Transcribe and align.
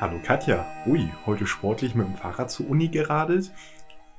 Hallo 0.00 0.20
Katja. 0.22 0.64
Ui, 0.86 1.10
heute 1.26 1.44
sportlich 1.44 1.96
mit 1.96 2.06
dem 2.06 2.14
Fahrrad 2.14 2.52
zur 2.52 2.70
Uni 2.70 2.86
geradelt? 2.86 3.50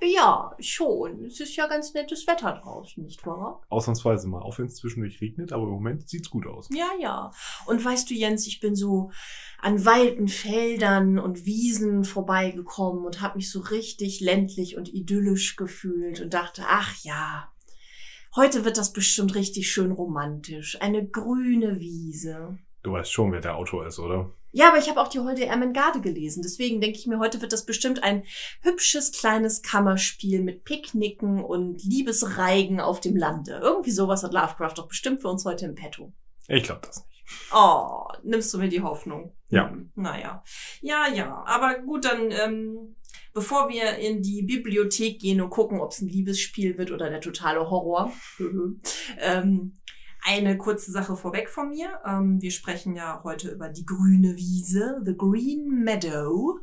Ja, 0.01 0.53
schon. 0.59 1.23
Es 1.23 1.39
ist 1.39 1.55
ja 1.55 1.67
ganz 1.67 1.93
nettes 1.93 2.27
Wetter 2.27 2.51
draußen, 2.51 3.01
nicht 3.01 3.25
wahr? 3.25 3.61
Ausnahmsweise 3.69 4.27
mal, 4.27 4.41
auch 4.41 4.59
wenn 4.59 4.65
es 4.65 4.75
zwischendurch 4.75 5.21
regnet, 5.21 5.53
aber 5.53 5.63
im 5.63 5.69
Moment 5.69 6.09
sieht's 6.09 6.29
gut 6.29 6.47
aus. 6.47 6.67
Ja, 6.73 6.89
ja. 6.99 7.31
Und 7.65 7.83
weißt 7.83 8.09
du, 8.09 8.13
Jens, 8.13 8.45
ich 8.45 8.59
bin 8.59 8.75
so 8.75 9.11
an 9.57 9.85
weiten 9.85 10.27
Feldern 10.27 11.17
und 11.17 11.45
Wiesen 11.45 12.03
vorbeigekommen 12.03 13.05
und 13.05 13.21
habe 13.21 13.37
mich 13.37 13.49
so 13.49 13.61
richtig 13.61 14.19
ländlich 14.19 14.75
und 14.75 14.93
idyllisch 14.93 15.55
gefühlt 15.55 16.19
und 16.19 16.33
dachte, 16.33 16.63
ach 16.67 16.93
ja, 17.03 17.53
heute 18.35 18.65
wird 18.65 18.77
das 18.77 18.91
bestimmt 18.91 19.33
richtig 19.33 19.71
schön 19.71 19.93
romantisch. 19.93 20.81
Eine 20.81 21.07
grüne 21.07 21.79
Wiese. 21.79 22.59
Du 22.83 22.91
weißt 22.91 23.13
schon, 23.13 23.31
wer 23.31 23.39
der 23.39 23.55
Autor 23.55 23.87
ist, 23.87 23.99
oder? 23.99 24.33
Ja, 24.51 24.69
aber 24.69 24.79
ich 24.79 24.89
habe 24.89 24.99
auch 24.99 25.07
die 25.07 25.19
Holde 25.19 25.45
Ermengarde 25.45 26.01
gelesen. 26.01 26.41
Deswegen 26.41 26.81
denke 26.81 26.97
ich 26.97 27.07
mir, 27.07 27.19
heute 27.19 27.41
wird 27.41 27.53
das 27.53 27.65
bestimmt 27.65 28.03
ein 28.03 28.23
hübsches 28.61 29.11
kleines 29.11 29.61
Kammerspiel 29.61 30.41
mit 30.41 30.63
Picknicken 30.63 31.43
und 31.43 31.83
Liebesreigen 31.83 32.79
auf 32.79 32.99
dem 32.99 33.15
Lande. 33.15 33.59
Irgendwie 33.61 33.91
sowas 33.91 34.23
hat 34.23 34.33
Lovecraft 34.33 34.73
doch 34.77 34.87
bestimmt 34.87 35.21
für 35.21 35.27
uns 35.27 35.45
heute 35.45 35.65
im 35.65 35.75
Petto. 35.75 36.13
Ich 36.47 36.63
glaube 36.63 36.81
das 36.85 36.97
nicht. 36.97 37.09
Oh, 37.53 38.07
nimmst 38.23 38.53
du 38.53 38.57
mir 38.57 38.69
die 38.69 38.81
Hoffnung? 38.81 39.35
Ja. 39.49 39.69
Hm, 39.69 39.91
naja. 39.95 40.43
Ja, 40.81 41.07
ja. 41.13 41.43
Aber 41.45 41.79
gut, 41.79 42.05
dann, 42.05 42.31
ähm, 42.31 42.95
bevor 43.33 43.69
wir 43.69 43.97
in 43.97 44.21
die 44.21 44.41
Bibliothek 44.43 45.19
gehen 45.19 45.41
und 45.41 45.49
gucken, 45.49 45.79
ob 45.79 45.91
es 45.91 46.01
ein 46.01 46.07
Liebesspiel 46.07 46.77
wird 46.77 46.91
oder 46.91 47.09
der 47.09 47.21
totale 47.21 47.69
Horror, 47.69 48.11
ähm, 49.19 49.79
eine 50.23 50.57
kurze 50.57 50.91
Sache 50.91 51.15
vorweg 51.15 51.49
von 51.49 51.69
mir. 51.69 51.99
Ähm, 52.05 52.41
wir 52.41 52.51
sprechen 52.51 52.95
ja 52.95 53.21
heute 53.23 53.49
über 53.49 53.69
die 53.69 53.85
grüne 53.85 54.35
Wiese, 54.35 55.01
The 55.05 55.15
Green 55.15 55.83
Meadow. 55.83 56.59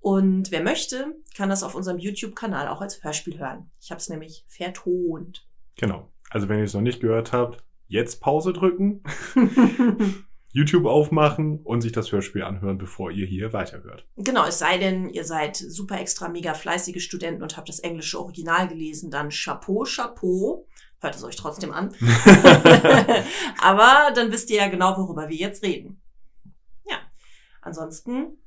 Und 0.00 0.50
wer 0.50 0.62
möchte, 0.62 1.14
kann 1.36 1.48
das 1.48 1.62
auf 1.62 1.74
unserem 1.74 1.98
YouTube-Kanal 1.98 2.68
auch 2.68 2.80
als 2.80 3.02
Hörspiel 3.04 3.38
hören. 3.38 3.70
Ich 3.80 3.90
habe 3.90 4.00
es 4.00 4.08
nämlich 4.08 4.44
vertont. 4.48 5.46
Genau. 5.76 6.10
Also 6.30 6.48
wenn 6.48 6.58
ihr 6.58 6.64
es 6.64 6.74
noch 6.74 6.80
nicht 6.80 7.00
gehört 7.00 7.32
habt, 7.32 7.62
jetzt 7.86 8.20
Pause 8.20 8.52
drücken, 8.52 9.02
YouTube 10.52 10.86
aufmachen 10.86 11.60
und 11.62 11.80
sich 11.82 11.92
das 11.92 12.10
Hörspiel 12.10 12.42
anhören, 12.42 12.78
bevor 12.78 13.10
ihr 13.10 13.26
hier 13.26 13.52
weiterhört. 13.52 14.06
Genau, 14.16 14.46
es 14.46 14.58
sei 14.58 14.78
denn, 14.78 15.08
ihr 15.08 15.24
seid 15.24 15.56
super 15.56 16.00
extra 16.00 16.28
mega 16.28 16.54
fleißige 16.54 17.02
Studenten 17.02 17.42
und 17.42 17.56
habt 17.56 17.68
das 17.68 17.78
englische 17.78 18.18
Original 18.18 18.68
gelesen, 18.68 19.10
dann 19.10 19.30
Chapeau, 19.30 19.84
Chapeau. 19.84 20.66
Hört 21.02 21.16
es 21.16 21.24
euch 21.24 21.34
trotzdem 21.36 21.72
an. 21.72 21.92
Aber 23.60 24.12
dann 24.14 24.30
wisst 24.30 24.48
ihr 24.50 24.58
ja 24.58 24.68
genau, 24.68 24.96
worüber 24.96 25.28
wir 25.28 25.36
jetzt 25.36 25.64
reden. 25.64 26.00
Ja. 26.88 26.96
Ansonsten 27.60 28.38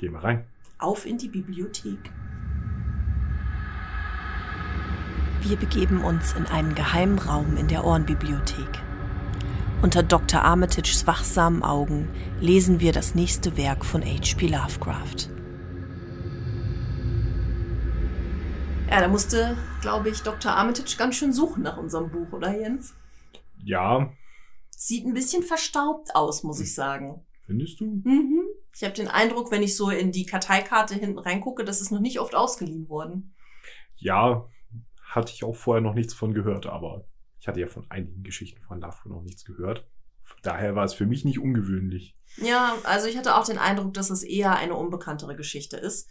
Gehen 0.00 0.12
wir 0.12 0.24
rein. 0.24 0.46
auf 0.78 1.04
in 1.04 1.18
die 1.18 1.28
Bibliothek. 1.28 2.10
Wir 5.42 5.56
begeben 5.56 6.02
uns 6.02 6.32
in 6.32 6.46
einen 6.46 6.74
geheimen 6.74 7.18
Raum 7.18 7.56
in 7.58 7.68
der 7.68 7.84
Ohrenbibliothek. 7.84 8.80
Unter 9.82 10.02
Dr. 10.02 10.42
Armitages 10.42 11.06
wachsamen 11.06 11.62
Augen 11.62 12.08
lesen 12.40 12.80
wir 12.80 12.92
das 12.92 13.14
nächste 13.14 13.56
Werk 13.58 13.84
von 13.84 14.02
H.P. 14.02 14.46
Lovecraft. 14.46 15.28
Ja, 18.92 19.00
da 19.00 19.08
musste, 19.08 19.56
glaube 19.80 20.10
ich, 20.10 20.20
Dr. 20.20 20.52
Armitage 20.52 20.98
ganz 20.98 21.14
schön 21.16 21.32
suchen 21.32 21.62
nach 21.62 21.78
unserem 21.78 22.10
Buch, 22.10 22.30
oder 22.34 22.54
Jens? 22.54 22.94
Ja, 23.64 24.12
Sieht 24.68 25.06
ein 25.06 25.14
bisschen 25.14 25.42
verstaubt 25.42 26.14
aus, 26.14 26.42
muss 26.42 26.60
ich 26.60 26.74
sagen. 26.74 27.24
findest 27.46 27.80
du? 27.80 28.02
Mhm. 28.04 28.42
Ich 28.76 28.84
habe 28.84 28.92
den 28.92 29.08
Eindruck, 29.08 29.50
wenn 29.50 29.62
ich 29.62 29.78
so 29.78 29.88
in 29.88 30.12
die 30.12 30.26
Karteikarte 30.26 30.94
hinten 30.94 31.18
reingucke, 31.18 31.64
das 31.64 31.80
ist 31.80 31.90
noch 31.90 32.00
nicht 32.00 32.20
oft 32.20 32.34
ausgeliehen 32.34 32.90
worden. 32.90 33.34
Ja, 33.96 34.46
hatte 35.02 35.32
ich 35.32 35.42
auch 35.42 35.56
vorher 35.56 35.80
noch 35.80 35.94
nichts 35.94 36.12
von 36.12 36.34
gehört, 36.34 36.66
aber 36.66 37.06
ich 37.40 37.48
hatte 37.48 37.60
ja 37.60 37.68
von 37.68 37.90
einigen 37.90 38.22
Geschichten 38.22 38.60
von 38.60 38.78
Lovecraft 38.78 39.08
noch 39.08 39.22
nichts 39.22 39.46
gehört. 39.46 39.88
Daher 40.42 40.74
war 40.74 40.84
es 40.84 40.94
für 40.94 41.06
mich 41.06 41.24
nicht 41.24 41.38
ungewöhnlich. 41.38 42.16
Ja, 42.38 42.76
also 42.84 43.06
ich 43.08 43.16
hatte 43.16 43.36
auch 43.36 43.44
den 43.44 43.58
Eindruck, 43.58 43.94
dass 43.94 44.10
es 44.10 44.22
eher 44.22 44.56
eine 44.56 44.74
unbekanntere 44.74 45.36
Geschichte 45.36 45.76
ist. 45.76 46.08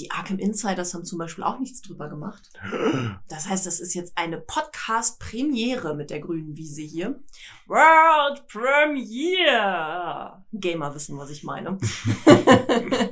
Die 0.00 0.10
Arkham 0.10 0.40
Insiders 0.40 0.92
haben 0.92 1.04
zum 1.04 1.20
Beispiel 1.20 1.44
auch 1.44 1.60
nichts 1.60 1.80
drüber 1.80 2.08
gemacht. 2.08 2.50
Das 3.28 3.48
heißt, 3.48 3.66
das 3.66 3.80
ist 3.80 3.94
jetzt 3.94 4.16
eine 4.16 4.38
Podcast-Premiere 4.38 5.94
mit 5.94 6.10
der 6.10 6.20
grünen 6.20 6.56
Wiese 6.56 6.82
hier. 6.82 7.20
World 7.66 8.46
Premiere! 8.48 10.44
Gamer 10.52 10.94
wissen, 10.94 11.16
was 11.18 11.30
ich 11.30 11.42
meine. 11.44 11.78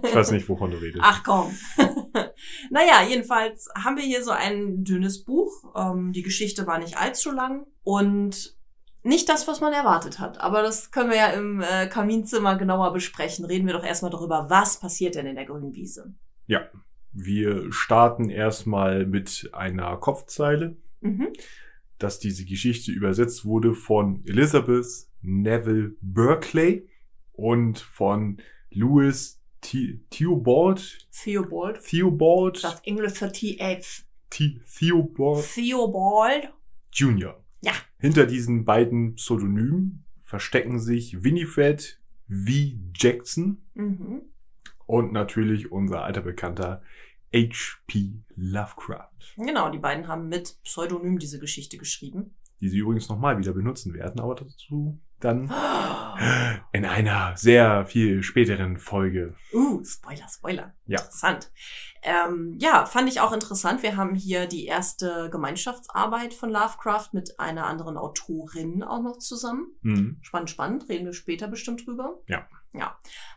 Ich 0.04 0.14
weiß 0.14 0.32
nicht, 0.32 0.48
wovon 0.48 0.70
du 0.70 0.76
redest. 0.76 1.02
Ach 1.02 1.22
komm. 1.24 1.56
naja, 2.70 3.02
jedenfalls 3.08 3.69
haben 3.74 3.96
wir 3.96 4.04
hier 4.04 4.22
so 4.22 4.30
ein 4.30 4.84
dünnes 4.84 5.24
Buch. 5.24 5.72
Ähm, 5.74 6.12
die 6.12 6.22
Geschichte 6.22 6.66
war 6.66 6.78
nicht 6.78 6.98
allzu 6.98 7.30
lang 7.30 7.66
und 7.82 8.56
nicht 9.02 9.28
das, 9.28 9.48
was 9.48 9.60
man 9.60 9.72
erwartet 9.72 10.18
hat. 10.18 10.40
Aber 10.40 10.62
das 10.62 10.90
können 10.90 11.10
wir 11.10 11.16
ja 11.16 11.28
im 11.28 11.60
äh, 11.60 11.86
Kaminzimmer 11.88 12.56
genauer 12.56 12.92
besprechen. 12.92 13.44
Reden 13.44 13.66
wir 13.66 13.74
doch 13.74 13.84
erstmal 13.84 14.10
darüber, 14.10 14.46
was 14.48 14.78
passiert 14.78 15.14
denn 15.16 15.26
in 15.26 15.34
der 15.36 15.44
grünen 15.46 15.74
Wiese. 15.74 16.14
Ja, 16.46 16.62
wir 17.12 17.72
starten 17.72 18.30
erstmal 18.30 19.06
mit 19.06 19.50
einer 19.52 19.96
Kopfzeile, 19.96 20.76
Mhm. 21.00 21.28
dass 21.98 22.20
diese 22.20 22.44
Geschichte 22.44 22.92
übersetzt 22.92 23.44
wurde 23.44 23.74
von 23.74 24.22
Elizabeth 24.26 24.86
Neville 25.20 25.94
Berkeley 26.00 26.88
und 27.32 27.78
von 27.80 28.40
Louis 28.70 29.40
The- 29.64 30.00
Theobald, 30.10 31.06
Theobald. 31.12 31.82
Theobald, 31.84 32.62
Das 32.64 32.80
Englisch 32.84 33.12
für 33.14 33.30
TF. 33.32 34.04
The- 34.32 34.60
Theobald 34.78 35.44
Theobald. 35.54 36.52
Jr. 36.92 37.41
Ja. 37.62 37.73
Hinter 37.99 38.27
diesen 38.27 38.65
beiden 38.65 39.15
Pseudonymen 39.15 40.05
verstecken 40.23 40.78
sich 40.78 41.23
Winifred 41.25 42.00
V. 42.28 42.50
Jackson 42.95 43.59
Mhm. 43.75 44.23
und 44.87 45.12
natürlich 45.12 45.71
unser 45.73 46.05
alter 46.05 46.23
Bekannter 46.23 46.83
H.P. 47.34 48.21
Lovecraft, 48.37 49.09
Genau, 49.39 49.71
die 49.71 49.78
beiden 49.78 50.06
haben 50.06 50.28
mit 50.28 50.56
Pseudonym 50.65 51.19
diese 51.19 51.39
Geschichte 51.39 51.78
geschrieben. 51.78 52.34
die 52.61 52.69
sie 52.69 52.78
übrigens 52.78 53.09
nochmal 53.09 53.39
wieder 53.39 53.53
benutzen 53.53 53.93
werden, 53.94 54.21
aber 54.21 54.34
dazu 54.37 55.00
dann 55.19 55.44
in 56.73 56.84
einer 56.84 57.37
sehr 57.37 57.87
viel 57.87 58.23
späteren 58.23 58.79
Folge. 58.79 59.34
Uh, 59.53 59.83
Spoiler, 59.84 60.29
Spoiler. 60.29 60.75
Ja. 60.87 60.99
Interessant. 61.00 61.50
Ähm, 62.02 62.56
ja, 62.58 62.84
fand 62.84 63.08
ich 63.08 63.20
auch 63.20 63.32
interessant. 63.32 63.82
Wir 63.82 63.96
haben 63.96 64.14
hier 64.14 64.46
die 64.46 64.66
erste 64.66 65.30
Gemeinschaftsarbeit 65.30 66.34
von 66.34 66.50
Lovecraft 66.50 67.10
mit 67.12 67.38
einer 67.38 67.66
anderen 67.66 67.96
Autorin 67.96 68.82
auch 68.82 69.02
noch 69.02 69.18
zusammen. 69.18 69.68
Mhm. 69.82 70.18
Spannend, 70.20 70.50
spannend. 70.50 70.88
Reden 70.88 71.06
wir 71.06 71.12
später 71.12 71.46
bestimmt 71.46 71.86
drüber. 71.86 72.20
Ja. 72.26 72.46
Ja. 72.72 72.97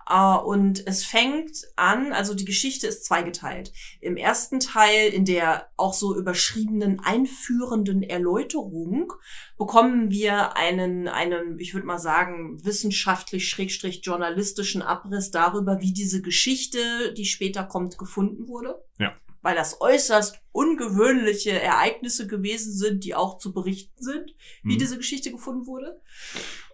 Äh, 0.10 0.38
und 0.38 0.88
es 0.88 1.04
fängt 1.04 1.68
an, 1.76 2.14
also 2.14 2.34
die 2.34 2.46
Geschichte 2.46 2.88
ist 2.88 3.06
zweigeteilt. 3.06 3.72
Im 4.02 4.18
ersten 4.18 4.60
Teil, 4.60 5.10
in 5.10 5.26
der 5.26 5.70
auch 5.78 5.94
so 5.94 6.16
überschriebenen 6.16 7.00
einführenden 7.04 8.02
Erläuterung, 8.04 9.14
bekommen 9.58 10.12
wir 10.12 10.56
einen, 10.56 11.08
einen, 11.08 11.60
ich 11.60 11.74
würde 11.74 11.88
mal 11.88 12.00
sagen, 12.00 12.64
wissenschaftlich-journalistischen 12.64 14.82
Abriss 14.82 15.32
darüber, 15.32 15.82
wie 15.82 15.94
diese 15.94 16.22
Geschichte, 16.22 17.14
die 17.14 17.26
später 17.26 17.64
kommt, 17.64 17.98
gefunden 17.98 18.48
wurde. 18.48 18.84
Ja. 19.00 19.14
Weil 19.46 19.56
das 19.56 19.80
äußerst 19.80 20.42
ungewöhnliche 20.52 21.62
Ereignisse 21.62 22.26
gewesen 22.26 22.74
sind, 22.74 23.04
die 23.04 23.14
auch 23.14 23.38
zu 23.38 23.54
berichten 23.54 24.04
sind, 24.04 24.36
wie 24.64 24.74
Mhm. 24.74 24.80
diese 24.80 24.98
Geschichte 24.98 25.30
gefunden 25.30 25.68
wurde. 25.68 26.02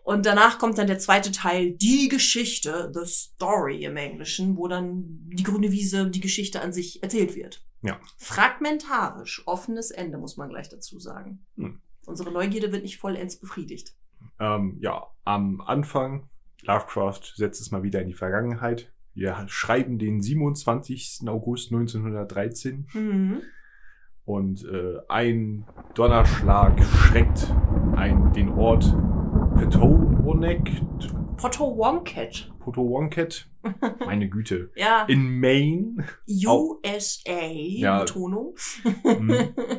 Und 0.03 0.25
danach 0.25 0.57
kommt 0.57 0.77
dann 0.77 0.87
der 0.87 0.97
zweite 0.97 1.33
Teil, 1.33 1.71
die 1.71 2.07
Geschichte, 2.07 2.89
the 2.93 3.05
story 3.05 3.83
im 3.83 3.97
Englischen, 3.97 4.55
wo 4.55 4.69
dann 4.69 5.03
die 5.33 5.43
grüne 5.43 5.73
Wiese, 5.73 6.09
die 6.09 6.21
Geschichte 6.21 6.61
an 6.61 6.71
sich 6.71 7.03
erzählt 7.03 7.35
wird. 7.35 7.61
Ja. 7.81 7.99
Fragmentarisch, 8.17 9.43
offenes 9.47 9.91
Ende, 9.91 10.17
muss 10.17 10.37
man 10.37 10.47
gleich 10.47 10.69
dazu 10.69 10.97
sagen. 10.97 11.45
Hm. 11.57 11.81
Unsere 12.05 12.31
Neugierde 12.31 12.71
wird 12.71 12.83
nicht 12.83 12.99
vollends 12.99 13.37
befriedigt. 13.37 13.95
Ähm, 14.39 14.77
ja, 14.81 15.07
am 15.25 15.59
Anfang 15.59 16.29
Lovecraft 16.61 17.33
setzt 17.35 17.59
es 17.59 17.71
mal 17.71 17.83
wieder 17.83 18.01
in 18.01 18.07
die 18.07 18.13
Vergangenheit. 18.13 18.93
Wir 19.13 19.43
schreiben 19.47 19.97
den 19.99 20.21
27. 20.21 21.27
August 21.27 21.71
1913 21.71 22.87
Mhm. 22.93 23.41
und 24.25 24.63
äh, 24.65 24.99
ein 25.09 25.65
Donnerschlag 25.95 26.81
schreckt 26.83 27.53
ein, 27.95 28.31
den 28.33 28.49
Ort 28.49 28.85
Petowonek, 29.57 30.71
Potawatomi. 31.37 32.29
Potawatomi, 32.59 33.31
meine 34.05 34.29
Güte, 34.29 34.71
Ja, 34.75 35.05
in 35.07 35.39
Maine. 35.39 36.05
USA, 36.27 37.47
Ja. 37.51 37.99
Betonung. 37.99 38.55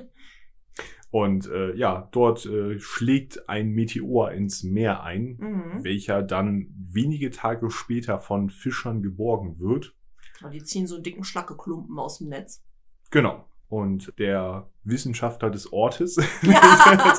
Und 1.13 1.47
äh, 1.49 1.77
ja, 1.77 2.09
dort 2.11 2.47
äh, 2.47 2.81
schlägt 2.81 3.49
ein 3.49 3.69
Meteor 3.73 4.33
ins 4.33 4.63
Meer 4.63 5.03
ein, 5.05 5.37
Mhm. 5.39 5.85
welcher 5.85 6.23
dann 6.23 6.75
wenige 6.75 7.31
Tage 7.31 7.71
später 7.71 8.19
von 8.19 8.49
Fischern 8.49 9.03
geborgen 9.03 9.59
wird. 9.61 9.95
Und 10.43 10.53
die 10.55 10.63
ziehen 10.65 10.87
so 10.87 10.95
einen 10.95 11.05
dicken 11.05 11.23
Schlackeklumpen 11.23 11.99
aus 11.99 12.19
dem 12.19 12.31
Netz. 12.31 12.65
Genau. 13.11 13.45
Und 13.73 14.13
der 14.19 14.69
Wissenschaftler 14.85 15.49
des 15.49 15.73
Ortes, 15.73 16.17
Ja. 16.43 16.61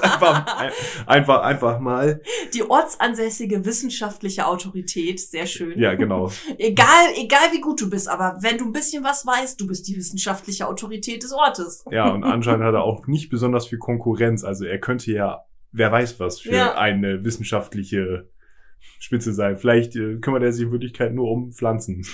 einfach, 0.03 0.57
ein- 0.59 0.71
einfach, 1.07 1.41
einfach 1.41 1.79
mal, 1.79 2.21
Die 2.53 2.61
ortsansässige 2.69 3.65
wissenschaftliche 3.65 4.45
Autorität, 4.45 5.19
sehr 5.19 5.47
schön. 5.47 5.79
ja 5.79 5.95
genau, 5.95 6.29
Egal, 6.59 7.05
egal 7.15 7.51
wie 7.53 7.59
gut 7.61 7.81
du 7.81 7.89
bist, 7.89 8.07
aber 8.07 8.37
wenn 8.41 8.59
du 8.59 8.65
ein 8.65 8.71
bisschen 8.71 9.03
was 9.03 9.25
weißt, 9.25 9.59
du 9.59 9.65
bist 9.65 9.87
die 9.87 9.95
wissenschaftliche 9.95 10.67
Autorität 10.67 11.23
des 11.23 11.31
Ortes. 11.33 11.83
ja, 11.89 12.09
und 12.11 12.23
anscheinend 12.23 12.63
hat 12.65 12.75
er 12.75 12.83
auch 12.83 13.07
nicht 13.07 13.29
besonders 13.29 13.65
viel 13.65 13.79
Konkurrenz. 13.79 14.43
Also 14.43 14.65
er 14.65 14.77
könnte 14.79 15.11
ja, 15.11 15.45
wer 15.71 15.91
weiß 15.91 16.19
was, 16.19 16.39
für 16.41 16.51
Ja. 16.53 16.75
eine 16.75 17.23
wissenschaftliche 17.23 18.29
Spitze 18.99 19.33
sein. 19.33 19.57
Vielleicht 19.57 19.95
äh, 19.95 20.17
kümmert 20.19 20.43
er 20.43 20.51
sich 20.53 20.65
in 20.65 20.71
Wirklichkeit 20.71 21.15
nur 21.15 21.31
um 21.31 21.51
Pflanzen 21.51 22.05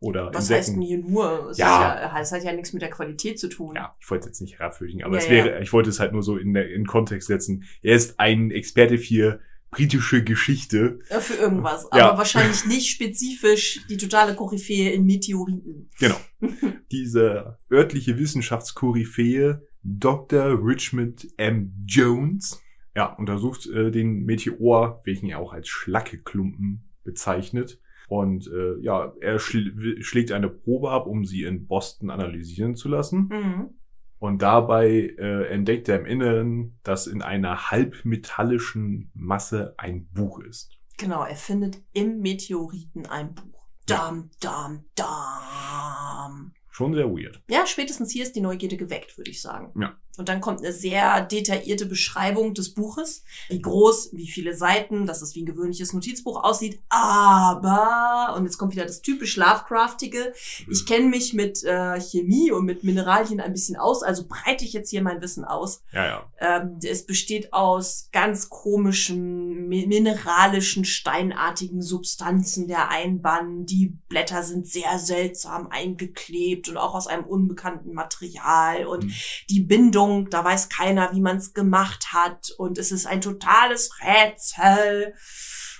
oder 0.00 0.30
Was 0.32 0.50
heißt 0.50 0.68
denn 0.68 0.82
Insekten. 0.82 0.82
hier 0.82 0.98
nur? 1.10 1.50
Es 1.50 1.58
Ja. 1.58 2.00
Ja, 2.14 2.20
es 2.20 2.32
hat 2.32 2.44
ja 2.44 2.52
nichts 2.52 2.72
mit 2.72 2.82
der 2.82 2.90
Qualität 2.90 3.38
zu 3.38 3.48
tun. 3.48 3.74
Ja, 3.74 3.96
ich 4.00 4.10
wollte 4.10 4.24
es 4.24 4.26
jetzt 4.28 4.40
nicht 4.42 4.58
herabwürdigen, 4.58 5.02
aber 5.04 5.14
Ja, 5.14 5.18
es 5.18 5.26
ja. 5.26 5.32
wäre, 5.32 5.62
ich 5.62 5.72
wollte 5.72 5.90
es 5.90 5.98
halt 6.00 6.12
nur 6.12 6.22
so 6.22 6.36
in, 6.36 6.54
in 6.54 6.86
Kontext 6.86 7.28
setzen. 7.28 7.64
Er 7.82 7.96
ist 7.96 8.18
ein 8.20 8.50
Experte 8.50 8.98
für 8.98 9.40
britische 9.70 10.24
Geschichte. 10.24 10.98
Äh, 11.10 11.20
Für 11.20 11.34
irgendwas. 11.34 11.86
Ja. 11.94 12.08
Aber 12.08 12.18
wahrscheinlich 12.18 12.64
nicht 12.64 12.88
spezifisch 12.88 13.86
die 13.88 13.96
totale 13.98 14.34
Koryphäe 14.34 14.92
in 14.92 15.04
Meteoriten. 15.04 15.90
Genau. 15.98 16.16
Diese 16.92 17.58
örtliche 17.70 18.18
Wissenschaftskoryphäe 18.18 19.62
Dr. 19.82 20.58
Richmond 20.64 21.28
M. 21.36 21.72
Jones 21.86 22.62
ja, 22.96 23.06
untersucht 23.14 23.66
äh, 23.66 23.90
den 23.90 24.24
Meteor, 24.24 25.02
welchen 25.04 25.28
er 25.28 25.38
auch 25.38 25.52
als 25.52 25.68
Schlackeklumpen 25.68 26.88
bezeichnet. 27.04 27.80
Und 28.08 28.48
äh, 28.48 28.78
ja, 28.80 29.12
er 29.20 29.38
schl 29.38 30.02
schlägt 30.02 30.32
eine 30.32 30.48
Probe 30.48 30.90
ab, 30.90 31.06
um 31.06 31.24
sie 31.24 31.44
in 31.44 31.66
Boston 31.66 32.10
analysieren 32.10 32.74
zu 32.74 32.88
lassen. 32.88 33.28
Mhm. 33.30 33.70
Und 34.18 34.42
dabei 34.42 35.14
äh, 35.18 35.46
entdeckt 35.48 35.88
er 35.88 36.00
im 36.00 36.06
Inneren, 36.06 36.78
dass 36.82 37.06
in 37.06 37.22
einer 37.22 37.70
halbmetallischen 37.70 39.12
Masse 39.14 39.74
ein 39.76 40.08
Buch 40.08 40.40
ist. 40.40 40.76
Genau, 40.96 41.22
er 41.22 41.36
findet 41.36 41.80
im 41.92 42.18
Meteoriten 42.18 43.06
ein 43.06 43.34
Buch. 43.34 43.68
Dam, 43.86 44.30
dam, 44.40 44.84
dam. 44.96 46.52
Schon 46.70 46.94
sehr 46.94 47.08
weird. 47.10 47.42
Ja, 47.48 47.66
spätestens 47.66 48.12
hier 48.12 48.24
ist 48.24 48.34
die 48.34 48.40
Neugierde 48.40 48.76
geweckt, 48.76 49.16
würde 49.16 49.30
ich 49.30 49.40
sagen. 49.40 49.72
Ja. 49.80 49.96
Und 50.18 50.28
dann 50.28 50.40
kommt 50.42 50.60
eine 50.60 50.72
sehr 50.72 51.22
detaillierte 51.22 51.86
Beschreibung 51.86 52.52
des 52.52 52.74
Buches. 52.74 53.22
Wie 53.48 53.62
groß, 53.62 54.10
wie 54.12 54.28
viele 54.28 54.54
Seiten, 54.54 55.06
dass 55.06 55.22
es 55.22 55.34
wie 55.34 55.42
ein 55.42 55.46
gewöhnliches 55.46 55.92
Notizbuch 55.92 56.42
aussieht. 56.44 56.80
Aber, 56.88 58.34
und 58.36 58.44
jetzt 58.44 58.58
kommt 58.58 58.72
wieder 58.72 58.84
das 58.84 59.00
typisch 59.00 59.36
Lovecraftige. 59.36 60.32
Ich 60.68 60.86
kenne 60.86 61.06
mich 61.06 61.34
mit 61.34 61.62
äh, 61.64 62.00
Chemie 62.00 62.50
und 62.50 62.64
mit 62.64 62.82
Mineralien 62.84 63.40
ein 63.40 63.52
bisschen 63.52 63.76
aus, 63.76 64.02
also 64.02 64.26
breite 64.26 64.64
ich 64.64 64.72
jetzt 64.72 64.90
hier 64.90 65.02
mein 65.02 65.20
Wissen 65.22 65.44
aus. 65.44 65.82
Ja, 65.92 66.06
ja. 66.06 66.32
Ähm, 66.40 66.78
es 66.82 67.06
besteht 67.06 67.52
aus 67.52 68.08
ganz 68.12 68.48
komischen, 68.48 69.68
mi- 69.68 69.86
mineralischen, 69.86 70.84
steinartigen 70.84 71.80
Substanzen 71.80 72.66
der 72.66 72.90
Einband. 72.90 73.70
Die 73.70 73.96
Blätter 74.08 74.42
sind 74.42 74.66
sehr 74.66 74.98
seltsam 74.98 75.68
eingeklebt 75.68 76.68
und 76.68 76.76
auch 76.76 76.94
aus 76.94 77.06
einem 77.06 77.24
unbekannten 77.24 77.92
Material. 77.94 78.86
Und 78.86 79.04
Mhm. 79.04 79.12
die 79.50 79.60
Bindung, 79.60 80.07
da 80.30 80.44
weiß 80.44 80.68
keiner, 80.68 81.12
wie 81.12 81.20
man 81.20 81.36
es 81.36 81.54
gemacht 81.54 82.12
hat. 82.12 82.50
Und 82.58 82.78
es 82.78 82.92
ist 82.92 83.06
ein 83.06 83.20
totales 83.20 83.90
Rätsel. 84.02 85.14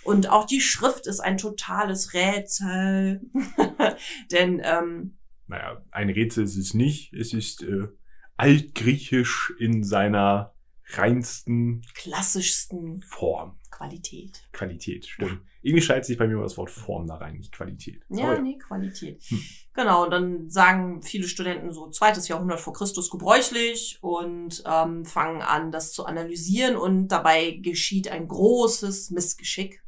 Und 0.04 0.28
auch 0.28 0.46
die 0.46 0.60
Schrift 0.60 1.06
ist 1.06 1.20
ein 1.20 1.36
totales 1.36 2.14
Rätsel. 2.14 3.22
Denn 4.32 4.60
ähm, 4.64 5.18
naja, 5.46 5.82
ein 5.90 6.10
Rätsel 6.10 6.44
ist 6.44 6.56
es 6.56 6.74
nicht. 6.74 7.12
Es 7.12 7.32
ist 7.32 7.62
äh, 7.62 7.88
altgriechisch 8.36 9.52
in 9.58 9.82
seiner 9.82 10.54
reinsten 10.90 11.82
klassischsten 11.94 13.02
Form. 13.02 13.57
Qualität. 13.78 14.42
Qualität, 14.52 15.06
stimmt. 15.06 15.40
Irgendwie 15.62 15.82
schaltet 15.82 16.06
sich 16.06 16.18
bei 16.18 16.26
mir 16.26 16.32
immer 16.32 16.42
das 16.42 16.56
Wort 16.56 16.70
Form 16.70 17.06
da 17.06 17.14
rein, 17.14 17.36
nicht 17.36 17.52
Qualität. 17.52 18.02
Ja, 18.08 18.32
Aber 18.32 18.40
nee, 18.40 18.58
Qualität. 18.58 19.22
Hm. 19.22 19.40
Genau, 19.74 20.04
und 20.04 20.10
dann 20.10 20.50
sagen 20.50 21.00
viele 21.02 21.28
Studenten 21.28 21.70
so 21.70 21.88
zweites 21.90 22.26
Jahrhundert 22.26 22.58
vor 22.58 22.72
Christus 22.72 23.08
gebräuchlich 23.08 23.98
und 24.00 24.64
ähm, 24.66 25.04
fangen 25.04 25.42
an, 25.42 25.70
das 25.70 25.92
zu 25.92 26.06
analysieren 26.06 26.76
und 26.76 27.08
dabei 27.08 27.52
geschieht 27.52 28.08
ein 28.08 28.26
großes 28.26 29.10
Missgeschick. 29.10 29.80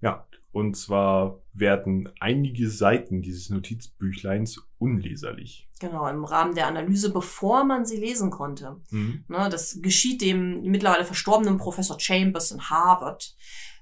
Ja, 0.00 0.26
und 0.50 0.76
zwar 0.76 1.40
werden 1.52 2.08
einige 2.18 2.68
Seiten 2.68 3.22
dieses 3.22 3.48
Notizbüchleins 3.48 4.60
unleserlich. 4.78 5.68
Genau, 5.80 6.06
im 6.06 6.24
Rahmen 6.24 6.54
der 6.54 6.66
Analyse, 6.66 7.10
bevor 7.10 7.64
man 7.64 7.86
sie 7.86 7.96
lesen 7.96 8.30
konnte. 8.30 8.76
Mhm. 8.90 9.24
Ne, 9.28 9.48
das 9.50 9.80
geschieht 9.80 10.20
dem 10.20 10.60
mittlerweile 10.62 11.06
verstorbenen 11.06 11.56
Professor 11.56 11.98
Chambers 11.98 12.52
in 12.52 12.68
Harvard. 12.68 13.34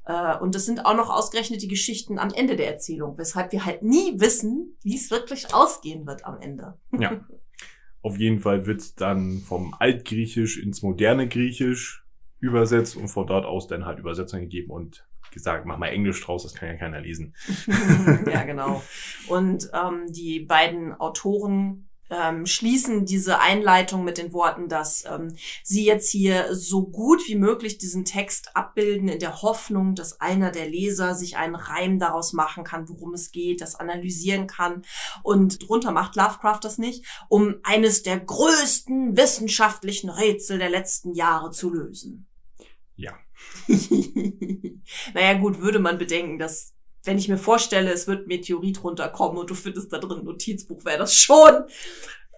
Äh, 0.07 0.39
Und 0.39 0.55
es 0.55 0.65
sind 0.65 0.87
auch 0.87 0.95
noch 0.95 1.11
ausgerechnet 1.11 1.61
die 1.61 1.69
Geschichten 1.69 2.21
am 2.21 2.33
Ende 2.33 2.55
der 2.55 2.69
Erzählung, 2.73 3.19
weshalb 3.19 3.51
wir 3.51 3.65
halt 3.65 3.83
nie 3.83 4.21
wissen, 4.21 4.77
wie 4.83 4.95
es 4.95 5.11
wirklich 5.11 5.53
ausgehen 5.53 6.07
wird 6.07 6.25
am 6.25 6.41
Ende. 6.41 6.79
Ja. 6.99 7.21
Auf 8.01 8.17
jeden 8.17 8.39
Fall 8.39 8.65
wird 8.65 9.01
dann 9.01 9.39
vom 9.39 9.75
Altgriechisch 9.77 10.57
ins 10.57 10.83
moderne 10.83 11.29
Griechisch 11.29 12.07
übersetzt 12.39 12.97
und 12.97 13.09
von 13.09 13.27
dort 13.27 13.45
aus 13.45 13.67
dann 13.67 13.85
halt 13.87 13.99
Übersetzungen 13.99 14.45
gegeben 14.45 14.71
und 14.71 15.09
gesagt, 15.33 15.67
mach 15.67 15.79
mal 15.79 15.89
Englisch 15.89 16.25
draus, 16.25 16.45
das 16.45 16.55
kann 16.55 16.69
ja 16.69 16.77
keiner 16.77 17.01
lesen. 17.01 17.35
ja, 18.33 18.45
genau. 18.45 18.83
Und 19.27 19.69
ähm, 19.75 20.07
die 20.11 20.41
beiden 20.41 20.93
Autoren 20.95 21.88
ähm, 22.11 22.47
schließen 22.47 23.05
diese 23.05 23.41
Einleitung 23.41 24.05
mit 24.05 24.19
den 24.19 24.33
Worten, 24.33 24.69
dass 24.69 25.05
ähm, 25.05 25.37
sie 25.63 25.85
jetzt 25.85 26.11
hier 26.11 26.55
so 26.55 26.87
gut 26.87 27.27
wie 27.27 27.37
möglich 27.37 27.79
diesen 27.79 28.05
Text 28.05 28.57
abbilden, 28.57 29.09
in 29.09 29.19
der 29.19 29.43
Hoffnung, 29.43 29.95
dass 29.95 30.21
einer 30.21 30.51
der 30.51 30.69
Leser 30.69 31.15
sich 31.15 31.37
einen 31.37 31.55
Reim 31.55 31.99
daraus 31.99 32.33
machen 32.33 32.65
kann, 32.65 32.89
worum 32.89 33.15
es 33.15 33.31
geht, 33.31 33.61
das 33.61 33.75
analysieren 33.75 34.47
kann. 34.47 34.83
Und 35.23 35.69
drunter 35.69 35.93
macht 35.93 36.17
Lovecraft 36.17 36.61
das 36.63 36.79
nicht, 36.79 37.05
um 37.29 37.57
eines 37.63 38.03
der 38.03 38.19
größten 38.19 39.17
wissenschaftlichen 39.17 40.11
Rätsel 40.11 40.59
der 40.59 40.71
letzten 40.71 41.15
Jahre 41.15 41.51
zu 41.51 41.73
lösen. 41.73 42.27
Ja. 42.97 43.15
naja, 45.15 45.35
gut, 45.35 45.61
würde 45.61 45.79
man 45.79 45.99
bedenken, 45.99 46.39
dass, 46.39 46.75
wenn 47.05 47.19
ich 47.19 47.29
mir 47.29 47.39
vorstelle, 47.39 47.93
es 47.93 48.07
wird 48.07 48.27
Meteorit 48.27 48.83
runterkommen 48.83 49.39
und 49.39 49.51
du 49.51 49.55
findest 49.55 49.93
da 49.93 49.99
drin 49.99 50.21
ein 50.21 50.25
Notizbuch, 50.25 50.85
wäre 50.85 50.99
das 50.99 51.15
schon 51.15 51.65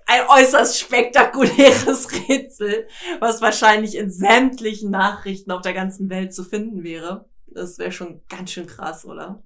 ein 0.06 0.22
äußerst 0.28 0.78
spektakuläres 0.78 2.10
Rätsel, 2.28 2.88
was 3.20 3.40
wahrscheinlich 3.40 3.96
in 3.96 4.10
sämtlichen 4.10 4.90
Nachrichten 4.90 5.50
auf 5.50 5.62
der 5.62 5.74
ganzen 5.74 6.10
Welt 6.10 6.34
zu 6.34 6.44
finden 6.44 6.82
wäre. 6.82 7.28
Das 7.46 7.78
wäre 7.78 7.92
schon 7.92 8.22
ganz 8.28 8.52
schön 8.52 8.66
krass, 8.66 9.04
oder? 9.04 9.42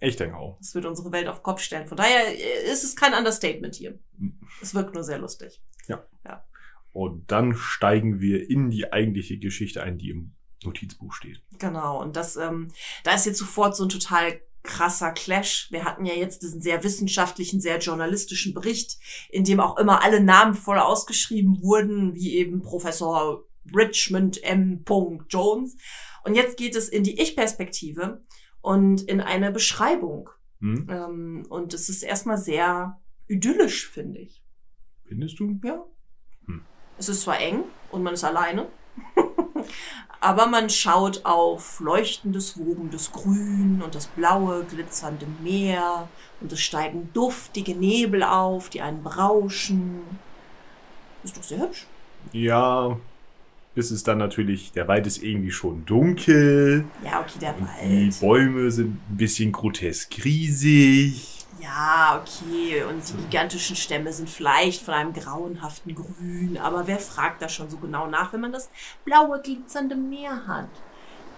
Ich 0.00 0.16
denke 0.16 0.36
auch. 0.36 0.56
Das 0.58 0.74
würde 0.74 0.88
unsere 0.88 1.12
Welt 1.12 1.28
auf 1.28 1.42
Kopf 1.42 1.60
stellen. 1.60 1.86
Von 1.86 1.96
daher 1.96 2.28
äh, 2.28 2.72
ist 2.72 2.84
es 2.84 2.96
kein 2.96 3.14
Understatement 3.14 3.74
hier. 3.74 3.98
Hm. 4.18 4.40
Es 4.62 4.74
wirkt 4.74 4.94
nur 4.94 5.04
sehr 5.04 5.18
lustig. 5.18 5.62
Und 6.92 7.30
dann 7.30 7.54
steigen 7.54 8.20
wir 8.20 8.48
in 8.48 8.70
die 8.70 8.92
eigentliche 8.92 9.38
Geschichte 9.38 9.82
ein, 9.82 9.98
die 9.98 10.10
im 10.10 10.34
Notizbuch 10.64 11.12
steht. 11.12 11.42
Genau, 11.58 12.00
und 12.00 12.16
das, 12.16 12.36
ähm, 12.36 12.68
da 13.04 13.14
ist 13.14 13.26
jetzt 13.26 13.38
sofort 13.38 13.76
so 13.76 13.84
ein 13.84 13.88
total 13.88 14.40
krasser 14.62 15.12
Clash. 15.12 15.68
Wir 15.70 15.84
hatten 15.84 16.04
ja 16.04 16.14
jetzt 16.14 16.42
diesen 16.42 16.60
sehr 16.60 16.84
wissenschaftlichen, 16.84 17.60
sehr 17.60 17.78
journalistischen 17.78 18.54
Bericht, 18.54 18.98
in 19.30 19.44
dem 19.44 19.60
auch 19.60 19.78
immer 19.78 20.02
alle 20.02 20.20
Namen 20.22 20.54
voll 20.54 20.78
ausgeschrieben 20.78 21.62
wurden, 21.62 22.14
wie 22.14 22.34
eben 22.36 22.62
Professor 22.62 23.44
Richmond 23.74 24.42
M. 24.42 24.84
Jones. 25.28 25.76
Und 26.24 26.34
jetzt 26.34 26.56
geht 26.56 26.76
es 26.76 26.88
in 26.88 27.04
die 27.04 27.20
Ich-Perspektive 27.20 28.22
und 28.60 29.02
in 29.02 29.20
eine 29.20 29.52
Beschreibung. 29.52 30.28
Hm? 30.60 30.86
Ähm, 30.90 31.46
und 31.48 31.72
es 31.72 31.88
ist 31.88 32.02
erstmal 32.02 32.38
sehr 32.38 33.00
idyllisch, 33.28 33.88
finde 33.88 34.20
ich. 34.20 34.42
Findest 35.06 35.40
du? 35.40 35.58
Ja. 35.64 35.84
Hm. 36.46 36.62
Es 36.98 37.08
ist 37.08 37.22
zwar 37.22 37.40
eng 37.40 37.64
und 37.90 38.02
man 38.02 38.14
ist 38.14 38.24
alleine, 38.24 38.68
Aber 40.20 40.46
man 40.46 40.68
schaut 40.68 41.24
auf 41.24 41.80
leuchtendes, 41.80 42.58
wogendes 42.58 43.10
Grün 43.10 43.80
und 43.82 43.94
das 43.94 44.06
blaue, 44.06 44.64
glitzernde 44.64 45.26
Meer 45.42 46.08
und 46.40 46.52
es 46.52 46.60
steigen 46.60 47.08
duftige 47.14 47.74
Nebel 47.74 48.22
auf, 48.22 48.68
die 48.68 48.82
einen 48.82 49.02
berauschen. 49.02 50.02
Ist 51.24 51.38
doch 51.38 51.42
sehr 51.42 51.60
hübsch. 51.60 51.86
Ja, 52.32 52.98
bis 53.74 53.90
es 53.90 54.02
dann 54.02 54.18
natürlich, 54.18 54.72
der 54.72 54.88
Wald 54.88 55.06
ist 55.06 55.22
irgendwie 55.22 55.52
schon 55.52 55.86
dunkel. 55.86 56.84
Ja, 57.04 57.20
okay, 57.20 57.38
der 57.40 57.56
Und 57.56 57.68
die 57.82 58.08
Wald. 58.08 58.20
Bäume 58.20 58.70
sind 58.70 58.98
ein 59.10 59.16
bisschen 59.16 59.52
grotesk 59.52 60.22
riesig. 60.24 61.39
Ja, 61.60 62.20
okay. 62.22 62.82
Und 62.84 63.02
die 63.08 63.14
gigantischen 63.24 63.76
Stämme 63.76 64.12
sind 64.12 64.28
vielleicht 64.30 64.82
von 64.82 64.94
einem 64.94 65.12
grauenhaften 65.12 65.94
Grün. 65.94 66.58
Aber 66.62 66.86
wer 66.86 66.98
fragt 66.98 67.42
da 67.42 67.48
schon 67.48 67.68
so 67.70 67.76
genau 67.76 68.06
nach, 68.06 68.32
wenn 68.32 68.40
man 68.40 68.52
das 68.52 68.70
blaue, 69.04 69.40
glitzernde 69.40 69.94
Meer 69.96 70.46
hat? 70.46 70.68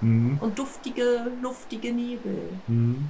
Hm, 0.00 0.38
Und 0.40 0.58
duftige, 0.58 1.26
luftige 1.40 1.92
Nebel. 1.92 2.48
hm. 2.66 3.08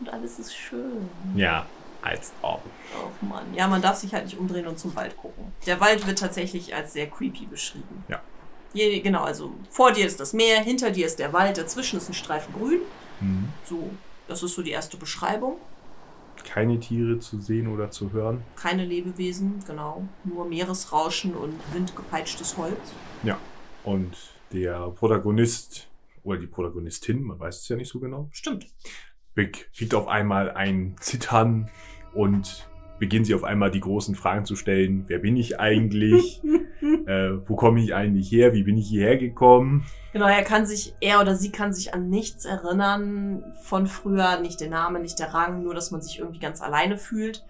Und 0.00 0.08
alles 0.10 0.38
ist 0.38 0.54
schön. 0.54 1.10
Ja, 1.34 1.66
als 2.00 2.32
ob. 2.40 2.62
Oh 2.96 3.26
Mann. 3.26 3.52
Ja, 3.54 3.68
man 3.68 3.82
darf 3.82 3.96
sich 3.96 4.14
halt 4.14 4.24
nicht 4.24 4.38
umdrehen 4.38 4.66
und 4.66 4.78
zum 4.78 4.96
Wald 4.96 5.14
gucken. 5.18 5.52
Der 5.66 5.78
Wald 5.78 6.06
wird 6.06 6.18
tatsächlich 6.18 6.74
als 6.74 6.94
sehr 6.94 7.06
creepy 7.06 7.44
beschrieben. 7.44 8.04
Ja. 8.08 8.18
Je, 8.72 9.00
genau, 9.00 9.24
also 9.24 9.52
vor 9.68 9.92
dir 9.92 10.06
ist 10.06 10.18
das 10.18 10.32
Meer, 10.32 10.62
hinter 10.62 10.90
dir 10.90 11.04
ist 11.04 11.18
der 11.18 11.34
Wald, 11.34 11.58
dazwischen 11.58 11.98
ist 11.98 12.08
ein 12.08 12.14
Streifen 12.14 12.54
Grün. 12.54 12.80
Hm. 13.18 13.48
So, 13.68 13.90
das 14.26 14.42
ist 14.42 14.54
so 14.54 14.62
die 14.62 14.70
erste 14.70 14.96
Beschreibung. 14.96 15.56
Keine 16.44 16.80
Tiere 16.80 17.18
zu 17.18 17.40
sehen 17.40 17.68
oder 17.68 17.90
zu 17.90 18.12
hören. 18.12 18.42
Keine 18.56 18.84
Lebewesen, 18.84 19.62
genau. 19.66 20.08
Nur 20.24 20.46
Meeresrauschen 20.46 21.34
und 21.34 21.54
windgepeitschtes 21.72 22.56
Holz. 22.56 22.78
Ja. 23.22 23.38
Und 23.84 24.16
der 24.52 24.90
Protagonist 24.90 25.88
oder 26.22 26.38
die 26.38 26.46
Protagonistin, 26.46 27.22
man 27.22 27.38
weiß 27.38 27.60
es 27.60 27.68
ja 27.68 27.76
nicht 27.76 27.88
so 27.88 28.00
genau, 28.00 28.28
Stimmt. 28.32 28.66
Kriegt 29.34 29.94
auf 29.94 30.06
einmal 30.06 30.50
ein 30.50 30.96
Zittern 31.00 31.70
und 32.12 32.68
beginnt 32.98 33.26
sie 33.26 33.34
auf 33.34 33.42
einmal 33.42 33.70
die 33.70 33.80
großen 33.80 34.14
Fragen 34.14 34.44
zu 34.44 34.54
stellen. 34.54 35.04
Wer 35.06 35.18
bin 35.18 35.36
ich 35.36 35.58
eigentlich? 35.58 36.42
äh, 37.10 37.48
wo 37.48 37.56
komme 37.56 37.82
ich 37.82 37.94
eigentlich 37.94 38.30
her? 38.30 38.52
Wie 38.52 38.62
bin 38.62 38.76
ich 38.76 38.88
hierher 38.88 39.16
gekommen? 39.16 39.84
Genau, 40.12 40.26
er 40.26 40.42
kann 40.42 40.64
sich, 40.64 40.94
er 41.00 41.20
oder 41.20 41.34
sie 41.34 41.50
kann 41.50 41.72
sich 41.72 41.92
an 41.92 42.08
nichts 42.08 42.44
erinnern 42.44 43.52
von 43.62 43.86
früher, 43.86 44.38
nicht 44.40 44.60
der 44.60 44.70
Name, 44.70 45.00
nicht 45.00 45.18
der 45.18 45.34
Rang, 45.34 45.62
nur 45.62 45.74
dass 45.74 45.90
man 45.90 46.02
sich 46.02 46.20
irgendwie 46.20 46.38
ganz 46.38 46.62
alleine 46.62 46.96
fühlt. 46.96 47.44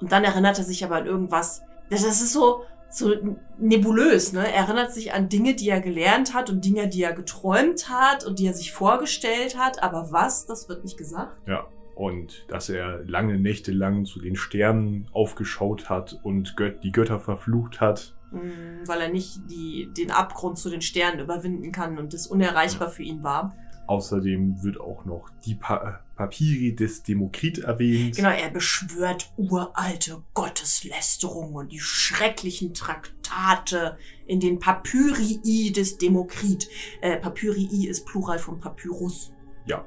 Und 0.00 0.12
dann 0.12 0.24
erinnert 0.24 0.58
er 0.58 0.64
sich 0.64 0.84
aber 0.84 0.96
an 0.96 1.06
irgendwas. 1.06 1.62
Das 1.90 2.02
ist 2.02 2.32
so, 2.32 2.62
so 2.88 3.14
nebulös, 3.58 4.32
ne? 4.32 4.46
Er 4.46 4.66
erinnert 4.66 4.92
sich 4.92 5.12
an 5.12 5.28
Dinge, 5.28 5.54
die 5.54 5.68
er 5.68 5.80
gelernt 5.80 6.32
hat 6.32 6.48
und 6.48 6.64
Dinge, 6.64 6.88
die 6.88 7.02
er 7.02 7.12
geträumt 7.12 7.88
hat 7.90 8.24
und 8.24 8.38
die 8.38 8.46
er 8.46 8.54
sich 8.54 8.72
vorgestellt 8.72 9.58
hat. 9.58 9.82
Aber 9.82 10.12
was, 10.12 10.46
das 10.46 10.68
wird 10.68 10.84
nicht 10.84 10.96
gesagt. 10.96 11.36
Ja. 11.46 11.66
Und 11.94 12.44
dass 12.48 12.68
er 12.70 13.04
lange 13.04 13.38
Nächte 13.38 13.70
lang 13.70 14.04
zu 14.04 14.20
den 14.20 14.34
Sternen 14.34 15.08
aufgeschaut 15.12 15.88
hat 15.88 16.18
und 16.22 16.56
Gött 16.56 16.82
die 16.82 16.90
Götter 16.90 17.20
verflucht 17.20 17.80
hat. 17.80 18.13
Mm, 18.34 18.86
Weil 18.86 19.00
er 19.00 19.08
nicht 19.08 19.40
die, 19.50 19.88
den 19.96 20.10
Abgrund 20.10 20.58
zu 20.58 20.70
den 20.70 20.82
Sternen 20.82 21.20
überwinden 21.20 21.72
kann 21.72 21.98
und 21.98 22.12
das 22.12 22.26
unerreichbar 22.26 22.90
für 22.90 23.02
ihn 23.02 23.22
war. 23.22 23.56
Außerdem 23.86 24.62
wird 24.62 24.80
auch 24.80 25.04
noch 25.04 25.28
die 25.44 25.54
pa 25.54 26.00
Papiri 26.16 26.76
des 26.76 27.02
Demokrit 27.02 27.58
erwähnt. 27.58 28.14
Genau, 28.14 28.30
er 28.30 28.48
beschwört 28.48 29.32
uralte 29.36 30.22
Gotteslästerungen 30.32 31.54
und 31.54 31.72
die 31.72 31.80
schrecklichen 31.80 32.72
Traktate 32.72 33.98
in 34.26 34.38
den 34.38 34.60
Papyrii 34.60 35.72
des 35.72 35.98
Demokrit. 35.98 36.68
Äh, 37.00 37.16
Papyrii 37.16 37.88
ist 37.88 38.06
Plural 38.06 38.38
von 38.38 38.60
Papyrus. 38.60 39.32
Ja. 39.66 39.84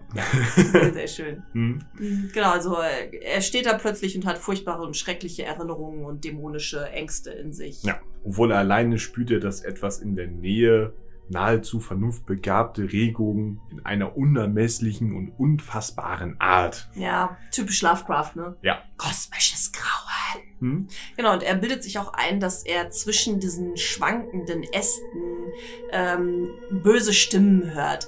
Sehr, 0.56 0.94
sehr 0.94 1.08
schön. 1.08 1.44
hm. 1.54 1.80
Mhm, 2.00 2.32
Genau, 2.34 2.52
also 2.52 2.78
äh, 2.82 3.16
er 3.22 3.42
steht 3.42 3.66
da 3.66 3.78
plötzlich 3.78 4.16
und 4.16 4.26
hat 4.26 4.38
furchtbare 4.38 4.82
und 4.84 4.98
schreckliche 4.98 5.44
Erinnerungen 5.44 6.06
und 6.06 6.24
dämonische 6.24 6.90
Ängste 6.90 7.32
in 7.32 7.54
sich. 7.54 7.84
Ja. 7.84 8.00
Obwohl 8.24 8.52
er 8.52 8.60
alleine 8.60 8.98
spürt 9.00 9.32
er, 9.32 9.40
dass 9.40 9.62
etwas 9.62 10.00
in 10.00 10.16
der 10.16 10.28
Nähe 10.28 10.94
nahezu 11.30 11.80
vernunftbegabte 11.80 12.92
Regungen 12.92 13.60
in 13.70 13.86
einer 13.86 14.18
unermesslichen 14.18 15.16
und 15.16 15.30
unfassbaren 15.38 16.40
Art. 16.40 16.90
Ja, 16.96 17.38
typisch 17.52 17.82
Lovecraft, 17.82 18.32
ne? 18.36 18.56
Ja. 18.62 18.82
Kosmisches 18.98 19.72
Grauen. 19.74 20.44
Hm? 20.60 20.88
Genau, 21.18 21.34
und 21.34 21.44
er 21.44 21.56
bildet 21.56 21.84
sich 21.84 22.00
auch 22.00 22.14
ein, 22.14 22.40
dass 22.40 22.66
er 22.66 22.90
zwischen 22.90 23.40
diesen 23.40 23.78
schwankenden 23.78 24.64
Ästen 24.64 25.52
ähm, 25.92 26.50
böse 26.72 27.14
Stimmen 27.14 27.74
hört. 27.74 28.08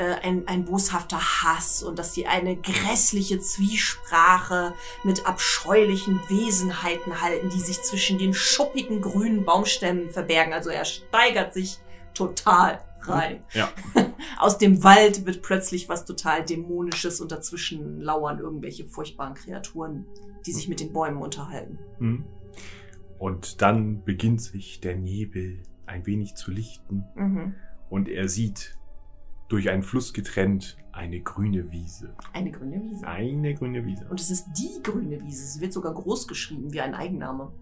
Äh, 0.00 0.14
ein, 0.22 0.48
ein 0.48 0.64
boshafter 0.64 1.18
Hass 1.20 1.82
und 1.82 1.98
dass 1.98 2.12
die 2.12 2.26
eine 2.26 2.56
grässliche 2.56 3.38
Zwiesprache 3.38 4.72
mit 5.04 5.26
abscheulichen 5.26 6.18
Wesenheiten 6.30 7.20
halten, 7.20 7.50
die 7.50 7.60
sich 7.60 7.82
zwischen 7.82 8.16
den 8.16 8.32
schuppigen 8.32 9.02
grünen 9.02 9.44
Baumstämmen 9.44 10.08
verbergen. 10.08 10.54
Also 10.54 10.70
er 10.70 10.86
steigert 10.86 11.52
sich 11.52 11.80
total 12.14 12.80
rein. 13.02 13.44
Ja. 13.52 13.70
Aus 14.38 14.56
dem 14.56 14.82
Wald 14.82 15.26
wird 15.26 15.42
plötzlich 15.42 15.90
was 15.90 16.06
total 16.06 16.46
Dämonisches 16.46 17.20
und 17.20 17.30
dazwischen 17.30 18.00
lauern 18.00 18.38
irgendwelche 18.38 18.86
furchtbaren 18.86 19.34
Kreaturen, 19.34 20.06
die 20.46 20.52
sich 20.52 20.66
mit 20.66 20.80
den 20.80 20.94
Bäumen 20.94 21.20
unterhalten. 21.20 21.78
Hm? 21.98 22.24
Und 23.18 23.60
dann 23.60 24.02
beginnt 24.02 24.40
sich 24.40 24.80
der 24.80 24.96
Nebel 24.96 25.62
ein 25.84 26.06
wenig 26.06 26.36
zu 26.36 26.50
lichten 26.50 27.04
Mhm. 27.14 27.54
und 27.90 28.08
er 28.08 28.30
sieht 28.30 28.79
durch 29.50 29.68
einen 29.68 29.82
Fluss 29.82 30.14
getrennt 30.14 30.78
eine 30.92 31.20
grüne 31.20 31.70
Wiese. 31.70 32.14
Eine 32.32 32.50
grüne 32.50 32.82
Wiese. 32.82 33.06
Eine 33.06 33.54
grüne 33.54 33.84
Wiese. 33.84 34.06
Und 34.08 34.20
es 34.20 34.30
ist 34.30 34.46
die 34.56 34.82
grüne 34.82 35.22
Wiese. 35.22 35.44
Sie 35.46 35.60
wird 35.60 35.72
sogar 35.72 35.92
groß 35.92 36.26
geschrieben, 36.28 36.72
wie 36.72 36.80
ein 36.80 36.94
Eigenname. 36.94 37.52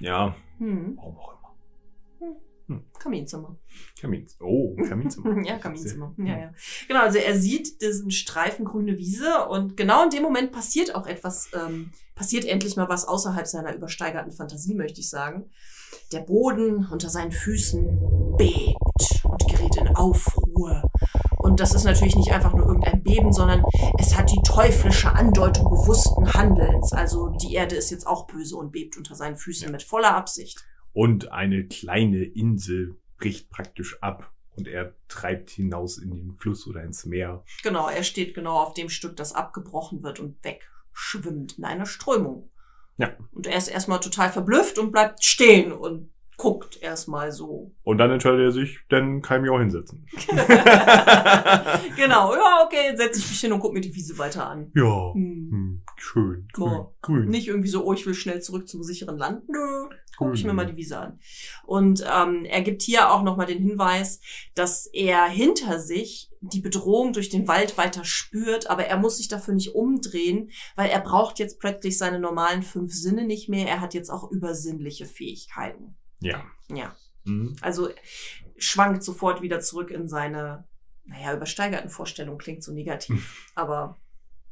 Ja, 0.00 0.34
Hm. 0.58 0.96
warum 0.96 1.16
auch 1.18 1.32
immer. 1.32 2.82
Kaminzimmer. 2.98 3.58
Kamins. 4.00 4.38
Oh, 4.40 4.74
Kaminzimmer. 4.88 5.42
ja, 5.46 5.58
Kaminzimmer. 5.58 6.14
Ja, 6.16 6.38
ja. 6.38 6.52
Genau, 6.88 7.00
also 7.00 7.18
er 7.18 7.38
sieht 7.38 7.82
diesen 7.82 8.10
Streifen 8.10 8.64
grüne 8.64 8.96
Wiese 8.96 9.46
und 9.48 9.76
genau 9.76 10.04
in 10.04 10.10
dem 10.10 10.22
Moment 10.22 10.50
passiert 10.52 10.94
auch 10.94 11.06
etwas, 11.06 11.50
ähm, 11.54 11.90
passiert 12.14 12.46
endlich 12.46 12.76
mal 12.76 12.88
was 12.88 13.06
außerhalb 13.06 13.46
seiner 13.46 13.74
übersteigerten 13.74 14.32
Fantasie, 14.32 14.74
möchte 14.74 15.00
ich 15.00 15.10
sagen. 15.10 15.50
Der 16.12 16.20
Boden 16.20 16.86
unter 16.90 17.08
seinen 17.08 17.32
Füßen 17.32 18.36
bebt 18.36 19.24
und 19.24 19.48
gerät 19.48 19.76
in 19.76 19.88
Aufruhr. 19.96 20.82
Und 21.38 21.60
das 21.60 21.74
ist 21.74 21.84
natürlich 21.84 22.16
nicht 22.16 22.32
einfach 22.32 22.54
nur 22.54 22.66
irgendein 22.66 23.02
Beben, 23.02 23.32
sondern 23.32 23.64
es 23.98 24.16
hat 24.16 24.30
die 24.30 24.40
teuflische 24.44 25.12
Andeutung 25.12 25.64
bewussten 25.70 26.32
Handelns. 26.32 26.92
Also 26.92 27.28
die 27.42 27.54
Erde 27.54 27.76
ist 27.76 27.90
jetzt 27.90 28.06
auch 28.06 28.26
böse 28.26 28.56
und 28.56 28.72
bebt 28.72 28.96
unter 28.96 29.14
seinen 29.14 29.36
Füßen 29.36 29.66
Ja. 29.66 29.72
mit 29.72 29.82
voller 29.82 30.14
Absicht. 30.14 30.64
Und 30.92 31.32
eine 31.32 31.66
kleine 31.66 32.22
Insel 32.24 32.96
bricht 33.18 33.50
praktisch 33.50 33.98
ab 34.02 34.32
und 34.56 34.68
er 34.68 34.94
treibt 35.08 35.50
hinaus 35.50 35.98
in 35.98 36.14
den 36.14 36.32
Fluss 36.34 36.66
oder 36.66 36.82
ins 36.84 37.04
Meer. 37.04 37.42
Genau, 37.62 37.88
er 37.88 38.04
steht 38.04 38.34
genau 38.34 38.56
auf 38.60 38.74
dem 38.74 38.88
Stück, 38.88 39.16
das 39.16 39.34
abgebrochen 39.34 40.02
wird 40.02 40.20
und 40.20 40.36
wegschwimmt 40.44 41.58
in 41.58 41.64
einer 41.64 41.86
Strömung. 41.86 42.48
Ja. 42.96 43.10
Und 43.32 43.46
er 43.46 43.56
ist 43.58 43.68
erstmal 43.68 44.00
total 44.00 44.30
verblüfft 44.30 44.78
und 44.78 44.92
bleibt 44.92 45.24
stehen 45.24 45.72
und 45.72 46.10
guckt 46.36 46.80
erstmal 46.82 47.30
so. 47.32 47.72
Und 47.84 47.98
dann 47.98 48.10
entscheidet 48.10 48.40
er 48.40 48.50
sich, 48.50 48.80
dann 48.88 49.22
kann 49.22 49.36
ich 49.38 49.42
mich 49.42 49.50
auch 49.52 49.60
hinsetzen. 49.60 50.06
genau, 51.96 52.34
ja, 52.34 52.64
okay, 52.64 52.88
jetzt 52.90 52.98
setze 53.00 53.18
ich 53.20 53.28
mich 53.30 53.40
hin 53.40 53.52
und 53.52 53.60
guck 53.60 53.72
mir 53.72 53.80
die 53.80 53.94
Wiese 53.94 54.18
weiter 54.18 54.48
an. 54.48 54.70
Ja, 54.74 55.12
Hm. 55.14 55.48
hm, 55.50 55.82
schön, 55.96 56.48
grün, 56.52 56.70
Boah. 56.70 56.94
grün. 57.02 57.28
Nicht 57.28 57.48
irgendwie 57.48 57.68
so, 57.68 57.84
oh, 57.84 57.92
ich 57.92 58.04
will 58.06 58.14
schnell 58.14 58.40
zurück 58.42 58.68
zum 58.68 58.82
sicheren 58.82 59.16
Land. 59.18 59.48
Nö, 59.48 59.88
gucke 60.16 60.34
ich 60.34 60.44
mir 60.44 60.52
mal 60.52 60.66
die 60.66 60.76
Wiese 60.76 60.98
an. 60.98 61.18
Und 61.66 62.04
ähm, 62.12 62.44
er 62.44 62.62
gibt 62.62 62.82
hier 62.82 63.10
auch 63.10 63.22
nochmal 63.22 63.46
den 63.46 63.62
Hinweis, 63.62 64.20
dass 64.54 64.86
er 64.86 65.26
hinter 65.26 65.78
sich 65.78 66.30
die 66.52 66.60
Bedrohung 66.60 67.12
durch 67.12 67.28
den 67.30 67.48
Wald 67.48 67.76
weiter 67.78 68.04
spürt, 68.04 68.68
aber 68.68 68.84
er 68.86 68.96
muss 68.98 69.16
sich 69.16 69.28
dafür 69.28 69.54
nicht 69.54 69.74
umdrehen, 69.74 70.50
weil 70.76 70.90
er 70.90 71.00
braucht 71.00 71.38
jetzt 71.38 71.58
plötzlich 71.58 71.96
seine 71.98 72.18
normalen 72.18 72.62
fünf 72.62 72.92
Sinne 72.94 73.24
nicht 73.24 73.48
mehr. 73.48 73.66
Er 73.68 73.80
hat 73.80 73.94
jetzt 73.94 74.10
auch 74.10 74.30
übersinnliche 74.30 75.06
Fähigkeiten. 75.06 75.96
Ja. 76.20 76.44
Ja, 76.68 76.94
Hm. 77.24 77.56
also 77.60 77.88
schwankt 78.58 79.02
sofort 79.02 79.42
wieder 79.42 79.60
zurück 79.60 79.90
in 79.90 80.08
seine, 80.08 80.64
naja, 81.04 81.34
übersteigerten 81.34 81.90
Vorstellungen, 81.90 82.38
klingt 82.38 82.62
so 82.62 82.72
negativ, 82.72 83.50
aber 83.54 83.96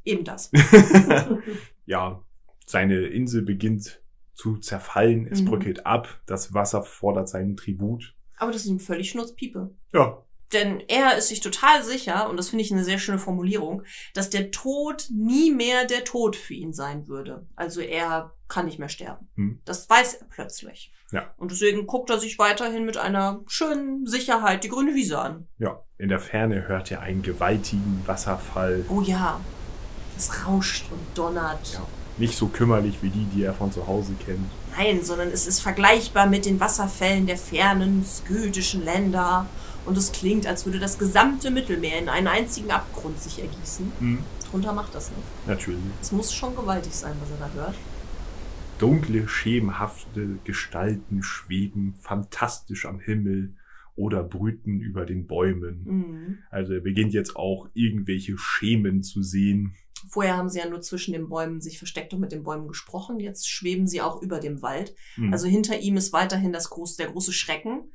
eben 0.04 0.24
das. 0.24 0.50
ja, 1.86 2.22
seine 2.66 3.00
Insel 3.06 3.42
beginnt 3.42 4.00
zu 4.34 4.56
zerfallen, 4.58 5.26
es 5.30 5.40
Mhm. 5.42 5.44
bröckelt 5.46 5.86
ab, 5.86 6.20
das 6.26 6.54
Wasser 6.54 6.82
fordert 6.82 7.28
seinen 7.28 7.56
Tribut. 7.56 8.14
aber 8.36 8.50
das 8.50 8.62
ist 8.62 8.68
ihm 8.70 8.80
völlig 8.80 9.10
schnurzpiepe. 9.10 9.74
Ja, 9.92 10.24
Denn 10.52 10.80
er 10.88 11.16
ist 11.16 11.28
sich 11.28 11.40
total 11.40 11.82
sicher, 11.82 12.28
und 12.28 12.36
das 12.36 12.50
finde 12.50 12.64
ich 12.64 12.72
eine 12.72 12.84
sehr 12.84 12.98
schöne 12.98 13.18
Formulierung, 13.18 13.82
dass 14.14 14.30
der 14.30 14.50
Tod 14.50 15.06
nie 15.10 15.50
mehr 15.50 15.86
der 15.86 16.04
Tod 16.04 16.36
für 16.36 16.54
ihn 16.54 16.72
sein 16.72 17.08
würde. 17.08 17.46
Also 17.56 17.80
er 17.80 18.34
kann 18.48 18.66
nicht 18.66 18.78
mehr 18.78 18.90
sterben. 18.90 19.28
Hm. 19.36 19.60
Das 19.64 19.88
weiß 19.88 20.14
er 20.14 20.26
plötzlich. 20.26 20.92
Ja. 21.10 21.32
Und 21.36 21.50
deswegen 21.50 21.86
guckt 21.86 22.10
er 22.10 22.18
sich 22.18 22.38
weiterhin 22.38 22.84
mit 22.84 22.96
einer 22.96 23.40
schönen 23.46 24.06
Sicherheit 24.06 24.64
die 24.64 24.68
grüne 24.68 24.94
Wiese 24.94 25.18
an. 25.18 25.46
Ja, 25.58 25.82
in 25.98 26.08
der 26.08 26.18
Ferne 26.18 26.68
hört 26.68 26.90
er 26.90 27.00
einen 27.00 27.22
gewaltigen 27.22 28.02
Wasserfall. 28.06 28.84
Oh 28.88 29.02
ja, 29.02 29.40
es 30.16 30.46
rauscht 30.46 30.86
und 30.90 31.00
donnert. 31.14 31.74
Ja. 31.74 31.86
Nicht 32.18 32.36
so 32.36 32.48
kümmerlich 32.48 33.02
wie 33.02 33.08
die, 33.08 33.24
die 33.24 33.42
er 33.42 33.54
von 33.54 33.72
zu 33.72 33.86
Hause 33.86 34.12
kennt. 34.24 34.50
Nein, 34.76 35.02
sondern 35.02 35.28
es 35.28 35.46
ist 35.46 35.60
vergleichbar 35.60 36.26
mit 36.26 36.46
den 36.46 36.60
Wasserfällen 36.60 37.26
der 37.26 37.38
fernen 37.38 38.04
skytischen 38.04 38.84
Länder. 38.84 39.46
Und 39.84 39.98
es 39.98 40.12
klingt, 40.12 40.46
als 40.46 40.64
würde 40.64 40.78
das 40.78 40.98
gesamte 40.98 41.50
Mittelmeer 41.50 41.98
in 41.98 42.08
einen 42.08 42.28
einzigen 42.28 42.70
Abgrund 42.70 43.20
sich 43.20 43.40
ergießen. 43.40 43.92
Hm. 43.98 44.18
Drunter 44.50 44.72
macht 44.72 44.94
das 44.94 45.10
nicht. 45.10 45.46
Natürlich. 45.46 45.80
Es 46.00 46.12
muss 46.12 46.32
schon 46.32 46.54
gewaltig 46.54 46.92
sein, 46.92 47.14
was 47.20 47.30
er 47.30 47.48
da 47.48 47.52
hört. 47.54 47.74
Dunkle, 48.78 49.28
schemenhafte 49.28 50.38
Gestalten 50.44 51.22
schweben 51.22 51.94
fantastisch 52.00 52.86
am 52.86 53.00
Himmel 53.00 53.54
oder 53.94 54.22
brüten 54.22 54.80
über 54.80 55.04
den 55.04 55.26
Bäumen. 55.26 55.84
Mhm. 55.84 56.38
Also 56.50 56.74
er 56.74 56.80
beginnt 56.80 57.12
jetzt 57.12 57.36
auch 57.36 57.68
irgendwelche 57.74 58.36
Schemen 58.38 59.02
zu 59.02 59.22
sehen. 59.22 59.74
Vorher 60.08 60.36
haben 60.36 60.48
sie 60.48 60.58
ja 60.58 60.68
nur 60.68 60.80
zwischen 60.80 61.12
den 61.12 61.28
Bäumen 61.28 61.60
sich 61.60 61.78
versteckt 61.78 62.12
und 62.12 62.20
mit 62.20 62.32
den 62.32 62.42
Bäumen 62.42 62.66
gesprochen. 62.66 63.20
Jetzt 63.20 63.48
schweben 63.48 63.86
sie 63.86 64.00
auch 64.00 64.20
über 64.20 64.40
dem 64.40 64.62
Wald. 64.62 64.94
Hm. 65.14 65.32
Also 65.32 65.46
hinter 65.46 65.78
ihm 65.78 65.96
ist 65.96 66.12
weiterhin 66.12 66.52
das 66.52 66.70
große, 66.70 66.96
der 66.96 67.10
große 67.10 67.32
Schrecken. 67.32 67.92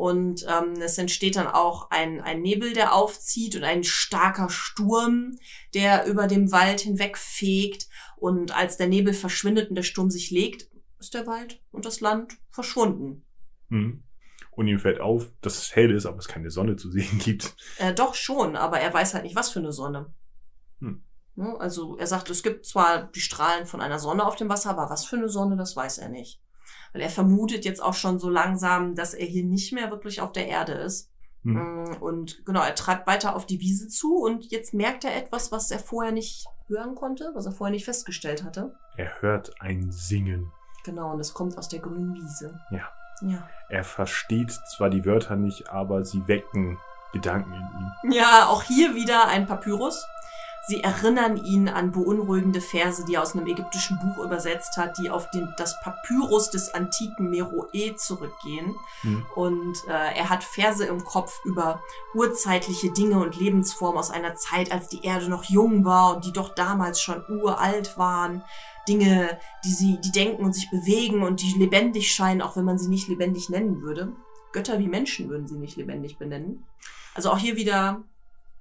Und 0.00 0.46
ähm, 0.48 0.80
es 0.80 0.96
entsteht 0.96 1.36
dann 1.36 1.46
auch 1.46 1.90
ein, 1.90 2.22
ein 2.22 2.40
Nebel, 2.40 2.72
der 2.72 2.94
aufzieht 2.94 3.54
und 3.54 3.64
ein 3.64 3.84
starker 3.84 4.48
Sturm, 4.48 5.36
der 5.74 6.06
über 6.06 6.26
dem 6.26 6.52
Wald 6.52 6.80
hinwegfegt. 6.80 7.86
Und 8.16 8.56
als 8.56 8.78
der 8.78 8.88
Nebel 8.88 9.12
verschwindet 9.12 9.68
und 9.68 9.74
der 9.76 9.82
Sturm 9.82 10.10
sich 10.10 10.30
legt, 10.30 10.70
ist 10.98 11.12
der 11.12 11.26
Wald 11.26 11.60
und 11.70 11.84
das 11.84 12.00
Land 12.00 12.38
verschwunden. 12.48 13.26
Hm. 13.68 14.02
Und 14.52 14.68
ihm 14.68 14.78
fällt 14.78 15.00
auf, 15.00 15.30
dass 15.42 15.58
es 15.58 15.76
hell 15.76 15.94
ist, 15.94 16.06
aber 16.06 16.16
es 16.16 16.28
keine 16.28 16.50
Sonne 16.50 16.76
zu 16.76 16.90
sehen 16.90 17.18
gibt. 17.22 17.54
Äh, 17.76 17.92
doch 17.92 18.14
schon, 18.14 18.56
aber 18.56 18.80
er 18.80 18.94
weiß 18.94 19.12
halt 19.12 19.24
nicht, 19.24 19.36
was 19.36 19.50
für 19.50 19.58
eine 19.58 19.74
Sonne. 19.74 20.14
Hm. 20.78 21.02
Ne, 21.34 21.60
Also 21.60 21.98
er 21.98 22.06
sagt, 22.06 22.30
es 22.30 22.42
gibt 22.42 22.64
zwar 22.64 23.02
die 23.02 23.20
Strahlen 23.20 23.66
von 23.66 23.82
einer 23.82 23.98
Sonne 23.98 24.24
auf 24.24 24.36
dem 24.36 24.48
Wasser, 24.48 24.70
aber 24.70 24.88
was 24.88 25.04
für 25.04 25.16
eine 25.16 25.28
Sonne, 25.28 25.56
das 25.56 25.76
weiß 25.76 25.98
er 25.98 26.08
nicht. 26.08 26.40
Weil 26.92 27.02
er 27.02 27.10
vermutet 27.10 27.64
jetzt 27.64 27.82
auch 27.82 27.94
schon 27.94 28.18
so 28.18 28.28
langsam, 28.28 28.94
dass 28.94 29.14
er 29.14 29.26
hier 29.26 29.44
nicht 29.44 29.72
mehr 29.72 29.90
wirklich 29.90 30.20
auf 30.20 30.32
der 30.32 30.48
Erde 30.48 30.72
ist. 30.72 31.10
Hm. 31.44 31.54
Mm, 31.84 31.96
Und 32.00 32.44
genau, 32.44 32.62
er 32.62 32.74
trat 32.74 33.06
weiter 33.06 33.34
auf 33.36 33.46
die 33.46 33.60
Wiese 33.60 33.88
zu 33.88 34.16
und 34.22 34.50
jetzt 34.50 34.74
merkt 34.74 35.04
er 35.04 35.16
etwas, 35.16 35.52
was 35.52 35.70
er 35.70 35.78
vorher 35.78 36.12
nicht 36.12 36.46
hören 36.68 36.94
konnte, 36.94 37.30
was 37.34 37.46
er 37.46 37.52
vorher 37.52 37.72
nicht 37.72 37.84
festgestellt 37.84 38.44
hatte. 38.44 38.74
Er 38.96 39.20
hört 39.22 39.60
ein 39.60 39.90
Singen. 39.90 40.52
Genau, 40.84 41.12
und 41.12 41.20
es 41.20 41.34
kommt 41.34 41.56
aus 41.58 41.68
der 41.68 41.80
grünen 41.80 42.14
Wiese. 42.14 42.58
Ja. 42.70 42.88
Ja. 43.22 43.48
Er 43.68 43.84
versteht 43.84 44.50
zwar 44.76 44.88
die 44.88 45.04
Wörter 45.04 45.36
nicht, 45.36 45.68
aber 45.68 46.04
sie 46.04 46.26
wecken 46.26 46.78
Gedanken 47.12 47.52
in 47.52 48.10
ihm. 48.10 48.12
Ja, 48.12 48.46
auch 48.48 48.62
hier 48.62 48.94
wieder 48.94 49.28
ein 49.28 49.46
Papyrus. 49.46 50.02
Sie 50.70 50.84
erinnern 50.84 51.36
ihn 51.36 51.68
an 51.68 51.90
beunruhigende 51.90 52.60
Verse, 52.60 53.04
die 53.04 53.14
er 53.14 53.22
aus 53.22 53.34
einem 53.34 53.48
ägyptischen 53.48 53.98
Buch 53.98 54.24
übersetzt 54.24 54.76
hat, 54.76 54.98
die 54.98 55.10
auf 55.10 55.28
den, 55.32 55.52
das 55.56 55.80
Papyrus 55.80 56.52
des 56.52 56.72
antiken 56.72 57.28
Meroe 57.28 57.96
zurückgehen. 57.96 58.76
Hm. 59.00 59.26
Und 59.34 59.76
äh, 59.88 60.14
er 60.16 60.30
hat 60.30 60.44
Verse 60.44 60.86
im 60.86 61.02
Kopf 61.02 61.44
über 61.44 61.82
urzeitliche 62.14 62.92
Dinge 62.92 63.18
und 63.18 63.36
Lebensformen 63.36 63.98
aus 63.98 64.12
einer 64.12 64.36
Zeit, 64.36 64.70
als 64.70 64.86
die 64.86 65.04
Erde 65.04 65.28
noch 65.28 65.42
jung 65.42 65.84
war 65.84 66.14
und 66.14 66.24
die 66.24 66.32
doch 66.32 66.54
damals 66.54 67.00
schon 67.00 67.24
uralt 67.28 67.98
waren. 67.98 68.44
Dinge, 68.86 69.40
die 69.64 69.72
sie, 69.72 69.98
die 70.04 70.12
denken 70.12 70.44
und 70.44 70.52
sich 70.52 70.70
bewegen 70.70 71.24
und 71.24 71.42
die 71.42 71.58
lebendig 71.58 72.14
scheinen, 72.14 72.42
auch 72.42 72.54
wenn 72.54 72.64
man 72.64 72.78
sie 72.78 72.88
nicht 72.88 73.08
lebendig 73.08 73.48
nennen 73.48 73.82
würde. 73.82 74.12
Götter 74.52 74.78
wie 74.78 74.86
Menschen 74.86 75.28
würden 75.30 75.48
sie 75.48 75.58
nicht 75.58 75.76
lebendig 75.76 76.16
benennen. 76.16 76.64
Also 77.16 77.32
auch 77.32 77.38
hier 77.38 77.56
wieder 77.56 78.04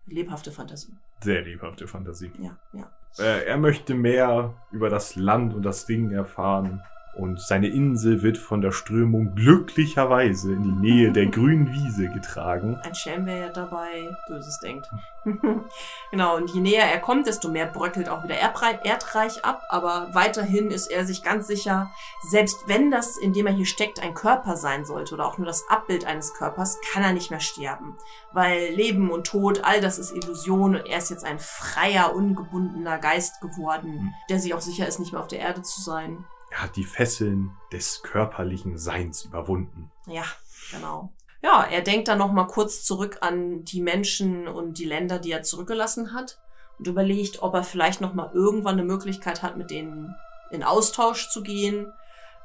lebhafte 0.07 0.51
Fantasie. 0.51 0.95
Sehr 1.21 1.41
lebhafte 1.41 1.87
Fantasie. 1.87 2.31
Ja, 2.39 2.57
ja. 2.73 2.89
Äh, 3.17 3.45
er 3.45 3.57
möchte 3.57 3.95
mehr 3.95 4.53
über 4.71 4.89
das 4.89 5.15
Land 5.15 5.53
und 5.53 5.63
das 5.63 5.85
Ding 5.85 6.11
erfahren. 6.11 6.81
Und 7.19 7.41
seine 7.41 7.67
Insel 7.67 8.21
wird 8.21 8.37
von 8.37 8.61
der 8.61 8.71
Strömung 8.71 9.35
glücklicherweise 9.35 10.53
in 10.53 10.63
die 10.63 10.71
Nähe 10.71 11.11
der 11.11 11.25
grünen 11.31 11.71
Wiese 11.73 12.07
getragen. 12.09 12.79
Ein 12.83 12.95
Schelm, 12.95 13.25
wer 13.25 13.37
ja 13.37 13.49
dabei 13.49 14.15
Böses 14.27 14.59
denkt. 14.59 14.87
genau, 16.11 16.37
und 16.37 16.49
je 16.51 16.61
näher 16.61 16.85
er 16.85 16.99
kommt, 16.99 17.27
desto 17.27 17.49
mehr 17.49 17.65
bröckelt 17.65 18.07
auch 18.07 18.23
wieder 18.23 18.35
Erbrei- 18.35 18.79
Erdreich 18.85 19.43
ab. 19.43 19.63
Aber 19.69 20.09
weiterhin 20.13 20.71
ist 20.71 20.87
er 20.87 21.05
sich 21.05 21.21
ganz 21.23 21.47
sicher, 21.47 21.91
selbst 22.29 22.57
wenn 22.67 22.89
das, 22.89 23.17
in 23.17 23.33
dem 23.33 23.47
er 23.47 23.53
hier 23.53 23.65
steckt, 23.65 24.01
ein 24.01 24.13
Körper 24.13 24.55
sein 24.55 24.85
sollte 24.85 25.13
oder 25.15 25.25
auch 25.27 25.37
nur 25.37 25.47
das 25.47 25.65
Abbild 25.69 26.05
eines 26.05 26.33
Körpers, 26.33 26.77
kann 26.93 27.03
er 27.03 27.11
nicht 27.13 27.31
mehr 27.31 27.41
sterben. 27.41 27.97
Weil 28.31 28.69
Leben 28.73 29.11
und 29.11 29.27
Tod, 29.27 29.61
all 29.63 29.81
das 29.81 29.99
ist 29.99 30.15
Illusion 30.15 30.75
und 30.77 30.85
er 30.87 30.97
ist 30.99 31.09
jetzt 31.09 31.25
ein 31.25 31.39
freier, 31.39 32.15
ungebundener 32.15 32.97
Geist 32.97 33.41
geworden, 33.41 33.99
Hm. 33.99 34.13
der 34.29 34.39
sich 34.39 34.53
auch 34.53 34.61
sicher 34.61 34.87
ist, 34.87 34.99
nicht 34.99 35.11
mehr 35.11 35.21
auf 35.21 35.27
der 35.27 35.39
Erde 35.39 35.61
zu 35.63 35.81
sein. 35.81 36.25
Er 36.51 36.63
hat 36.63 36.75
die 36.75 36.85
Fesseln 36.85 37.51
des 37.71 38.01
körperlichen 38.01 38.77
Seins 38.77 39.25
überwunden. 39.25 39.91
Ja, 40.07 40.23
genau. 40.71 41.13
Ja, 41.41 41.63
er 41.63 41.81
denkt 41.81 42.07
dann 42.07 42.17
noch 42.17 42.31
mal 42.31 42.47
kurz 42.47 42.83
zurück 42.83 43.19
an 43.21 43.63
die 43.63 43.81
Menschen 43.81 44.47
und 44.47 44.77
die 44.77 44.85
Länder, 44.85 45.19
die 45.19 45.31
er 45.31 45.43
zurückgelassen 45.43 46.13
hat 46.13 46.39
und 46.77 46.87
überlegt, 46.87 47.41
ob 47.41 47.53
er 47.53 47.63
vielleicht 47.63 48.01
noch 48.01 48.13
mal 48.13 48.31
irgendwann 48.33 48.73
eine 48.73 48.83
Möglichkeit 48.83 49.41
hat, 49.41 49.55
mit 49.55 49.71
denen 49.71 50.15
in 50.51 50.63
Austausch 50.63 51.29
zu 51.29 51.43
gehen, 51.43 51.93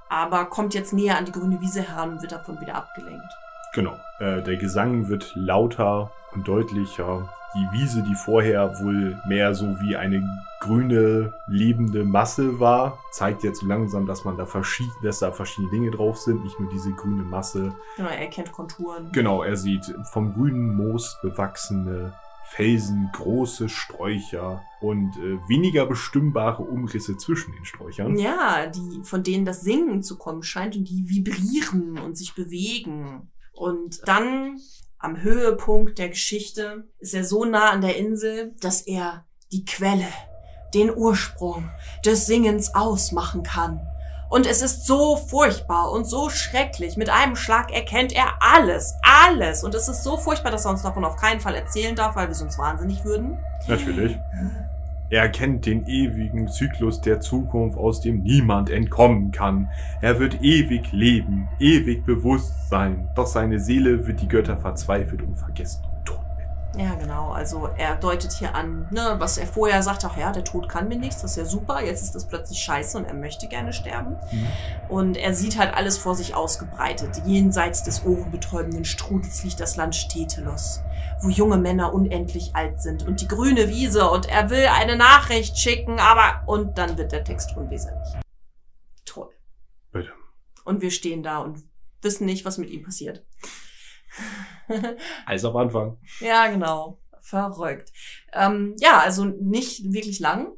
aber 0.08 0.44
kommt 0.46 0.74
jetzt 0.74 0.92
näher 0.92 1.18
an 1.18 1.24
die 1.24 1.32
grüne 1.32 1.60
Wiese 1.60 1.82
heran 1.82 2.12
und 2.12 2.22
wird 2.22 2.32
davon 2.32 2.60
wieder 2.60 2.74
abgelenkt. 2.74 3.32
Genau. 3.74 3.98
Äh, 4.20 4.42
der 4.42 4.56
Gesang 4.56 5.08
wird 5.08 5.32
lauter 5.34 6.12
und 6.32 6.46
deutlicher. 6.46 7.28
Die 7.56 7.78
Wiese, 7.78 8.02
die 8.02 8.14
vorher 8.14 8.80
wohl 8.80 9.20
mehr 9.28 9.54
so 9.54 9.66
wie 9.80 9.96
eine 9.96 10.22
grüne, 10.60 11.34
lebende 11.46 12.04
Masse 12.04 12.58
war, 12.58 12.98
zeigt 13.12 13.44
jetzt 13.44 13.60
so 13.60 13.66
langsam, 13.66 14.06
dass 14.06 14.24
man 14.24 14.36
da 14.36 14.46
verschied 14.46 14.90
dass 15.02 15.18
da 15.18 15.30
verschiedene 15.30 15.70
Dinge 15.70 15.90
drauf 15.90 16.18
sind, 16.18 16.42
nicht 16.42 16.58
nur 16.58 16.70
diese 16.70 16.92
grüne 16.92 17.22
Masse. 17.22 17.74
Genau, 17.96 18.08
er 18.08 18.26
kennt 18.28 18.50
Konturen. 18.50 19.10
Genau, 19.12 19.42
er 19.42 19.56
sieht 19.56 19.94
vom 20.12 20.32
grünen 20.32 20.74
Moos 20.74 21.18
bewachsene 21.22 22.14
Felsen, 22.46 23.10
große 23.12 23.68
Sträucher 23.68 24.62
und 24.80 25.16
äh, 25.16 25.38
weniger 25.48 25.86
bestimmbare 25.86 26.62
Umrisse 26.62 27.16
zwischen 27.16 27.52
den 27.52 27.64
Sträuchern. 27.64 28.16
Ja, 28.16 28.66
die, 28.66 29.00
von 29.02 29.22
denen 29.22 29.44
das 29.44 29.62
Singen 29.62 30.02
zu 30.02 30.18
kommen 30.18 30.42
scheint 30.42 30.76
und 30.76 30.88
die 30.88 31.08
vibrieren 31.08 31.98
und 31.98 32.16
sich 32.16 32.34
bewegen. 32.34 33.30
Und 33.54 34.00
dann 34.06 34.60
am 34.98 35.22
Höhepunkt 35.22 35.98
der 35.98 36.08
Geschichte 36.08 36.88
ist 36.98 37.14
er 37.14 37.24
so 37.24 37.44
nah 37.44 37.70
an 37.70 37.80
der 37.80 37.96
Insel, 37.96 38.54
dass 38.60 38.82
er 38.82 39.24
die 39.52 39.64
Quelle, 39.64 40.08
den 40.74 40.94
Ursprung 40.94 41.70
des 42.04 42.26
Singens 42.26 42.74
ausmachen 42.74 43.42
kann. 43.42 43.80
Und 44.30 44.46
es 44.46 44.62
ist 44.62 44.86
so 44.86 45.16
furchtbar 45.16 45.92
und 45.92 46.06
so 46.06 46.28
schrecklich. 46.28 46.96
Mit 46.96 47.10
einem 47.10 47.36
Schlag 47.36 47.72
erkennt 47.72 48.12
er 48.12 48.32
alles, 48.40 48.94
alles. 49.02 49.62
Und 49.62 49.74
es 49.74 49.88
ist 49.88 50.02
so 50.02 50.16
furchtbar, 50.16 50.50
dass 50.50 50.64
er 50.64 50.72
uns 50.72 50.82
davon 50.82 51.04
auf 51.04 51.16
keinen 51.16 51.40
Fall 51.40 51.54
erzählen 51.54 51.94
darf, 51.94 52.16
weil 52.16 52.28
wir 52.28 52.34
sonst 52.34 52.58
wahnsinnig 52.58 53.04
würden. 53.04 53.38
Natürlich. 53.68 54.16
Er 55.14 55.28
kennt 55.28 55.64
den 55.64 55.86
ewigen 55.86 56.48
Zyklus 56.48 57.00
der 57.00 57.20
Zukunft, 57.20 57.78
aus 57.78 58.00
dem 58.00 58.24
niemand 58.24 58.68
entkommen 58.68 59.30
kann. 59.30 59.70
Er 60.00 60.18
wird 60.18 60.42
ewig 60.42 60.90
leben, 60.90 61.46
ewig 61.60 62.04
bewusst 62.04 62.68
sein. 62.68 63.08
Doch 63.14 63.28
seine 63.28 63.60
Seele 63.60 64.08
wird 64.08 64.20
die 64.22 64.26
Götter 64.26 64.56
verzweifelt 64.56 65.22
und 65.22 65.36
vergessen. 65.36 65.93
Ja, 66.76 66.94
genau. 66.94 67.30
Also 67.30 67.68
er 67.76 67.94
deutet 67.96 68.32
hier 68.32 68.54
an, 68.54 68.88
ne, 68.90 69.14
was 69.18 69.38
er 69.38 69.46
vorher 69.46 69.82
sagte, 69.82 70.08
ach 70.10 70.16
ja, 70.16 70.32
der 70.32 70.44
Tod 70.44 70.68
kann 70.68 70.88
mir 70.88 70.96
nichts, 70.98 71.22
das 71.22 71.32
ist 71.32 71.36
ja 71.36 71.44
super, 71.44 71.82
jetzt 71.82 72.02
ist 72.02 72.14
das 72.14 72.26
plötzlich 72.26 72.58
scheiße 72.58 72.98
und 72.98 73.04
er 73.04 73.14
möchte 73.14 73.46
gerne 73.46 73.72
sterben. 73.72 74.16
Mhm. 74.32 74.46
Und 74.88 75.16
er 75.16 75.34
sieht 75.34 75.56
halt 75.56 75.72
alles 75.74 75.98
vor 75.98 76.16
sich 76.16 76.34
ausgebreitet. 76.34 77.22
Jenseits 77.26 77.84
des 77.84 78.04
ohrenbetäubenden 78.04 78.84
Strudels 78.84 79.44
liegt 79.44 79.60
das 79.60 79.76
Land 79.76 79.94
Stetelos, 79.94 80.80
wo 81.20 81.28
junge 81.28 81.58
Männer 81.58 81.94
unendlich 81.94 82.56
alt 82.56 82.82
sind 82.82 83.06
und 83.06 83.20
die 83.20 83.28
grüne 83.28 83.68
Wiese 83.68 84.10
und 84.10 84.26
er 84.26 84.50
will 84.50 84.66
eine 84.66 84.96
Nachricht 84.96 85.56
schicken, 85.56 86.00
aber 86.00 86.42
und 86.46 86.76
dann 86.76 86.98
wird 86.98 87.12
der 87.12 87.22
Text 87.22 87.56
unleserlich. 87.56 88.08
Toll. 89.04 89.30
Bitte. 89.92 90.10
Und 90.64 90.82
wir 90.82 90.90
stehen 90.90 91.22
da 91.22 91.38
und 91.38 91.62
wissen 92.02 92.26
nicht, 92.26 92.44
was 92.44 92.58
mit 92.58 92.70
ihm 92.70 92.82
passiert. 92.82 93.24
Alles 95.26 95.44
am 95.44 95.56
Anfang. 95.56 95.98
Ja, 96.20 96.48
genau. 96.48 97.00
Verrückt. 97.20 97.90
Ähm, 98.32 98.74
ja, 98.78 99.00
also 99.00 99.24
nicht 99.24 99.92
wirklich 99.92 100.20
lang 100.20 100.52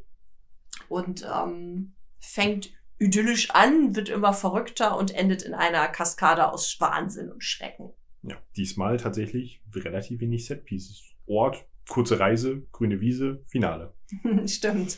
und 0.88 1.24
ähm, 1.32 1.94
fängt 2.18 2.70
idyllisch 2.98 3.50
an, 3.50 3.94
wird 3.94 4.08
immer 4.08 4.32
verrückter 4.32 4.96
und 4.96 5.14
endet 5.14 5.42
in 5.42 5.54
einer 5.54 5.86
Kaskade 5.88 6.50
aus 6.50 6.76
Wahnsinn 6.80 7.30
und 7.30 7.44
Schrecken. 7.44 7.92
Ja, 8.22 8.36
diesmal 8.56 8.96
tatsächlich 8.96 9.62
relativ 9.74 10.20
wenig 10.20 10.46
Setpieces. 10.46 11.02
Ort, 11.26 11.66
kurze 11.88 12.18
Reise, 12.18 12.62
grüne 12.72 13.00
Wiese, 13.00 13.44
Finale. 13.46 13.92
Stimmt. 14.46 14.96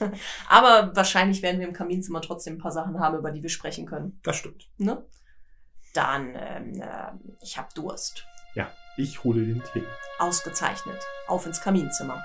Aber 0.48 0.94
wahrscheinlich 0.94 1.42
werden 1.42 1.60
wir 1.60 1.66
im 1.66 1.74
Kaminzimmer 1.74 2.20
trotzdem 2.20 2.54
ein 2.54 2.58
paar 2.58 2.72
Sachen 2.72 2.98
haben, 3.00 3.18
über 3.18 3.30
die 3.30 3.42
wir 3.42 3.50
sprechen 3.50 3.86
können. 3.86 4.20
Das 4.22 4.36
stimmt. 4.36 4.70
Ne? 4.78 5.04
Dann, 5.94 6.34
ähm, 6.36 6.80
äh, 6.80 7.12
ich 7.42 7.58
hab 7.58 7.74
Durst. 7.74 8.26
Ja, 8.54 8.70
ich 8.96 9.24
hole 9.24 9.44
den 9.44 9.62
Tee. 9.72 9.84
Ausgezeichnet. 10.18 11.00
Auf 11.26 11.46
ins 11.46 11.60
Kaminzimmer. 11.60 12.22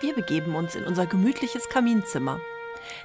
Wir 0.00 0.14
begeben 0.14 0.54
uns 0.54 0.74
in 0.74 0.84
unser 0.84 1.06
gemütliches 1.06 1.68
Kaminzimmer. 1.68 2.40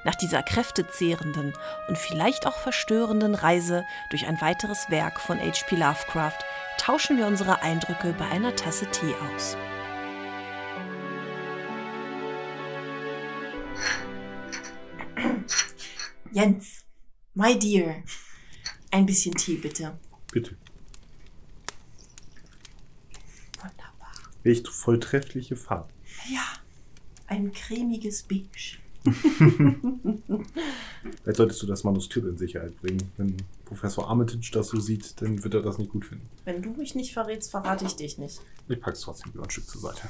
Nach 0.04 0.16
dieser 0.16 0.42
kräftezehrenden 0.42 1.54
und 1.88 1.98
vielleicht 1.98 2.48
auch 2.48 2.58
verstörenden 2.58 3.36
Reise 3.36 3.86
durch 4.10 4.26
ein 4.26 4.42
weiteres 4.42 4.90
Werk 4.90 5.20
von 5.20 5.40
H.P. 5.40 5.76
Lovecraft 5.76 6.40
tauschen 6.80 7.18
wir 7.18 7.28
unsere 7.28 7.62
Eindrücke 7.62 8.14
bei 8.18 8.28
einer 8.28 8.56
Tasse 8.56 8.88
Tee 8.88 9.14
aus. 9.36 9.56
Jens, 16.32 16.84
my 17.34 17.58
dear, 17.58 18.04
ein 18.92 19.06
bisschen 19.06 19.36
Tee 19.36 19.58
bitte. 19.58 20.00
Bitte. 20.38 20.56
Wunderbar. 23.56 24.14
Echt 24.44 24.68
voll 24.68 25.00
treffliche 25.00 25.56
Farbe. 25.56 25.90
Ja, 26.30 26.46
ein 27.26 27.52
cremiges 27.52 28.22
Beige. 28.22 28.78
Vielleicht 31.24 31.38
solltest 31.38 31.64
du 31.64 31.66
das 31.66 31.84
Manuskript 31.84 32.28
in 32.28 32.38
Sicherheit 32.38 32.80
bringen. 32.80 33.12
Wenn 33.18 33.36
Professor 33.66 34.08
Armitage 34.08 34.52
das 34.54 34.68
so 34.68 34.80
sieht, 34.80 35.20
dann 35.24 35.44
wird 35.44 35.56
er 35.56 35.64
das 35.64 35.80
nicht 35.80 35.90
gut 35.90 36.06
finden. 36.06 36.30
Wenn 36.46 36.62
du 36.62 36.70
mich 36.70 36.94
nicht 36.94 37.14
verrätst, 37.14 37.50
verrate 37.50 37.86
ich 37.86 37.96
dich 37.96 38.20
nicht. 38.20 38.40
Ich 38.68 38.80
pack's 38.80 39.02
trotzdem 39.02 39.34
wieder 39.34 39.44
ein 39.44 39.50
Stück 39.50 39.68
zur 39.68 39.82
Seite. 39.82 40.08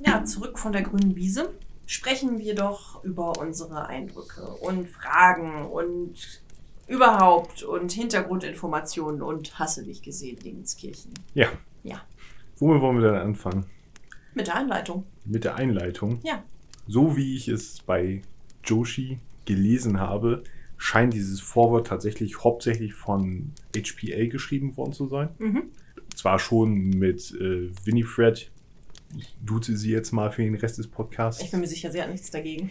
Ja, 0.00 0.26
zurück 0.26 0.58
von 0.58 0.72
der 0.72 0.82
grünen 0.82 1.16
Wiese. 1.16 1.54
Sprechen 1.86 2.38
wir 2.38 2.54
doch 2.54 3.02
über 3.02 3.38
unsere 3.38 3.86
Eindrücke 3.86 4.42
und 4.42 4.90
Fragen 4.90 5.64
und 5.64 6.42
überhaupt 6.88 7.62
und 7.62 7.92
Hintergrundinformationen 7.92 9.22
und 9.22 9.58
hasse 9.58 9.84
dich 9.84 10.02
gesehen, 10.02 10.38
Dingenskirchen. 10.38 11.12
Ja. 11.34 11.48
Ja. 11.84 12.02
Womit 12.58 12.82
wollen 12.82 13.00
wir 13.00 13.12
denn 13.12 13.20
anfangen? 13.20 13.66
Mit 14.34 14.48
der 14.48 14.56
Einleitung. 14.56 15.04
Mit 15.24 15.44
der 15.44 15.56
Einleitung. 15.56 16.20
Ja. 16.24 16.42
So 16.86 17.16
wie 17.16 17.36
ich 17.36 17.48
es 17.48 17.80
bei 17.80 18.22
Joshi 18.64 19.18
gelesen 19.44 20.00
habe, 20.00 20.42
scheint 20.76 21.12
dieses 21.12 21.40
Vorwort 21.40 21.86
tatsächlich 21.86 22.42
hauptsächlich 22.42 22.94
von 22.94 23.52
HPA 23.76 24.26
geschrieben 24.26 24.76
worden 24.76 24.92
zu 24.92 25.06
sein. 25.06 25.28
Mhm. 25.38 25.64
Zwar 26.14 26.38
schon 26.38 26.90
mit 26.90 27.32
äh, 27.32 27.70
Winifred, 27.84 28.50
ich 29.16 29.36
duze 29.44 29.76
sie 29.76 29.90
jetzt 29.90 30.12
mal 30.12 30.30
für 30.30 30.42
den 30.42 30.54
Rest 30.54 30.78
des 30.78 30.86
Podcasts. 30.86 31.42
Ich 31.42 31.50
bin 31.50 31.60
mir 31.60 31.66
sicher, 31.66 31.90
sie 31.90 32.02
hat 32.02 32.10
nichts 32.10 32.30
dagegen. 32.30 32.70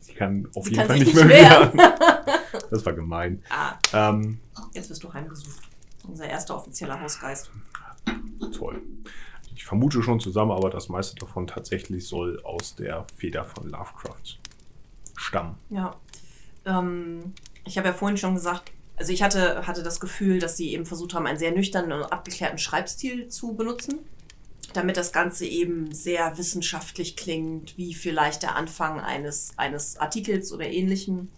Sie 0.00 0.14
kann 0.14 0.48
auf 0.54 0.64
Sie 0.64 0.70
jeden 0.70 0.78
kann 0.80 0.86
Fall 0.88 0.98
nicht 0.98 1.14
nicht 1.14 1.26
mehr 1.26 1.28
wehren. 1.28 1.72
wehren. 1.78 1.92
Das 2.70 2.84
war 2.86 2.92
gemein. 2.92 3.42
Ah, 3.48 3.74
Ähm, 3.92 4.38
jetzt 4.72 4.90
wirst 4.90 5.02
du 5.02 5.12
heimgesucht. 5.12 5.58
Unser 6.06 6.28
erster 6.28 6.56
offizieller 6.56 7.00
Hausgeist. 7.00 7.50
toll. 8.56 8.80
Ich 9.54 9.64
vermute 9.64 10.02
schon 10.02 10.20
zusammen, 10.20 10.50
aber 10.52 10.70
das 10.70 10.88
meiste 10.88 11.16
davon 11.16 11.46
tatsächlich 11.46 12.06
soll 12.06 12.40
aus 12.44 12.74
der 12.76 13.04
Feder 13.16 13.44
von 13.44 13.68
Lovecraft 13.68 14.38
stammen. 15.16 15.56
Ja. 15.68 15.94
Ähm, 16.64 17.34
ich 17.64 17.76
habe 17.78 17.88
ja 17.88 17.94
vorhin 17.94 18.16
schon 18.16 18.34
gesagt, 18.34 18.72
also 18.96 19.12
ich 19.12 19.22
hatte, 19.22 19.66
hatte 19.66 19.82
das 19.82 20.00
Gefühl, 20.00 20.38
dass 20.38 20.56
sie 20.56 20.72
eben 20.72 20.86
versucht 20.86 21.14
haben, 21.14 21.26
einen 21.26 21.38
sehr 21.38 21.52
nüchternen 21.52 21.92
und 21.92 22.04
abgeklärten 22.12 22.58
Schreibstil 22.58 23.28
zu 23.28 23.54
benutzen, 23.54 23.98
damit 24.72 24.96
das 24.96 25.12
Ganze 25.12 25.46
eben 25.46 25.92
sehr 25.92 26.38
wissenschaftlich 26.38 27.16
klingt, 27.16 27.76
wie 27.76 27.94
vielleicht 27.94 28.42
der 28.42 28.56
Anfang 28.56 29.00
eines, 29.00 29.52
eines 29.56 29.96
Artikels 29.96 30.52
oder 30.52 30.66
ähnlichem. 30.66 31.28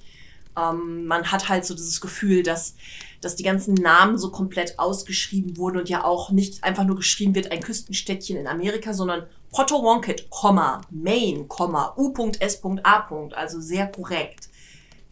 Ähm, 0.56 1.06
man 1.06 1.30
hat 1.32 1.48
halt 1.48 1.64
so 1.64 1.74
dieses 1.74 2.00
Gefühl, 2.00 2.42
dass, 2.42 2.74
dass 3.20 3.36
die 3.36 3.42
ganzen 3.42 3.74
Namen 3.74 4.18
so 4.18 4.30
komplett 4.30 4.78
ausgeschrieben 4.78 5.56
wurden 5.56 5.78
und 5.78 5.88
ja 5.88 6.04
auch 6.04 6.30
nicht 6.30 6.62
einfach 6.64 6.84
nur 6.84 6.96
geschrieben 6.96 7.34
wird, 7.34 7.52
ein 7.52 7.60
Küstenstädtchen 7.60 8.36
in 8.36 8.46
Amerika, 8.46 8.92
sondern 8.92 9.26
Komma, 10.30 10.80
Maine, 10.90 11.46
U.S.A. 11.96 13.28
Also 13.34 13.60
sehr 13.60 13.86
korrekt 13.86 14.48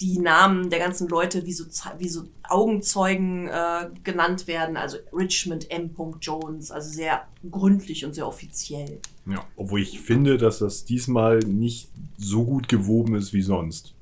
die 0.00 0.18
Namen 0.18 0.70
der 0.70 0.78
ganzen 0.78 1.08
Leute 1.08 1.44
wie 1.44 1.52
so, 1.52 1.64
wie 1.98 2.08
so 2.08 2.24
Augenzeugen 2.42 3.48
äh, 3.48 3.90
genannt 4.02 4.46
werden, 4.46 4.76
also 4.76 4.96
Richmond 5.12 5.70
M. 5.70 5.94
Jones, 6.20 6.70
also 6.70 6.90
sehr 6.90 7.26
gründlich 7.50 8.04
und 8.04 8.14
sehr 8.14 8.26
offiziell. 8.26 9.00
Ja. 9.26 9.44
Obwohl 9.56 9.80
ich 9.82 10.00
finde, 10.00 10.38
dass 10.38 10.58
das 10.58 10.84
diesmal 10.84 11.40
nicht 11.40 11.90
so 12.16 12.44
gut 12.44 12.68
gewoben 12.68 13.14
ist 13.14 13.32
wie 13.32 13.42
sonst. 13.42 13.94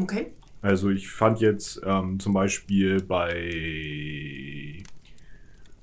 Okay. 0.00 0.32
Also 0.62 0.90
ich 0.90 1.10
fand 1.10 1.40
jetzt 1.40 1.80
ähm, 1.84 2.20
zum 2.20 2.32
Beispiel 2.32 3.02
bei... 3.02 4.82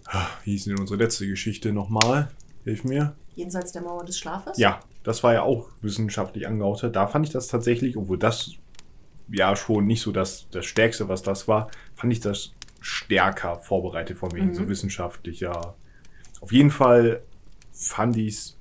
Ah, 0.05 0.27
Wie 0.43 0.51
hieß 0.51 0.65
denn 0.65 0.79
unsere 0.79 0.97
letzte 0.97 1.27
Geschichte 1.27 1.73
nochmal? 1.73 2.31
Hilf 2.63 2.83
mir. 2.85 3.15
Jenseits 3.35 3.73
der 3.73 3.83
Mauer 3.83 4.05
des 4.05 4.17
Schlafes? 4.17 4.57
Ja, 4.57 4.79
das 5.03 5.21
war 5.23 5.33
ja 5.33 5.43
auch 5.43 5.69
wissenschaftlich 5.81 6.47
angehaucht. 6.47 6.89
Da 6.93 7.07
fand 7.07 7.27
ich 7.27 7.33
das 7.33 7.47
tatsächlich, 7.47 7.97
obwohl 7.97 8.17
das 8.17 8.53
ja 9.31 9.55
schon 9.55 9.85
nicht 9.85 10.01
so 10.01 10.11
das, 10.11 10.47
das 10.51 10.65
Stärkste, 10.65 11.07
was 11.09 11.21
das 11.23 11.47
war, 11.47 11.69
fand 11.95 12.13
ich 12.13 12.19
das 12.19 12.53
stärker 12.81 13.57
vorbereitet 13.59 14.17
von 14.17 14.31
wegen 14.33 14.47
Mhm. 14.47 14.53
so 14.53 14.67
wissenschaftlicher. 14.69 15.75
Auf 16.41 16.51
jeden 16.51 16.71
Fall 16.71 17.21
fand 17.71 18.17
ich 18.17 18.27
es, 18.35 18.57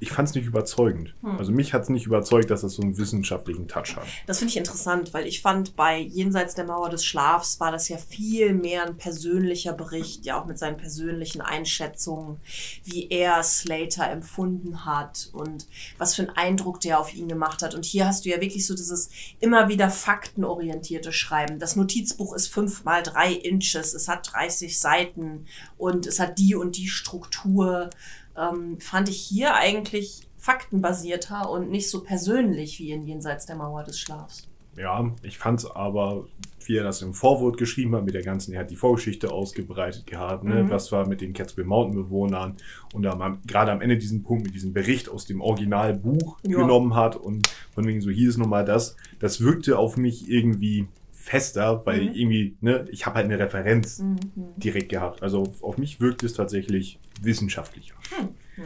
ich 0.00 0.10
fand 0.10 0.28
es 0.28 0.34
nicht 0.34 0.46
überzeugend. 0.46 1.14
Hm. 1.22 1.38
Also 1.38 1.52
mich 1.52 1.72
hat 1.72 1.82
es 1.82 1.88
nicht 1.88 2.06
überzeugt, 2.06 2.50
dass 2.50 2.62
es 2.62 2.74
so 2.74 2.82
einen 2.82 2.98
wissenschaftlichen 2.98 3.68
Touch 3.68 3.96
hat. 3.96 4.04
Das 4.26 4.38
finde 4.38 4.50
ich 4.50 4.56
interessant, 4.56 5.14
weil 5.14 5.26
ich 5.26 5.40
fand, 5.40 5.76
bei 5.76 5.98
Jenseits 5.98 6.54
der 6.54 6.64
Mauer 6.64 6.90
des 6.90 7.04
Schlafs 7.04 7.60
war 7.60 7.70
das 7.70 7.88
ja 7.88 7.96
viel 7.96 8.54
mehr 8.54 8.84
ein 8.86 8.96
persönlicher 8.96 9.72
Bericht, 9.72 10.26
ja 10.26 10.40
auch 10.40 10.46
mit 10.46 10.58
seinen 10.58 10.76
persönlichen 10.76 11.40
Einschätzungen, 11.40 12.38
wie 12.84 13.08
er 13.08 13.42
Slater 13.42 14.10
empfunden 14.10 14.84
hat 14.84 15.30
und 15.32 15.66
was 15.96 16.14
für 16.14 16.22
einen 16.22 16.36
Eindruck 16.36 16.80
der 16.80 16.98
auf 16.98 17.14
ihn 17.14 17.28
gemacht 17.28 17.62
hat. 17.62 17.74
Und 17.74 17.84
hier 17.84 18.06
hast 18.06 18.24
du 18.24 18.30
ja 18.30 18.40
wirklich 18.40 18.66
so 18.66 18.74
dieses 18.74 19.10
immer 19.40 19.68
wieder 19.68 19.90
faktenorientierte 19.90 21.12
Schreiben. 21.12 21.58
Das 21.58 21.76
Notizbuch 21.76 22.34
ist 22.34 22.48
fünf 22.48 22.84
mal 22.84 23.02
drei 23.02 23.32
Inches, 23.32 23.94
es 23.94 24.08
hat 24.08 24.32
30 24.32 24.78
Seiten 24.78 25.46
und 25.78 26.06
es 26.06 26.18
hat 26.18 26.38
die 26.38 26.54
und 26.54 26.76
die 26.76 26.88
Struktur. 26.88 27.90
Ähm, 28.36 28.78
fand 28.80 29.08
ich 29.08 29.18
hier 29.18 29.54
eigentlich 29.54 30.26
faktenbasierter 30.38 31.48
und 31.50 31.70
nicht 31.70 31.88
so 31.90 32.02
persönlich 32.02 32.78
wie 32.78 32.90
in 32.92 33.06
Jenseits 33.06 33.46
der 33.46 33.56
Mauer 33.56 33.84
des 33.84 33.98
Schlafs. 33.98 34.48
Ja, 34.76 35.08
ich 35.22 35.38
fand 35.38 35.60
es 35.60 35.70
aber, 35.70 36.26
wie 36.66 36.76
er 36.76 36.82
das 36.84 37.00
im 37.00 37.14
Vorwort 37.14 37.58
geschrieben 37.58 37.94
hat, 37.94 38.04
mit 38.04 38.14
der 38.14 38.24
ganzen, 38.24 38.52
er 38.52 38.60
hat 38.60 38.70
die 38.70 38.76
Vorgeschichte 38.76 39.30
ausgebreitet 39.30 40.06
gehabt, 40.06 40.42
ne? 40.42 40.64
Mhm. 40.64 40.70
was 40.70 40.90
war 40.90 41.06
mit 41.06 41.20
den 41.20 41.32
Catskill 41.32 41.64
Mountain 41.64 41.94
Bewohnern 41.94 42.56
und 42.92 43.06
am, 43.06 43.38
gerade 43.46 43.70
am 43.70 43.80
Ende 43.80 43.96
diesen 43.96 44.24
Punkt 44.24 44.44
mit 44.44 44.54
diesem 44.54 44.72
Bericht 44.72 45.08
aus 45.08 45.26
dem 45.26 45.40
Originalbuch 45.40 46.38
Ja. 46.42 46.58
genommen 46.58 46.94
hat 46.96 47.14
und 47.14 47.48
von 47.72 47.86
wegen 47.86 48.00
so, 48.00 48.10
hier 48.10 48.28
ist 48.28 48.36
nochmal 48.36 48.64
das, 48.64 48.96
das 49.20 49.40
wirkte 49.42 49.78
auf 49.78 49.96
mich 49.96 50.28
irgendwie 50.28 50.88
fester, 51.24 51.84
weil 51.86 52.02
Mhm. 52.04 52.12
irgendwie, 52.14 52.56
ne, 52.60 52.84
ich 52.90 53.06
habe 53.06 53.16
halt 53.16 53.24
eine 53.24 53.38
Referenz 53.38 53.98
Mhm. 54.00 54.18
direkt 54.56 54.90
gehabt. 54.90 55.22
Also 55.22 55.54
auf 55.62 55.78
mich 55.78 55.98
wirkt 56.00 56.22
es 56.22 56.34
tatsächlich 56.34 57.00
wissenschaftlicher. 57.22 57.94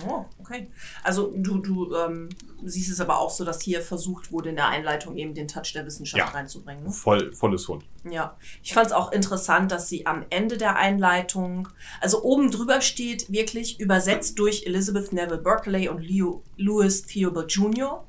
Oh, 0.07 0.25
okay. 0.38 0.68
Also 1.03 1.33
du, 1.35 1.59
du 1.61 1.94
ähm, 1.94 2.29
siehst 2.62 2.90
es 2.90 3.01
aber 3.01 3.18
auch 3.21 3.31
so, 3.31 3.44
dass 3.44 3.62
hier 3.62 3.81
versucht 3.81 4.33
wurde, 4.33 4.51
in 4.51 4.57
der 4.57 4.68
Einleitung 4.68 5.16
eben 5.16 5.33
den 5.33 5.49
Touch 5.49 5.73
der 5.73 5.87
Wissenschaft 5.87 6.18
Ja. 6.18 6.27
reinzubringen. 6.31 6.85
Ne? 6.85 6.90
Voll, 6.90 7.33
volles 7.33 7.66
Hund. 7.68 7.85
Ja, 8.11 8.37
ich 8.62 8.75
fand 8.75 8.88
es 8.88 8.92
auch 8.92 9.12
interessant, 9.12 9.71
dass 9.73 9.88
sie 9.88 10.05
am 10.05 10.27
Ende 10.29 10.59
der 10.59 10.77
Einleitung, 10.77 11.68
also 12.03 12.23
oben 12.23 12.51
drüber 12.51 12.81
steht 12.83 13.31
wirklich 13.33 13.81
übersetzt 13.81 14.38
durch 14.38 14.66
Elizabeth 14.66 15.12
Neville 15.12 15.38
Berkeley 15.40 15.88
und 15.88 16.01
Leo, 16.03 16.42
Louis 16.59 17.05
Theobald 17.05 17.51
Jr. 17.53 18.05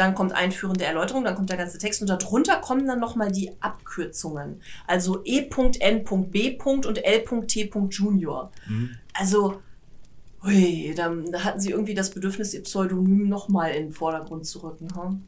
Dann 0.00 0.14
kommt 0.14 0.32
einführende 0.32 0.86
Erläuterung, 0.86 1.24
dann 1.24 1.34
kommt 1.34 1.50
der 1.50 1.58
ganze 1.58 1.76
Text 1.76 2.00
und 2.00 2.08
darunter 2.08 2.56
kommen 2.56 2.86
dann 2.86 3.00
nochmal 3.00 3.30
die 3.30 3.52
Abkürzungen. 3.60 4.62
Also 4.86 5.22
E.N.B. 5.26 6.58
und 6.64 7.04
L.T. 7.04 7.70
Junior. 7.90 8.50
Also, 9.12 9.60
hui, 10.42 10.94
dann 10.96 11.30
da 11.30 11.44
hatten 11.44 11.60
sie 11.60 11.72
irgendwie 11.72 11.92
das 11.92 12.12
Bedürfnis, 12.12 12.54
ihr 12.54 12.62
Pseudonym 12.62 13.28
nochmal 13.28 13.72
in 13.72 13.88
den 13.88 13.92
Vordergrund 13.92 14.46
zu 14.46 14.60
rücken. 14.60 14.88
Hm? 14.94 15.22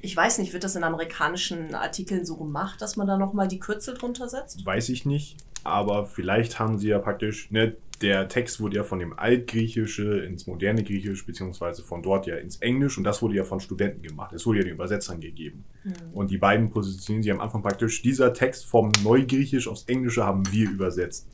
Ich 0.00 0.16
weiß 0.16 0.38
nicht, 0.38 0.52
wird 0.52 0.62
das 0.62 0.76
in 0.76 0.84
amerikanischen 0.84 1.74
Artikeln 1.74 2.24
so 2.24 2.36
gemacht, 2.36 2.80
dass 2.80 2.94
man 2.94 3.08
da 3.08 3.16
nochmal 3.16 3.48
die 3.48 3.58
Kürzel 3.58 3.94
drunter 3.94 4.28
setzt? 4.28 4.64
Weiß 4.64 4.90
ich 4.90 5.06
nicht. 5.06 5.38
Aber 5.66 6.06
vielleicht 6.06 6.58
haben 6.58 6.78
sie 6.78 6.88
ja 6.88 6.98
praktisch, 6.98 7.50
ne, 7.50 7.76
der 8.02 8.28
Text 8.28 8.60
wurde 8.60 8.76
ja 8.76 8.84
von 8.84 8.98
dem 8.98 9.18
Altgriechische 9.18 10.18
ins 10.20 10.46
moderne 10.46 10.84
Griechisch, 10.84 11.24
beziehungsweise 11.24 11.82
von 11.82 12.02
dort 12.02 12.26
ja 12.26 12.36
ins 12.36 12.56
Englisch 12.58 12.98
und 12.98 13.04
das 13.04 13.22
wurde 13.22 13.36
ja 13.36 13.44
von 13.44 13.60
Studenten 13.60 14.02
gemacht. 14.02 14.34
Es 14.34 14.44
wurde 14.44 14.58
ja 14.58 14.64
den 14.64 14.74
Übersetzern 14.74 15.20
gegeben. 15.20 15.64
Mhm. 15.84 15.92
Und 16.12 16.30
die 16.30 16.38
beiden 16.38 16.70
positionieren 16.70 17.22
sie 17.22 17.32
am 17.32 17.40
Anfang 17.40 17.62
praktisch, 17.62 18.02
dieser 18.02 18.34
Text 18.34 18.66
vom 18.66 18.92
Neugriechisch 19.02 19.66
aufs 19.68 19.84
Englische 19.84 20.24
haben 20.24 20.42
wir 20.52 20.68
übersetzt. 20.70 21.26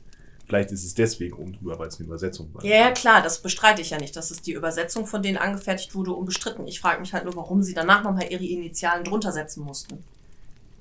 Vielleicht 0.47 0.71
ist 0.71 0.85
es 0.85 0.95
deswegen 0.95 1.35
oben 1.37 1.53
drüber, 1.55 1.79
weil 1.79 1.89
es 1.89 1.99
eine 1.99 2.07
Übersetzung 2.07 2.53
war. 2.53 2.65
Ja, 2.65 2.77
ja, 2.77 2.91
klar, 2.91 3.23
das 3.23 3.41
bestreite 3.41 3.81
ich 3.81 3.91
ja 3.91 3.99
nicht. 3.99 4.15
dass 4.17 4.31
es 4.31 4.43
die 4.43 4.53
Übersetzung 4.53 5.07
von 5.07 5.23
denen 5.23 5.39
angefertigt 5.39 5.95
wurde, 5.95 6.13
unbestritten. 6.13 6.67
Ich 6.67 6.81
frage 6.81 7.01
mich 7.01 7.13
halt 7.13 7.25
nur, 7.25 7.35
warum 7.37 7.63
sie 7.63 7.75
danach 7.75 8.05
nochmal 8.05 8.27
ihre 8.31 8.45
Initialen 8.45 9.05
drunter 9.05 9.33
setzen 9.33 9.65
mussten. 9.65 10.05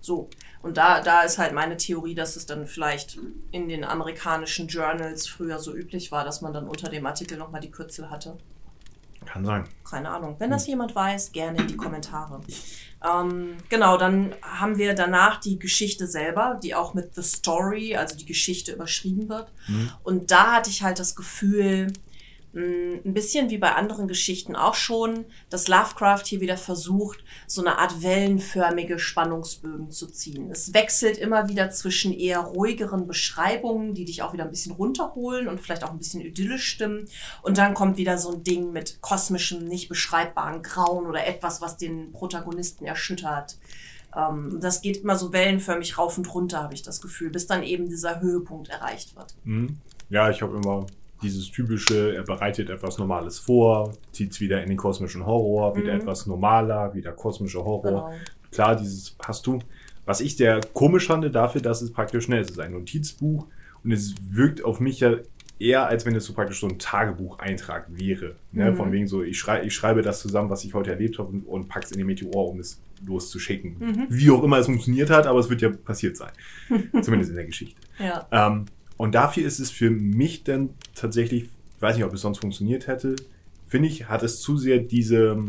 So. 0.02 0.30
Und 0.62 0.78
da, 0.78 1.02
da 1.02 1.22
ist 1.22 1.38
halt 1.38 1.54
meine 1.54 1.78
Theorie, 1.78 2.16
dass 2.16 2.36
es 2.36 2.46
dann 2.46 2.68
vielleicht 2.68 3.18
in 3.52 3.70
den 3.70 3.84
amerikanischen 3.84 4.68
Journals 4.68 5.28
früher 5.28 5.60
so 5.60 5.74
üblich 5.74 6.12
war, 6.12 6.26
dass 6.26 6.42
man 6.42 6.54
dann 6.54 6.68
unter 6.68 6.90
dem 6.90 7.06
Artikel 7.06 7.38
nochmal 7.38 7.62
die 7.62 7.72
Kürzel 7.72 8.10
hatte. 8.10 8.38
Kann 9.26 9.46
sein. 9.46 9.68
Keine 9.88 10.10
Ahnung. 10.10 10.36
Wenn 10.40 10.50
das 10.50 10.66
jemand 10.68 10.96
weiß, 10.96 11.32
gerne 11.32 11.60
in 11.60 11.68
die 11.68 11.78
Kommentare. 11.78 12.42
Ähm, 13.04 13.58
genau, 13.70 13.98
dann 13.98 14.34
haben 14.42 14.78
wir 14.78 14.94
danach 14.96 15.40
die 15.40 15.60
Geschichte 15.60 16.08
selber, 16.08 16.60
die 16.62 16.74
auch 16.74 16.94
mit 16.94 17.14
The 17.16 17.22
Story, 17.22 17.96
also 17.96 18.16
die 18.16 18.26
Geschichte 18.26 18.72
überschrieben 18.72 19.30
wird. 19.30 19.52
Mhm. 19.68 19.92
Und 20.04 20.32
da 20.32 20.54
hatte 20.54 20.70
ich 20.72 20.82
halt 20.82 21.00
das 21.00 21.16
Gefühl, 21.16 21.94
ein 22.54 23.14
bisschen 23.14 23.50
wie 23.50 23.58
bei 23.58 23.74
anderen 23.76 24.10
Geschichten 24.10 24.58
auch 24.58 24.74
schon, 24.74 25.26
dass 25.50 25.70
Lovecraft 25.70 26.24
hier 26.26 26.42
wieder 26.42 26.58
versucht, 26.58 27.24
so 27.48 27.62
eine 27.62 27.78
Art 27.78 28.04
wellenförmige 28.04 29.00
Spannungsbögen 29.00 29.90
zu 29.90 30.08
ziehen. 30.08 30.52
Es 30.52 30.74
wechselt 30.74 31.18
immer 31.18 31.48
wieder 31.48 31.72
zwischen 31.72 32.12
eher 32.12 32.40
ruhigeren 32.40 33.08
Beschreibungen, 33.08 33.94
die 33.94 34.04
dich 34.04 34.22
auch 34.22 34.34
wieder 34.34 34.44
ein 34.44 34.50
bisschen 34.50 34.74
runterholen 34.74 35.48
und 35.48 35.62
vielleicht 35.62 35.86
auch 35.86 35.92
ein 35.92 35.98
bisschen 35.98 36.20
idyllisch 36.20 36.68
stimmen. 36.68 37.08
Und 37.42 37.58
dann 37.58 37.74
kommt 37.74 37.98
wieder 37.98 38.18
so 38.18 38.34
ein 38.34 38.44
Ding 38.44 38.74
mit 38.74 39.00
kosmischem, 39.02 39.66
nicht 39.66 39.88
beschreibbaren 39.88 40.62
Grauen 40.62 41.06
oder 41.06 41.26
etwas, 41.26 41.62
was 41.62 41.78
den 41.78 42.12
Protagonisten 42.12 42.86
erschüttert. 42.86 43.58
Ähm, 44.14 44.58
das 44.60 44.82
geht 44.82 44.98
immer 44.98 45.16
so 45.16 45.32
wellenförmig 45.32 45.98
rauf 45.98 46.18
und 46.18 46.34
runter, 46.34 46.64
habe 46.64 46.74
ich 46.74 46.84
das 46.84 47.00
Gefühl, 47.00 47.30
bis 47.30 47.48
dann 47.48 47.64
eben 47.64 47.88
dieser 47.88 48.20
Höhepunkt 48.20 48.68
erreicht 48.68 49.16
wird. 49.16 49.36
Mhm. 49.46 49.78
Ja, 50.10 50.30
ich 50.30 50.42
habe 50.42 50.58
immer 50.58 50.86
dieses 51.22 51.52
typische, 51.52 52.16
er 52.16 52.24
bereitet 52.24 52.70
etwas 52.70 52.98
Normales 52.98 53.40
vor, 53.40 53.94
zieht 54.12 54.32
es 54.32 54.40
wieder 54.42 54.62
in 54.64 54.70
den 54.70 54.78
kosmischen 54.78 55.26
Horror, 55.26 55.76
wieder 55.76 55.94
Mhm. 55.94 56.02
etwas 56.02 56.26
normaler, 56.26 56.94
wieder 56.94 57.12
kosmischer 57.12 57.64
Horror. 57.64 58.10
Genau. 58.10 58.14
Klar, 58.52 58.76
dieses 58.76 59.16
hast 59.26 59.46
du. 59.48 59.60
Was 60.06 60.20
ich 60.20 60.36
sehr 60.36 60.60
komisch 60.74 61.08
fand 61.08 61.34
dafür, 61.34 61.62
dass 61.62 61.82
es 61.82 61.92
praktisch 61.94 62.26
schnell 62.26 62.42
ist. 62.42 62.50
Es 62.52 62.58
ist 62.58 62.62
ein 62.64 62.72
Notizbuch 62.74 63.48
und 63.84 63.92
es 63.92 64.16
wirkt 64.30 64.64
auf 64.66 64.80
mich 64.80 65.00
ja 65.00 65.18
eher, 65.60 65.88
als 65.88 66.06
wenn 66.08 66.16
es 66.16 66.26
so 66.26 66.34
praktisch 66.34 66.60
so 66.60 66.68
ein 66.68 66.80
Tagebucheintrag 66.80 67.86
wäre. 67.90 68.36
Ne? 68.52 68.72
Mhm. 68.72 68.76
Von 68.76 68.92
wegen 68.92 69.08
so, 69.08 69.22
ich, 69.22 69.38
schrei 69.38 69.64
ich 69.64 69.76
schreibe 69.76 70.02
das 70.02 70.20
zusammen, 70.20 70.50
was 70.50 70.64
ich 70.66 70.74
heute 70.74 70.90
erlebt 70.90 71.20
habe 71.20 71.30
und, 71.30 71.44
und 71.44 71.68
pack's 71.70 71.92
in 71.92 71.98
den 72.00 72.08
Meteor, 72.08 72.50
um 72.50 72.60
es 72.60 72.82
loszuschicken. 73.06 73.76
Mhm. 73.80 74.08
Wie 74.10 74.30
auch 74.32 74.44
immer 74.44 74.58
es 74.58 74.66
funktioniert 74.66 75.10
hat, 75.12 75.28
aber 75.28 75.40
es 75.40 75.50
wird 75.50 75.62
ja 75.62 75.70
passiert 75.70 76.18
sein. 76.18 76.32
Zumindest 77.02 77.30
in 77.30 77.36
der 77.36 77.46
Geschichte. 77.46 77.80
Ja. 78.00 78.28
Ähm, 78.32 78.66
und 79.02 79.16
dafür 79.16 79.48
ist 79.48 79.58
es 79.58 79.72
für 79.72 79.90
mich 79.90 80.44
dann 80.44 80.76
tatsächlich, 80.94 81.46
ich 81.76 81.82
weiß 81.82 81.96
nicht, 81.96 82.06
ob 82.06 82.14
es 82.14 82.22
sonst 82.22 82.38
funktioniert 82.38 82.86
hätte, 82.86 83.16
finde 83.66 83.88
ich, 83.88 84.10
hat 84.10 84.22
es 84.22 84.42
zu 84.42 84.58
sehr 84.58 84.78
diese, 84.78 85.40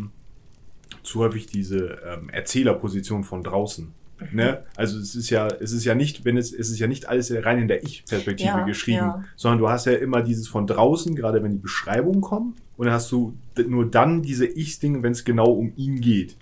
zu 1.03 1.21
häufig 1.21 1.49
diese 1.49 1.99
ähm, 2.03 2.31
Erzählerposition 2.31 3.25
von 3.25 3.43
draußen. 3.43 3.93
Ne? 4.31 4.63
Also 4.75 4.99
es 4.99 5.15
ist 5.15 5.29
ja, 5.29 5.49
es 5.49 5.73
ist 5.73 5.85
ja 5.85 5.95
nicht, 5.95 6.25
wenn 6.25 6.39
es, 6.39 6.51
es 6.51 6.71
ist 6.71 6.79
ja 6.79 6.87
nicht 6.87 7.11
alles 7.11 7.31
rein 7.31 7.59
in 7.59 7.69
der 7.69 7.83
Ich-Perspektive 7.83 8.49
Ja, 8.49 8.65
geschrieben, 8.65 8.97
ja. 8.97 9.25
sondern 9.37 9.59
du 9.59 9.69
hast 9.69 9.85
ja 9.85 9.93
immer 9.93 10.23
dieses 10.23 10.49
von 10.49 10.67
draußen, 10.67 11.15
gerade 11.15 11.43
wenn 11.43 11.53
die 11.53 11.59
Beschreibungen 11.59 12.23
kommen, 12.23 12.55
und 12.79 12.87
dann 12.87 12.95
hast 12.95 13.13
du 13.13 13.37
nur 13.69 13.85
dann 13.91 14.23
diese 14.23 14.47
Ich-Dinge, 14.47 15.03
wenn 15.03 15.13
es 15.13 15.27
genau 15.27 15.53
um 15.53 15.75
ihn 15.77 16.01
geht. 16.01 16.39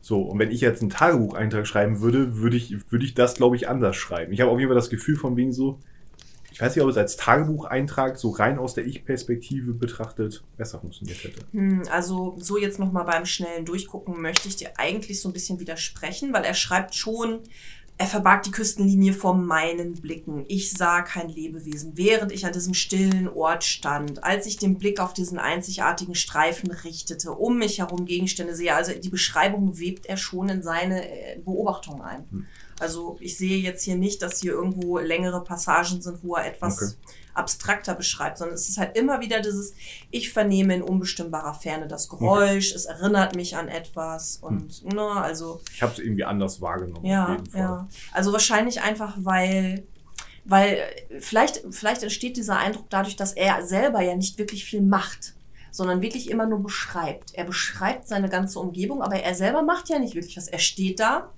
So, 0.00 0.22
und 0.22 0.40
wenn 0.40 0.50
ich 0.50 0.60
jetzt 0.60 0.80
einen 0.80 0.90
Tagebucheintrag 0.90 1.68
schreiben 1.68 2.00
würde, 2.00 2.38
würde 2.38 2.56
ich, 2.56 2.90
würde 2.90 3.04
ich 3.04 3.14
das, 3.14 3.36
glaube 3.36 3.54
ich, 3.54 3.68
anders 3.68 3.94
schreiben. 3.94 4.32
Ich 4.32 4.40
habe 4.40 4.50
auf 4.50 4.58
jeden 4.58 4.70
Fall 4.70 4.74
das 4.74 4.90
Gefühl 4.90 5.14
von 5.14 5.36
wegen 5.36 5.52
so, 5.52 5.78
weiß 6.62 6.76
nicht, 6.76 6.84
ob 6.84 6.90
es 6.90 6.96
als 6.96 7.16
Tagebucheintrag 7.16 8.18
so 8.18 8.30
rein 8.30 8.58
aus 8.58 8.74
der 8.74 8.86
Ich-Perspektive 8.86 9.74
betrachtet 9.74 10.42
besser 10.56 10.80
funktioniert 10.80 11.22
hätte. 11.24 11.40
Hm, 11.52 11.82
Also 11.90 12.36
so 12.38 12.56
jetzt 12.56 12.78
noch 12.78 12.92
mal 12.92 13.04
beim 13.04 13.26
schnellen 13.26 13.64
Durchgucken 13.64 14.20
möchte 14.20 14.48
ich 14.48 14.56
dir 14.56 14.70
eigentlich 14.78 15.20
so 15.20 15.28
ein 15.28 15.32
bisschen 15.32 15.60
widersprechen, 15.60 16.32
weil 16.32 16.44
er 16.44 16.54
schreibt 16.54 16.94
schon, 16.94 17.40
er 17.98 18.06
verbarg 18.06 18.42
die 18.42 18.50
Küstenlinie 18.50 19.12
vor 19.12 19.34
meinen 19.34 19.94
Blicken. 19.94 20.44
Ich 20.48 20.72
sah 20.72 21.02
kein 21.02 21.28
Lebewesen, 21.28 21.92
während 21.94 22.32
ich 22.32 22.46
an 22.46 22.52
diesem 22.52 22.74
stillen 22.74 23.28
Ort 23.28 23.64
stand, 23.64 24.24
als 24.24 24.46
ich 24.46 24.56
den 24.56 24.78
Blick 24.78 24.98
auf 24.98 25.12
diesen 25.12 25.38
einzigartigen 25.38 26.14
Streifen 26.14 26.70
richtete, 26.70 27.32
um 27.32 27.58
mich 27.58 27.78
herum 27.78 28.04
Gegenstände 28.06 28.56
sehe. 28.56 28.74
Also 28.74 28.92
die 28.92 29.10
Beschreibung 29.10 29.78
webt 29.78 30.06
er 30.06 30.16
schon 30.16 30.48
in 30.48 30.62
seine 30.62 31.08
äh, 31.08 31.38
Beobachtung 31.38 32.02
ein. 32.02 32.24
Hm. 32.30 32.46
Also 32.82 33.16
ich 33.20 33.38
sehe 33.38 33.58
jetzt 33.58 33.84
hier 33.84 33.96
nicht, 33.96 34.22
dass 34.22 34.40
hier 34.40 34.52
irgendwo 34.52 34.98
längere 34.98 35.42
Passagen 35.44 36.02
sind, 36.02 36.18
wo 36.22 36.34
er 36.34 36.46
etwas 36.46 36.76
Okay. 36.82 36.92
abstrakter 37.34 37.94
beschreibt, 37.94 38.38
sondern 38.38 38.56
es 38.56 38.68
ist 38.68 38.76
halt 38.76 38.96
immer 38.96 39.20
wieder 39.20 39.40
dieses, 39.40 39.72
ich 40.10 40.32
vernehme 40.32 40.74
in 40.74 40.82
unbestimmbarer 40.82 41.54
Ferne 41.54 41.86
das 41.86 42.08
Geräusch, 42.08 42.74
es 42.74 42.84
erinnert 42.86 43.36
mich 43.36 43.56
an 43.56 43.68
etwas 43.68 44.36
und, 44.36 44.84
ne, 44.92 45.00
also, 45.02 45.60
Ich 45.72 45.80
habe 45.82 45.92
es 45.92 45.98
irgendwie 46.00 46.24
anders 46.24 46.60
wahrgenommen. 46.60 47.04
auf 47.04 47.10
ja, 47.10 47.30
jeden 47.30 47.46
Fall. 47.46 47.60
ja. 47.60 47.88
Also 48.12 48.32
wahrscheinlich 48.32 48.82
einfach, 48.82 49.14
weil, 49.18 49.86
weil 50.44 50.78
äh, 51.08 51.20
vielleicht, 51.20 51.62
vielleicht 51.70 52.02
entsteht 52.02 52.36
dieser 52.36 52.58
Eindruck 52.58 52.90
dadurch, 52.90 53.14
dass 53.16 53.32
er 53.32 53.64
selber 53.64 54.02
ja 54.02 54.16
nicht 54.16 54.38
wirklich 54.38 54.64
viel 54.64 54.82
macht 54.82 55.34
sondern 55.74 56.02
wirklich 56.02 56.28
immer 56.28 56.44
nur 56.44 56.62
beschreibt. 56.62 57.32
Er 57.32 57.44
beschreibt 57.44 58.06
seine 58.06 58.28
ganze 58.28 58.58
Umgebung, 58.60 59.00
aber 59.00 59.16
er 59.16 59.34
selber 59.34 59.62
macht 59.62 59.88
ja 59.88 59.98
nicht 59.98 60.14
wirklich 60.14 60.36
was. 60.36 60.46
Er 60.46 60.58
steht 60.58 61.00
da, 61.00 61.30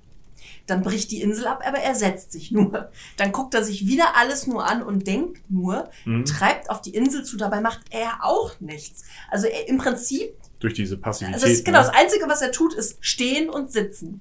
dann 0.67 0.83
bricht 0.83 1.11
die 1.11 1.21
Insel 1.21 1.47
ab, 1.47 1.63
aber 1.67 1.79
er 1.79 1.95
setzt 1.95 2.33
sich 2.33 2.51
nur. 2.51 2.91
Dann 3.17 3.33
guckt 3.33 3.55
er 3.55 3.63
sich 3.63 3.87
wieder 3.87 4.17
alles 4.17 4.47
nur 4.47 4.65
an 4.67 4.83
und 4.83 5.07
denkt 5.07 5.43
nur, 5.51 5.91
Mhm. 6.05 6.25
treibt 6.25 6.71
auf 6.71 6.81
die 6.81 6.95
Insel 6.95 7.25
zu, 7.25 7.37
dabei 7.37 7.61
macht 7.61 7.83
er 7.91 8.25
auch 8.25 8.59
nichts. 8.61 9.05
Also 9.31 9.47
er, 9.47 9.69
im 9.69 9.79
Prinzip, 9.79 10.35
Durch 10.61 10.75
diese 10.75 10.97
Passivität. 10.97 11.35
also 11.35 11.47
das 11.47 11.57
ist 11.57 11.65
genau 11.65 11.81
ne? 11.81 11.87
das 11.87 11.95
Einzige, 11.95 12.29
was 12.29 12.41
er 12.41 12.51
tut, 12.53 12.73
ist 12.75 12.97
stehen 13.01 13.51
und 13.51 13.71
sitzen. 13.73 14.21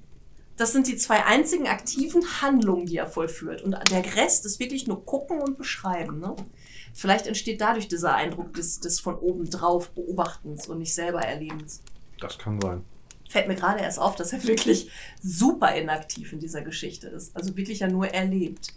Das 0.56 0.72
sind 0.72 0.86
die 0.86 0.96
zwei 0.96 1.24
einzigen 1.24 1.66
aktiven 1.66 2.22
Handlungen, 2.42 2.86
die 2.86 2.96
er 2.98 3.06
vollführt. 3.08 3.62
Und 3.62 3.76
der 3.90 4.14
Rest 4.16 4.44
ist 4.46 4.60
wirklich 4.60 4.86
nur 4.86 5.04
gucken 5.04 5.40
und 5.40 5.58
beschreiben. 5.58 6.20
Ne? 6.20 6.36
Vielleicht 6.92 7.26
entsteht 7.26 7.60
dadurch 7.60 7.88
dieser 7.88 8.14
Eindruck 8.14 8.54
des, 8.54 8.78
des 8.78 9.00
von 9.00 9.16
oben 9.16 9.50
drauf 9.50 9.90
Beobachtens 9.90 10.68
und 10.68 10.78
nicht 10.78 10.94
selber 10.94 11.22
Erlebens. 11.22 11.80
Das 12.20 12.38
kann 12.38 12.60
sein. 12.60 12.84
Fällt 13.34 13.48
mir 13.48 13.56
gerade 13.56 13.80
erst 13.80 13.98
auf, 13.98 14.14
dass 14.14 14.32
er 14.32 14.44
wirklich 14.44 14.88
super 15.20 15.74
inaktiv 15.74 16.32
in 16.32 16.38
dieser 16.38 16.62
Geschichte 16.62 17.08
ist. 17.08 17.34
Also 17.34 17.56
wirklich 17.56 17.80
ja 17.80 17.88
nur 17.88 18.06
erlebt. 18.06 18.68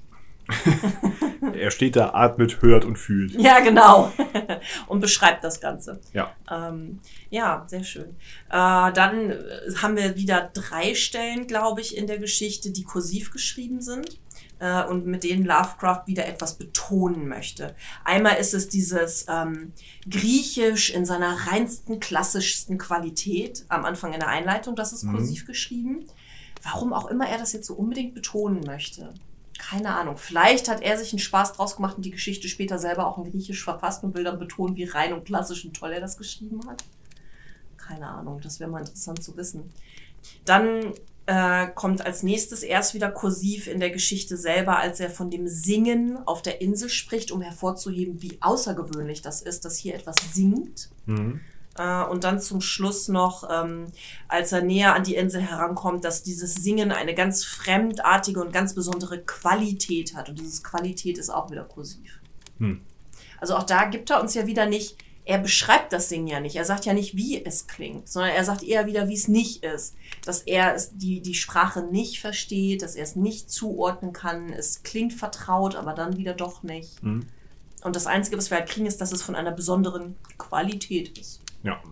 Er 1.54 1.70
steht 1.70 1.96
da, 1.96 2.10
atmet, 2.14 2.62
hört 2.64 2.84
und 2.84 2.98
fühlt. 2.98 3.34
Ja, 3.34 3.60
genau. 3.60 4.12
und 4.88 5.00
beschreibt 5.00 5.44
das 5.44 5.62
Ganze. 5.62 6.00
Ja. 6.12 6.36
Ähm, 6.52 7.00
ja, 7.30 7.64
sehr 7.68 7.84
schön. 7.84 8.16
Äh, 8.50 8.92
dann 8.92 9.32
äh, 9.32 9.36
haben 9.82 9.96
wir 9.96 10.16
wieder 10.16 10.50
drei 10.54 10.96
Stellen, 10.96 11.46
glaube 11.46 11.82
ich, 11.82 11.96
in 11.96 12.08
der 12.08 12.18
Geschichte, 12.18 12.72
die 12.72 12.84
kursiv 12.84 13.32
geschrieben 13.32 13.82
sind 13.82 14.18
äh, 14.60 14.84
und 14.86 15.06
mit 15.06 15.24
denen 15.24 15.46
Lovecraft 15.46 16.04
wieder 16.06 16.26
etwas 16.28 16.56
betonen 16.56 17.28
möchte. 17.28 17.76
Einmal 18.04 18.38
ist 18.38 18.54
es 18.54 18.70
dieses 18.70 19.26
ähm, 19.30 19.74
Griechisch 20.10 20.90
in 20.90 21.06
seiner 21.06 21.48
reinsten, 21.48 22.00
klassischsten 22.00 22.78
Qualität 22.78 23.66
am 23.70 23.86
Anfang 23.86 24.14
in 24.14 24.20
der 24.20 24.30
Einleitung, 24.30 24.76
das 24.76 24.94
ist 24.94 25.04
Mhm. 25.04 25.12
kursiv 25.16 25.46
geschrieben. 25.46 26.06
Warum 26.64 26.92
auch 26.94 27.08
immer 27.08 27.28
er 27.30 27.38
das 27.38 27.54
jetzt 27.54 27.68
so 27.68 27.76
unbedingt 27.76 28.14
betonen 28.16 28.62
möchte. 28.66 29.14
Keine 29.60 29.96
Ahnung. 29.96 30.18
Vielleicht 30.18 30.70
hat 30.70 30.82
er 30.82 30.98
sich 30.98 31.12
einen 31.14 31.20
Spaß 31.20 31.54
draus 31.54 31.76
gemacht 31.76 31.98
und 31.98 32.06
die 32.06 32.12
Geschichte 32.12 32.48
später 32.48 32.78
selber 32.78 33.08
auch 33.08 33.18
in 33.18 33.30
Griechisch 33.32 33.64
verfasst 33.64 34.04
und 34.04 34.16
will 34.16 34.24
dann 34.24 34.40
betonen, 34.40 34.76
wie 34.76 34.84
rein 34.86 35.14
und 35.14 35.26
klassisch 35.26 35.66
und 35.66 35.76
toll 35.76 35.92
er 35.94 36.00
das 36.02 36.18
geschrieben 36.18 36.62
hat. 36.68 36.84
Keine 37.78 38.08
Ahnung, 38.08 38.40
das 38.42 38.60
wäre 38.60 38.70
mal 38.70 38.80
interessant 38.80 39.24
zu 39.24 39.36
wissen. 39.38 39.72
Dann 40.46 40.94
äh, 41.28 41.68
kommt 41.76 42.06
als 42.06 42.24
nächstes 42.24 42.64
erst 42.64 42.94
wieder 42.94 43.12
kursiv 43.12 43.68
in 43.68 43.82
der 43.82 43.92
Geschichte 43.92 44.38
selber, 44.38 44.80
als 44.80 45.02
er 45.02 45.10
von 45.10 45.30
dem 45.30 45.48
Singen 45.48 46.18
auf 46.26 46.42
der 46.42 46.62
Insel 46.62 46.90
spricht, 46.90 47.32
um 47.32 47.42
hervorzuheben, 47.42 48.22
wie 48.22 48.38
außergewöhnlich 48.40 49.22
das 49.22 49.42
ist, 49.42 49.66
dass 49.66 49.78
hier 49.78 49.94
etwas 49.94 50.16
singt. 50.34 50.90
Mhm. 51.06 51.42
Äh, 51.78 52.04
und 52.06 52.24
dann 52.24 52.40
zum 52.40 52.62
Schluss 52.62 53.10
noch, 53.10 53.48
ähm, 53.52 53.88
als 54.30 54.54
er 54.54 54.62
näher 54.62 54.96
an 54.96 55.04
die 55.04 55.16
Insel 55.16 55.42
herankommt, 55.42 56.06
dass 56.06 56.24
dieses 56.24 56.56
Singen 56.56 56.94
eine 56.94 57.14
ganz 57.14 57.44
fremdartige 57.44 58.40
und 58.40 58.54
ganz 58.54 58.74
besondere 58.74 59.20
Qualität 59.20 60.16
hat. 60.16 60.30
Und 60.30 60.40
dieses 60.40 60.64
Qualität 60.64 61.18
ist 61.18 61.30
auch 61.30 61.52
wieder 61.52 61.66
kursiv. 61.66 62.22
Hm. 62.60 62.82
Also 63.40 63.56
auch 63.56 63.64
da 63.64 63.86
gibt 63.86 64.10
er 64.10 64.22
uns 64.22 64.34
ja 64.34 64.48
wieder 64.48 64.66
nicht 64.66 64.96
er 65.28 65.40
beschreibt 65.40 65.92
das 65.92 66.08
Singen 66.08 66.28
ja 66.28 66.40
nicht. 66.40 66.56
Er 66.56 66.64
sagt 66.64 66.86
ja 66.86 66.94
nicht, 66.94 67.18
wie 67.18 67.44
es 67.44 67.68
klingt, 67.68 68.08
sondern 68.08 68.32
er 68.32 68.46
sagt 68.46 68.64
eher 68.64 68.86
wieder, 68.86 69.10
wie 69.10 69.14
es 69.14 69.28
nicht 69.28 69.62
ist. 69.62 69.98
Dass 70.24 70.42
er 70.44 70.74
es, 70.74 70.98
die, 70.98 71.20
die 71.22 71.34
Sprache 71.34 71.82
nicht 71.84 72.22
versteht, 72.22 72.82
dass 72.82 72.96
er 72.96 73.04
es 73.04 73.18
nicht 73.18 73.52
zuordnen 73.52 74.14
kann. 74.14 74.54
Es 74.54 74.84
klingt 74.84 75.12
vertraut, 75.12 75.76
aber 75.76 75.94
dann 75.94 76.16
wieder 76.16 76.34
doch 76.34 76.64
nicht. 76.64 77.04
Mhm. 77.04 77.26
Und 77.84 77.96
das 77.98 78.08
Einzige, 78.08 78.38
was 78.38 78.50
wir 78.52 78.58
halt 78.58 78.70
kriegen, 78.70 78.86
ist, 78.86 79.02
dass 79.02 79.12
es 79.12 79.22
von 79.22 79.36
einer 79.36 79.52
besonderen 79.52 80.16
Qualität 80.38 81.18
ist. 81.18 81.42
Ja. 81.62 81.84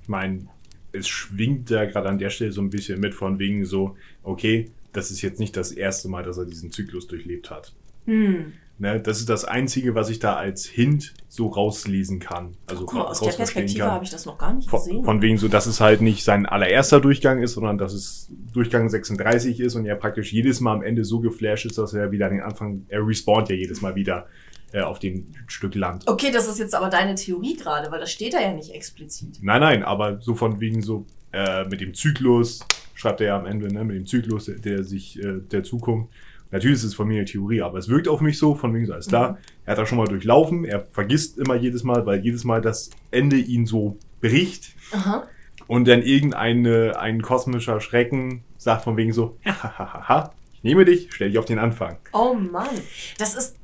Ich 0.00 0.08
meine, 0.08 0.46
es 0.92 1.06
schwingt 1.06 1.70
da 1.70 1.84
gerade 1.84 2.08
an 2.08 2.18
der 2.18 2.30
Stelle 2.30 2.52
so 2.52 2.62
ein 2.62 2.70
bisschen 2.70 3.00
mit 3.00 3.14
von 3.14 3.38
wegen 3.38 3.66
so, 3.66 3.98
okay, 4.22 4.70
das 4.94 5.10
ist 5.10 5.20
jetzt 5.20 5.40
nicht 5.40 5.58
das 5.58 5.72
erste 5.72 6.08
Mal, 6.08 6.22
dass 6.22 6.38
er 6.38 6.46
diesen 6.46 6.72
Zyklus 6.72 7.06
durchlebt 7.06 7.50
hat. 7.50 7.74
Hm. 8.06 8.54
Ne, 8.82 8.98
das 8.98 9.20
ist 9.20 9.28
das 9.28 9.44
Einzige, 9.44 9.94
was 9.94 10.10
ich 10.10 10.18
da 10.18 10.34
als 10.34 10.66
Hint 10.66 11.14
so 11.28 11.46
rauslesen 11.46 12.18
kann. 12.18 12.56
Also 12.66 12.84
Guck 12.84 12.94
mal, 12.94 13.04
aus 13.04 13.20
der 13.20 13.30
Perspektive 13.30 13.84
habe 13.84 14.02
ich 14.02 14.10
das 14.10 14.26
noch 14.26 14.38
gar 14.38 14.52
nicht 14.52 14.68
Von, 14.68 14.80
gesehen. 14.80 15.04
von 15.04 15.22
wegen 15.22 15.38
so, 15.38 15.46
dass 15.46 15.66
es 15.66 15.80
halt 15.80 16.00
nicht 16.00 16.24
sein 16.24 16.46
allererster 16.46 17.00
Durchgang 17.00 17.44
ist, 17.44 17.52
sondern 17.52 17.78
dass 17.78 17.92
es 17.92 18.28
Durchgang 18.52 18.88
36 18.88 19.60
ist 19.60 19.76
und 19.76 19.86
er 19.86 19.94
praktisch 19.94 20.32
jedes 20.32 20.58
Mal 20.58 20.74
am 20.74 20.82
Ende 20.82 21.04
so 21.04 21.20
geflasht 21.20 21.64
ist, 21.64 21.78
dass 21.78 21.94
er 21.94 22.10
wieder 22.10 22.28
den 22.28 22.40
Anfang, 22.40 22.84
er 22.88 23.06
respawnt 23.06 23.50
ja 23.50 23.54
jedes 23.54 23.82
Mal 23.82 23.94
wieder 23.94 24.26
äh, 24.72 24.80
auf 24.80 24.98
dem 24.98 25.28
Stück 25.46 25.76
Land. 25.76 26.08
Okay, 26.08 26.32
das 26.32 26.48
ist 26.48 26.58
jetzt 26.58 26.74
aber 26.74 26.90
deine 26.90 27.14
Theorie 27.14 27.54
gerade, 27.54 27.88
weil 27.92 28.00
das 28.00 28.10
steht 28.10 28.34
da 28.34 28.40
ja 28.40 28.52
nicht 28.52 28.74
explizit. 28.74 29.38
Nein, 29.42 29.60
nein, 29.60 29.84
aber 29.84 30.20
so 30.20 30.34
von 30.34 30.58
wegen 30.58 30.82
so 30.82 31.06
äh, 31.32 31.62
mit 31.68 31.80
dem 31.80 31.94
Zyklus, 31.94 32.66
schreibt 32.94 33.20
er 33.20 33.28
ja 33.28 33.38
am 33.38 33.46
Ende, 33.46 33.72
ne, 33.72 33.84
mit 33.84 33.94
dem 33.94 34.06
Zyklus 34.06 34.46
der, 34.46 34.56
der 34.56 34.82
sich 34.82 35.22
äh, 35.22 35.38
der 35.38 35.62
Zukunft. 35.62 36.08
Natürlich 36.52 36.76
ist 36.76 36.84
es 36.84 36.94
von 36.94 37.08
mir 37.08 37.16
eine 37.16 37.24
Theorie, 37.24 37.62
aber 37.62 37.78
es 37.78 37.88
wirkt 37.88 38.08
auf 38.08 38.20
mich 38.20 38.38
so, 38.38 38.54
von 38.54 38.74
wegen 38.74 38.84
so, 38.84 38.92
alles 38.92 39.08
klar, 39.08 39.38
er 39.64 39.72
hat 39.72 39.78
da 39.78 39.86
schon 39.86 39.96
mal 39.96 40.06
durchlaufen, 40.06 40.66
er 40.66 40.84
vergisst 40.84 41.38
immer 41.38 41.56
jedes 41.56 41.82
Mal, 41.82 42.04
weil 42.04 42.20
jedes 42.20 42.44
Mal 42.44 42.60
das 42.60 42.90
Ende 43.10 43.36
ihn 43.36 43.64
so 43.64 43.96
bricht 44.20 44.76
Aha. 44.92 45.26
und 45.66 45.88
dann 45.88 46.02
irgendeine, 46.02 46.98
ein 47.00 47.22
kosmischer 47.22 47.80
Schrecken 47.80 48.44
sagt 48.58 48.84
von 48.84 48.98
wegen 48.98 49.14
so, 49.14 49.38
hahaha, 49.44 50.34
ich 50.52 50.62
nehme 50.62 50.84
dich, 50.84 51.08
stell 51.10 51.30
dich 51.30 51.38
auf 51.38 51.46
den 51.46 51.58
Anfang. 51.58 51.96
Oh 52.12 52.34
Mann, 52.34 52.68
das 53.16 53.34
ist, 53.34 53.56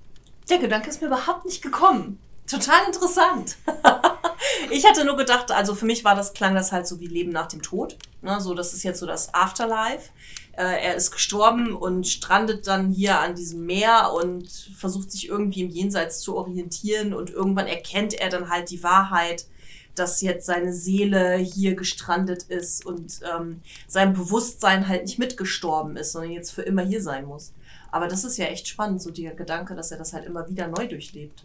der 0.48 0.58
Gedanke 0.58 0.88
ist 0.88 1.02
mir 1.02 1.08
überhaupt 1.08 1.44
nicht 1.44 1.62
gekommen. 1.62 2.18
Total 2.48 2.86
interessant. 2.86 3.56
ich 4.70 4.86
hatte 4.86 5.04
nur 5.04 5.16
gedacht, 5.16 5.50
also 5.50 5.74
für 5.74 5.84
mich 5.84 6.04
war 6.04 6.14
das, 6.14 6.32
klang 6.32 6.54
das 6.54 6.72
halt 6.72 6.86
so 6.86 6.98
wie 6.98 7.06
Leben 7.06 7.30
nach 7.30 7.46
dem 7.46 7.60
Tod. 7.60 7.96
Ne, 8.22 8.40
so, 8.40 8.54
das 8.54 8.72
ist 8.72 8.84
jetzt 8.84 9.00
so 9.00 9.06
das 9.06 9.34
Afterlife. 9.34 10.10
Äh, 10.52 10.82
er 10.86 10.96
ist 10.96 11.10
gestorben 11.10 11.76
und 11.76 12.06
strandet 12.08 12.66
dann 12.66 12.90
hier 12.90 13.20
an 13.20 13.34
diesem 13.34 13.66
Meer 13.66 14.12
und 14.14 14.48
versucht 14.76 15.12
sich 15.12 15.28
irgendwie 15.28 15.60
im 15.60 15.70
Jenseits 15.70 16.20
zu 16.20 16.36
orientieren 16.36 17.12
und 17.12 17.30
irgendwann 17.30 17.66
erkennt 17.66 18.14
er 18.14 18.30
dann 18.30 18.48
halt 18.48 18.70
die 18.70 18.82
Wahrheit, 18.82 19.46
dass 19.94 20.20
jetzt 20.20 20.46
seine 20.46 20.72
Seele 20.72 21.36
hier 21.36 21.74
gestrandet 21.74 22.44
ist 22.44 22.86
und 22.86 23.20
ähm, 23.34 23.60
sein 23.86 24.14
Bewusstsein 24.14 24.88
halt 24.88 25.02
nicht 25.02 25.18
mitgestorben 25.18 25.96
ist, 25.96 26.12
sondern 26.12 26.32
jetzt 26.32 26.52
für 26.52 26.62
immer 26.62 26.82
hier 26.82 27.02
sein 27.02 27.26
muss. 27.26 27.52
Aber 27.90 28.08
das 28.08 28.24
ist 28.24 28.36
ja 28.38 28.46
echt 28.46 28.68
spannend, 28.68 29.02
so 29.02 29.10
der 29.10 29.34
Gedanke, 29.34 29.74
dass 29.74 29.90
er 29.90 29.98
das 29.98 30.12
halt 30.12 30.24
immer 30.24 30.48
wieder 30.48 30.68
neu 30.68 30.86
durchlebt. 30.86 31.42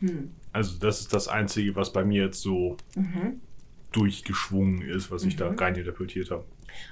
Hm. 0.00 0.30
Also 0.52 0.78
das 0.78 1.00
ist 1.00 1.12
das 1.12 1.28
Einzige, 1.28 1.76
was 1.76 1.92
bei 1.92 2.04
mir 2.04 2.24
jetzt 2.24 2.40
so 2.40 2.76
Mhm. 2.96 3.40
durchgeschwungen 3.92 4.82
ist, 4.82 5.10
was 5.10 5.24
ich 5.24 5.36
da 5.36 5.50
Mhm. 5.50 5.58
reininterpretiert 5.58 6.30
habe. 6.30 6.44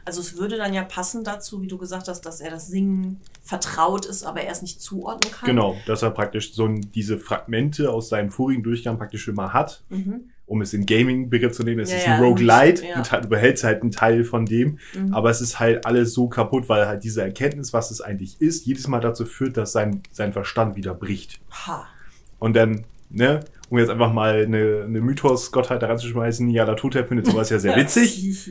Also 0.04 0.20
es 0.20 0.38
würde 0.38 0.56
dann 0.56 0.72
ja 0.74 0.82
passen 0.82 1.22
dazu, 1.22 1.60
wie 1.62 1.68
du 1.68 1.78
gesagt 1.78 2.08
hast, 2.08 2.22
dass 2.22 2.40
er 2.40 2.50
das 2.50 2.66
Singen 2.68 3.20
vertraut 3.42 4.06
ist, 4.06 4.24
aber 4.24 4.40
er 4.40 4.50
es 4.50 4.62
nicht 4.62 4.80
zuordnen 4.80 5.32
kann. 5.32 5.46
Genau, 5.46 5.76
dass 5.86 6.02
er 6.02 6.10
praktisch 6.10 6.54
so 6.54 6.66
diese 6.68 7.18
Fragmente 7.18 7.92
aus 7.92 8.08
seinem 8.08 8.30
vorigen 8.30 8.62
Durchgang 8.62 8.96
praktisch 8.98 9.28
mal 9.28 9.52
hat, 9.52 9.84
Mhm. 9.90 10.30
um 10.46 10.62
es 10.62 10.72
in 10.72 10.86
Gaming-Begriff 10.86 11.52
zu 11.52 11.62
nehmen. 11.62 11.80
Es 11.80 11.90
Ja, 11.90 11.96
ist 11.98 12.06
ja, 12.06 12.14
ein 12.16 12.22
Roguelite, 12.22 12.86
ja. 12.86 12.96
und 12.96 13.12
halt, 13.12 13.24
du 13.24 13.28
behältst 13.28 13.62
halt 13.64 13.82
einen 13.82 13.92
Teil 13.92 14.24
von 14.24 14.46
dem, 14.46 14.78
Mhm. 14.94 15.12
aber 15.14 15.30
es 15.30 15.40
ist 15.40 15.60
halt 15.60 15.84
alles 15.86 16.14
so 16.14 16.28
kaputt, 16.28 16.68
weil 16.68 16.86
halt 16.88 17.04
diese 17.04 17.22
Erkenntnis, 17.22 17.72
was 17.72 17.90
es 17.90 18.00
eigentlich 18.00 18.40
ist, 18.40 18.64
jedes 18.66 18.88
Mal 18.88 19.00
dazu 19.00 19.24
führt, 19.26 19.56
dass 19.56 19.72
sein, 19.72 20.02
sein 20.10 20.32
Verstand 20.32 20.74
wieder 20.74 20.94
bricht. 20.94 21.38
Ha. 21.66 21.86
Und 22.38 22.56
dann, 22.56 22.84
ne, 23.08 23.44
um 23.68 23.78
jetzt 23.78 23.90
einfach 23.90 24.12
mal 24.12 24.44
eine, 24.44 24.84
eine 24.84 25.00
Mythos-Gottheit 25.00 25.82
da 25.82 25.88
reinzuschmeißen, 25.88 26.48
ja, 26.50 26.64
der 26.64 26.76
Totep 26.76 27.08
findet 27.08 27.26
sowas 27.26 27.50
ja 27.50 27.58
sehr 27.58 27.76
witzig 27.76 28.50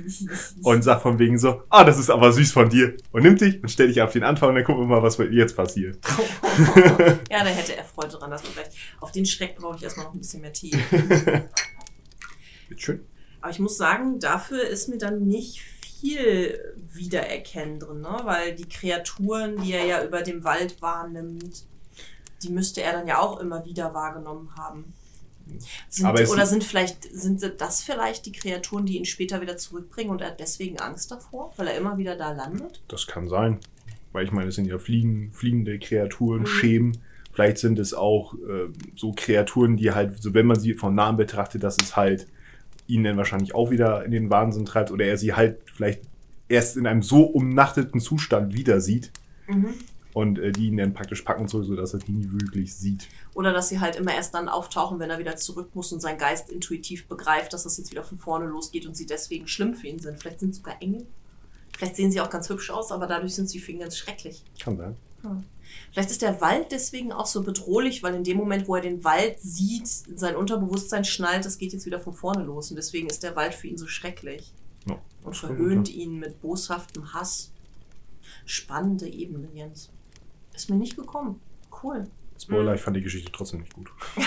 und 0.62 0.84
sagt 0.84 1.04
von 1.04 1.20
wegen 1.20 1.38
so, 1.38 1.62
ah, 1.70 1.84
das 1.84 1.98
ist 1.98 2.10
aber 2.10 2.34
süß 2.34 2.52
von 2.52 2.70
dir. 2.70 2.98
Und 3.12 3.24
nimmt 3.24 3.40
dich 3.40 3.62
und 3.62 3.70
stell 3.70 3.88
dich 3.88 4.02
auf 4.02 4.12
den 4.12 4.24
Anfang 4.24 4.50
und 4.50 4.56
dann 4.56 4.66
gucken 4.66 4.84
wir 4.84 4.88
mal, 4.88 5.04
was 5.04 5.18
jetzt 5.18 5.56
passiert. 5.56 5.98
ja, 7.32 7.44
da 7.44 7.46
hätte 7.46 7.78
er 7.78 7.86
Freude 7.86 8.18
dran, 8.18 8.32
dass 8.32 8.44
man 8.44 8.52
vielleicht. 8.52 8.72
Auf 9.00 9.12
den 9.12 9.26
Schreck 9.26 9.56
brauche 9.56 9.78
ich 9.78 9.84
erstmal 9.84 10.08
noch 10.08 10.14
ein 10.14 10.20
bisschen 10.20 10.42
mehr 10.42 10.54
Tee. 10.54 10.72
Schön. 12.76 13.06
Aber 13.42 13.52
ich 13.52 13.60
muss 13.60 13.78
sagen, 13.78 14.20
dafür 14.20 14.64
ist 14.68 14.90
mir 14.90 14.98
dann 14.98 15.28
nicht 15.28 15.62
viel 15.62 16.76
Wiedererkennen 16.94 17.80
drin, 17.80 18.02
ne? 18.02 18.20
weil 18.24 18.56
die 18.56 18.68
Kreaturen, 18.68 19.62
die 19.62 19.74
er 19.74 19.86
ja 19.86 20.04
über 20.04 20.22
dem 20.22 20.44
Wald 20.44 20.82
wahrnimmt, 20.82 21.66
die 22.44 22.50
müsste 22.50 22.82
er 22.82 22.94
dann 22.94 23.08
ja 23.08 23.20
auch 23.20 23.40
immer 23.40 23.66
wieder 23.66 23.94
wahrgenommen 23.94 24.50
haben. 24.58 24.94
Sind, 25.90 26.08
oder 26.08 26.46
sind 26.48 26.64
vielleicht, 26.64 27.04
sind 27.04 27.42
das 27.60 27.84
vielleicht 27.84 28.26
die 28.26 28.32
Kreaturen, 28.32 28.86
die 28.86 28.98
ihn 28.98 29.06
später 29.06 29.42
wieder 29.42 29.58
zurückbringen 29.58 30.10
und 30.10 30.22
er 30.22 30.30
hat 30.30 30.40
deswegen 30.40 30.80
Angst 30.80 31.12
davor, 31.12 31.54
weil 31.58 31.68
er 31.68 31.78
immer 31.78 31.98
wieder 31.98 32.16
da 32.16 32.32
landet? 32.32 32.82
Das 32.88 33.06
kann 33.06 33.28
sein. 33.30 33.60
Weil 34.12 34.26
ich 34.26 34.32
meine, 34.32 34.48
es 34.50 34.56
sind 34.56 34.66
ja 34.66 34.80
fliegen, 34.80 35.32
fliegende 35.34 35.78
Kreaturen, 35.78 36.42
Mhm. 36.42 36.48
Schemen. 36.48 36.98
Vielleicht 37.32 37.58
sind 37.60 37.78
es 37.80 37.94
auch 37.94 38.34
äh, 38.36 38.70
so 38.96 39.14
Kreaturen, 39.16 39.78
die 39.78 39.92
halt, 39.92 40.22
so 40.24 40.34
wenn 40.34 40.48
man 40.48 40.60
sie 40.60 40.74
von 40.74 40.96
nahem 40.96 41.18
betrachtet, 41.18 41.64
dass 41.64 41.78
es 41.82 41.96
halt 41.96 42.28
ihn 42.88 43.04
dann 43.04 43.18
wahrscheinlich 43.18 43.54
auch 43.54 43.70
wieder 43.72 44.04
in 44.06 44.12
den 44.12 44.30
Wahnsinn 44.30 44.66
treibt 44.66 44.90
oder 44.92 45.06
er 45.06 45.18
sie 45.18 45.34
halt 45.34 45.60
vielleicht 45.66 46.02
erst 46.48 46.78
in 46.78 46.88
einem 46.88 47.02
so 47.02 47.24
umnachteten 47.24 48.00
Zustand 48.00 48.54
wieder 48.54 48.80
sieht 48.82 49.12
Mhm. 49.48 49.74
Und 50.16 50.40
äh, 50.40 50.54
die 50.54 50.68
ihn 50.68 50.78
dann 50.78 50.94
praktisch 50.94 51.24
packen 51.24 51.50
soll, 51.50 51.66
sodass 51.66 51.94
er 51.94 52.00
die 52.00 52.14
nie 52.14 52.32
wirklich 52.32 52.74
sieht. 52.74 53.10
Oder 53.34 53.52
dass 53.52 53.68
sie 53.68 53.82
halt 53.82 53.98
immer 53.98 54.14
erst 54.14 54.34
dann 54.34 54.48
auftauchen, 54.48 54.98
wenn 54.98 55.10
er 55.10 55.20
wieder 55.20 55.36
zurück 55.36 55.72
muss 55.74 55.92
und 55.92 56.00
sein 56.00 56.18
Geist 56.18 56.50
intuitiv 56.50 57.10
begreift, 57.10 57.52
dass 57.52 57.64
das 57.64 57.78
jetzt 57.78 57.92
wieder 57.92 58.04
von 58.04 58.18
vorne 58.18 58.46
losgeht 58.46 58.88
und 58.88 58.96
sie 58.96 59.06
deswegen 59.06 59.46
schlimm 59.46 59.74
für 59.74 59.88
ihn 59.88 60.00
sind. 60.00 60.18
Vielleicht 60.18 60.40
sind 60.40 60.52
es 60.52 60.58
sogar 60.58 60.82
Engel. 60.82 61.06
Vielleicht 61.76 61.98
sehen 61.98 62.14
sie 62.14 62.22
auch 62.22 62.30
ganz 62.30 62.48
hübsch 62.48 62.70
aus, 62.70 62.94
aber 62.94 63.08
dadurch 63.08 63.36
sind 63.36 63.50
sie 63.50 63.60
für 63.60 63.74
ihn 63.74 63.80
ganz 63.80 63.98
schrecklich. 63.98 64.46
Kann 64.58 64.78
sein. 64.78 64.96
Vielleicht 65.92 66.12
ist 66.12 66.22
der 66.22 66.40
Wald 66.40 66.72
deswegen 66.72 67.12
auch 67.12 67.26
so 67.26 67.44
bedrohlich, 67.44 68.02
weil 68.02 68.16
in 68.16 68.24
dem 68.24 68.38
Moment, 68.38 68.70
wo 68.70 68.76
er 68.76 68.82
den 68.82 69.04
Wald 69.04 69.42
sieht, 69.42 69.88
sein 69.88 70.38
Unterbewusstsein 70.38 71.04
schnallt, 71.04 71.46
es 71.46 71.58
geht 71.58 71.74
jetzt 71.74 71.86
wieder 71.86 72.00
von 72.00 72.14
vorne 72.14 72.46
los. 72.46 72.70
Und 72.70 72.78
deswegen 72.78 73.08
ist 73.08 73.22
der 73.22 73.36
Wald 73.36 73.54
für 73.54 73.68
ihn 73.68 73.78
so 73.78 73.88
schrecklich. 73.88 74.54
Ja, 74.88 74.94
Und 75.24 75.32
das 75.32 75.40
verhöhnt 75.40 75.94
ihn 75.94 76.20
mit 76.20 76.42
boshaftem 76.42 77.14
Hass. 77.14 77.52
Spannende 78.46 79.10
Ebene, 79.10 79.50
Jens. 79.54 79.90
Ist 80.56 80.70
mir 80.70 80.78
nicht 80.78 80.96
gekommen. 80.96 81.40
Cool. 81.84 82.06
Spoiler, 82.42 82.72
Mhm. 82.72 82.76
ich 82.76 82.82
fand 82.82 82.98
die 82.98 83.02
Geschichte 83.02 83.32
trotzdem 83.32 83.62
nicht 83.62 83.74
gut. 83.74 83.90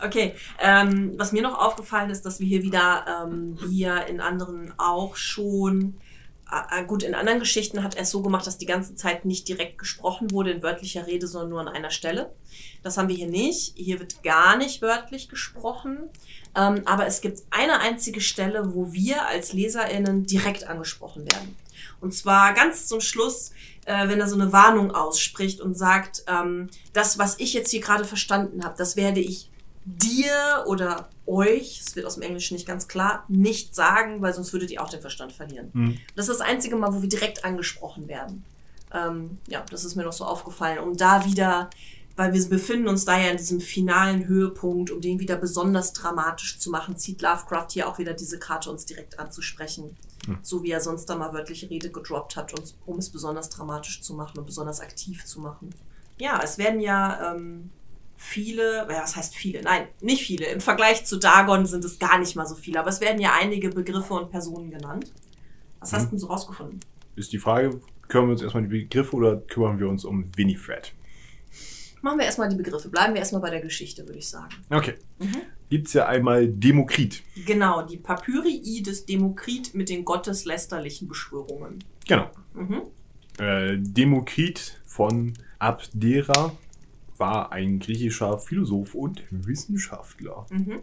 Okay, 0.00 0.34
ähm, 0.60 1.14
was 1.16 1.32
mir 1.32 1.42
noch 1.42 1.58
aufgefallen 1.58 2.10
ist, 2.10 2.24
dass 2.24 2.38
wir 2.38 2.46
hier 2.46 2.62
wieder, 2.62 3.04
ähm, 3.26 3.58
ja 3.68 3.98
in 3.98 4.20
anderen 4.20 4.72
auch 4.78 5.16
schon, 5.16 5.96
äh, 6.52 6.82
äh, 6.82 6.84
gut, 6.84 7.02
in 7.02 7.16
anderen 7.16 7.40
Geschichten 7.40 7.82
hat 7.82 7.96
er 7.96 8.02
es 8.02 8.10
so 8.10 8.22
gemacht, 8.22 8.46
dass 8.46 8.58
die 8.58 8.66
ganze 8.66 8.94
Zeit 8.94 9.24
nicht 9.24 9.48
direkt 9.48 9.76
gesprochen 9.76 10.30
wurde 10.30 10.52
in 10.52 10.62
wörtlicher 10.62 11.08
Rede, 11.08 11.26
sondern 11.26 11.50
nur 11.50 11.60
an 11.62 11.68
einer 11.68 11.90
Stelle. 11.90 12.32
Das 12.84 12.96
haben 12.96 13.08
wir 13.08 13.16
hier 13.16 13.26
nicht. 13.26 13.72
Hier 13.76 13.98
wird 13.98 14.22
gar 14.22 14.56
nicht 14.56 14.82
wörtlich 14.82 15.28
gesprochen. 15.28 15.98
Ähm, 16.54 16.82
aber 16.84 17.06
es 17.08 17.20
gibt 17.20 17.40
eine 17.50 17.80
einzige 17.80 18.20
Stelle, 18.20 18.74
wo 18.74 18.92
wir 18.92 19.26
als 19.26 19.52
LeserInnen 19.52 20.26
direkt 20.26 20.68
angesprochen 20.68 21.24
werden. 21.24 21.56
Und 22.00 22.14
zwar 22.14 22.54
ganz 22.54 22.86
zum 22.86 23.00
Schluss, 23.00 23.52
äh, 23.84 24.08
wenn 24.08 24.20
er 24.20 24.28
so 24.28 24.34
eine 24.34 24.52
Warnung 24.52 24.94
ausspricht 24.94 25.60
und 25.60 25.76
sagt, 25.76 26.24
ähm, 26.26 26.68
das, 26.92 27.18
was 27.18 27.38
ich 27.38 27.52
jetzt 27.54 27.70
hier 27.70 27.80
gerade 27.80 28.04
verstanden 28.04 28.64
habe, 28.64 28.74
das 28.76 28.96
werde 28.96 29.20
ich 29.20 29.50
dir 29.84 30.64
oder 30.66 31.08
euch, 31.26 31.80
es 31.80 31.96
wird 31.96 32.06
aus 32.06 32.14
dem 32.14 32.22
Englischen 32.22 32.54
nicht 32.54 32.66
ganz 32.66 32.88
klar, 32.88 33.24
nicht 33.28 33.74
sagen, 33.74 34.20
weil 34.20 34.34
sonst 34.34 34.52
würdet 34.52 34.70
ihr 34.70 34.82
auch 34.82 34.90
den 34.90 35.00
Verstand 35.00 35.32
verlieren. 35.32 35.70
Mhm. 35.72 35.98
Das 36.14 36.28
ist 36.28 36.40
das 36.40 36.46
einzige 36.46 36.76
Mal, 36.76 36.92
wo 36.92 37.00
wir 37.00 37.08
direkt 37.08 37.44
angesprochen 37.44 38.08
werden. 38.08 38.44
Ähm, 38.92 39.38
ja, 39.48 39.64
das 39.70 39.84
ist 39.84 39.96
mir 39.96 40.04
noch 40.04 40.12
so 40.12 40.24
aufgefallen, 40.24 40.78
um 40.78 40.96
da 40.96 41.24
wieder, 41.24 41.70
weil 42.16 42.32
wir 42.32 42.48
befinden 42.48 42.88
uns 42.88 43.04
da 43.04 43.18
ja 43.18 43.30
in 43.30 43.36
diesem 43.36 43.60
finalen 43.60 44.26
Höhepunkt, 44.26 44.90
um 44.90 45.00
den 45.00 45.20
wieder 45.20 45.36
besonders 45.36 45.92
dramatisch 45.92 46.58
zu 46.58 46.70
machen, 46.70 46.96
zieht 46.96 47.22
Lovecraft 47.22 47.68
hier 47.70 47.88
auch 47.88 47.98
wieder 47.98 48.12
diese 48.12 48.38
Karte 48.38 48.70
uns 48.70 48.86
direkt 48.86 49.18
anzusprechen. 49.18 49.96
Hm. 50.26 50.38
So 50.42 50.62
wie 50.62 50.70
er 50.70 50.80
sonst 50.80 51.06
da 51.06 51.16
mal 51.16 51.32
wörtliche 51.32 51.70
Rede 51.70 51.90
gedroppt 51.90 52.36
hat, 52.36 52.52
um 52.86 52.98
es 52.98 53.10
besonders 53.10 53.50
dramatisch 53.50 54.02
zu 54.02 54.14
machen 54.14 54.38
und 54.38 54.46
besonders 54.46 54.80
aktiv 54.80 55.24
zu 55.24 55.40
machen. 55.40 55.74
Ja, 56.18 56.40
es 56.42 56.58
werden 56.58 56.80
ja 56.80 57.34
ähm, 57.34 57.70
viele, 58.16 58.86
ja, 58.90 59.02
was 59.02 59.16
heißt 59.16 59.34
viele? 59.34 59.62
Nein, 59.62 59.86
nicht 60.00 60.22
viele. 60.24 60.46
Im 60.46 60.60
Vergleich 60.60 61.04
zu 61.06 61.18
Dagon 61.18 61.66
sind 61.66 61.84
es 61.84 61.98
gar 61.98 62.18
nicht 62.18 62.34
mal 62.34 62.46
so 62.46 62.56
viele, 62.56 62.80
aber 62.80 62.88
es 62.88 63.00
werden 63.00 63.20
ja 63.20 63.32
einige 63.40 63.70
Begriffe 63.70 64.14
und 64.14 64.30
Personen 64.30 64.70
genannt. 64.70 65.12
Was 65.80 65.92
hast 65.92 66.02
Mhm. 66.02 66.06
du 66.06 66.10
denn 66.10 66.18
so 66.18 66.26
rausgefunden? 66.26 66.80
Ist 67.14 67.32
die 67.32 67.38
Frage, 67.38 67.80
kümmern 68.08 68.28
wir 68.28 68.32
uns 68.32 68.42
erstmal 68.42 68.64
um 68.64 68.70
die 68.70 68.80
Begriffe 68.80 69.14
oder 69.16 69.36
kümmern 69.36 69.78
wir 69.78 69.88
uns 69.88 70.04
um 70.04 70.30
Winifred? 70.36 70.92
Machen 72.02 72.18
wir 72.18 72.26
erstmal 72.26 72.48
die 72.48 72.56
Begriffe. 72.56 72.88
Bleiben 72.88 73.12
wir 73.14 73.20
erstmal 73.20 73.42
bei 73.42 73.50
der 73.50 73.60
Geschichte, 73.60 74.06
würde 74.06 74.18
ich 74.18 74.28
sagen. 74.28 74.54
Okay. 74.70 74.94
Mhm. 75.18 75.36
Gibt's 75.68 75.92
ja 75.92 76.06
einmal 76.06 76.48
Demokrit. 76.48 77.22
Genau, 77.44 77.82
die 77.82 77.96
Papyrii 77.98 78.82
des 78.82 79.04
Demokrit 79.06 79.74
mit 79.74 79.88
den 79.90 80.04
gotteslästerlichen 80.04 81.08
Beschwörungen. 81.08 81.84
Genau. 82.06 82.30
Mhm. 82.54 82.82
Äh, 83.38 83.76
Demokrit 83.78 84.80
von 84.86 85.34
Abdera 85.58 86.52
war 87.18 87.52
ein 87.52 87.80
griechischer 87.80 88.38
Philosoph 88.38 88.94
und 88.94 89.22
Wissenschaftler, 89.30 90.46
Mhm. 90.50 90.80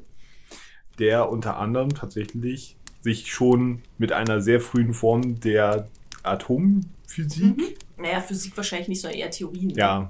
der 0.99 1.29
unter 1.29 1.57
anderem 1.57 1.89
tatsächlich 1.95 2.77
sich 3.01 3.31
schon 3.31 3.81
mit 3.97 4.11
einer 4.11 4.41
sehr 4.41 4.59
frühen 4.59 4.93
Form 4.93 5.39
der 5.39 5.87
Atomphysik, 6.23 7.57
Mhm. 7.57 7.63
Naja, 7.97 8.19
Physik 8.19 8.55
wahrscheinlich 8.57 8.89
nicht, 8.89 9.01
sondern 9.01 9.19
eher 9.19 9.31
Theorien. 9.31 9.69
ja, 9.71 9.97
Ato 9.99 10.09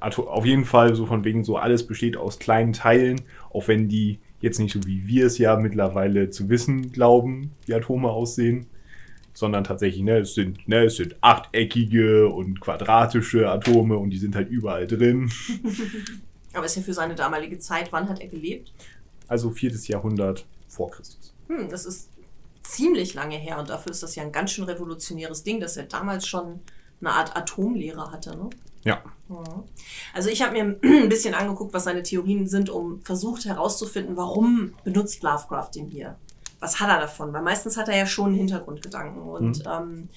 auf 0.00 0.46
jeden 0.46 0.64
Fall 0.64 0.94
so 0.94 1.06
von 1.06 1.24
wegen 1.24 1.44
so 1.44 1.56
alles 1.56 1.86
besteht 1.86 2.16
aus 2.16 2.38
kleinen 2.38 2.72
Teilen, 2.72 3.20
auch 3.52 3.68
wenn 3.68 3.88
die 3.88 4.18
jetzt 4.40 4.58
nicht 4.58 4.72
so 4.72 4.80
wie 4.86 5.06
wir 5.06 5.26
es 5.26 5.38
ja 5.38 5.56
mittlerweile 5.56 6.30
zu 6.30 6.48
wissen 6.48 6.92
glauben, 6.92 7.52
wie 7.66 7.74
Atome 7.74 8.08
aussehen, 8.08 8.66
sondern 9.34 9.64
tatsächlich, 9.64 10.02
ne, 10.02 10.18
es 10.18 10.34
sind, 10.34 10.66
ne, 10.68 10.84
es 10.84 10.96
sind 10.96 11.16
achteckige 11.20 12.28
und 12.28 12.60
quadratische 12.60 13.48
Atome 13.48 13.96
und 13.96 14.10
die 14.10 14.18
sind 14.18 14.34
halt 14.34 14.48
überall 14.48 14.86
drin. 14.86 15.30
Aber 16.52 16.66
ist 16.66 16.76
ja 16.76 16.82
für 16.82 16.94
seine 16.94 17.14
damalige 17.14 17.58
Zeit, 17.58 17.92
wann 17.92 18.08
hat 18.08 18.20
er 18.20 18.28
gelebt? 18.28 18.72
Also 19.28 19.50
viertes 19.50 19.86
Jahrhundert 19.86 20.46
vor 20.68 20.90
Christus. 20.90 21.32
Hm, 21.48 21.68
das 21.68 21.86
ist 21.86 22.10
ziemlich 22.62 23.14
lange 23.14 23.36
her 23.36 23.58
und 23.58 23.70
dafür 23.70 23.92
ist 23.92 24.02
das 24.02 24.14
ja 24.16 24.22
ein 24.22 24.32
ganz 24.32 24.52
schön 24.52 24.64
revolutionäres 24.64 25.42
Ding, 25.42 25.60
dass 25.60 25.76
er 25.76 25.84
damals 25.84 26.26
schon 26.26 26.60
eine 27.00 27.10
Art 27.10 27.36
Atomlehre 27.36 28.10
hatte, 28.10 28.36
ne? 28.36 28.50
Ja. 28.84 29.02
Ja. 29.28 29.64
Also 30.12 30.28
ich 30.28 30.42
habe 30.42 30.52
mir 30.52 30.78
ein 30.82 31.08
bisschen 31.08 31.34
angeguckt, 31.34 31.72
was 31.72 31.84
seine 31.84 32.02
Theorien 32.02 32.46
sind, 32.48 32.70
um 32.70 33.00
versucht 33.02 33.44
herauszufinden, 33.44 34.16
warum 34.16 34.74
benutzt 34.84 35.22
Lovecraft 35.22 35.70
den 35.74 35.88
hier? 35.88 36.16
Was 36.58 36.80
hat 36.80 36.90
er 36.90 37.00
davon? 37.00 37.32
Weil 37.32 37.42
meistens 37.42 37.76
hat 37.76 37.88
er 37.88 37.96
ja 37.96 38.06
schon 38.06 38.26
einen 38.26 38.36
Hintergrundgedanken. 38.36 39.22
Und 39.22 39.62
ähm, 39.66 40.08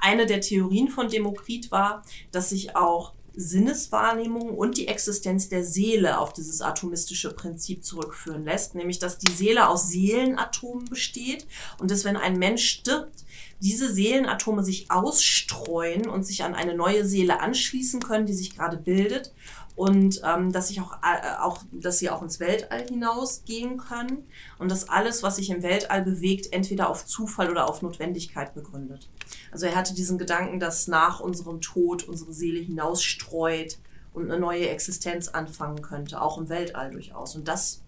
eine 0.00 0.26
der 0.26 0.40
Theorien 0.40 0.88
von 0.88 1.08
Demokrit 1.08 1.70
war, 1.70 2.02
dass 2.32 2.50
sich 2.50 2.74
auch 2.74 3.12
Sinneswahrnehmung 3.34 4.50
und 4.50 4.76
die 4.76 4.88
Existenz 4.88 5.48
der 5.48 5.64
Seele 5.64 6.18
auf 6.18 6.32
dieses 6.32 6.60
atomistische 6.60 7.32
Prinzip 7.32 7.84
zurückführen 7.84 8.44
lässt, 8.44 8.74
nämlich 8.74 8.98
dass 8.98 9.18
die 9.18 9.32
Seele 9.32 9.68
aus 9.68 9.88
Seelenatomen 9.88 10.84
besteht 10.86 11.46
und 11.78 11.90
dass 11.90 12.04
wenn 12.04 12.16
ein 12.16 12.38
Mensch 12.38 12.64
stirbt, 12.64 13.24
diese 13.62 13.92
Seelenatome 13.92 14.64
sich 14.64 14.90
ausstreuen 14.90 16.08
und 16.08 16.24
sich 16.24 16.42
an 16.42 16.54
eine 16.54 16.74
neue 16.74 17.04
Seele 17.04 17.40
anschließen 17.40 18.02
können, 18.02 18.26
die 18.26 18.34
sich 18.34 18.56
gerade 18.56 18.76
bildet 18.76 19.32
und 19.76 20.20
ähm, 20.24 20.50
dass, 20.52 20.68
sich 20.68 20.80
auch, 20.80 20.94
äh, 20.94 21.40
auch, 21.40 21.62
dass 21.70 22.00
sie 22.00 22.10
auch 22.10 22.22
ins 22.22 22.40
Weltall 22.40 22.84
hinausgehen 22.88 23.78
können 23.78 24.26
und 24.58 24.68
dass 24.68 24.88
alles, 24.88 25.22
was 25.22 25.36
sich 25.36 25.48
im 25.50 25.62
Weltall 25.62 26.02
bewegt, 26.02 26.52
entweder 26.52 26.90
auf 26.90 27.06
Zufall 27.06 27.50
oder 27.50 27.70
auf 27.70 27.82
Notwendigkeit 27.82 28.52
begründet. 28.52 29.08
Also 29.52 29.66
er 29.66 29.76
hatte 29.76 29.94
diesen 29.94 30.18
Gedanken, 30.18 30.58
dass 30.58 30.88
nach 30.88 31.20
unserem 31.20 31.60
Tod 31.60 32.02
unsere 32.02 32.32
Seele 32.32 32.58
hinausstreut 32.58 33.78
und 34.12 34.24
eine 34.24 34.40
neue 34.40 34.68
Existenz 34.70 35.28
anfangen 35.28 35.82
könnte, 35.82 36.20
auch 36.20 36.36
im 36.36 36.48
Weltall 36.48 36.90
durchaus. 36.90 37.36
Und 37.36 37.46
das 37.46 37.80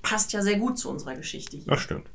passt 0.00 0.32
ja 0.32 0.42
sehr 0.42 0.58
gut 0.58 0.78
zu 0.78 0.88
unserer 0.88 1.14
Geschichte 1.14 1.58
hier. 1.58 1.66
Das 1.66 1.80
stimmt. 1.80 2.08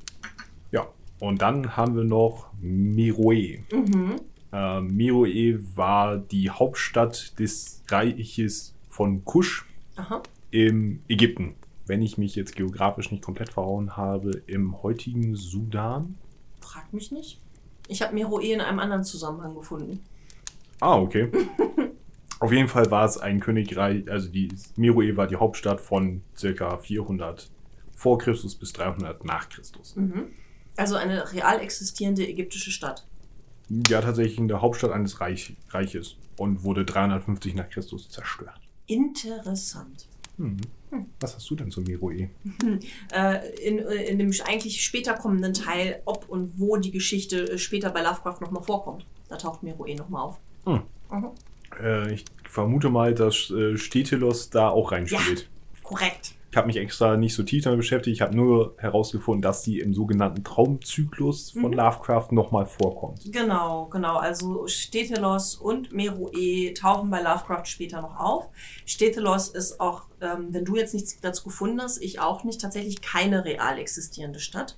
Ja. 0.72 0.88
Und 1.24 1.42
dann 1.42 1.78
haben 1.78 1.96
wir 1.96 2.04
noch 2.04 2.48
Meroe. 2.60 3.60
Mhm. 3.72 4.16
Äh, 4.52 4.82
Meroe 4.82 5.58
war 5.74 6.18
die 6.18 6.50
Hauptstadt 6.50 7.40
des 7.40 7.82
Reiches 7.88 8.76
von 8.90 9.24
Kusch 9.24 9.66
Aha. 9.96 10.22
im 10.52 11.02
Ägypten. 11.08 11.56
Wenn 11.86 12.02
ich 12.02 12.18
mich 12.18 12.36
jetzt 12.36 12.58
geografisch 12.58 13.10
nicht 13.10 13.24
komplett 13.24 13.48
verhauen 13.48 13.96
habe, 13.96 14.42
im 14.48 14.84
heutigen 14.84 15.38
Sudan. 15.38 16.18
Frag 16.60 16.92
mich 16.92 17.14
nicht. 17.14 17.40
Ich 17.88 18.02
habe 18.02 18.14
Meroe 18.14 18.44
in 18.44 18.60
einem 18.60 18.80
anderen 18.80 19.06
Zusammenhang 19.06 19.56
gefunden. 19.56 20.02
Ah, 20.82 20.98
okay. 20.98 21.32
Auf 22.42 22.52
jeden 22.52 22.68
Fall 22.68 22.92
war 22.92 23.06
es 23.06 23.18
ein 23.18 23.40
Königreich, 23.40 24.12
also 24.12 24.28
die 24.28 24.50
Meroe 24.76 25.16
war 25.16 25.28
die 25.28 25.38
Hauptstadt 25.38 25.80
von 25.80 26.22
circa 26.36 26.78
400 26.80 27.50
vor 27.94 28.18
Christus 28.18 28.56
bis 28.56 28.74
300 28.74 29.24
nach 29.24 29.48
Christus. 29.48 29.96
Mhm. 29.96 30.26
Also 30.76 30.96
eine 30.96 31.32
real 31.32 31.60
existierende 31.60 32.28
ägyptische 32.28 32.72
Stadt. 32.72 33.06
Ja, 33.88 34.02
tatsächlich 34.02 34.38
in 34.38 34.48
der 34.48 34.62
Hauptstadt 34.62 34.92
eines 34.92 35.22
Reich, 35.22 35.56
Reiches 35.70 36.16
und 36.38 36.64
wurde 36.64 36.86
350 36.86 37.56
nach 37.56 37.70
Christus 37.70 38.10
zerstört. 38.10 38.60
Interessant. 38.88 40.08
Hm. 40.38 40.58
Was 41.20 41.36
hast 41.36 41.50
du 41.50 41.56
denn 41.56 41.72
zu 41.72 41.82
Meroe? 41.82 42.30
Äh, 43.12 43.56
in, 43.58 43.80
äh, 43.80 44.06
in 44.06 44.18
dem 44.18 44.32
eigentlich 44.46 44.84
später 44.84 45.14
kommenden 45.14 45.54
Teil, 45.54 46.02
ob 46.06 46.28
und 46.30 46.60
wo 46.60 46.78
die 46.78 46.92
Geschichte 46.92 47.52
äh, 47.52 47.58
später 47.58 47.92
bei 47.92 48.02
Lovecraft 48.02 48.42
nochmal 48.42 48.64
vorkommt. 48.64 49.06
Da 49.30 49.38
taucht 49.38 49.62
Meroe 49.64 49.96
nochmal 49.96 50.24
auf. 50.24 50.40
Hm. 50.66 50.82
Mhm. 51.12 51.32
Äh, 51.80 52.14
ich 52.14 52.26
vermute 52.50 52.90
mal, 52.90 53.14
dass 53.14 53.52
äh, 53.52 53.78
Stetelos 53.78 54.50
da 54.50 54.70
auch 54.70 54.92
reinspielt. 54.92 55.50
Korrekt. 55.84 56.34
Ich 56.54 56.58
habe 56.58 56.68
mich 56.68 56.78
extra 56.78 57.18
nicht 57.18 57.34
so 57.34 57.42
tief 57.42 57.64
damit 57.64 57.80
beschäftigt. 57.80 58.14
Ich 58.14 58.22
habe 58.22 58.36
nur 58.36 58.76
herausgefunden, 58.78 59.42
dass 59.42 59.64
die 59.64 59.80
im 59.80 59.96
sogenannten 59.96 60.44
Traumzyklus 60.44 61.50
von 61.50 61.72
Mhm. 61.72 61.74
Lovecraft 61.74 62.28
nochmal 62.30 62.68
vorkommt. 62.68 63.24
Genau, 63.32 63.88
genau. 63.88 64.18
Also 64.18 64.68
Stetelos 64.68 65.56
und 65.56 65.94
Meroe 65.94 66.72
tauchen 66.76 67.10
bei 67.10 67.24
Lovecraft 67.24 67.66
später 67.66 68.04
noch 68.04 68.20
auf. 68.20 68.50
Stetelos 68.86 69.48
ist 69.48 69.80
auch, 69.80 70.04
ähm, 70.22 70.50
wenn 70.52 70.64
du 70.64 70.76
jetzt 70.76 70.94
nichts 70.94 71.20
dazu 71.20 71.46
gefunden 71.46 71.82
hast, 71.82 72.00
ich 72.04 72.20
auch 72.20 72.44
nicht, 72.44 72.62
tatsächlich 72.62 73.02
keine 73.02 73.46
real 73.46 73.80
existierende 73.80 74.40
Stadt. 74.40 74.76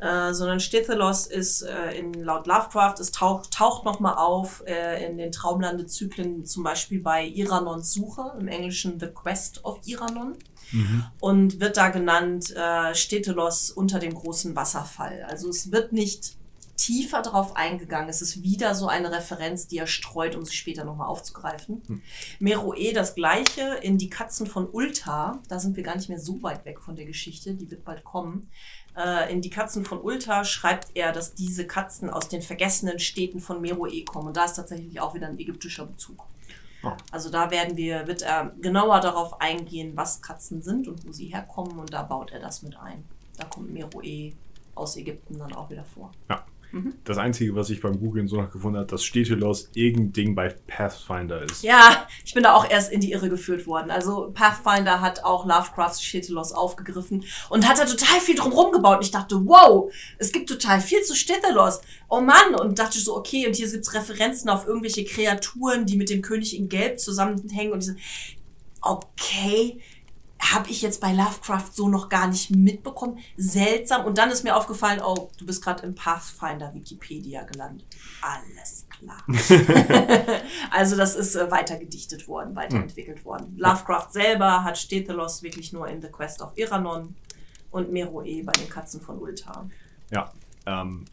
Äh, 0.00 0.34
sondern 0.34 0.58
Stetelos 0.58 1.28
ist 1.28 1.62
äh, 1.62 1.92
in, 1.96 2.12
laut 2.14 2.48
Lovecraft, 2.48 2.96
es 2.98 3.12
taucht, 3.12 3.52
taucht 3.52 3.84
nochmal 3.84 4.16
auf 4.16 4.64
äh, 4.66 5.06
in 5.06 5.16
den 5.18 5.30
Traumlandezyklen, 5.30 6.44
zum 6.44 6.64
Beispiel 6.64 7.00
bei 7.00 7.24
Iranons 7.24 7.92
Suche, 7.92 8.32
im 8.40 8.48
Englischen 8.48 8.98
The 8.98 9.06
Quest 9.06 9.64
of 9.64 9.78
Iranon 9.86 10.36
und 11.20 11.60
wird 11.60 11.76
da 11.76 11.88
genannt 11.88 12.54
äh, 12.54 12.94
Stetelos 12.94 13.70
unter 13.70 13.98
dem 13.98 14.14
großen 14.14 14.56
Wasserfall. 14.56 15.24
Also 15.28 15.48
es 15.48 15.72
wird 15.72 15.92
nicht 15.92 16.36
tiefer 16.76 17.22
drauf 17.22 17.56
eingegangen. 17.56 18.08
Es 18.08 18.22
ist 18.22 18.42
wieder 18.42 18.74
so 18.74 18.86
eine 18.86 19.10
Referenz, 19.10 19.66
die 19.66 19.78
er 19.78 19.86
streut, 19.86 20.36
um 20.36 20.44
sie 20.44 20.54
später 20.54 20.84
nochmal 20.84 21.08
aufzugreifen. 21.08 21.82
Hm. 21.86 22.02
Meroe 22.38 22.92
das 22.92 23.14
gleiche 23.14 23.78
in 23.82 23.98
Die 23.98 24.10
Katzen 24.10 24.46
von 24.46 24.68
Ulta. 24.70 25.40
Da 25.48 25.58
sind 25.58 25.76
wir 25.76 25.82
gar 25.82 25.96
nicht 25.96 26.08
mehr 26.08 26.20
so 26.20 26.42
weit 26.42 26.64
weg 26.64 26.80
von 26.80 26.96
der 26.96 27.06
Geschichte, 27.06 27.54
die 27.54 27.70
wird 27.70 27.84
bald 27.84 28.04
kommen. 28.04 28.48
Äh, 28.96 29.32
in 29.32 29.40
Die 29.40 29.50
Katzen 29.50 29.84
von 29.84 30.00
Ulta 30.00 30.44
schreibt 30.44 30.88
er, 30.94 31.12
dass 31.12 31.34
diese 31.34 31.66
Katzen 31.66 32.10
aus 32.10 32.28
den 32.28 32.42
vergessenen 32.42 32.98
Städten 32.98 33.40
von 33.40 33.60
Meroe 33.60 34.04
kommen. 34.04 34.28
Und 34.28 34.36
da 34.36 34.44
ist 34.44 34.54
tatsächlich 34.54 35.00
auch 35.00 35.14
wieder 35.14 35.28
ein 35.28 35.38
ägyptischer 35.38 35.86
Bezug. 35.86 36.26
Also 37.10 37.30
da 37.30 37.50
werden 37.50 37.76
wir, 37.76 38.06
wird 38.06 38.22
er 38.22 38.52
genauer 38.60 39.00
darauf 39.00 39.40
eingehen, 39.40 39.96
was 39.96 40.22
Katzen 40.22 40.62
sind 40.62 40.88
und 40.88 41.06
wo 41.06 41.12
sie 41.12 41.26
herkommen 41.26 41.78
und 41.78 41.92
da 41.92 42.02
baut 42.02 42.30
er 42.32 42.40
das 42.40 42.62
mit 42.62 42.76
ein. 42.78 43.04
Da 43.36 43.44
kommt 43.44 43.72
Meroe 43.72 44.32
aus 44.74 44.96
Ägypten 44.96 45.38
dann 45.38 45.52
auch 45.52 45.70
wieder 45.70 45.84
vor. 45.84 46.12
Das 47.04 47.18
Einzige, 47.18 47.54
was 47.54 47.70
ich 47.70 47.80
beim 47.80 47.98
Googlen 47.98 48.28
so 48.28 48.36
noch 48.36 48.50
gefunden 48.50 48.78
habe, 48.78 48.86
dass 48.86 49.04
Stetelos 49.04 49.70
irgendein 49.74 50.12
Ding 50.12 50.34
bei 50.34 50.48
Pathfinder 50.66 51.42
ist. 51.42 51.62
Ja, 51.62 52.06
ich 52.24 52.34
bin 52.34 52.42
da 52.42 52.54
auch 52.54 52.68
erst 52.68 52.92
in 52.92 53.00
die 53.00 53.12
Irre 53.12 53.28
geführt 53.28 53.66
worden. 53.66 53.90
Also 53.90 54.30
Pathfinder 54.34 55.00
hat 55.00 55.24
auch 55.24 55.46
Lovecrafts 55.46 56.02
Stetelos 56.02 56.52
aufgegriffen 56.52 57.24
und 57.48 57.68
hat 57.68 57.78
da 57.78 57.84
total 57.84 58.20
viel 58.20 58.34
drumherum 58.34 58.72
gebaut. 58.72 58.98
Und 58.98 59.04
ich 59.04 59.10
dachte, 59.10 59.46
wow, 59.46 59.92
es 60.18 60.32
gibt 60.32 60.48
total 60.48 60.80
viel 60.80 61.02
zu 61.02 61.14
Stetelos. 61.14 61.80
Oh 62.08 62.20
Mann. 62.20 62.54
Und 62.54 62.78
dachte 62.78 62.98
so, 62.98 63.16
okay, 63.16 63.46
und 63.46 63.56
hier 63.56 63.70
gibt's 63.70 63.94
Referenzen 63.94 64.50
auf 64.50 64.66
irgendwelche 64.66 65.04
Kreaturen, 65.04 65.86
die 65.86 65.96
mit 65.96 66.10
dem 66.10 66.22
König 66.22 66.56
in 66.56 66.68
Gelb 66.68 67.00
zusammenhängen. 67.00 67.72
Und 67.72 67.80
ich 67.80 67.86
so, 67.86 67.94
okay, 68.82 69.80
habe 70.40 70.70
ich 70.70 70.82
jetzt 70.82 71.00
bei 71.00 71.12
Lovecraft 71.12 71.70
so 71.72 71.88
noch 71.88 72.08
gar 72.08 72.28
nicht 72.28 72.50
mitbekommen. 72.50 73.18
Seltsam. 73.36 74.04
Und 74.04 74.18
dann 74.18 74.30
ist 74.30 74.44
mir 74.44 74.56
aufgefallen, 74.56 75.00
oh, 75.04 75.30
du 75.38 75.46
bist 75.46 75.62
gerade 75.62 75.84
im 75.84 75.94
Pathfinder 75.94 76.72
Wikipedia 76.74 77.42
gelandet. 77.44 77.86
Alles 78.20 78.86
klar. 78.88 79.24
also 80.70 80.96
das 80.96 81.16
ist 81.16 81.36
äh, 81.36 81.50
weitergedichtet 81.50 82.28
worden, 82.28 82.54
weiterentwickelt 82.54 83.24
worden. 83.24 83.54
Lovecraft 83.56 84.08
selber 84.10 84.62
hat 84.64 84.78
Stetelos 84.78 85.42
wirklich 85.42 85.72
nur 85.72 85.88
in 85.88 86.02
The 86.02 86.08
Quest 86.08 86.42
of 86.42 86.52
Iranon 86.56 87.14
und 87.70 87.92
Meroe 87.92 88.42
bei 88.44 88.52
den 88.52 88.68
Katzen 88.68 89.00
von 89.00 89.18
Ulta. 89.18 89.68
Ja. 90.10 90.32
Ähm, 90.66 91.04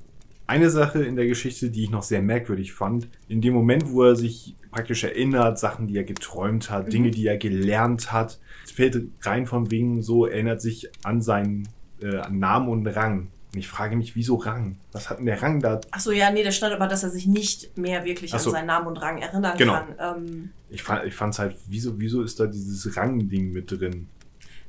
eine 0.47 0.69
Sache 0.69 1.03
in 1.03 1.15
der 1.15 1.25
Geschichte, 1.27 1.69
die 1.69 1.83
ich 1.83 1.89
noch 1.89 2.03
sehr 2.03 2.21
merkwürdig 2.21 2.73
fand, 2.73 3.07
in 3.27 3.41
dem 3.41 3.53
Moment, 3.53 3.89
wo 3.91 4.03
er 4.03 4.15
sich 4.15 4.55
praktisch 4.71 5.03
erinnert, 5.03 5.59
Sachen, 5.59 5.87
die 5.87 5.97
er 5.97 6.03
geträumt 6.03 6.69
hat, 6.69 6.87
Mhm. 6.87 6.91
Dinge, 6.91 7.11
die 7.11 7.27
er 7.27 7.37
gelernt 7.37 8.11
hat, 8.11 8.39
es 8.65 8.71
fällt 8.71 9.01
rein 9.21 9.45
von 9.45 9.69
wegen 9.71 10.01
so, 10.01 10.25
erinnert 10.25 10.61
sich 10.61 10.89
an 11.03 11.21
seinen 11.21 11.67
äh, 12.01 12.21
Namen 12.29 12.67
und 12.69 12.87
Rang. 12.87 13.29
Und 13.53 13.59
ich 13.59 13.67
frage 13.67 13.95
mich, 13.95 14.15
wieso 14.15 14.35
Rang? 14.35 14.77
Was 14.91 15.09
hat 15.11 15.19
denn 15.19 15.27
der 15.27 15.41
Rang 15.43 15.59
da? 15.61 15.79
Ach 15.91 15.99
so, 15.99 16.11
ja, 16.11 16.31
nee, 16.31 16.43
da 16.43 16.51
stand 16.51 16.73
aber, 16.73 16.87
dass 16.87 17.03
er 17.03 17.11
sich 17.11 17.27
nicht 17.27 17.77
mehr 17.77 18.03
wirklich 18.03 18.31
so. 18.31 18.37
an 18.37 18.43
seinen 18.55 18.65
Namen 18.65 18.87
und 18.87 18.97
Rang 18.97 19.19
erinnern 19.19 19.55
Genau. 19.59 19.73
kann. 19.73 19.95
Ähm, 20.25 20.49
Ich 20.71 20.81
fand 20.81 21.05
ich 21.05 21.13
fand's 21.13 21.37
halt, 21.37 21.55
wieso, 21.67 21.99
wieso 21.99 22.23
ist 22.23 22.39
da 22.39 22.47
dieses 22.47 22.97
Rang-Ding 22.97 23.51
mit 23.53 23.69
drin? 23.71 24.07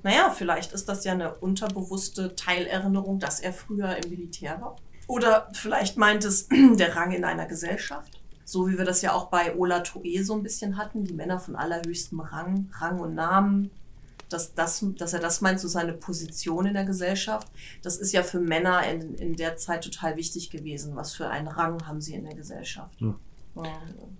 naja, 0.03 0.29
vielleicht 0.37 0.72
ist 0.75 0.87
das 0.91 1.03
ja 1.07 1.12
eine 1.12 1.33
unterbewusste 1.37 2.37
Teilerinnerung, 2.37 3.18
dass 3.20 3.41
er 3.41 3.55
früher 3.55 3.97
im 4.05 4.11
Militär 4.11 4.61
war. 4.61 4.77
Oder 5.07 5.49
vielleicht 5.53 5.97
meint 5.97 6.25
es 6.25 6.49
der 6.77 6.97
Rang 6.97 7.13
in 7.13 7.25
einer 7.25 7.47
Gesellschaft. 7.47 8.21
So 8.47 8.69
wie 8.69 8.77
wir 8.79 8.85
das 8.85 9.03
ja 9.03 9.13
auch 9.13 9.27
bei 9.29 9.57
Ola 9.57 9.81
Toe 9.81 10.23
so 10.23 10.35
ein 10.35 10.43
bisschen 10.43 10.77
hatten, 10.77 11.05
die 11.05 11.15
Männer 11.15 11.41
von 11.41 11.57
allerhöchstem 11.57 12.21
Rang, 12.21 12.71
Rang 12.79 12.99
und 13.01 13.15
Namen. 13.15 13.71
Dass, 14.31 14.55
das, 14.55 14.85
dass 14.97 15.13
er 15.13 15.21
das 15.21 15.43
meint, 15.43 15.61
so 15.61 15.69
seine 15.69 15.93
Position 15.93 16.67
in 16.67 16.75
der 16.75 16.85
Gesellschaft. 16.85 17.47
Das 17.83 17.99
ist 17.99 18.13
ja 18.13 18.23
für 18.23 18.41
Männer 18.41 18.83
in, 18.87 19.15
in 19.15 19.37
der 19.37 19.57
Zeit 19.57 19.85
total 19.85 20.17
wichtig 20.17 20.51
gewesen. 20.51 20.97
Was 20.97 21.15
für 21.15 21.29
einen 21.29 21.47
Rang 21.47 21.87
haben 21.87 22.01
sie 22.01 22.15
in 22.15 22.25
der 22.25 22.35
Gesellschaft? 22.35 22.99
Hm. 23.01 23.15
Ja. 23.57 23.63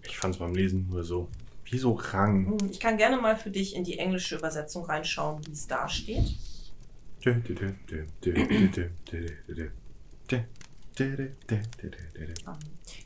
Ich 0.03 0.17
fand's 0.17 0.37
beim 0.39 0.55
Lesen 0.55 0.87
nur 0.89 1.03
so. 1.03 1.29
Wieso 1.71 1.93
Rang? 1.95 2.47
Hm, 2.47 2.71
Ich 2.71 2.79
kann 2.79 2.97
gerne 2.99 3.17
mal 3.17 3.37
für 3.37 3.51
dich 3.51 3.75
in 3.75 3.83
die 3.83 3.99
englische 3.99 4.37
Übersetzung 4.37 4.85
reinschauen, 4.85 5.45
wie 5.47 5.53
es 5.53 5.67
da 5.67 5.89
steht. 5.89 6.37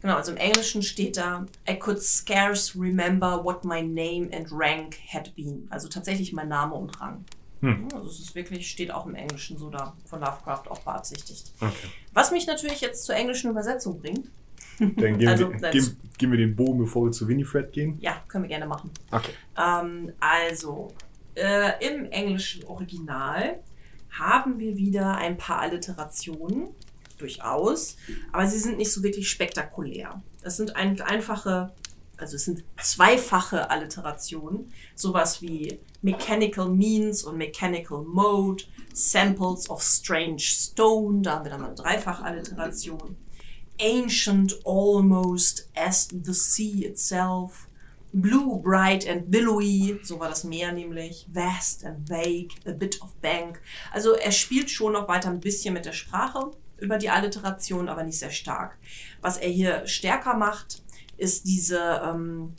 Genau, 0.01 0.16
also 0.16 0.32
im 0.32 0.36
Englischen 0.36 0.82
steht 0.82 1.16
da, 1.16 1.47
I 1.68 1.78
could 1.78 2.03
scarce 2.03 2.74
remember 2.78 3.43
what 3.45 3.64
my 3.64 3.82
name 3.82 4.30
and 4.32 4.47
rank 4.51 4.97
had 5.09 5.34
been. 5.34 5.66
Also 5.70 5.89
tatsächlich 5.89 6.32
mein 6.32 6.49
Name 6.49 6.74
und 6.74 7.01
Rang. 7.01 7.24
Hm. 7.61 7.89
Also 7.95 8.09
es 8.09 8.20
ist 8.20 8.34
wirklich, 8.34 8.70
steht 8.70 8.91
auch 8.91 9.07
im 9.07 9.14
Englischen 9.14 9.59
so 9.59 9.70
da, 9.70 9.97
von 10.05 10.20
Lovecraft 10.20 10.70
auch 10.70 10.80
beabsichtigt. 10.80 11.53
Okay. 11.61 11.89
Was 12.12 12.30
mich 12.30 12.47
natürlich 12.47 12.80
jetzt 12.80 13.05
zur 13.05 13.16
englischen 13.16 13.51
Übersetzung 13.51 14.01
bringt. 14.01 14.30
Dann 14.78 15.18
gehen, 15.18 15.28
Also, 15.28 15.51
wir, 15.51 15.70
gehen, 15.70 15.97
gehen 16.18 16.30
wir 16.30 16.39
den 16.39 16.55
Bogen, 16.55 16.78
bevor 16.78 17.07
wir 17.07 17.12
zu 17.12 17.26
Winifred 17.26 17.72
gehen. 17.72 17.99
Ja, 18.01 18.22
können 18.28 18.45
wir 18.45 18.49
gerne 18.49 18.66
machen. 18.66 18.91
Okay. 19.11 19.32
Ähm, 19.57 20.12
also, 20.20 20.93
äh, 21.34 21.84
im 21.84 22.05
englischen 22.11 22.64
Original 22.64 23.59
haben 24.11 24.59
wir 24.59 24.76
wieder 24.76 25.16
ein 25.16 25.36
paar 25.36 25.61
Alliterationen, 25.61 26.68
durchaus, 27.21 27.97
aber 28.33 28.47
sie 28.47 28.59
sind 28.59 28.79
nicht 28.79 28.93
so 28.93 29.03
wirklich 29.03 29.29
spektakulär. 29.29 30.23
Es 30.43 30.57
sind 30.57 30.77
ein, 30.77 31.01
einfache, 31.01 31.73
also 32.16 32.37
es 32.37 32.45
sind 32.45 32.64
zweifache 32.81 33.71
Alliterationen, 33.71 34.73
sowas 34.95 35.43
wie 35.43 35.81
Mechanical 36.03 36.69
Means 36.69 37.25
und 37.25 37.37
Mechanical 37.37 38.03
Mode, 38.03 38.64
Samples 38.93 39.69
of 39.71 39.83
Strange 39.83 40.41
Stone, 40.41 41.23
da 41.23 41.35
haben 41.35 41.45
wir 41.45 41.51
dann 41.51 41.61
mal 41.61 41.66
eine 41.69 41.77
Dreifach-Alliteration. 41.77 43.16
Ancient 43.81 44.59
almost 44.64 45.69
as 45.77 46.09
the 46.11 46.35
sea 46.35 46.85
itself. 46.85 47.69
Blue, 48.12 48.59
bright 48.61 49.07
and 49.09 49.31
billowy, 49.31 50.01
so 50.03 50.19
war 50.19 50.31
das 50.31 50.43
Meer 50.43 50.73
nämlich. 50.73 51.27
Vast 51.33 51.85
and 51.85 52.09
vague, 52.09 52.51
a 52.66 52.73
bit 52.73 53.01
of 53.03 53.14
bank. 53.21 53.61
Also 53.93 54.14
er 54.14 54.33
spielt 54.33 54.71
schon 54.71 54.95
noch 54.95 55.09
weiter 55.09 55.29
ein 55.29 55.41
bisschen 55.41 55.75
mit 55.75 55.85
der 55.85 55.93
Sprache 55.93 56.51
über 56.79 56.99
die 56.99 57.11
Alliteration, 57.11 57.89
aber 57.89 58.03
nicht 58.03 58.18
sehr 58.18 58.31
stark. 58.31 58.76
Was 59.20 59.37
er 59.37 59.49
hier 59.49 59.87
stärker 59.87 60.37
macht, 60.37 60.83
ist 61.16 61.47
diese 61.47 62.01
ähm, 62.05 62.55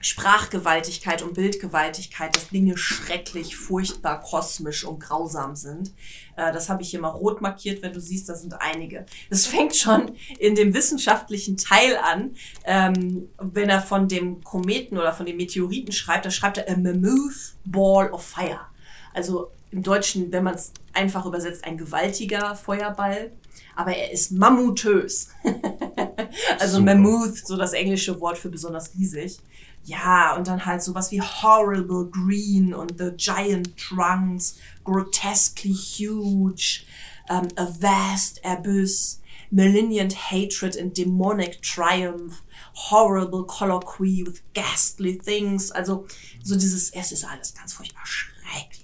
Sprachgewaltigkeit 0.00 1.22
und 1.22 1.34
Bildgewaltigkeit, 1.34 2.34
dass 2.34 2.48
Dinge 2.48 2.78
schrecklich, 2.78 3.56
furchtbar, 3.56 4.20
kosmisch 4.20 4.84
und 4.84 4.98
grausam 4.98 5.56
sind. 5.56 5.92
Äh, 6.36 6.52
das 6.52 6.70
habe 6.70 6.82
ich 6.82 6.90
hier 6.90 7.00
mal 7.00 7.08
rot 7.08 7.42
markiert, 7.42 7.82
wenn 7.82 7.92
du 7.92 8.00
siehst, 8.00 8.28
da 8.28 8.34
sind 8.34 8.54
einige. 8.60 9.04
Das 9.28 9.46
fängt 9.46 9.76
schon 9.76 10.16
in 10.38 10.54
dem 10.54 10.72
wissenschaftlichen 10.72 11.58
Teil 11.58 11.98
an, 11.98 12.34
ähm, 12.64 13.28
wenn 13.38 13.68
er 13.68 13.82
von 13.82 14.08
dem 14.08 14.42
Kometen 14.42 14.96
oder 14.96 15.12
von 15.12 15.26
dem 15.26 15.36
Meteoriten 15.36 15.92
schreibt, 15.92 16.24
da 16.24 16.30
schreibt 16.30 16.58
er 16.58 16.68
a 16.70 16.76
mammoth 16.76 17.56
ball 17.64 18.10
of 18.10 18.24
fire. 18.24 18.69
Also 19.12 19.50
im 19.70 19.82
Deutschen, 19.82 20.32
wenn 20.32 20.44
man 20.44 20.54
es 20.54 20.72
einfach 20.92 21.26
übersetzt, 21.26 21.64
ein 21.64 21.76
gewaltiger 21.76 22.54
Feuerball, 22.56 23.32
aber 23.76 23.96
er 23.96 24.12
ist 24.12 24.32
mammutös. 24.32 25.28
also 26.58 26.78
Super. 26.78 26.94
Mammoth, 26.94 27.46
so 27.46 27.56
das 27.56 27.72
englische 27.72 28.20
Wort 28.20 28.38
für 28.38 28.48
besonders 28.48 28.94
riesig. 28.94 29.38
Ja, 29.84 30.36
und 30.36 30.46
dann 30.46 30.66
halt 30.66 30.82
sowas 30.82 31.10
wie 31.10 31.22
horrible 31.22 32.10
green 32.10 32.74
und 32.74 32.98
the 32.98 33.12
giant 33.16 33.76
trunks, 33.78 34.58
grotesquely 34.84 35.74
huge, 35.74 36.84
um, 37.30 37.48
a 37.56 37.66
vast 37.80 38.44
abyss, 38.44 39.20
malignant 39.50 40.14
hatred 40.30 40.76
and 40.76 40.96
demonic 40.96 41.62
triumph, 41.62 42.42
horrible 42.74 43.44
colloquy 43.44 44.22
with 44.26 44.42
ghastly 44.52 45.16
things. 45.16 45.70
Also 45.70 46.06
so 46.42 46.54
dieses, 46.56 46.90
es 46.90 47.12
ist 47.12 47.24
alles 47.24 47.54
ganz 47.54 47.72
furchtbar 47.72 48.04
schrecklich. 48.04 48.79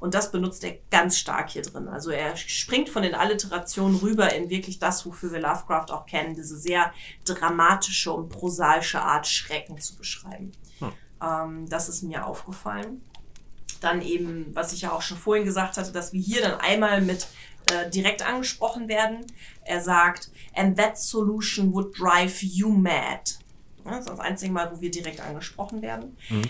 Und 0.00 0.14
das 0.14 0.30
benutzt 0.30 0.64
er 0.64 0.78
ganz 0.90 1.18
stark 1.18 1.50
hier 1.50 1.62
drin. 1.62 1.88
Also 1.88 2.10
er 2.10 2.36
springt 2.36 2.88
von 2.88 3.02
den 3.02 3.14
Alliterationen 3.14 3.96
rüber 3.96 4.32
in 4.34 4.50
wirklich 4.50 4.78
das, 4.78 5.06
wofür 5.06 5.32
wir 5.32 5.40
Lovecraft 5.40 5.90
auch 5.90 6.06
kennen, 6.06 6.34
diese 6.34 6.56
sehr 6.56 6.92
dramatische 7.24 8.12
und 8.12 8.28
prosaische 8.28 9.00
Art, 9.00 9.26
Schrecken 9.26 9.78
zu 9.78 9.96
beschreiben. 9.96 10.52
Hm. 10.78 10.92
Ähm, 11.22 11.68
das 11.68 11.88
ist 11.88 12.02
mir 12.02 12.26
aufgefallen. 12.26 13.02
Dann 13.80 14.02
eben, 14.02 14.54
was 14.54 14.72
ich 14.72 14.82
ja 14.82 14.92
auch 14.92 15.02
schon 15.02 15.18
vorhin 15.18 15.44
gesagt 15.44 15.76
hatte, 15.76 15.92
dass 15.92 16.12
wir 16.12 16.20
hier 16.20 16.42
dann 16.42 16.60
einmal 16.60 17.00
mit 17.00 17.26
äh, 17.70 17.90
direkt 17.90 18.26
angesprochen 18.26 18.88
werden. 18.88 19.26
Er 19.64 19.80
sagt, 19.80 20.30
and 20.54 20.78
that 20.78 20.98
solution 20.98 21.72
would 21.72 21.98
drive 21.98 22.42
you 22.42 22.68
mad. 22.70 23.34
Ja, 23.84 23.92
Das 23.92 24.00
ist 24.00 24.08
das 24.08 24.20
einzige 24.20 24.52
Mal, 24.52 24.70
wo 24.72 24.80
wir 24.80 24.90
direkt 24.90 25.20
angesprochen 25.20 25.82
werden. 25.82 26.16
Mhm. 26.28 26.42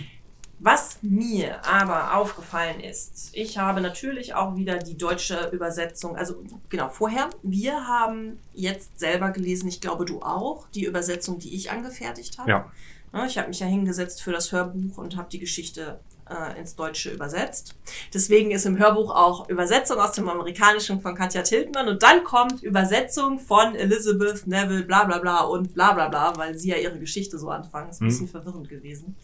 Was 0.59 0.97
mir 1.03 1.63
aber 1.65 2.15
aufgefallen 2.15 2.79
ist, 2.79 3.29
ich 3.33 3.59
habe 3.59 3.79
natürlich 3.79 4.33
auch 4.33 4.55
wieder 4.55 4.77
die 4.79 4.97
deutsche 4.97 5.49
Übersetzung, 5.51 6.15
also 6.15 6.43
genau 6.69 6.89
vorher, 6.89 7.29
wir 7.43 7.85
haben 7.87 8.39
jetzt 8.55 8.97
selber 8.99 9.29
gelesen, 9.29 9.67
ich 9.67 9.81
glaube 9.81 10.05
du 10.05 10.21
auch, 10.23 10.67
die 10.73 10.85
Übersetzung, 10.85 11.37
die 11.37 11.53
ich 11.55 11.69
angefertigt 11.69 12.39
habe. 12.39 12.49
Ja. 12.49 12.71
Ja, 13.13 13.25
Ich 13.25 13.37
habe 13.37 13.47
mich 13.49 13.59
ja 13.59 13.67
hingesetzt 13.67 14.21
für 14.23 14.31
das 14.31 14.51
Hörbuch 14.51 14.97
und 14.97 15.15
habe 15.15 15.29
die 15.31 15.39
Geschichte 15.39 15.99
äh, 16.29 16.59
ins 16.59 16.75
Deutsche 16.75 17.11
übersetzt. 17.11 17.75
Deswegen 18.13 18.51
ist 18.51 18.65
im 18.65 18.77
Hörbuch 18.79 19.11
auch 19.15 19.47
Übersetzung 19.49 19.97
aus 19.99 20.11
dem 20.13 20.27
Amerikanischen 20.27 20.99
von 21.01 21.15
Katja 21.15 21.41
Tiltmann 21.43 21.87
und 21.87 22.03
dann 22.03 22.23
kommt 22.23 22.61
Übersetzung 22.63 23.39
von 23.39 23.75
Elizabeth 23.75 24.45
Neville, 24.47 24.83
bla 24.83 25.05
bla 25.05 25.19
bla 25.19 25.41
und 25.41 25.73
bla 25.73 25.93
bla 25.93 26.09
bla, 26.09 26.35
weil 26.35 26.57
sie 26.57 26.69
ja 26.71 26.77
ihre 26.77 26.99
Geschichte 26.99 27.37
so 27.39 27.49
anfangen. 27.49 27.89
Ist 27.91 28.01
ein 28.01 28.05
Mhm. 28.05 28.09
bisschen 28.09 28.27
verwirrend 28.27 28.67
gewesen. 28.67 29.15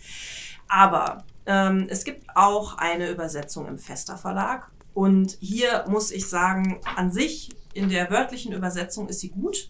Aber 0.73 1.23
ähm, 1.45 1.85
es 1.87 2.03
gibt 2.03 2.25
auch 2.35 2.79
eine 2.79 3.11
Übersetzung 3.11 3.67
im 3.67 3.77
Fester 3.77 4.17
Verlag. 4.17 4.71
Und 4.95 5.37
hier 5.39 5.85
muss 5.87 6.09
ich 6.09 6.27
sagen, 6.27 6.81
an 6.95 7.11
sich 7.11 7.51
in 7.75 7.89
der 7.89 8.09
wörtlichen 8.09 8.53
Übersetzung 8.53 9.07
ist 9.07 9.19
sie 9.19 9.29
gut. 9.29 9.69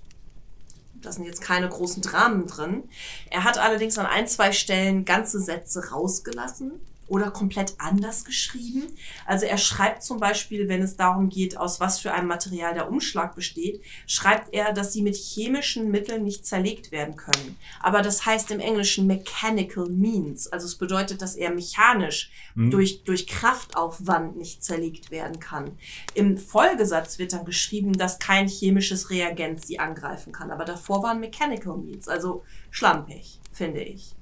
Da 1.02 1.12
sind 1.12 1.26
jetzt 1.26 1.42
keine 1.42 1.68
großen 1.68 2.02
Dramen 2.02 2.48
drin. 2.48 2.84
Er 3.30 3.44
hat 3.44 3.58
allerdings 3.58 3.98
an 3.98 4.06
ein, 4.06 4.30
zwei 4.30 4.54
Stellen 4.54 5.04
ganze 5.04 5.42
Sätze 5.42 5.90
rausgelassen 5.92 6.80
oder 7.14 7.30
komplett 7.32 7.76
anders 7.78 8.26
geschrieben. 8.26 8.84
Also 9.26 9.46
er 9.46 9.60
schreibt 9.60 10.02
zum 10.04 10.20
Beispiel, 10.20 10.68
wenn 10.68 10.82
es 10.82 10.96
darum 10.96 11.30
geht, 11.30 11.58
aus 11.58 11.80
was 11.80 12.00
für 12.00 12.12
einem 12.12 12.28
Material 12.28 12.74
der 12.74 12.90
Umschlag 12.90 13.36
besteht, 13.36 13.82
schreibt 14.08 14.52
er, 14.54 14.74
dass 14.74 14.94
sie 14.94 15.04
mit 15.04 15.16
chemischen 15.16 15.92
Mitteln 15.92 16.24
nicht 16.24 16.46
zerlegt 16.46 16.92
werden 16.92 17.16
können. 17.16 17.58
Aber 17.80 18.02
das 18.02 18.26
heißt 18.26 18.50
im 18.50 18.60
Englischen 18.60 19.06
mechanical 19.06 19.88
means. 19.90 20.48
Also 20.48 20.66
es 20.66 20.76
bedeutet, 20.76 21.22
dass 21.22 21.36
er 21.36 21.52
mechanisch 21.52 22.32
Mhm. 22.56 22.72
durch, 22.72 23.04
durch 23.04 23.28
Kraftaufwand 23.28 24.38
nicht 24.38 24.64
zerlegt 24.64 25.12
werden 25.12 25.40
kann. 25.40 25.78
Im 26.14 26.38
Folgesatz 26.38 27.18
wird 27.18 27.34
dann 27.34 27.46
geschrieben, 27.46 27.94
dass 27.94 28.20
kein 28.20 28.48
chemisches 28.48 29.10
Reagenz 29.10 29.68
sie 29.68 29.80
angreifen 29.80 30.32
kann. 30.34 30.52
Aber 30.52 30.66
davor 30.66 31.04
waren 31.04 31.20
Mechanical 31.20 31.78
Means, 31.78 32.08
also 32.08 32.44
schlampig, 32.70 33.40
finde 33.52 33.82
ich. 33.82 34.14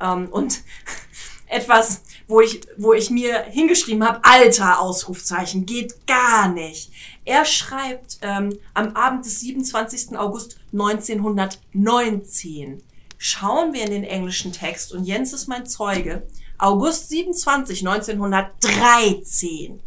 Ähm, 0.00 0.28
und 0.30 0.62
etwas, 1.48 2.02
wo 2.28 2.40
ich, 2.40 2.60
wo 2.76 2.92
ich 2.92 3.10
mir 3.10 3.42
hingeschrieben 3.42 4.04
habe, 4.06 4.20
alter 4.24 4.80
Ausrufzeichen, 4.80 5.66
geht 5.66 6.06
gar 6.06 6.48
nicht. 6.48 6.92
Er 7.24 7.44
schreibt 7.44 8.18
ähm, 8.22 8.56
am 8.74 8.94
Abend 8.96 9.24
des 9.24 9.40
27. 9.40 10.16
August 10.18 10.58
1919. 10.72 12.82
Schauen 13.18 13.72
wir 13.72 13.84
in 13.84 13.90
den 13.90 14.04
englischen 14.04 14.52
Text 14.52 14.92
und 14.92 15.04
Jens 15.04 15.32
ist 15.32 15.48
mein 15.48 15.66
Zeuge. 15.66 16.26
August 16.58 17.08
27, 17.10 17.86
1913. 17.86 19.80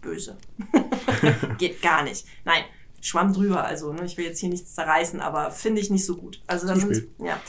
Böse. 0.00 0.36
Geht 1.58 1.82
gar 1.82 2.02
nicht. 2.02 2.24
Nein, 2.44 2.64
Schwamm 3.00 3.32
drüber. 3.32 3.64
Also, 3.64 3.92
ne, 3.92 4.04
ich 4.04 4.16
will 4.16 4.24
jetzt 4.24 4.40
hier 4.40 4.48
nichts 4.48 4.74
zerreißen, 4.74 5.20
aber 5.20 5.50
finde 5.50 5.80
ich 5.80 5.90
nicht 5.90 6.04
so 6.04 6.16
gut. 6.16 6.42
Also, 6.46 6.66
da 6.66 6.74
Zu 6.74 6.80
sind, 6.80 7.08
ja. 7.18 7.40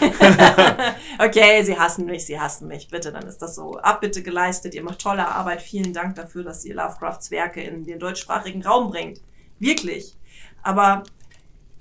okay, 1.18 1.62
Sie 1.62 1.78
hassen 1.78 2.06
mich, 2.06 2.26
Sie 2.26 2.38
hassen 2.38 2.68
mich. 2.68 2.88
Bitte, 2.88 3.12
dann 3.12 3.26
ist 3.26 3.38
das 3.38 3.54
so. 3.54 3.78
Abbitte 3.78 4.22
geleistet. 4.22 4.74
Ihr 4.74 4.82
macht 4.82 5.00
tolle 5.00 5.26
Arbeit. 5.26 5.62
Vielen 5.62 5.92
Dank 5.92 6.16
dafür, 6.16 6.44
dass 6.44 6.64
ihr 6.64 6.74
Lovecrafts 6.74 7.30
Werke 7.30 7.62
in 7.62 7.84
den 7.84 7.98
deutschsprachigen 7.98 8.62
Raum 8.62 8.90
bringt. 8.90 9.20
Wirklich. 9.58 10.16
Aber 10.62 11.04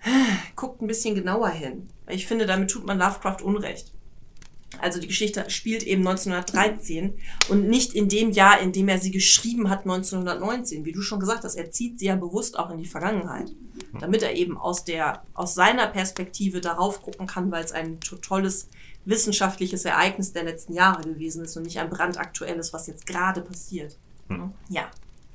guckt 0.56 0.82
ein 0.82 0.88
bisschen 0.88 1.16
genauer 1.16 1.50
hin. 1.50 1.90
Ich 2.08 2.28
finde, 2.28 2.46
damit 2.46 2.70
tut 2.70 2.86
man 2.86 2.98
Lovecraft 2.98 3.44
Unrecht. 3.44 3.92
Also 4.82 5.00
die 5.00 5.08
Geschichte 5.08 5.50
spielt 5.50 5.84
eben 5.84 6.06
1913 6.08 7.14
und 7.50 7.68
nicht 7.68 7.94
in 7.94 8.10
dem 8.10 8.32
Jahr, 8.32 8.60
in 8.60 8.72
dem 8.72 8.90
er 8.90 8.98
sie 9.00 9.12
geschrieben 9.12 9.70
hat, 9.70 9.82
1919. 9.82 10.84
Wie 10.86 10.92
du 10.92 11.02
schon 11.02 11.20
gesagt 11.20 11.44
hast, 11.44 11.56
er 11.56 11.72
zieht 11.72 12.00
sie 12.00 12.06
ja 12.06 12.16
bewusst 12.16 12.58
auch 12.58 12.70
in 12.70 12.78
die 12.80 12.86
Vergangenheit, 12.86 13.52
damit 14.00 14.22
er 14.24 14.34
eben 14.36 14.58
aus 14.58 14.84
der, 14.84 15.24
aus 15.34 15.54
seiner 15.56 15.88
Perspektive 15.88 16.60
darauf 16.62 17.02
gucken 17.02 17.28
kann, 17.28 17.52
weil 17.52 17.64
es 17.64 17.72
ein 17.72 18.00
to- 18.00 18.16
tolles 18.18 18.68
wissenschaftliches 19.06 19.86
Ereignis 19.86 20.32
der 20.34 20.44
letzten 20.44 20.74
Jahre 20.74 21.04
gewesen 21.04 21.44
ist 21.44 21.56
und 21.58 21.64
nicht 21.64 21.80
ein 21.80 21.90
brandaktuelles, 21.90 22.74
was 22.74 22.88
jetzt 22.88 23.06
gerade 23.06 23.42
passiert. 23.42 23.98
Ja, 24.70 24.90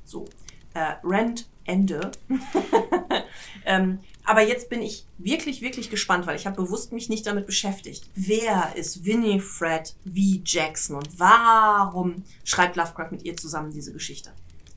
so. 0.05 0.25
Äh, 0.73 0.93
Rand 1.03 1.47
Ende. 1.69 2.11
ähm, 3.65 3.99
aber 4.25 4.41
jetzt 4.41 4.69
bin 4.69 4.81
ich 4.81 5.05
wirklich, 5.17 5.61
wirklich 5.61 5.89
gespannt, 5.89 6.27
weil 6.27 6.35
ich 6.35 6.45
habe 6.45 6.61
bewusst 6.61 6.91
mich 6.91 7.09
nicht 7.09 7.25
damit 7.25 7.45
beschäftigt. 7.45 8.09
Wer 8.15 8.73
ist 8.75 9.05
Winifred 9.05 9.95
V. 10.05 10.41
Jackson 10.43 10.97
und 10.97 11.19
warum 11.19 12.23
schreibt 12.43 12.75
Lovecraft 12.75 13.11
mit 13.11 13.23
ihr 13.23 13.37
zusammen 13.37 13.71
diese 13.71 13.93
Geschichte? 13.93 14.31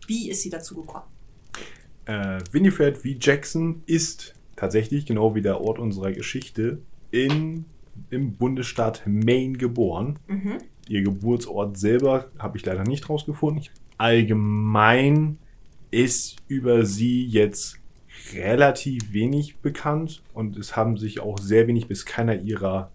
Wie 0.07 0.31
ist 0.31 0.43
sie 0.43 0.51
dazu 0.51 0.77
gekommen? 0.77 1.05
Äh, 2.05 2.41
Winifred 2.51 2.99
V. 2.99 3.09
Jackson 3.19 3.83
ist 3.87 4.35
tatsächlich, 4.57 5.07
genau 5.07 5.35
wie 5.35 5.43
der 5.43 5.61
Ort 5.61 5.79
unserer 5.79 6.13
Geschichte, 6.13 6.83
in, 7.11 7.65
im 8.11 8.37
Bundesstaat 8.37 9.03
Maine 9.07 9.57
geboren. 9.57 10.19
Mhm. 10.27 10.59
Ihr 10.89 11.03
Geburtsort 11.03 11.79
selber 11.79 12.31
habe 12.39 12.59
ich 12.59 12.67
leider 12.67 12.85
nicht 12.85 13.09
rausgefunden. 13.09 13.65
Allgemein 13.99 15.39
ist 15.93 16.37
über 16.49 16.85
sie 16.85 17.25
jetzt 17.25 17.77
relativ 18.35 19.13
wenig 19.13 19.59
bekannt 19.59 20.23
und 20.35 20.57
es 20.57 20.75
haben 20.77 20.97
sich 20.97 21.21
auch 21.21 21.39
sehr 21.39 21.67
wenig 21.69 21.87
bis 21.87 22.05
keiner 22.07 22.35
ihrer 22.37 22.91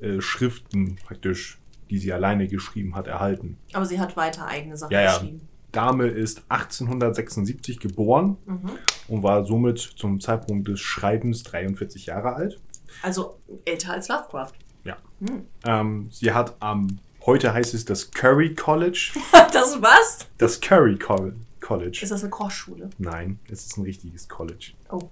äh, 0.00 0.20
Schriften 0.20 0.96
praktisch, 1.04 1.58
die 1.90 1.98
sie 1.98 2.12
alleine 2.12 2.48
geschrieben 2.48 2.94
hat, 2.96 3.06
erhalten. 3.06 3.56
Aber 3.72 3.86
sie 3.86 4.00
hat 4.00 4.16
weiter 4.16 4.46
eigene 4.46 4.76
Sachen 4.76 4.92
Ja, 4.92 5.02
ja. 5.02 5.12
geschrieben. 5.18 5.48
Dame 5.72 6.06
ist 6.08 6.42
1876 6.48 7.78
geboren 7.80 8.36
Mhm. 8.44 8.70
und 9.08 9.22
war 9.22 9.44
somit 9.44 9.78
zum 9.78 10.20
Zeitpunkt 10.20 10.68
des 10.68 10.80
Schreibens 10.80 11.42
43 11.44 12.06
Jahre 12.06 12.34
alt. 12.34 12.60
Also 13.02 13.38
älter 13.64 13.92
als 13.94 14.08
Lovecraft. 14.08 14.52
Ja. 14.84 14.98
Hm. 15.20 15.44
Ähm, 15.64 16.08
sie 16.10 16.32
hat 16.32 16.56
am, 16.60 16.98
heute 17.24 17.54
heißt 17.54 17.72
es 17.72 17.84
das 17.86 18.10
Curry 18.10 18.54
College. 18.54 19.12
Das 19.52 19.80
was? 19.80 20.26
Das 20.38 20.60
Curry 20.60 20.96
Col 20.98 21.36
College. 21.62 22.00
Ist 22.02 22.12
das 22.12 22.22
eine 22.22 22.30
Kochschule? 22.30 22.90
Nein, 22.98 23.38
es 23.50 23.64
ist 23.64 23.78
ein 23.78 23.84
richtiges 23.84 24.28
College. 24.28 24.72
Oh. 24.90 25.08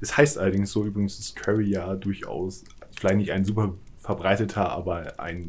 Es 0.00 0.16
heißt 0.16 0.38
allerdings 0.38 0.72
so, 0.72 0.84
übrigens 0.84 1.18
ist 1.20 1.36
Curry 1.36 1.70
ja 1.70 1.94
durchaus, 1.94 2.64
vielleicht 2.98 3.18
nicht 3.18 3.30
ein 3.30 3.44
super 3.44 3.74
verbreiteter, 3.98 4.68
aber 4.70 5.18
ein 5.20 5.48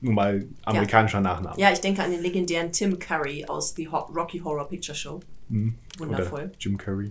nun 0.00 0.14
mal 0.14 0.46
amerikanischer 0.64 1.20
Nachname. 1.20 1.58
Ja, 1.58 1.72
ich 1.72 1.80
denke 1.80 2.02
an 2.02 2.10
den 2.10 2.22
legendären 2.22 2.72
Tim 2.72 2.98
Curry 2.98 3.44
aus 3.46 3.74
The 3.74 3.86
Rocky 3.86 4.38
Horror 4.38 4.68
Picture 4.68 4.96
Show. 4.96 5.20
Mhm. 5.48 5.74
Wundervoll. 5.98 6.44
Oder 6.44 6.52
Jim 6.58 6.78
Curry. 6.78 7.10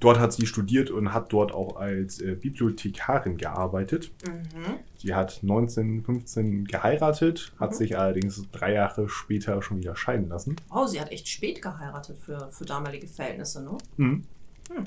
Dort 0.00 0.18
hat 0.18 0.32
sie 0.32 0.46
studiert 0.46 0.90
und 0.90 1.12
hat 1.12 1.32
dort 1.32 1.52
auch 1.52 1.76
als 1.76 2.20
äh, 2.20 2.34
Bibliothekarin 2.34 3.36
gearbeitet. 3.36 4.10
Mhm. 4.26 4.74
Sie 4.98 5.14
hat 5.14 5.40
1915 5.42 6.64
geheiratet, 6.66 7.52
hat 7.58 7.70
Mhm. 7.72 7.74
sich 7.76 7.98
allerdings 7.98 8.42
drei 8.52 8.72
Jahre 8.74 9.08
später 9.08 9.62
schon 9.62 9.78
wieder 9.78 9.96
scheiden 9.96 10.28
lassen. 10.28 10.56
Oh, 10.70 10.86
sie 10.86 11.00
hat 11.00 11.10
echt 11.12 11.28
spät 11.28 11.62
geheiratet 11.62 12.16
für, 12.18 12.48
für 12.50 12.64
damalige 12.64 13.06
Verhältnisse, 13.06 13.62
ne? 13.62 13.78
Mhm. 13.96 14.22
Hm. 14.70 14.84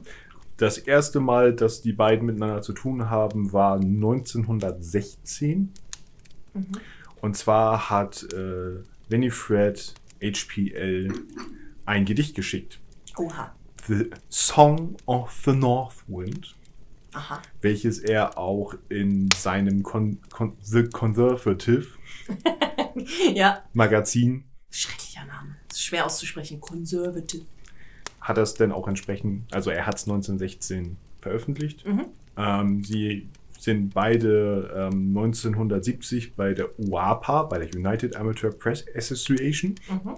Das 0.57 0.79
erste 0.79 1.19
Mal, 1.19 1.53
dass 1.53 1.81
die 1.83 1.93
beiden 1.93 2.25
miteinander 2.25 2.63
zu 2.63 2.73
tun 2.73 3.09
haben, 3.11 3.53
war 3.53 3.79
1916. 3.79 5.71
Mhm. 6.53 6.65
Und 7.21 7.37
zwar 7.37 7.89
hat 7.89 8.23
äh, 8.33 8.79
Winifred 9.09 9.93
HPL 10.21 11.13
ein 11.85 12.05
Gedicht 12.05 12.35
geschickt. 12.35 12.79
Oha. 13.17 13.53
The 13.87 14.09
Song 14.29 14.95
of 15.05 15.31
the 15.45 15.53
North 15.53 16.03
Wind, 16.07 16.55
Aha. 17.13 17.41
welches 17.61 17.99
er 17.99 18.37
auch 18.37 18.75
in 18.89 19.29
seinem 19.37 19.83
Con 19.83 20.19
Con 20.29 20.53
The 20.61 20.83
Conservative 20.89 21.87
ja. 23.33 23.63
Magazin 23.73 24.43
Schrecklicher 24.69 25.25
Name. 25.25 25.55
Ist 25.71 25.83
schwer 25.83 26.05
auszusprechen. 26.05 26.59
Conservative. 26.59 27.45
hat 28.21 28.37
das 28.37 28.55
dann 28.55 28.71
auch 28.73 28.87
entsprechend, 28.87 29.43
also 29.53 29.69
er 29.69 29.85
hat 29.85 29.95
es 29.95 30.03
1916 30.03 30.97
veröffentlicht. 31.21 31.85
Mhm. 31.87 32.05
Ähm, 32.35 32.83
sie 32.83 33.29
sind 33.57 33.93
beide 33.93 34.69
ähm, 34.75 35.17
1970 35.17 36.35
bei 36.35 36.53
der 36.53 36.69
UAPA, 36.77 37.43
bei 37.43 37.57
der 37.57 37.73
United 37.73 38.15
Amateur 38.15 38.51
Press 38.51 38.85
Association, 38.95 39.75
Mhm. 39.89 40.17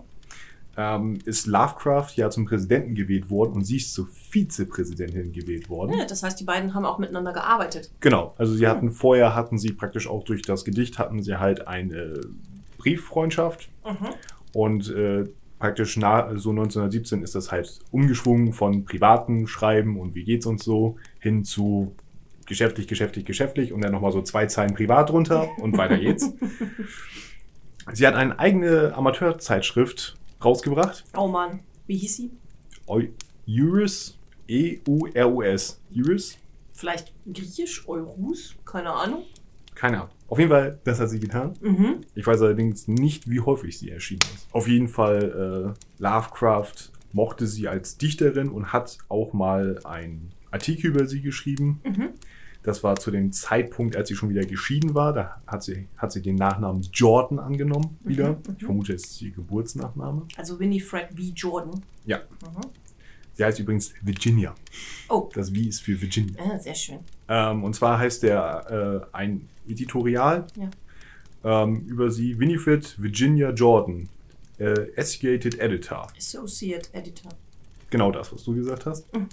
Ähm, 0.79 1.19
ist 1.25 1.45
Lovecraft 1.45 2.11
ja 2.15 2.29
zum 2.29 2.45
Präsidenten 2.45 2.95
gewählt 2.95 3.29
worden 3.29 3.51
und 3.51 3.65
sie 3.65 3.75
ist 3.77 3.93
zur 3.93 4.07
Vizepräsidentin 4.07 5.33
gewählt 5.33 5.69
worden. 5.69 5.97
Ja, 5.97 6.05
das 6.05 6.23
heißt, 6.23 6.39
die 6.39 6.45
beiden 6.45 6.73
haben 6.73 6.85
auch 6.85 6.99
miteinander 6.99 7.33
gearbeitet. 7.33 7.91
Genau, 7.99 8.33
also 8.37 8.53
sie 8.53 8.65
hatten 8.65 8.89
vorher 8.91 9.35
hatten 9.35 9.57
sie 9.57 9.73
praktisch 9.73 10.07
auch 10.07 10.23
durch 10.23 10.41
das 10.41 10.63
Gedicht 10.63 10.97
hatten 10.97 11.21
sie 11.21 11.35
halt 11.37 11.67
eine 11.67 12.21
Brieffreundschaft 12.77 13.69
Mhm. 13.85 14.07
und 14.53 14.89
äh, 14.91 15.25
praktisch 15.57 15.97
nach, 15.97 16.29
so 16.35 16.51
1917 16.51 17.23
ist 17.23 17.35
das 17.35 17.51
halt 17.51 17.79
umgeschwungen 17.91 18.53
von 18.53 18.85
privaten 18.85 19.47
Schreiben 19.47 19.99
und 19.99 20.15
wie 20.15 20.23
geht's 20.23 20.45
uns 20.45 20.63
so 20.63 20.95
hin 21.19 21.43
zu 21.43 21.93
geschäftlich, 22.45 22.87
geschäftlich, 22.87 23.25
geschäftlich 23.25 23.73
und 23.73 23.81
dann 23.81 23.91
nochmal 23.91 24.13
so 24.13 24.21
zwei 24.21 24.45
Zeilen 24.45 24.73
privat 24.73 25.09
drunter 25.09 25.49
und 25.59 25.77
weiter 25.77 25.97
geht's. 25.97 26.31
Sie 27.93 28.07
hat 28.07 28.13
eine 28.15 28.37
eigene 28.39 28.93
Amateurzeitschrift 28.95 30.15
rausgebracht. 30.43 31.03
Oh 31.15 31.27
Mann. 31.27 31.59
Wie 31.87 31.97
hieß 31.97 32.15
sie? 32.17 32.31
Eu- 32.87 33.07
Eurus, 33.47 34.17
E-U-R-U-S. 34.47 35.81
Eurus? 35.95 36.37
Vielleicht 36.73 37.13
griechisch? 37.31 37.87
Eurus? 37.87 38.55
Keine 38.65 38.91
Ahnung. 38.91 39.23
Keine 39.75 39.97
Ahnung. 40.01 40.09
Auf 40.27 40.37
jeden 40.37 40.51
Fall, 40.51 40.79
das 40.83 40.99
hat 40.99 41.09
sie 41.09 41.19
getan. 41.19 41.53
Mhm. 41.61 42.01
Ich 42.15 42.25
weiß 42.27 42.41
allerdings 42.41 42.87
nicht, 42.87 43.29
wie 43.29 43.39
häufig 43.39 43.77
sie 43.77 43.89
erschienen 43.89 44.19
ist. 44.35 44.47
Auf 44.53 44.67
jeden 44.67 44.87
Fall, 44.87 45.75
äh, 45.75 46.01
Lovecraft 46.01 46.91
mochte 47.11 47.47
sie 47.47 47.67
als 47.67 47.97
Dichterin 47.97 48.49
und 48.49 48.71
hat 48.71 48.99
auch 49.09 49.33
mal 49.33 49.79
einen 49.85 50.31
Artikel 50.51 50.87
über 50.91 51.07
sie 51.07 51.21
geschrieben. 51.21 51.81
Mhm. 51.83 52.09
Das 52.69 52.83
war 52.83 52.95
zu 52.97 53.09
dem 53.09 53.31
Zeitpunkt, 53.31 53.95
als 53.95 54.09
sie 54.09 54.15
schon 54.15 54.29
wieder 54.29 54.45
geschieden 54.45 54.93
war. 54.93 55.11
Da 55.11 55.41
hat 55.47 55.63
sie, 55.63 55.87
hat 55.97 56.11
sie 56.11 56.21
den 56.21 56.35
Nachnamen 56.35 56.87
Jordan 56.93 57.39
angenommen 57.39 57.97
wieder. 58.03 58.33
Mhm, 58.33 58.37
Ich 58.59 58.63
vermute, 58.63 58.93
es 58.93 59.05
ist 59.05 59.21
ihr 59.23 59.31
Geburtsnachname. 59.31 60.27
Also 60.37 60.59
Winifred 60.59 61.07
V. 61.15 61.17
Jordan. 61.35 61.81
Ja. 62.05 62.17
Mhm. 62.19 62.61
Sie 63.33 63.43
heißt 63.43 63.59
übrigens 63.59 63.91
Virginia. 64.03 64.53
Oh. 65.09 65.31
Das 65.33 65.51
Wie 65.51 65.67
ist 65.67 65.81
für 65.81 65.99
Virginia. 65.99 66.35
Ah, 66.43 66.59
sehr 66.59 66.75
schön. 66.75 66.99
Ähm, 67.27 67.63
und 67.63 67.73
zwar 67.73 67.97
heißt 67.97 68.21
der 68.21 69.07
äh, 69.11 69.15
ein 69.17 69.49
Editorial 69.67 70.45
Ja. 70.55 71.63
ähm, 71.63 71.87
über 71.87 72.11
sie 72.11 72.37
Winifred 72.39 73.01
Virginia 73.01 73.49
Jordan, 73.49 74.09
äh, 74.59 74.75
Associated 74.95 75.57
Editor. 75.59 76.05
Associate 76.15 76.87
Editor. 76.93 77.31
Genau 77.89 78.11
das, 78.11 78.31
was 78.31 78.43
du 78.43 78.53
gesagt 78.53 78.85
hast. 78.85 79.11
Mhm. 79.15 79.27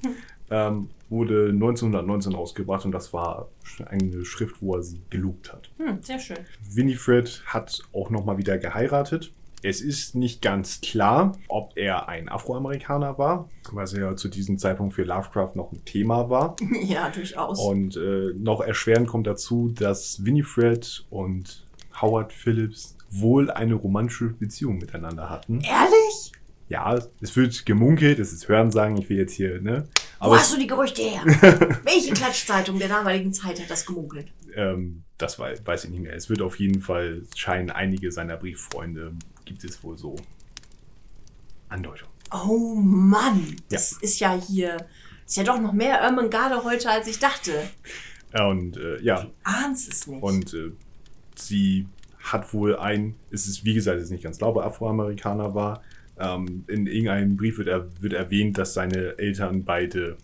Ähm, 0.49 0.89
wurde 1.09 1.51
1919 1.51 2.35
rausgebracht 2.35 2.85
und 2.85 2.93
das 2.93 3.13
war 3.13 3.49
eine 3.87 4.25
Schrift, 4.25 4.61
wo 4.61 4.75
er 4.75 4.83
sie 4.83 5.03
gelobt 5.11 5.53
hat. 5.53 5.71
Hm, 5.79 6.03
sehr 6.03 6.19
schön. 6.19 6.39
Winifred 6.71 7.43
hat 7.47 7.83
auch 7.93 8.11
nochmal 8.11 8.39
wieder 8.39 8.59
geheiratet. 8.59 9.33
Es 9.63 9.81
ist 9.81 10.15
nicht 10.15 10.43
ganz 10.43 10.81
klar, 10.81 11.33
ob 11.49 11.77
er 11.77 12.09
ein 12.09 12.29
Afroamerikaner 12.29 13.19
war, 13.19 13.49
was 13.73 13.93
ja 13.93 14.15
zu 14.15 14.29
diesem 14.29 14.59
Zeitpunkt 14.59 14.95
für 14.95 15.05
Lovecraft 15.05 15.53
noch 15.55 15.73
ein 15.73 15.85
Thema 15.85 16.29
war. 16.29 16.57
ja, 16.83 17.09
durchaus. 17.11 17.59
Und 17.59 17.97
äh, 17.97 18.33
noch 18.37 18.61
erschwerend 18.61 19.09
kommt 19.09 19.27
dazu, 19.27 19.73
dass 19.75 20.25
Winifred 20.25 21.07
und 21.11 21.67
Howard 22.01 22.33
Phillips 22.33 22.97
wohl 23.09 23.51
eine 23.51 23.75
romantische 23.75 24.27
Beziehung 24.27 24.79
miteinander 24.79 25.31
hatten. 25.31 25.61
Ehrlich? 25.61 26.33
Ja, 26.69 26.99
es 27.21 27.37
wird 27.37 27.65
gemunkelt, 27.65 28.19
es 28.19 28.33
ist 28.33 28.49
Hörensagen, 28.49 28.97
ich 28.97 29.09
will 29.09 29.19
jetzt 29.19 29.35
hier, 29.35 29.61
ne? 29.61 29.87
Wo 30.19 30.27
Aber 30.27 30.37
hast 30.37 30.49
es, 30.49 30.55
du 30.55 30.61
die 30.61 30.67
Gerüchte 30.67 31.03
her? 31.03 31.23
Welche 31.85 32.13
Klatschzeitung 32.13 32.79
der 32.79 32.89
damaligen 32.89 33.33
Zeit 33.33 33.61
hat 33.61 33.71
das 33.71 33.87
gemunkelt? 33.87 34.33
ähm, 34.55 35.03
das 35.19 35.39
wei- 35.39 35.55
weiß 35.65 35.85
ich 35.85 35.91
nicht 35.91 36.01
mehr. 36.03 36.15
Es 36.15 36.29
wird 36.29 36.43
auf 36.43 36.59
jeden 36.59 36.81
Fall, 36.81 37.23
scheinen 37.35 37.71
einige 37.71 38.11
seiner 38.11 38.37
Brieffreunde, 38.37 39.13
gibt 39.45 39.63
es 39.65 39.83
wohl 39.85 39.97
so 39.97 40.17
Andeutungen. 41.69 42.13
Oh 42.33 42.75
Mann, 42.75 43.57
das 43.71 43.93
ist 43.93 44.19
ja 44.21 44.35
hier, 44.41 44.77
ist 45.27 45.37
ja 45.37 45.45
doch 45.45 45.61
noch 45.61 45.73
mehr 45.73 45.99
Ermengarde 45.99 46.65
heute, 46.65 46.91
als 46.91 47.07
ich 47.07 47.19
dachte. 47.19 47.53
Und 48.33 48.77
äh, 48.77 49.01
ja, 49.03 49.27
Ahnst 49.45 49.93
es 49.93 50.07
nicht. 50.07 50.23
Und 50.23 50.53
äh, 50.55 50.73
sie 51.37 51.87
hat 52.19 52.53
wohl 52.53 52.77
ein, 52.77 53.15
es 53.31 53.47
ist 53.47 53.65
wie 53.65 53.75
gesagt, 53.75 53.99
es 53.99 54.05
ist 54.05 54.11
nicht 54.11 54.25
ganz 54.25 54.39
klar, 54.39 54.51
ob 54.51 54.57
er 54.57 54.65
Afroamerikaner 54.65 55.55
war, 55.55 55.83
Ähm, 56.19 56.65
in 56.69 56.87
irgendeinem 56.87 57.37
Brief 57.37 57.59
wird, 57.59 57.69
er, 57.69 57.89
wird 58.01 58.13
erwähnt, 58.13 58.59
dass 58.59 58.75
seine 58.75 59.19
Eltern 59.19 59.65
beide, 59.65 60.17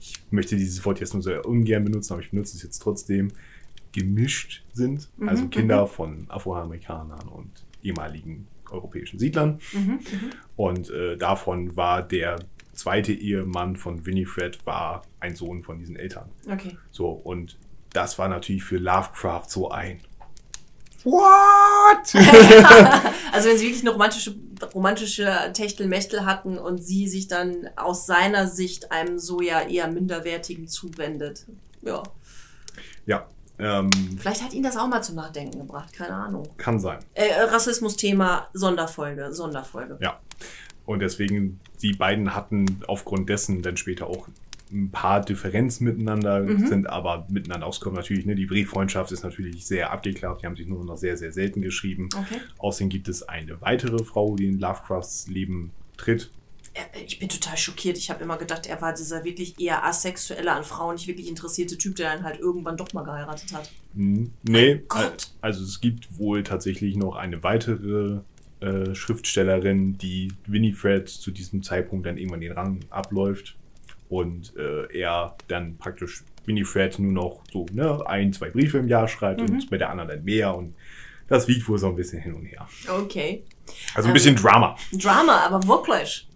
ich 0.00 0.14
möchte 0.30 0.56
dieses 0.56 0.84
Wort 0.84 1.00
jetzt 1.00 1.14
nur 1.14 1.22
sehr 1.22 1.44
ungern 1.46 1.84
benutzen, 1.84 2.14
aber 2.14 2.22
ich 2.22 2.30
benutze 2.30 2.56
es 2.56 2.62
jetzt 2.62 2.78
trotzdem, 2.78 3.32
gemischt 3.92 4.64
sind. 4.72 5.10
Mhm, 5.16 5.28
also 5.28 5.48
Kinder 5.48 5.86
von 5.86 6.26
Afroamerikanern 6.28 7.28
und 7.28 7.50
ehemaligen 7.82 8.46
europäischen 8.70 9.18
Siedlern. 9.18 9.60
Mhm, 9.72 9.80
mhm. 9.90 10.00
Und 10.56 10.90
äh, 10.90 11.16
davon 11.16 11.76
war 11.76 12.02
der 12.02 12.40
zweite 12.72 13.12
Ehemann 13.12 13.76
von 13.76 14.04
Winifred 14.04 14.66
war 14.66 15.02
ein 15.20 15.36
Sohn 15.36 15.62
von 15.62 15.78
diesen 15.78 15.96
Eltern. 15.96 16.30
Okay. 16.50 16.76
So, 16.90 17.10
und 17.10 17.56
das 17.92 18.18
war 18.18 18.28
natürlich 18.28 18.64
für 18.64 18.78
Lovecraft 18.78 19.48
so 19.48 19.70
ein 19.70 20.00
What? 21.04 22.14
Also 23.32 23.48
wenn 23.48 23.58
sie 23.58 23.64
wirklich 23.64 23.82
eine 23.82 23.90
romantische, 23.90 24.36
romantische 24.74 25.50
Techtelmechtel 25.54 26.24
hatten 26.24 26.56
und 26.56 26.78
sie 26.78 27.08
sich 27.08 27.26
dann 27.26 27.68
aus 27.74 28.06
seiner 28.06 28.46
Sicht 28.46 28.92
einem 28.92 29.18
so 29.18 29.40
ja 29.40 29.62
eher 29.62 29.88
minderwertigen 29.88 30.68
zuwendet. 30.68 31.44
Ja. 31.82 32.04
ja, 33.06 33.26
ähm, 33.58 33.90
Vielleicht 34.18 34.42
hat 34.42 34.52
ihn 34.52 34.62
das 34.62 34.76
auch 34.76 34.88
mal 34.88 35.02
zum 35.02 35.16
Nachdenken 35.16 35.58
gebracht, 35.58 35.92
keine 35.92 36.14
Ahnung. 36.14 36.48
kann 36.56 36.80
sein. 36.80 36.98
Äh, 37.14 37.42
Rassismus-Thema, 37.42 38.48
Sonderfolge, 38.52 39.32
Sonderfolge. 39.32 39.98
Ja. 40.00 40.20
Und 40.86 41.00
deswegen, 41.00 41.60
die 41.80 41.92
beiden 41.92 42.34
hatten 42.34 42.82
aufgrund 42.88 43.28
dessen 43.28 43.62
dann 43.62 43.76
später 43.76 44.06
auch 44.06 44.28
ein 44.74 44.90
paar 44.90 45.20
Differenzen 45.24 45.84
miteinander, 45.86 46.40
Mhm. 46.40 46.66
sind 46.66 46.86
aber 46.90 47.26
miteinander 47.30 47.66
ausgekommen. 47.66 47.96
Natürlich, 47.96 48.26
ne, 48.26 48.34
die 48.34 48.46
Brieffreundschaft 48.46 49.12
ist 49.12 49.22
natürlich 49.22 49.66
sehr 49.66 49.92
abgeklappt. 49.92 50.42
Die 50.42 50.46
haben 50.46 50.56
sich 50.56 50.66
nur 50.66 50.84
noch 50.84 50.96
sehr, 50.96 51.16
sehr 51.16 51.32
selten 51.32 51.62
geschrieben. 51.62 52.08
Okay. 52.14 52.40
Außerdem 52.58 52.88
gibt 52.88 53.08
es 53.08 53.22
eine 53.22 53.60
weitere 53.60 54.02
Frau, 54.04 54.34
die 54.36 54.46
in 54.46 54.58
Lovecrafts 54.58 55.28
Leben 55.28 55.70
tritt. 55.96 56.30
Äh, 56.74 56.80
Ich 57.06 57.20
bin 57.20 57.28
total 57.28 57.56
schockiert. 57.56 57.96
Ich 57.98 58.10
habe 58.10 58.24
immer 58.24 58.36
gedacht, 58.36 58.66
er 58.66 58.82
war 58.82 58.92
dieser 58.92 59.22
wirklich 59.24 59.60
eher 59.60 59.84
asexuelle, 59.84 60.50
an 60.52 60.64
Frauen 60.64 60.96
nicht 60.96 61.06
wirklich 61.06 61.28
interessierte 61.28 61.78
Typ, 61.78 61.94
der 61.96 62.12
dann 62.12 62.24
halt 62.24 62.40
irgendwann 62.40 62.76
doch 62.76 62.92
mal 62.92 63.04
geheiratet 63.04 63.52
hat. 63.54 63.70
Nee, 63.94 64.82
Gott. 64.88 65.28
also 65.40 65.62
es 65.62 65.80
gibt 65.80 66.18
wohl 66.18 66.42
tatsächlich 66.42 66.96
noch 66.96 67.14
eine 67.14 67.42
weitere 67.44 68.20
äh, 68.60 68.94
Schriftstellerin, 68.94 69.98
die 69.98 70.32
Winifred 70.46 71.08
zu 71.08 71.30
diesem 71.30 71.62
Zeitpunkt 71.62 72.06
dann 72.06 72.16
irgendwann 72.18 72.40
den 72.40 72.52
Rang 72.52 72.80
abläuft 72.90 73.56
und 74.08 74.54
äh, 74.56 74.86
er 74.98 75.36
dann 75.48 75.76
praktisch 75.78 76.24
Winifred 76.46 76.98
nur 76.98 77.12
noch 77.12 77.42
so 77.52 77.66
ne, 77.72 78.06
ein, 78.06 78.32
zwei 78.32 78.50
Briefe 78.50 78.78
im 78.78 78.88
Jahr 78.88 79.08
schreibt 79.08 79.40
Mhm. 79.40 79.46
und 79.56 79.70
bei 79.70 79.78
der 79.78 79.90
anderen 79.90 80.08
dann 80.10 80.24
mehr 80.24 80.54
und 80.54 80.74
das 81.28 81.48
wiegt 81.48 81.66
wohl 81.68 81.78
so 81.78 81.88
ein 81.88 81.96
bisschen 81.96 82.20
hin 82.20 82.34
und 82.34 82.44
her. 82.44 82.66
Okay. 82.88 83.44
Also 83.94 84.08
ein 84.08 84.12
bisschen 84.14 84.36
Ähm, 84.36 84.42
Drama. 84.42 84.76
Drama, 84.92 85.38
aber 85.46 85.66
wirklich. 85.66 86.28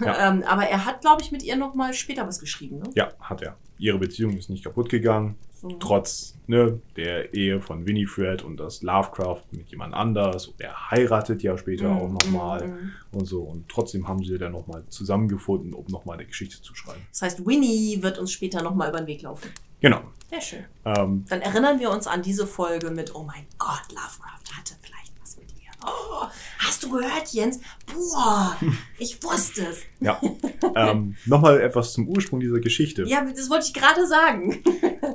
Ja. 0.00 0.28
Ähm, 0.28 0.42
aber 0.42 0.64
er 0.64 0.84
hat, 0.84 1.00
glaube 1.00 1.22
ich, 1.22 1.32
mit 1.32 1.42
ihr 1.42 1.56
noch 1.56 1.74
mal 1.74 1.94
später 1.94 2.26
was 2.26 2.40
geschrieben, 2.40 2.78
ne? 2.78 2.90
Ja, 2.94 3.12
hat 3.20 3.40
er. 3.42 3.56
Ihre 3.78 3.98
Beziehung 3.98 4.36
ist 4.36 4.50
nicht 4.50 4.62
kaputt 4.64 4.90
gegangen, 4.90 5.36
Trotz 5.80 6.34
ne, 6.46 6.80
der 6.96 7.32
Ehe 7.32 7.60
von 7.60 7.86
Winifred 7.86 8.42
und 8.42 8.58
das 8.58 8.82
Lovecraft 8.82 9.42
mit 9.52 9.70
jemand 9.70 9.94
anders. 9.94 10.48
Und 10.48 10.60
er 10.60 10.90
heiratet 10.90 11.42
ja 11.42 11.56
später 11.56 11.88
Mm, 11.88 11.98
auch 11.98 12.08
nochmal 12.10 12.68
mm, 12.68 12.70
mm. 12.70 12.92
und 13.12 13.24
so. 13.26 13.42
Und 13.42 13.68
trotzdem 13.68 14.06
haben 14.06 14.22
sie 14.22 14.36
dann 14.38 14.52
nochmal 14.52 14.84
zusammengefunden, 14.88 15.72
um 15.72 15.84
nochmal 15.88 16.18
eine 16.18 16.26
Geschichte 16.26 16.60
zu 16.60 16.74
schreiben. 16.74 17.00
Das 17.10 17.22
heißt, 17.22 17.46
Winnie 17.46 18.02
wird 18.02 18.18
uns 18.18 18.32
später 18.32 18.62
noch 18.62 18.74
mal 18.74 18.88
über 18.88 18.98
den 18.98 19.06
Weg 19.06 19.22
laufen. 19.22 19.50
Genau. 19.80 20.00
Sehr 20.30 20.40
schön. 20.40 20.64
Ähm, 20.84 21.24
Dann 21.28 21.42
erinnern 21.42 21.78
wir 21.78 21.90
uns 21.90 22.06
an 22.06 22.22
diese 22.22 22.46
Folge 22.46 22.90
mit, 22.90 23.14
oh 23.14 23.22
mein 23.22 23.46
Gott, 23.58 23.84
Lovecraft 23.90 24.56
hatte 24.56 24.74
vielleicht. 24.80 25.03
Oh, 25.86 26.26
hast 26.58 26.82
du 26.82 26.90
gehört, 26.90 27.28
Jens? 27.32 27.60
Boah, 27.92 28.56
ich 28.98 29.22
wusste 29.22 29.66
es. 29.66 29.82
ja. 30.00 30.20
ähm, 30.76 31.16
nochmal 31.26 31.60
etwas 31.60 31.92
zum 31.92 32.08
Ursprung 32.08 32.40
dieser 32.40 32.60
Geschichte. 32.60 33.04
Ja, 33.06 33.24
das 33.24 33.50
wollte 33.50 33.66
ich 33.66 33.74
gerade 33.74 34.06
sagen. 34.06 34.62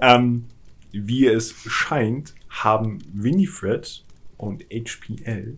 Ähm, 0.01 0.45
wie 0.91 1.27
es 1.27 1.53
scheint, 1.67 2.33
haben 2.49 2.99
Winifred 3.13 4.03
und 4.37 4.63
HPL, 4.71 5.57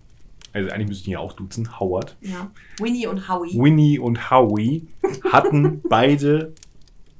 also 0.53 0.69
eigentlich 0.71 0.87
müsste 0.87 1.03
ich 1.03 1.07
ihn 1.07 1.13
ja 1.13 1.19
auch 1.19 1.33
duzen, 1.33 1.79
Howard, 1.79 2.17
Ja. 2.21 2.51
Winnie 2.79 3.07
und 3.07 3.29
Howie. 3.29 3.53
Winnie 3.57 3.99
und 3.99 4.29
Howie 4.31 4.87
hatten 5.31 5.81
beide 5.87 6.53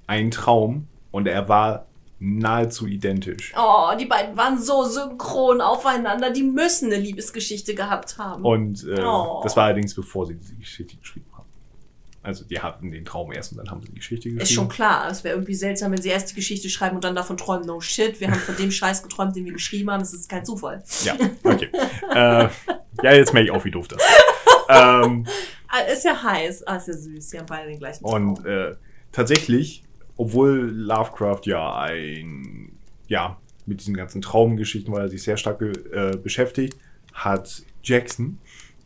einen 0.07 0.31
Traum 0.31 0.87
und 1.11 1.27
er 1.27 1.47
war 1.47 1.85
nahezu 2.24 2.86
identisch. 2.86 3.51
Oh, 3.57 3.89
die 3.99 4.05
beiden 4.05 4.38
waren 4.38 4.61
so 4.61 4.84
synchron 4.86 5.59
aufeinander. 5.59 6.30
Die 6.30 6.43
müssen 6.43 6.86
eine 6.93 7.01
Liebesgeschichte 7.01 7.74
gehabt 7.74 8.17
haben. 8.19 8.45
Und 8.45 8.84
äh, 8.88 9.01
Oh. 9.03 9.41
das 9.43 9.57
war 9.57 9.65
allerdings 9.65 9.95
bevor 9.95 10.28
sie 10.28 10.36
diese 10.36 10.55
Geschichte 10.55 10.95
geschrieben 10.97 11.26
haben. 11.34 11.47
Also 12.24 12.45
die 12.45 12.59
hatten 12.59 12.91
den 12.91 13.03
Traum 13.03 13.32
erst 13.32 13.51
und 13.53 13.57
dann 13.57 13.72
haben 13.72 13.82
sie 13.82 13.88
die 13.88 13.95
Geschichte 13.95 14.30
geschrieben. 14.30 14.43
Ist 14.43 14.51
schon 14.53 14.69
klar. 14.69 15.09
Es 15.09 15.24
wäre 15.24 15.34
irgendwie 15.36 15.55
seltsam, 15.55 15.91
wenn 15.91 16.01
sie 16.03 16.09
erst 16.09 16.30
die 16.30 16.36
Geschichte 16.36 16.69
schreiben 16.69 16.95
und 16.95 17.03
dann 17.03 17.15
davon 17.15 17.36
träumen. 17.38 17.65
No 17.65 17.82
shit, 17.82 18.19
wir 18.19 18.30
haben 18.30 18.39
von 18.39 18.55
dem 18.55 18.69
Scheiß 18.69 19.01
geträumt, 19.01 19.36
den 19.36 19.45
wir 19.45 19.53
geschrieben 19.53 19.89
haben. 19.89 20.01
Das 20.01 20.13
ist 20.13 20.30
kein 20.30 20.45
Zufall. 20.45 20.84
Ja, 21.03 21.15
okay. 21.43 21.69
äh, 22.13 22.47
ja, 23.03 23.13
jetzt 23.15 23.34
merke 23.34 23.45
ich 23.47 23.51
auch, 23.51 23.65
wie 23.65 23.72
doof 23.72 23.88
das 23.88 23.99
ist. 23.99 24.09
ähm, 24.69 25.26
Ah, 25.74 25.80
Ist 25.91 26.03
ja 26.05 26.22
heiß. 26.22 26.67
Ah, 26.67 26.76
ist 26.76 26.88
ja 26.89 26.93
süß. 26.93 27.30
Sie 27.30 27.39
haben 27.39 27.45
beide 27.47 27.69
den 27.69 27.80
gleichen 27.80 28.03
Traum. 28.03 28.34
und 28.36 28.45
äh, 28.45 28.76
tatsächlich, 29.13 29.84
obwohl 30.22 30.69
Lovecraft 30.72 31.41
ja 31.45 31.76
ein, 31.82 32.72
ja, 33.07 33.38
mit 33.65 33.80
diesen 33.82 33.95
ganzen 33.95 34.22
Traumgeschichten, 34.22 34.93
weil 34.93 35.03
er 35.03 35.09
sich 35.09 35.24
sehr 35.24 35.38
stark 35.38 35.61
äh, 35.61 36.17
beschäftigt, 36.17 36.78
hat 37.13 37.63
Jackson 37.84 38.38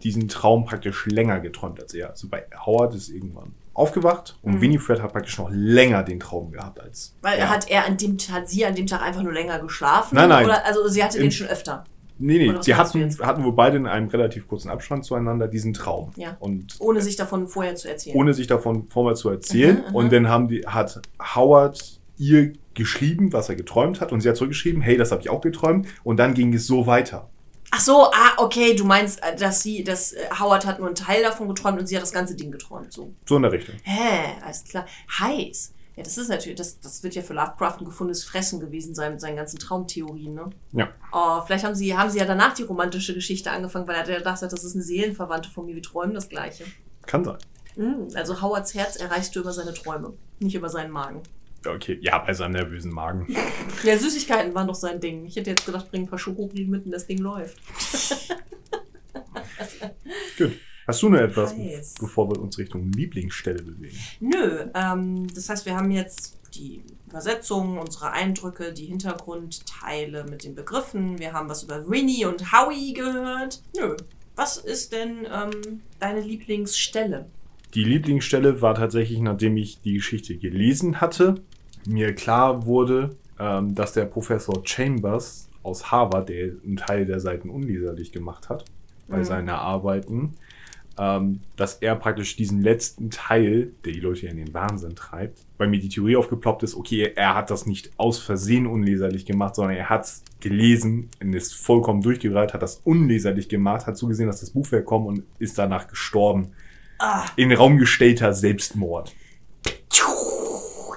diesen 0.04 0.28
Traum 0.28 0.66
praktisch 0.66 1.06
länger 1.08 1.40
geträumt 1.40 1.82
als 1.82 1.94
er. 1.94 2.10
Also 2.12 2.28
bei 2.30 2.46
Howard 2.66 2.94
ist 2.96 3.10
irgendwann 3.10 3.54
aufgewacht 3.74 4.38
und 4.42 4.56
Mhm. 4.56 4.62
Winifred 4.62 5.02
hat 5.02 5.12
praktisch 5.12 5.38
noch 5.38 5.50
länger 5.52 6.04
den 6.04 6.20
Traum 6.20 6.52
gehabt 6.52 6.80
als 6.80 7.16
Weil 7.22 7.40
er. 7.40 7.50
hat 7.50 7.70
er 7.70 7.86
an 7.86 7.98
dem 7.98 8.18
hat 8.32 8.48
sie 8.50 8.66
an 8.66 8.76
dem 8.76 8.88
Tag 8.88 9.02
einfach 9.02 9.22
nur 9.24 9.34
länger 9.34 9.60
geschlafen? 9.60 10.16
Nein, 10.16 10.30
nein. 10.30 10.46
Oder, 10.46 10.66
also 10.66 10.88
sie 10.88 11.04
hatte 11.04 11.18
Im- 11.18 11.24
den 11.24 11.32
schon 11.32 11.48
öfter. 11.48 11.84
Nee, 12.18 12.38
nee, 12.38 12.54
sie 12.62 12.76
hatten, 12.76 13.18
hatten 13.20 13.44
wohl 13.44 13.54
beide 13.54 13.78
in 13.78 13.88
einem 13.88 14.08
relativ 14.08 14.48
kurzen 14.48 14.70
Abstand 14.70 15.04
zueinander 15.04 15.48
diesen 15.48 15.74
Traum. 15.74 16.12
Ja. 16.16 16.38
Und 16.40 16.76
Ohne 16.80 17.02
sich 17.02 17.16
davon 17.18 17.48
vorher 17.48 17.76
zu 17.76 17.90
erzählen. 17.90 18.16
ohne 18.16 18.34
sich 18.34 18.48
davon 18.48 18.88
vorher 18.88 19.16
zu 19.16 19.30
erzählen. 19.30 19.78
Mhm, 19.78 19.90
mhm. 19.90 19.96
und 19.96 20.14
dann 20.14 20.30
haben 20.30 20.48
die, 20.48 20.62
hat 20.66 21.02
Howard 21.36 22.00
ihr 22.18 22.54
geschrieben, 22.74 23.34
was 23.34 23.50
er 23.50 23.56
geträumt 23.56 24.02
hat. 24.02 24.12
Und 24.12 24.22
sie 24.22 24.30
hat 24.30 24.38
zurückgeschrieben, 24.38 24.82
hey, 24.82 24.98
das 24.98 25.12
habe 25.12 25.22
ich 25.22 25.30
auch 25.30 25.42
geträumt. 25.42 25.88
Und 26.04 26.18
dann 26.18 26.34
ging 26.34 26.54
es 26.54 26.68
so 26.68 26.88
weiter. 26.88 27.30
Ach 27.72 27.82
so, 27.82 28.06
ah, 28.06 28.34
okay, 28.38 28.76
du 28.76 28.86
meinst, 28.86 29.22
äh, 29.22 29.36
dass 29.36 29.62
sie, 29.62 29.84
dass 29.84 30.14
äh, 30.14 30.20
Howard 30.40 30.66
hat 30.66 30.80
nur 30.80 30.88
einen 30.88 30.96
Teil 30.96 31.24
davon 31.24 31.50
geträumt 31.50 31.80
und 31.80 31.88
sie 31.88 31.96
hat 31.96 32.04
das 32.04 32.14
ganze 32.14 32.36
Ding 32.36 32.52
geträumt. 32.52 32.94
So. 32.94 33.14
So 33.26 33.36
in 33.36 33.42
der 33.42 33.52
Richtung. 33.52 33.76
Hä, 33.84 34.36
alles 34.42 34.64
klar. 34.64 34.86
Heiß. 35.20 35.74
Ja, 35.96 36.04
das 36.04 36.18
ist 36.18 36.28
natürlich, 36.28 36.58
das, 36.58 36.80
das 36.82 37.04
wird 37.04 37.16
ja 37.16 37.22
für 37.22 37.34
Lovecraft 37.34 37.78
ein 37.80 37.86
gefundenes 37.86 38.26
Fressen 38.26 38.60
gewesen 38.60 38.96
sein 38.96 39.14
mit 39.14 39.22
seinen 39.22 39.38
ganzen 39.38 39.60
Traumtheorien, 39.60 40.34
ne? 40.34 40.50
Ja. 40.74 40.90
Oh, 41.14 41.42
vielleicht 41.46 41.64
haben 41.64 41.76
sie, 41.76 41.96
haben 41.96 42.10
sie 42.10 42.20
ja 42.20 42.26
danach 42.26 42.54
die 42.54 42.64
romantische 42.64 43.14
Geschichte 43.14 43.50
angefangen, 43.50 43.88
weil 43.88 43.96
er 43.96 44.10
ja 44.10 44.18
gedacht 44.18 44.42
hat, 44.42 44.52
das 44.52 44.66
ist 44.66 44.76
eine 44.76 44.84
Seelenverwandte 44.84 45.50
von 45.50 45.66
mir, 45.66 45.76
wir 45.76 45.84
träumen 45.84 46.14
das 46.14 46.28
Gleiche. 46.28 46.66
Kann 47.06 47.24
sein. 47.24 47.38
Mm, 47.78 48.14
also 48.16 48.42
Howards 48.42 48.74
Herz 48.74 48.98
erreichst 48.98 49.34
du 49.36 49.40
über 49.40 49.54
seine 49.54 49.74
Träume, 49.74 50.14
nicht 50.40 50.56
über 50.56 50.68
seinen 50.68 50.92
Magen. 50.92 51.24
Okay, 51.66 51.98
ja, 52.02 52.18
bei 52.20 52.34
seinem 52.34 52.54
nervösen 52.54 52.92
Magen. 52.92 53.34
Ja, 53.84 53.98
Süßigkeiten 53.98 54.56
waren 54.56 54.68
doch 54.68 54.76
sein 54.76 55.00
Ding. 55.00 55.26
Ich 55.26 55.36
hätte 55.36 55.52
jetzt 55.52 55.66
gedacht, 55.66 55.92
bring 55.92 56.04
ein 56.04 56.08
paar 56.08 56.20
Schokoriegel 56.20 56.68
mit 56.68 56.86
und 56.86 56.92
das 56.92 57.08
Ding 57.08 57.20
läuft. 57.20 57.58
Gut. 60.38 60.54
Hast 60.88 61.02
du 61.02 61.10
noch 61.10 61.20
etwas, 61.20 61.56
Heiß. 61.56 61.96
bevor 62.00 62.30
wir 62.30 62.40
uns 62.40 62.58
Richtung 62.58 62.92
Lieblingsstelle 62.92 63.64
bewegen? 63.64 63.98
Nö, 64.20 64.66
ähm, 64.76 65.28
das 65.34 65.50
heißt, 65.50 65.66
wir 65.66 65.76
haben 65.76 65.92
jetzt 65.92 66.38
die 66.56 66.84
Übersetzung, 67.08 67.78
unsere 67.80 68.12
Eindrücke, 68.12 68.72
die 68.74 68.86
Hintergrundteile 68.86 70.26
mit 70.26 70.44
den 70.44 70.56
Begriffen. 70.56 71.20
Wir 71.20 71.34
haben 71.34 71.50
was 71.50 71.64
über 71.64 71.90
Winnie 71.90 72.26
und 72.26 72.52
Howie 72.52 72.94
gehört. 72.94 73.62
Nö. 73.78 73.96
Was 74.36 74.58
ist 74.58 74.92
denn 74.94 75.26
ähm, 75.32 75.82
deine 76.00 76.22
Lieblingsstelle? 76.22 77.26
Die 77.74 77.84
Lieblingsstelle 77.84 78.62
war 78.62 78.76
tatsächlich, 78.76 79.20
nachdem 79.20 79.58
ich 79.58 79.82
die 79.82 79.94
Geschichte 79.94 80.38
gelesen 80.38 81.02
hatte, 81.02 81.36
mir 81.88 82.14
klar 82.14 82.66
wurde, 82.66 83.16
ähm, 83.40 83.76
dass 83.76 83.94
der 83.94 84.06
Professor 84.06 84.62
Chambers 84.66 85.50
aus 85.64 85.92
Harvard, 85.92 86.30
der 86.30 86.54
einen 86.64 86.78
Teil 86.78 87.06
der 87.06 87.20
Seiten 87.20 87.50
unleserlich 87.50 88.12
gemacht 88.12 88.50
hat 88.50 88.66
bei 89.08 89.18
Mhm. 89.18 89.24
seinen 89.26 89.50
Arbeiten, 89.50 90.34
ähm, 90.98 91.42
dass 91.58 91.76
er 91.76 91.96
praktisch 91.96 92.36
diesen 92.38 92.62
letzten 92.62 93.10
Teil, 93.10 93.72
der 93.84 93.94
die 93.94 94.00
Leute 94.00 94.26
ja 94.26 94.32
in 94.32 94.38
den 94.38 94.54
Wahnsinn 94.54 94.96
treibt, 94.96 95.40
weil 95.58 95.68
mir 95.68 95.80
die 95.80 95.90
Theorie 95.90 96.16
aufgeploppt 96.16 96.64
ist, 96.64 96.76
okay, 96.76 97.12
er 97.16 97.36
hat 97.36 97.50
das 97.50 97.66
nicht 97.66 97.92
aus 97.98 98.20
Versehen 98.20 98.66
unleserlich 98.68 99.26
gemacht, 99.26 99.56
sondern 99.56 99.76
er 99.76 99.90
hat 99.90 100.06
es 100.06 100.24
gelesen 100.40 101.10
und 101.22 101.34
ist 101.34 101.54
vollkommen 101.54 102.02
durchgereiht, 102.02 102.54
hat 102.54 102.62
das 102.62 102.82
unleserlich 102.84 103.50
gemacht, 103.50 103.88
hat 103.88 103.98
zugesehen, 103.98 104.28
dass 104.28 104.40
das 104.40 104.52
Buchwerk 104.52 104.86
kommt 104.86 105.08
und 105.08 105.24
ist 105.40 105.58
danach 105.58 105.88
gestorben 105.88 106.52
Ah, 107.00 107.26
in 107.36 107.52
Raum 107.52 107.78
gestellter 107.78 108.34
Selbstmord. 108.34 109.14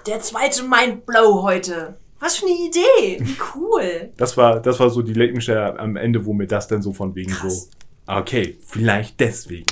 der 0.06 0.20
zweite 0.20 0.62
Mindblow 0.62 1.42
heute. 1.42 1.96
Was 2.20 2.36
für 2.36 2.46
eine 2.46 2.54
Idee. 2.54 3.18
Wie 3.20 3.36
cool. 3.54 4.10
Das 4.16 4.36
war, 4.36 4.60
das 4.60 4.80
war 4.80 4.90
so 4.90 5.02
die 5.02 5.12
Leckenstelle 5.12 5.78
am 5.78 5.96
Ende, 5.96 6.24
wo 6.24 6.32
mir 6.32 6.46
das 6.46 6.66
dann 6.66 6.82
so 6.82 6.92
von 6.92 7.14
wegen 7.14 7.30
Krass. 7.32 7.70
so, 8.06 8.12
okay, 8.12 8.56
vielleicht 8.66 9.20
deswegen. 9.20 9.66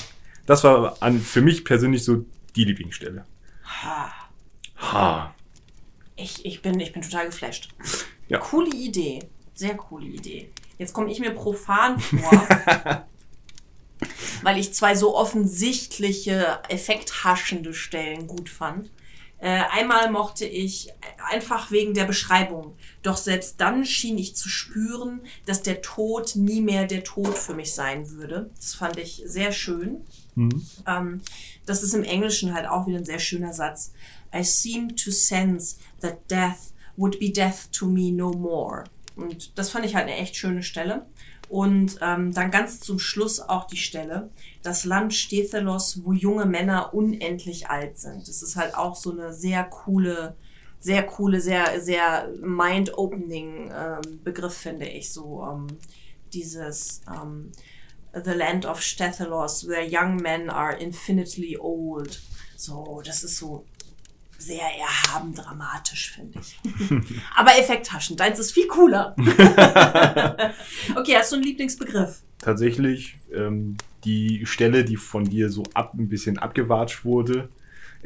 Das 0.47 0.65
war 0.65 0.97
an, 1.01 1.21
für 1.21 1.43
mich 1.43 1.65
persönlich 1.65 2.05
so 2.05 2.25
die 2.55 2.65
Lieblingsstelle. 2.65 3.25
Ha. 3.83 4.13
Ha. 4.79 5.35
Ich, 6.17 6.45
ich, 6.47 6.63
bin, 6.63 6.81
ich 6.81 6.93
bin 6.93 7.03
total 7.03 7.27
geflasht. 7.27 7.69
Ja. 8.29 8.39
Coole 8.39 8.71
Idee. 8.71 9.21
Sehr 9.55 9.77
coole 9.77 10.07
Idee. 10.07 10.51
Jetzt 10.79 10.93
komme 10.93 11.11
ich 11.11 11.21
mir 11.21 11.31
profan 11.31 11.99
vor, 11.99 12.49
weil 14.43 14.59
ich 14.59 14.75
zwei 14.75 14.95
so 14.95 15.17
offensichtliche, 15.17 16.61
effekthaschende 16.69 17.73
Stellen 17.73 18.27
gut 18.27 18.49
fand. 18.49 18.91
Äh, 19.39 19.63
einmal 19.71 20.11
mochte 20.11 20.47
ich 20.47 20.89
einfach 21.31 21.71
wegen 21.71 21.95
der 21.95 22.05
Beschreibung. 22.05 22.75
Doch 23.03 23.17
selbst 23.17 23.61
dann 23.61 23.85
schien 23.85 24.17
ich 24.19 24.35
zu 24.35 24.49
spüren, 24.49 25.21
dass 25.45 25.63
der 25.63 25.83
Tod 25.83 26.37
nie 26.37 26.61
mehr 26.61 26.87
der 26.87 27.05
Tod 27.05 27.37
für 27.37 27.55
mich 27.55 27.75
sein 27.75 28.11
würde. 28.11 28.51
Das 28.57 28.75
fand 28.75 28.99
ich 28.99 29.23
sehr 29.27 29.53
schön. 29.53 30.05
Mhm. 30.37 30.63
Ähm, 30.87 31.21
das 31.65 31.83
ist 31.83 31.95
im 31.95 32.05
Englischen 32.05 32.55
halt 32.55 32.69
auch 32.69 32.87
wieder 32.87 32.99
ein 32.99 33.05
sehr 33.05 33.19
schöner 33.19 33.53
Satz. 33.53 33.93
I 34.35 34.45
seem 34.45 34.95
to 34.95 35.11
sense 35.11 35.77
that 36.01 36.31
death 36.31 36.73
would 36.97 37.19
be 37.19 37.31
death 37.31 37.73
to 37.73 37.87
me 37.87 38.13
no 38.13 38.31
more. 38.33 38.85
Und 39.17 39.59
das 39.59 39.71
fand 39.71 39.85
ich 39.87 39.95
halt 39.95 40.07
eine 40.07 40.17
echt 40.17 40.37
schöne 40.37 40.63
Stelle. 40.63 41.07
Und 41.49 41.99
ähm, 42.03 42.35
dann 42.35 42.51
ganz 42.51 42.81
zum 42.81 42.99
Schluss 42.99 43.41
auch 43.41 43.67
die 43.67 43.77
Stelle, 43.77 44.31
das 44.63 44.85
Land 44.85 45.15
Stethelos, 45.15 46.05
wo 46.05 46.13
junge 46.13 46.45
Männer 46.45 46.93
unendlich 46.93 47.69
alt 47.69 47.99
sind. 47.99 48.29
Das 48.29 48.43
ist 48.43 48.57
halt 48.57 48.75
auch 48.75 48.97
so 48.97 49.13
eine 49.13 49.33
sehr 49.33 49.63
coole, 49.63 50.35
sehr 50.81 51.05
coole, 51.05 51.41
sehr, 51.41 51.81
sehr 51.81 52.29
mind-opening 52.43 53.71
ähm, 53.73 54.21
Begriff, 54.25 54.55
finde 54.55 54.87
ich. 54.89 55.13
So 55.13 55.47
ähm, 55.49 55.69
dieses 56.33 57.03
ähm, 57.09 57.53
The 58.13 58.33
Land 58.33 58.65
of 58.67 58.81
Stethelos, 58.81 59.69
where 59.69 59.85
young 59.85 60.17
men 60.17 60.49
are 60.49 60.77
infinitely 60.77 61.57
old. 61.59 62.21
So, 62.57 63.03
das 63.05 63.25
ist 63.25 63.37
so 63.37 63.65
sehr 64.39 64.63
erhaben 64.79 65.35
dramatisch, 65.35 66.13
finde 66.13 66.41
ich. 66.41 66.59
Aber 67.37 67.59
effekthaschend. 67.59 68.21
Deins 68.21 68.39
ist 68.39 68.53
viel 68.53 68.67
cooler. 68.69 69.15
okay, 70.97 71.17
hast 71.17 71.33
du 71.33 71.37
einen 71.37 71.45
Lieblingsbegriff? 71.45 72.23
Tatsächlich 72.39 73.17
ähm, 73.33 73.77
die 74.05 74.45
Stelle, 74.47 74.85
die 74.85 74.97
von 74.97 75.25
dir 75.25 75.51
so 75.51 75.63
ab, 75.75 75.95
ein 75.95 76.09
bisschen 76.09 76.39
abgewatscht 76.39 77.05
wurde. 77.05 77.49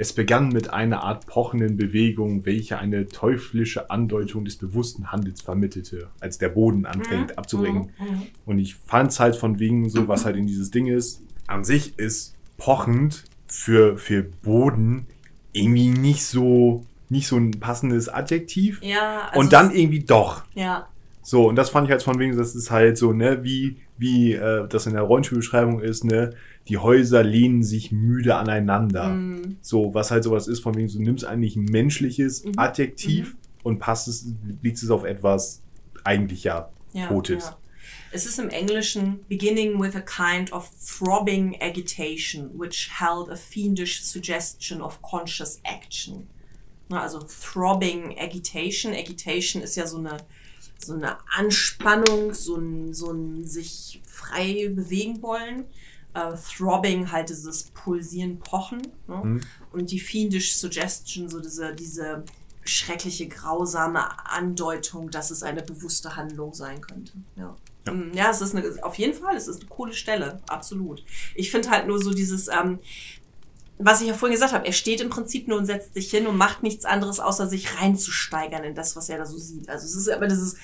Es 0.01 0.15
begann 0.15 0.49
mit 0.49 0.73
einer 0.73 1.03
Art 1.03 1.27
pochenden 1.27 1.77
Bewegung, 1.77 2.47
welche 2.47 2.79
eine 2.79 3.07
teuflische 3.07 3.91
Andeutung 3.91 4.47
des 4.47 4.57
bewussten 4.57 5.13
Handels 5.13 5.43
vermittelte, 5.43 6.09
als 6.21 6.39
der 6.39 6.49
Boden 6.49 6.87
anfängt 6.87 7.37
abzubringen. 7.37 7.91
Mhm. 7.99 8.23
Und 8.47 8.59
ich 8.59 8.77
fand 8.77 9.11
es 9.11 9.21
halt 9.21 9.37
von 9.37 9.59
wegen 9.59 9.91
so, 9.91 10.09
was 10.09 10.25
halt 10.25 10.37
in 10.37 10.47
dieses 10.47 10.71
Ding 10.71 10.87
ist. 10.87 11.21
An 11.49 11.65
sich 11.65 11.99
ist 11.99 12.35
pochend 12.57 13.25
für, 13.47 13.99
für 13.99 14.23
Boden 14.23 15.07
irgendwie 15.53 15.91
nicht 15.91 16.25
so, 16.25 16.87
nicht 17.11 17.27
so 17.27 17.37
ein 17.37 17.51
passendes 17.51 18.09
Adjektiv. 18.09 18.81
Ja, 18.83 19.29
also 19.29 19.41
und 19.41 19.53
dann 19.53 19.71
irgendwie 19.71 20.01
doch. 20.01 20.45
Ja, 20.55 20.89
So, 21.23 21.49
und 21.49 21.57
das 21.57 21.69
fand 21.71 21.87
ich 21.87 21.91
halt 21.91 22.03
von 22.03 22.19
wegen, 22.19 22.37
das 22.37 22.55
ist 22.55 22.71
halt 22.71 22.97
so, 22.97 23.13
ne, 23.13 23.45
wie, 23.45 23.77
wie 23.99 24.33
äh, 24.33 24.67
das 24.67 24.87
in 24.87 24.95
der 24.95 25.03
Rollenspielbeschreibung 25.03 25.81
ist, 25.81 26.05
ne, 26.05 26.33
die 26.69 26.79
Häuser 26.79 27.23
lehnen 27.25 27.63
sich 27.63 27.91
müde 27.91 28.37
aneinander. 28.37 29.09
mm, 29.11 29.57
So, 29.61 29.93
was 29.95 30.11
halt 30.11 30.25
sowas 30.25 30.47
ist, 30.49 30.61
von 30.61 30.75
wegen, 30.77 30.89
du 30.89 31.01
nimmst 31.01 31.25
eigentlich 31.25 31.57
ein 31.57 31.65
menschliches 31.65 32.45
Mhm. 32.45 32.53
Adjektiv 32.59 33.37
und 33.63 33.79
passt 33.79 34.09
es, 34.09 34.27
legst 34.63 34.83
es 34.83 34.91
auf 34.91 35.05
etwas 35.05 35.63
eigentlich 36.05 36.45
ja 36.45 36.71
ja, 36.93 37.07
Totes. 37.09 37.45
ja. 37.45 37.57
Es 38.13 38.27
ist 38.27 38.39
im 38.39 38.49
Englischen 38.49 39.21
beginning 39.29 39.81
with 39.81 39.95
a 39.95 40.01
kind 40.01 40.53
of 40.53 40.69
throbbing 40.85 41.57
agitation, 41.61 42.51
which 42.59 42.91
held 42.99 43.29
a 43.31 43.37
fiendish 43.37 44.03
suggestion 44.03 44.81
of 44.81 45.01
conscious 45.03 45.61
action. 45.65 46.27
Na, 46.89 47.03
also 47.03 47.21
throbbing 47.21 48.17
agitation. 48.19 48.93
Agitation 48.93 49.63
ist 49.63 49.77
ja 49.77 49.87
so 49.87 49.99
eine, 49.99 50.17
so 50.85 50.95
eine 50.95 51.19
Anspannung, 51.37 52.35
so 52.35 52.57
ein, 52.57 52.93
so 52.95 53.13
ein 53.13 53.45
sich 53.45 54.03
frei 54.07 54.69
bewegen 54.75 55.23
wollen. 55.23 55.65
Äh, 56.15 56.33
throbbing 56.57 57.13
halt 57.13 57.29
dieses 57.29 57.65
Pulsieren, 57.71 58.39
Pochen. 58.41 58.83
Ne? 59.07 59.17
Mhm. 59.23 59.41
Und 59.73 59.91
die 59.91 60.01
fiendish 60.01 60.57
suggestion, 60.57 61.29
so 61.29 61.41
diese, 61.41 61.73
diese 61.75 62.25
schreckliche, 62.65 63.29
grausame 63.29 64.05
Andeutung, 64.29 65.11
dass 65.11 65.31
es 65.31 65.43
eine 65.43 65.63
bewusste 65.63 66.17
Handlung 66.17 66.53
sein 66.53 66.81
könnte. 66.81 67.13
Ja. 67.37 67.57
Ja. 67.87 67.93
Mm, 67.93 68.13
Ja, 68.13 68.31
es 68.31 68.41
ist 68.41 68.55
eine, 68.55 68.65
auf 68.83 68.97
jeden 68.97 69.15
Fall, 69.15 69.37
es 69.37 69.49
ist 69.49 69.61
eine 69.61 69.69
coole 69.69 69.93
Stelle, 69.93 70.41
absolut. 70.49 71.05
Ich 71.35 71.51
finde 71.51 71.71
halt 71.71 71.87
nur 71.87 72.03
so 72.03 72.11
dieses, 72.13 72.49
ähm, 72.49 72.79
was 73.79 74.03
ich 74.03 74.09
ja 74.09 74.15
vorhin 74.15 74.35
gesagt 74.35 74.53
habe, 74.53 74.67
er 74.67 74.75
steht 74.75 75.01
im 75.01 75.09
Prinzip 75.09 75.49
nur 75.49 75.57
und 75.59 75.65
setzt 75.65 75.95
sich 75.95 76.11
hin 76.11 76.27
und 76.27 76.37
macht 76.37 76.63
nichts 76.63 76.85
anderes, 76.85 77.19
außer 77.19 77.49
sich 77.49 77.81
reinzusteigern 77.81 78.63
in 78.65 78.75
das, 78.75 78.95
was 78.95 79.09
er 79.09 79.17
da 79.19 79.25
so 79.25 79.39
sieht. 79.39 79.71
Also 79.71 79.87
es 79.87 79.95
ist 79.95 80.11
aber 80.11 80.27
dieses, 80.27 80.57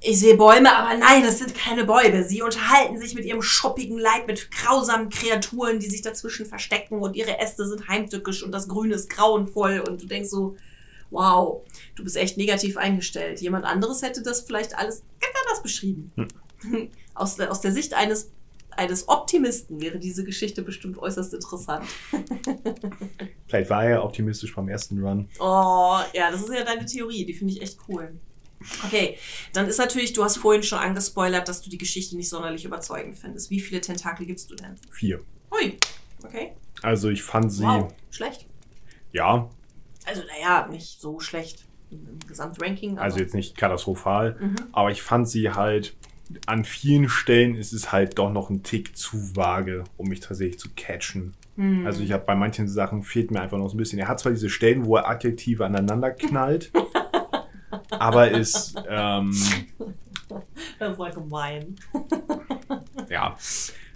ich 0.00 0.20
sehe 0.20 0.36
Bäume, 0.36 0.74
aber 0.74 0.96
nein, 0.96 1.24
das 1.24 1.38
sind 1.38 1.54
keine 1.54 1.84
Bäume. 1.84 2.22
Sie 2.22 2.42
unterhalten 2.42 2.98
sich 2.98 3.14
mit 3.14 3.24
ihrem 3.24 3.42
schuppigen 3.42 3.98
Leib 3.98 4.26
mit 4.28 4.50
grausamen 4.50 5.08
Kreaturen, 5.08 5.80
die 5.80 5.88
sich 5.88 6.02
dazwischen 6.02 6.46
verstecken 6.46 7.00
und 7.00 7.16
ihre 7.16 7.38
Äste 7.38 7.66
sind 7.66 7.88
heimtückisch 7.88 8.42
und 8.42 8.52
das 8.52 8.68
Grün 8.68 8.92
ist 8.92 9.10
grauenvoll 9.10 9.82
und 9.86 10.00
du 10.00 10.06
denkst 10.06 10.30
so, 10.30 10.56
wow, 11.10 11.62
du 11.96 12.04
bist 12.04 12.16
echt 12.16 12.36
negativ 12.36 12.76
eingestellt. 12.76 13.40
Jemand 13.40 13.64
anderes 13.64 14.02
hätte 14.02 14.22
das 14.22 14.42
vielleicht 14.42 14.76
alles 14.76 15.02
ganz 15.20 15.34
anders 15.44 15.62
beschrieben. 15.62 16.12
Aus, 17.14 17.34
der, 17.34 17.50
aus 17.50 17.60
der 17.60 17.72
Sicht 17.72 17.94
eines, 17.94 18.30
eines 18.70 19.08
Optimisten 19.08 19.80
wäre 19.80 19.98
diese 19.98 20.22
Geschichte 20.22 20.62
bestimmt 20.62 20.98
äußerst 20.98 21.34
interessant. 21.34 21.84
Vielleicht 23.48 23.70
war 23.70 23.84
er 23.84 24.04
optimistisch 24.04 24.54
beim 24.54 24.68
ersten 24.68 25.04
Run. 25.04 25.28
Oh, 25.40 25.98
ja, 26.12 26.30
das 26.30 26.42
ist 26.42 26.52
ja 26.52 26.62
deine 26.62 26.86
Theorie, 26.86 27.24
die 27.24 27.34
finde 27.34 27.54
ich 27.54 27.62
echt 27.62 27.78
cool. 27.88 28.20
Okay, 28.84 29.16
dann 29.52 29.66
ist 29.66 29.78
natürlich, 29.78 30.12
du 30.12 30.24
hast 30.24 30.38
vorhin 30.38 30.62
schon 30.62 30.78
angespoilert, 30.78 31.46
dass 31.48 31.62
du 31.62 31.70
die 31.70 31.78
Geschichte 31.78 32.16
nicht 32.16 32.28
sonderlich 32.28 32.64
überzeugend 32.64 33.16
findest. 33.16 33.50
Wie 33.50 33.60
viele 33.60 33.80
Tentakel 33.80 34.26
gibst 34.26 34.50
du 34.50 34.56
denn? 34.56 34.74
Vier. 34.90 35.20
Hui, 35.52 35.76
okay. 36.24 36.52
Also 36.82 37.08
ich 37.08 37.22
fand 37.22 37.52
sie, 37.52 37.62
Wow, 37.64 37.92
schlecht. 38.10 38.46
ja, 39.12 39.48
Also, 40.06 40.22
naja, 40.22 40.66
nicht 40.68 41.00
so 41.00 41.20
schlecht 41.20 41.64
im 41.90 42.18
Gesamtranking. 42.26 42.98
also 42.98 43.18
jetzt 43.18 43.34
nicht 43.34 43.56
katastrophal, 43.56 44.36
Mhm. 44.40 44.56
aber 44.72 44.90
ich 44.90 45.02
fand 45.02 45.28
sie 45.28 45.50
halt, 45.50 45.94
an 46.46 46.64
vielen 46.64 47.08
Stellen 47.08 47.54
ist 47.54 47.72
es 47.72 47.90
halt 47.92 48.18
doch 48.18 48.30
noch 48.30 48.50
ein 48.50 48.62
Tick 48.62 48.96
zu 48.96 49.34
vage, 49.36 49.84
um 49.96 50.08
mich 50.08 50.20
tatsächlich 50.20 50.58
zu 50.58 50.68
catchen. 50.76 51.34
Hm. 51.56 51.86
Also 51.86 52.02
ich 52.02 52.12
habe 52.12 52.24
bei 52.26 52.34
manchen 52.34 52.68
Sachen 52.68 53.02
fehlt 53.02 53.30
mir 53.30 53.40
einfach 53.40 53.56
noch 53.56 53.68
so 53.70 53.74
ein 53.74 53.78
bisschen. 53.78 53.98
Er 53.98 54.08
hat 54.08 54.20
zwar 54.20 54.32
diese 54.32 54.50
Stellen, 54.50 54.84
wo 54.84 54.96
er 54.96 55.08
Adjektive 55.08 55.64
aneinander 55.64 56.10
knallt, 56.10 56.70
aber 57.90 58.30
ist, 58.30 58.74
ähm, 58.88 59.32
Das 60.78 60.98
war 60.98 61.10
gemein. 61.10 61.76
ja, 63.08 63.36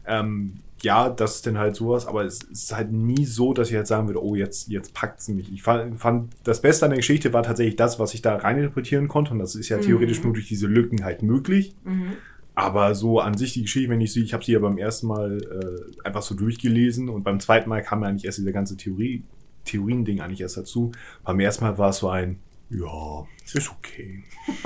ähm, 0.07 0.55
ja, 0.83 1.11
das 1.11 1.37
ist 1.37 1.47
dann 1.47 1.59
halt 1.59 1.77
sowas, 1.77 2.07
aber 2.07 2.25
es 2.25 2.43
ist 2.43 2.75
halt 2.75 2.91
nie 2.91 3.25
so, 3.25 3.53
dass 3.55 3.71
ich 3.71 3.77
halt 3.77 3.87
sagen 3.87 4.09
würde, 4.09 4.23
oh, 4.25 4.35
jetzt, 4.35 4.69
jetzt 4.69 4.95
packt 4.95 5.21
es 5.21 5.29
mich. 5.29 5.53
Ich 5.53 5.63
fand, 5.63 6.01
fand, 6.01 6.33
das 6.43 6.61
Beste 6.61 6.87
an 6.87 6.91
der 6.91 6.97
Geschichte 6.99 7.33
war 7.33 7.43
tatsächlich 7.45 7.77
das, 7.77 7.99
was 8.01 8.15
ich 8.15 8.23
da 8.23 8.35
reininterpretieren 8.37 9.07
konnte 9.09 9.33
und 9.33 9.39
das 9.39 9.55
ist 9.55 9.69
ja 9.69 9.77
Mhm. 9.77 9.83
theoretisch 9.83 10.23
nur 10.25 10.33
durch 10.33 10.49
diese 10.49 10.67
Lücken 10.67 11.05
halt 11.05 11.23
möglich. 11.23 11.75
Mhm. 11.85 12.15
Aber 12.55 12.95
so 12.95 13.21
an 13.21 13.37
sich 13.37 13.53
die 13.55 13.63
Geschichte, 13.63 13.91
wenn 13.91 14.01
ich 14.01 14.13
sie, 14.13 14.23
ich 14.25 14.35
habe 14.35 14.45
sie 14.45 14.53
ja 14.53 14.59
beim 14.59 14.77
ersten 14.77 15.07
Mal 15.07 15.39
äh, 15.43 16.07
einfach 16.07 16.23
so 16.23 16.35
durchgelesen 16.35 17.09
und 17.09 17.23
beim 17.23 17.41
zweiten 17.41 17.69
Mal 17.69 17.83
kam 17.83 18.03
ja 18.03 18.09
eigentlich 18.09 18.25
erst 18.27 18.39
diese 18.39 18.53
ganze 18.53 18.77
Theorie, 18.77 19.23
Theorien-Ding 19.65 20.21
eigentlich 20.21 20.41
erst 20.43 20.57
dazu. 20.57 20.91
Beim 21.25 21.39
ersten 21.41 21.65
Mal 21.65 21.79
war 21.79 21.91
es 21.91 21.99
so 21.99 22.09
ein, 22.11 22.41
ja, 22.73 23.27
es 23.45 23.55
ist 23.55 23.71
okay. 23.71 24.25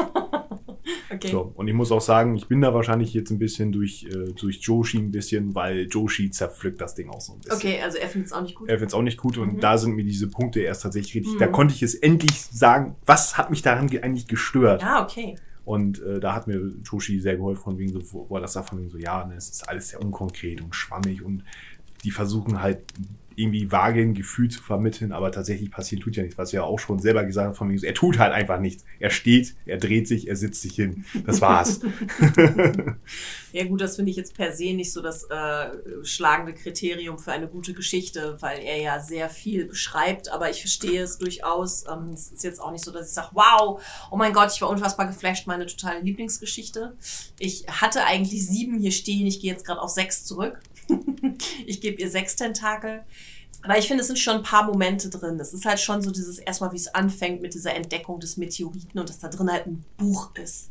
Okay. 1.09 1.29
So, 1.31 1.53
und 1.55 1.67
ich 1.69 1.75
muss 1.75 1.93
auch 1.93 2.01
sagen, 2.01 2.35
ich 2.37 2.47
bin 2.47 2.61
da 2.61 2.75
wahrscheinlich 2.75 3.15
jetzt 3.15 3.31
ein 3.31 3.39
bisschen 3.39 3.71
durch, 3.73 4.05
äh, 4.05 4.33
durch 4.33 4.59
Joshi 4.61 4.99
ein 4.99 5.11
bisschen, 5.13 5.55
weil 5.55 5.87
Joshi 5.89 6.31
zerpflückt 6.31 6.81
das 6.81 6.95
Ding 6.97 7.09
auch 7.11 7.21
so 7.21 7.33
ein 7.35 7.39
bisschen. 7.39 7.57
Okay, 7.57 7.81
also 7.81 7.99
er 7.99 8.09
findet 8.09 8.27
es 8.27 8.33
auch 8.33 8.43
nicht 8.43 8.55
gut. 8.57 8.69
Er 8.69 8.75
findet 8.77 8.91
es 8.91 8.95
auch 8.95 9.03
nicht 9.03 9.17
gut 9.19 9.39
und 9.39 9.55
Mhm. 9.55 9.61
da 9.61 9.79
sind 9.79 9.95
mir 9.95 10.05
diese 10.05 10.29
Punkte 10.29 10.61
erst 10.61 10.83
tatsächlich 10.83 11.15
richtig. 11.15 11.35
Mhm. 11.35 11.39
Da 11.39 11.47
konnte 11.47 11.75
ich 11.75 11.83
es 11.83 11.95
endlich 11.95 12.41
sagen, 12.43 12.97
was 13.07 13.39
hat 13.39 13.51
mich 13.51 13.63
daran 13.63 13.87
ge- 13.89 14.03
eigentlich 14.03 14.27
gestört? 14.27 14.85
Ah, 14.85 15.03
okay. 15.05 15.37
Und 15.65 16.03
äh, 16.03 16.21
da 16.21 16.35
hat 16.35 16.49
mir 16.49 16.61
Joshi 16.85 17.19
sehr 17.21 17.37
geholfen, 17.37 17.63
von 17.63 17.79
wegen 17.79 17.93
so, 17.93 18.27
wo 18.29 18.37
er 18.37 18.41
das 18.41 18.53
sagt, 18.53 18.69
von 18.71 18.79
wegen 18.79 18.91
so, 18.91 18.99
ja, 18.99 19.25
ne, 19.25 19.35
es 19.37 19.49
ist 19.49 19.69
alles 19.69 19.89
sehr 19.91 20.03
unkonkret 20.03 20.61
und 20.61 20.75
schwammig 20.75 21.23
und 21.23 21.45
die 22.05 22.11
versuchen 22.11 22.61
halt 22.61 22.81
irgendwie 23.37 23.71
vage 23.71 24.01
ein 24.01 24.15
Gefühl 24.15 24.51
zu 24.51 24.63
vermitteln, 24.63 25.13
aber 25.13 25.31
tatsächlich 25.31 25.71
passiert 25.71 26.03
tut 26.03 26.17
ja 26.17 26.23
nichts, 26.23 26.39
was 26.39 26.53
er 26.53 26.65
auch 26.65 26.79
schon 26.79 26.99
selber 26.99 27.25
gesagt 27.25 27.49
hat, 27.49 27.57
von 27.57 27.77
so, 27.77 27.87
er 27.87 27.95
tut 27.95 28.19
halt 28.19 28.33
einfach 28.33 28.59
nichts. 28.59 28.85
Er 28.99 29.11
steht, 29.11 29.55
er 29.67 29.79
dreht 29.79 30.09
sich, 30.09 30.29
er 30.29 30.37
sitzt 30.37 30.63
sich 30.63 30.75
hin. 30.75 31.05
Das 31.25 31.41
war's. 31.41 31.81
Ja 33.57 33.65
gut, 33.65 33.81
das 33.81 33.97
finde 33.97 34.11
ich 34.11 34.19
jetzt 34.19 34.35
per 34.35 34.53
se 34.53 34.75
nicht 34.75 34.93
so 34.93 35.01
das 35.01 35.25
äh, 35.31 35.71
schlagende 36.03 36.53
Kriterium 36.53 37.19
für 37.19 37.33
eine 37.33 37.49
gute 37.49 37.73
Geschichte, 37.73 38.37
weil 38.41 38.59
er 38.59 38.79
ja 38.83 39.01
sehr 39.01 39.31
viel 39.31 39.65
beschreibt, 39.65 40.31
aber 40.31 40.51
ich 40.51 40.61
verstehe 40.61 41.03
es 41.03 41.17
durchaus. 41.17 41.87
Ähm, 41.91 42.11
es 42.13 42.33
ist 42.33 42.45
jetzt 42.45 42.61
auch 42.61 42.71
nicht 42.71 42.85
so, 42.85 42.91
dass 42.91 43.09
ich 43.09 43.15
sage, 43.15 43.31
wow, 43.33 43.83
oh 44.11 44.17
mein 44.19 44.35
Gott, 44.35 44.53
ich 44.53 44.61
war 44.61 44.69
unfassbar 44.69 45.07
geflasht, 45.07 45.47
meine 45.47 45.65
totale 45.65 46.01
Lieblingsgeschichte. 46.01 46.99
Ich 47.39 47.65
hatte 47.67 48.05
eigentlich 48.05 48.47
sieben 48.47 48.79
hier 48.79 48.93
stehen, 48.93 49.27
ich 49.27 49.41
gehe 49.41 49.53
jetzt 49.53 49.65
gerade 49.65 49.81
auf 49.81 49.89
sechs 49.89 50.27
zurück. 50.27 50.61
ich 51.67 51.81
gebe 51.81 52.01
ihr 52.01 52.11
sechs 52.11 52.37
Tentakel. 52.37 53.05
Weil 53.65 53.81
ich 53.81 53.89
finde, 53.89 54.03
es 54.03 54.07
sind 54.07 54.19
schon 54.19 54.37
ein 54.37 54.43
paar 54.43 54.65
Momente 54.65 55.09
drin. 55.09 55.41
Es 55.41 55.53
ist 55.53 55.65
halt 55.65 55.81
schon 55.81 56.03
so 56.03 56.11
dieses 56.11 56.39
erstmal, 56.39 56.73
wie 56.73 56.77
es 56.77 56.95
anfängt 56.95 57.43
mit 57.43 57.55
dieser 57.55 57.75
Entdeckung 57.75 58.21
des 58.21 58.37
Meteoriten 58.37 58.99
und 58.99 59.09
dass 59.09 59.19
da 59.19 59.29
drin 59.29 59.51
halt 59.51 59.67
ein 59.67 59.85
Buch 59.97 60.31
ist. 60.35 60.69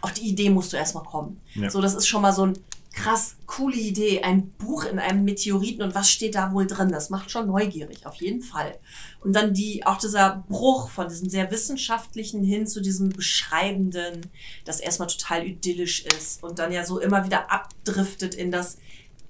Auf 0.00 0.12
die 0.12 0.28
Idee 0.28 0.50
musst 0.50 0.72
du 0.72 0.76
erstmal 0.76 1.04
kommen. 1.04 1.40
Ja. 1.54 1.70
So, 1.70 1.80
das 1.80 1.94
ist 1.94 2.06
schon 2.06 2.22
mal 2.22 2.32
so 2.32 2.46
ein 2.46 2.58
krass 2.92 3.36
coole 3.46 3.76
Idee. 3.76 4.22
Ein 4.22 4.50
Buch 4.52 4.84
in 4.84 4.98
einem 4.98 5.24
Meteoriten 5.24 5.82
und 5.82 5.94
was 5.94 6.10
steht 6.10 6.34
da 6.34 6.52
wohl 6.52 6.66
drin? 6.66 6.90
Das 6.90 7.10
macht 7.10 7.30
schon 7.30 7.46
neugierig, 7.46 8.06
auf 8.06 8.16
jeden 8.16 8.42
Fall. 8.42 8.78
Und 9.20 9.34
dann 9.34 9.54
die, 9.54 9.86
auch 9.86 9.98
dieser 9.98 10.44
Bruch 10.48 10.90
von 10.90 11.08
diesem 11.08 11.28
sehr 11.28 11.50
wissenschaftlichen 11.50 12.42
hin 12.42 12.66
zu 12.66 12.80
diesem 12.80 13.10
beschreibenden, 13.10 14.26
das 14.64 14.80
erstmal 14.80 15.08
total 15.08 15.46
idyllisch 15.46 16.04
ist 16.04 16.42
und 16.42 16.58
dann 16.58 16.72
ja 16.72 16.84
so 16.84 16.98
immer 16.98 17.24
wieder 17.24 17.50
abdriftet 17.50 18.34
in 18.34 18.50
das, 18.50 18.78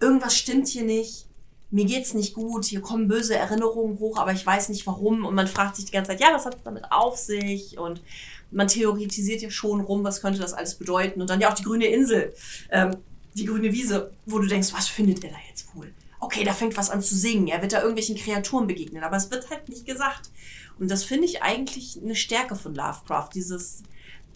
irgendwas 0.01 0.37
stimmt 0.37 0.69
hier 0.69 0.85
nicht. 0.85 1.27
Mir 1.73 1.85
geht's 1.85 2.15
nicht 2.15 2.35
gut, 2.35 2.65
hier 2.65 2.81
kommen 2.81 3.07
böse 3.07 3.37
Erinnerungen 3.37 4.01
hoch, 4.01 4.19
aber 4.19 4.33
ich 4.33 4.45
weiß 4.45 4.71
nicht 4.71 4.87
warum. 4.89 5.25
Und 5.25 5.35
man 5.37 5.47
fragt 5.47 5.77
sich 5.77 5.85
die 5.85 5.93
ganze 5.93 6.11
Zeit, 6.11 6.21
ja, 6.21 6.33
was 6.33 6.45
hat's 6.45 6.65
damit 6.65 6.85
auf 6.91 7.17
sich? 7.17 7.79
Und 7.79 8.03
man 8.51 8.67
theoretisiert 8.67 9.41
ja 9.41 9.51
schon 9.51 9.81
rum, 9.81 10.03
was 10.03 10.21
könnte 10.21 10.41
das 10.41 10.53
alles 10.53 10.75
bedeuten. 10.75 11.21
Und 11.21 11.31
dann 11.31 11.41
ja 11.41 11.49
auch 11.49 11.55
die 11.55 11.63
grüne 11.63 11.87
Insel, 11.87 12.35
ähm, 12.71 12.97
die 13.35 13.45
grüne 13.45 13.73
Wiese, 13.73 14.11
wo 14.27 14.41
du 14.41 14.49
denkst, 14.49 14.73
was 14.73 14.89
findet 14.89 15.23
er 15.23 15.31
da 15.31 15.37
jetzt 15.49 15.73
wohl? 15.77 15.93
Okay, 16.19 16.43
da 16.43 16.53
fängt 16.53 16.77
was 16.77 16.91
an 16.91 17.03
zu 17.03 17.15
singen. 17.15 17.47
Er 17.47 17.63
wird 17.63 17.73
da 17.73 17.79
irgendwelchen 17.79 18.17
Kreaturen 18.17 18.67
begegnen, 18.67 19.05
aber 19.05 19.17
es 19.17 19.31
wird 19.31 19.49
halt 19.49 19.69
nicht 19.69 19.87
gesagt. 19.87 20.31
Und 20.79 20.91
das 20.91 21.05
finde 21.05 21.27
ich 21.27 21.43
eigentlich 21.43 22.01
eine 22.03 22.17
Stärke 22.17 22.57
von 22.57 22.75
Lovecraft, 22.75 23.31
dieses, 23.35 23.83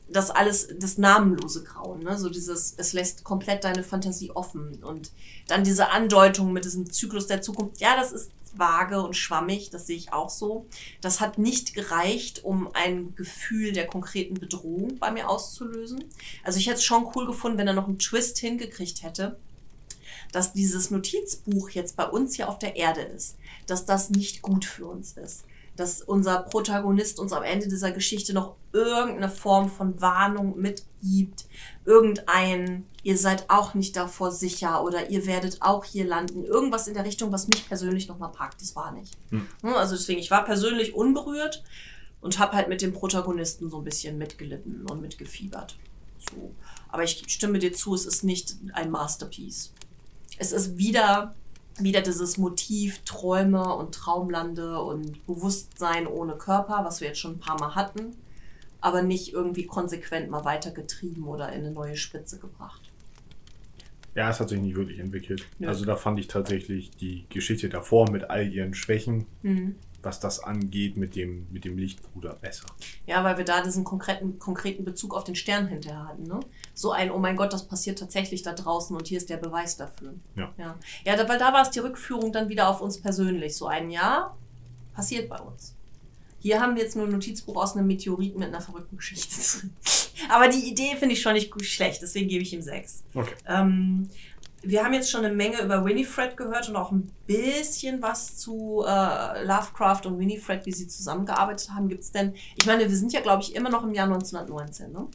das 0.08 0.30
alles, 0.30 0.68
das 0.78 0.98
namenlose 0.98 1.64
Grauen, 1.64 2.00
ne? 2.00 2.18
So 2.18 2.28
dieses, 2.28 2.74
es 2.76 2.92
lässt 2.92 3.24
komplett 3.24 3.64
deine 3.64 3.82
Fantasie 3.82 4.30
offen. 4.30 4.82
Und 4.84 5.12
dann 5.48 5.64
diese 5.64 5.90
Andeutung 5.90 6.52
mit 6.52 6.64
diesem 6.64 6.90
Zyklus 6.90 7.26
der 7.26 7.42
Zukunft, 7.42 7.80
ja, 7.80 7.96
das 7.96 8.12
ist 8.12 8.30
vage 8.56 9.02
und 9.02 9.16
schwammig, 9.16 9.70
das 9.70 9.86
sehe 9.86 9.96
ich 9.96 10.12
auch 10.12 10.30
so. 10.30 10.66
Das 11.00 11.20
hat 11.20 11.38
nicht 11.38 11.74
gereicht, 11.74 12.44
um 12.44 12.68
ein 12.72 13.14
Gefühl 13.16 13.72
der 13.72 13.86
konkreten 13.86 14.34
Bedrohung 14.34 14.98
bei 14.98 15.10
mir 15.10 15.28
auszulösen. 15.28 16.04
Also 16.44 16.58
ich 16.58 16.66
hätte 16.66 16.78
es 16.78 16.84
schon 16.84 17.10
cool 17.14 17.26
gefunden, 17.26 17.58
wenn 17.58 17.66
er 17.66 17.74
noch 17.74 17.88
einen 17.88 17.98
Twist 17.98 18.38
hingekriegt 18.38 19.02
hätte, 19.02 19.36
dass 20.32 20.52
dieses 20.52 20.90
Notizbuch 20.90 21.70
jetzt 21.70 21.96
bei 21.96 22.06
uns 22.06 22.34
hier 22.34 22.48
auf 22.48 22.58
der 22.58 22.76
Erde 22.76 23.02
ist, 23.02 23.36
dass 23.66 23.86
das 23.86 24.10
nicht 24.10 24.42
gut 24.42 24.64
für 24.64 24.86
uns 24.86 25.16
ist. 25.16 25.44
Dass 25.76 26.02
unser 26.02 26.42
Protagonist 26.42 27.18
uns 27.18 27.32
am 27.32 27.42
Ende 27.42 27.68
dieser 27.68 27.90
Geschichte 27.90 28.32
noch 28.32 28.54
irgendeine 28.72 29.28
Form 29.28 29.68
von 29.68 30.00
Warnung 30.00 30.58
mitgibt. 30.58 31.46
Irgendein, 31.84 32.86
ihr 33.02 33.18
seid 33.18 33.48
auch 33.48 33.74
nicht 33.74 33.96
davor 33.96 34.30
sicher 34.30 34.84
oder 34.84 35.10
ihr 35.10 35.26
werdet 35.26 35.62
auch 35.62 35.84
hier 35.84 36.04
landen. 36.04 36.44
Irgendwas 36.44 36.88
in 36.88 36.94
der 36.94 37.04
Richtung, 37.04 37.32
was 37.32 37.48
mich 37.48 37.66
persönlich 37.66 38.08
nochmal 38.08 38.32
packt. 38.32 38.60
Das 38.60 38.76
war 38.76 38.92
nicht. 38.92 39.16
Hm. 39.30 39.46
Also 39.62 39.96
deswegen, 39.96 40.20
ich 40.20 40.30
war 40.30 40.44
persönlich 40.44 40.94
unberührt 40.94 41.62
und 42.20 42.38
habe 42.38 42.52
halt 42.56 42.68
mit 42.68 42.80
dem 42.80 42.92
Protagonisten 42.92 43.68
so 43.68 43.78
ein 43.78 43.84
bisschen 43.84 44.16
mitgelitten 44.16 44.86
und 44.86 45.00
mitgefiebert. 45.00 45.76
So. 46.30 46.54
Aber 46.88 47.04
ich 47.04 47.24
stimme 47.28 47.58
dir 47.58 47.72
zu, 47.72 47.94
es 47.94 48.06
ist 48.06 48.24
nicht 48.24 48.56
ein 48.72 48.90
Masterpiece. 48.90 49.72
Es 50.38 50.52
ist 50.52 50.78
wieder, 50.78 51.34
wieder 51.78 52.02
dieses 52.02 52.38
Motiv 52.38 53.00
Träume 53.04 53.74
und 53.76 53.94
Traumlande 53.94 54.80
und 54.80 55.26
Bewusstsein 55.26 56.06
ohne 56.06 56.34
Körper, 56.36 56.84
was 56.84 57.00
wir 57.00 57.08
jetzt 57.08 57.18
schon 57.20 57.32
ein 57.34 57.40
paar 57.40 57.58
Mal 57.58 57.74
hatten, 57.74 58.14
aber 58.80 59.02
nicht 59.02 59.32
irgendwie 59.32 59.66
konsequent 59.66 60.30
mal 60.30 60.44
weitergetrieben 60.44 61.24
oder 61.24 61.48
in 61.52 61.60
eine 61.64 61.70
neue 61.72 61.96
Spitze 61.96 62.38
gebracht. 62.38 62.80
Ja, 64.14 64.30
es 64.30 64.38
hat 64.38 64.48
sich 64.48 64.60
nicht 64.60 64.76
wirklich 64.76 65.00
entwickelt. 65.00 65.44
Nö. 65.58 65.66
Also 65.66 65.84
da 65.84 65.96
fand 65.96 66.20
ich 66.20 66.28
tatsächlich 66.28 66.90
die 66.92 67.26
Geschichte 67.30 67.68
davor 67.68 68.08
mit 68.10 68.30
all 68.30 68.46
ihren 68.52 68.72
Schwächen, 68.74 69.26
Mhm. 69.42 69.74
was 70.02 70.20
das 70.20 70.38
angeht, 70.38 70.96
mit 70.96 71.16
dem, 71.16 71.48
mit 71.50 71.64
dem 71.64 71.76
Lichtbruder 71.76 72.34
besser. 72.34 72.66
Ja, 73.06 73.24
weil 73.24 73.38
wir 73.38 73.44
da 73.44 73.60
diesen 73.62 73.82
konkreten, 73.82 74.38
konkreten 74.38 74.84
Bezug 74.84 75.14
auf 75.16 75.24
den 75.24 75.34
Stern 75.34 75.66
hinterher 75.66 76.06
hatten. 76.06 76.22
Ne? 76.24 76.38
So 76.74 76.90
ein, 76.90 77.10
oh 77.10 77.18
mein 77.18 77.36
Gott, 77.36 77.52
das 77.52 77.66
passiert 77.66 77.98
tatsächlich 77.98 78.42
da 78.42 78.52
draußen 78.52 78.94
und 78.96 79.06
hier 79.06 79.18
ist 79.18 79.30
der 79.30 79.36
Beweis 79.36 79.76
dafür. 79.76 80.14
Ja. 80.34 80.52
Ja, 80.58 80.76
ja 81.04 81.16
da, 81.16 81.28
weil 81.28 81.38
da 81.38 81.52
war 81.52 81.62
es 81.62 81.70
die 81.70 81.78
Rückführung 81.78 82.32
dann 82.32 82.48
wieder 82.48 82.68
auf 82.68 82.80
uns 82.80 83.00
persönlich. 83.00 83.56
So 83.56 83.66
ein 83.66 83.90
Ja, 83.90 84.34
passiert 84.94 85.28
bei 85.28 85.38
uns. 85.38 85.74
Hier 86.40 86.60
haben 86.60 86.76
wir 86.76 86.82
jetzt 86.82 86.94
nur 86.94 87.06
ein 87.06 87.12
Notizbuch 87.12 87.56
aus 87.56 87.74
einem 87.74 87.86
Meteoriten 87.86 88.38
mit 88.38 88.48
einer 88.48 88.60
verrückten 88.60 88.98
Geschichte 88.98 89.34
drin. 89.34 89.70
Aber 90.28 90.48
die 90.48 90.68
Idee 90.68 90.96
finde 90.96 91.14
ich 91.14 91.22
schon 91.22 91.32
nicht 91.32 91.50
gut 91.50 91.64
schlecht, 91.64 92.02
deswegen 92.02 92.28
gebe 92.28 92.42
ich 92.42 92.52
ihm 92.52 92.60
sechs. 92.60 93.02
Okay. 93.14 93.34
Ähm, 93.48 94.10
wir 94.62 94.82
haben 94.82 94.92
jetzt 94.92 95.10
schon 95.10 95.24
eine 95.24 95.34
Menge 95.34 95.62
über 95.62 95.84
Winifred 95.84 96.36
gehört 96.36 96.68
und 96.68 96.76
auch 96.76 96.90
ein 96.90 97.10
bisschen 97.26 98.02
was 98.02 98.36
zu 98.36 98.84
äh, 98.86 99.44
Lovecraft 99.44 100.02
und 100.06 100.18
Winifred, 100.18 100.66
wie 100.66 100.72
sie 100.72 100.88
zusammengearbeitet 100.88 101.70
haben. 101.70 101.88
Gibt 101.88 102.02
es 102.02 102.12
denn, 102.12 102.34
ich 102.56 102.66
meine, 102.66 102.88
wir 102.88 102.96
sind 102.96 103.12
ja, 103.12 103.20
glaube 103.20 103.42
ich, 103.42 103.54
immer 103.54 103.70
noch 103.70 103.84
im 103.84 103.94
Jahr 103.94 104.06
1919, 104.06 104.92
ne? 104.92 105.06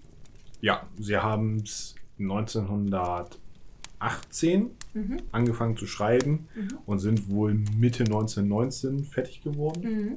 Ja, 0.62 0.88
sie 0.98 1.18
haben 1.18 1.58
es 1.64 1.96
1918 2.18 4.72
Mhm. 4.94 5.18
angefangen 5.32 5.78
zu 5.78 5.86
schreiben 5.86 6.48
Mhm. 6.56 6.68
und 6.86 7.00
sind 7.00 7.30
wohl 7.30 7.54
Mitte 7.78 8.04
1919 8.06 9.04
fertig 9.06 9.44
geworden. 9.44 9.84
Mhm. 9.84 10.16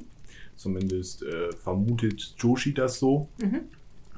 Zumindest 0.56 1.22
äh, 1.22 1.52
vermutet 1.52 2.34
Joshi 2.38 2.72
das 2.72 2.98
so. 2.98 3.28
Mhm. 3.42 3.60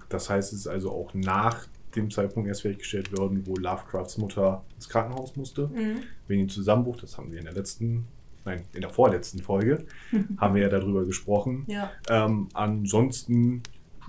Das 0.08 0.30
heißt, 0.30 0.52
es 0.52 0.60
ist 0.60 0.66
also 0.68 0.92
auch 0.92 1.12
nach 1.14 1.66
dem 1.96 2.10
Zeitpunkt 2.10 2.48
erst 2.48 2.62
fertiggestellt 2.62 3.16
worden, 3.16 3.42
wo 3.46 3.56
Lovecrafts 3.56 4.18
Mutter 4.18 4.62
ins 4.76 4.88
Krankenhaus 4.88 5.34
musste. 5.36 5.68
Mhm. 5.68 6.02
Wegen 6.28 6.42
dem 6.42 6.48
Zusammenbruch, 6.48 6.96
das 6.98 7.18
haben 7.18 7.32
wir 7.32 7.38
in 7.38 7.44
der 7.46 7.54
letzten, 7.54 8.04
nein, 8.44 8.62
in 8.74 8.80
der 8.82 8.90
vorletzten 8.90 9.40
Folge, 9.40 9.84
haben 10.38 10.54
wir 10.54 10.62
ja 10.62 10.68
darüber 10.68 11.04
gesprochen. 11.04 11.64
Ja. 11.68 11.90
Ähm, 12.08 12.48
ansonsten, 12.54 13.62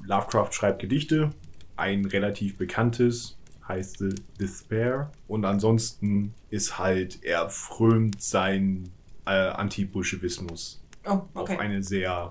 Lovecraft 0.06 0.52
schreibt 0.52 0.80
Gedichte. 0.82 1.32
Ein 1.78 2.06
relativ 2.06 2.58
bekanntes 2.58 3.38
heißt 3.68 3.98
The 4.00 4.16
Despair. 4.40 5.12
Und 5.28 5.44
ansonsten 5.46 6.34
ist 6.50 6.78
halt, 6.78 7.24
er 7.24 7.50
frömt 7.50 8.22
sein 8.22 8.90
äh, 9.26 9.32
Anti-Bolschewismus 9.32 10.82
Oh, 11.08 11.22
auf 11.34 11.50
okay. 11.50 11.58
eine 11.58 11.84
sehr, 11.84 12.30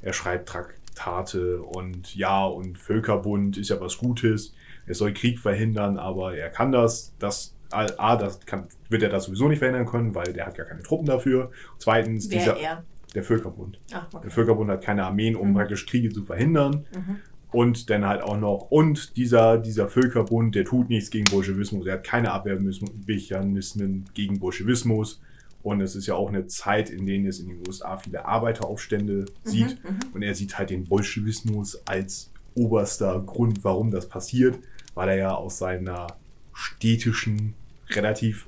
er 0.00 0.12
schreibt 0.12 0.48
Traktate 0.48 1.60
und 1.62 2.14
ja, 2.14 2.44
und 2.44 2.78
Völkerbund 2.78 3.56
ist 3.56 3.70
ja 3.70 3.80
was 3.80 3.98
Gutes. 3.98 4.54
Er 4.86 4.94
soll 4.94 5.12
Krieg 5.12 5.38
verhindern, 5.40 5.96
aber 5.98 6.36
er 6.36 6.48
kann 6.50 6.70
das. 6.72 7.14
Das 7.18 7.54
A, 7.70 8.16
das 8.16 8.38
kann, 8.40 8.66
wird 8.90 9.02
er 9.02 9.08
das 9.08 9.24
sowieso 9.24 9.48
nicht 9.48 9.58
verhindern 9.60 9.86
können, 9.86 10.14
weil 10.14 10.32
der 10.34 10.44
hat 10.46 10.56
gar 10.56 10.66
keine 10.66 10.82
Truppen 10.82 11.06
dafür. 11.06 11.50
Zweitens, 11.78 12.30
Wer 12.30 12.38
dieser, 12.38 12.56
er? 12.58 12.84
der 13.14 13.22
Völkerbund. 13.24 13.78
Ah, 13.92 14.06
Der 14.12 14.18
okay. 14.20 14.30
Völkerbund 14.30 14.70
hat 14.70 14.84
keine 14.84 15.04
Armeen, 15.04 15.34
um 15.36 15.48
Mhm. 15.50 15.54
praktisch 15.54 15.86
Kriege 15.86 16.10
zu 16.12 16.22
verhindern. 16.24 16.84
Mhm. 16.94 17.16
Und 17.52 17.90
dann 17.90 18.06
halt 18.06 18.22
auch 18.22 18.38
noch, 18.38 18.70
und 18.70 19.16
dieser, 19.16 19.58
dieser 19.58 19.88
Völkerbund, 19.88 20.54
der 20.54 20.64
tut 20.64 20.88
nichts 20.88 21.10
gegen 21.10 21.30
Bolschewismus. 21.30 21.86
Er 21.86 21.94
hat 21.94 22.04
keine 22.04 22.32
Abwehrmechanismen 22.32 24.06
gegen 24.14 24.38
Bolschewismus. 24.38 25.20
Und 25.62 25.80
es 25.80 25.94
ist 25.94 26.06
ja 26.06 26.14
auch 26.14 26.28
eine 26.28 26.46
Zeit, 26.46 26.90
in 26.90 27.06
der 27.06 27.28
es 27.28 27.38
in 27.38 27.48
den 27.48 27.58
USA 27.66 27.96
viele 27.96 28.24
Arbeiteraufstände 28.24 29.26
sieht. 29.44 29.82
Mhm. 29.84 29.90
Mhm. 29.90 30.14
Und 30.14 30.22
er 30.22 30.34
sieht 30.34 30.58
halt 30.58 30.70
den 30.70 30.84
Bolschewismus 30.84 31.86
als 31.86 32.30
oberster 32.54 33.20
Grund, 33.20 33.62
warum 33.64 33.90
das 33.90 34.08
passiert, 34.08 34.58
weil 34.94 35.10
er 35.10 35.16
ja 35.16 35.34
aus 35.34 35.58
seiner 35.58 36.06
städtischen, 36.52 37.54
relativ 37.90 38.46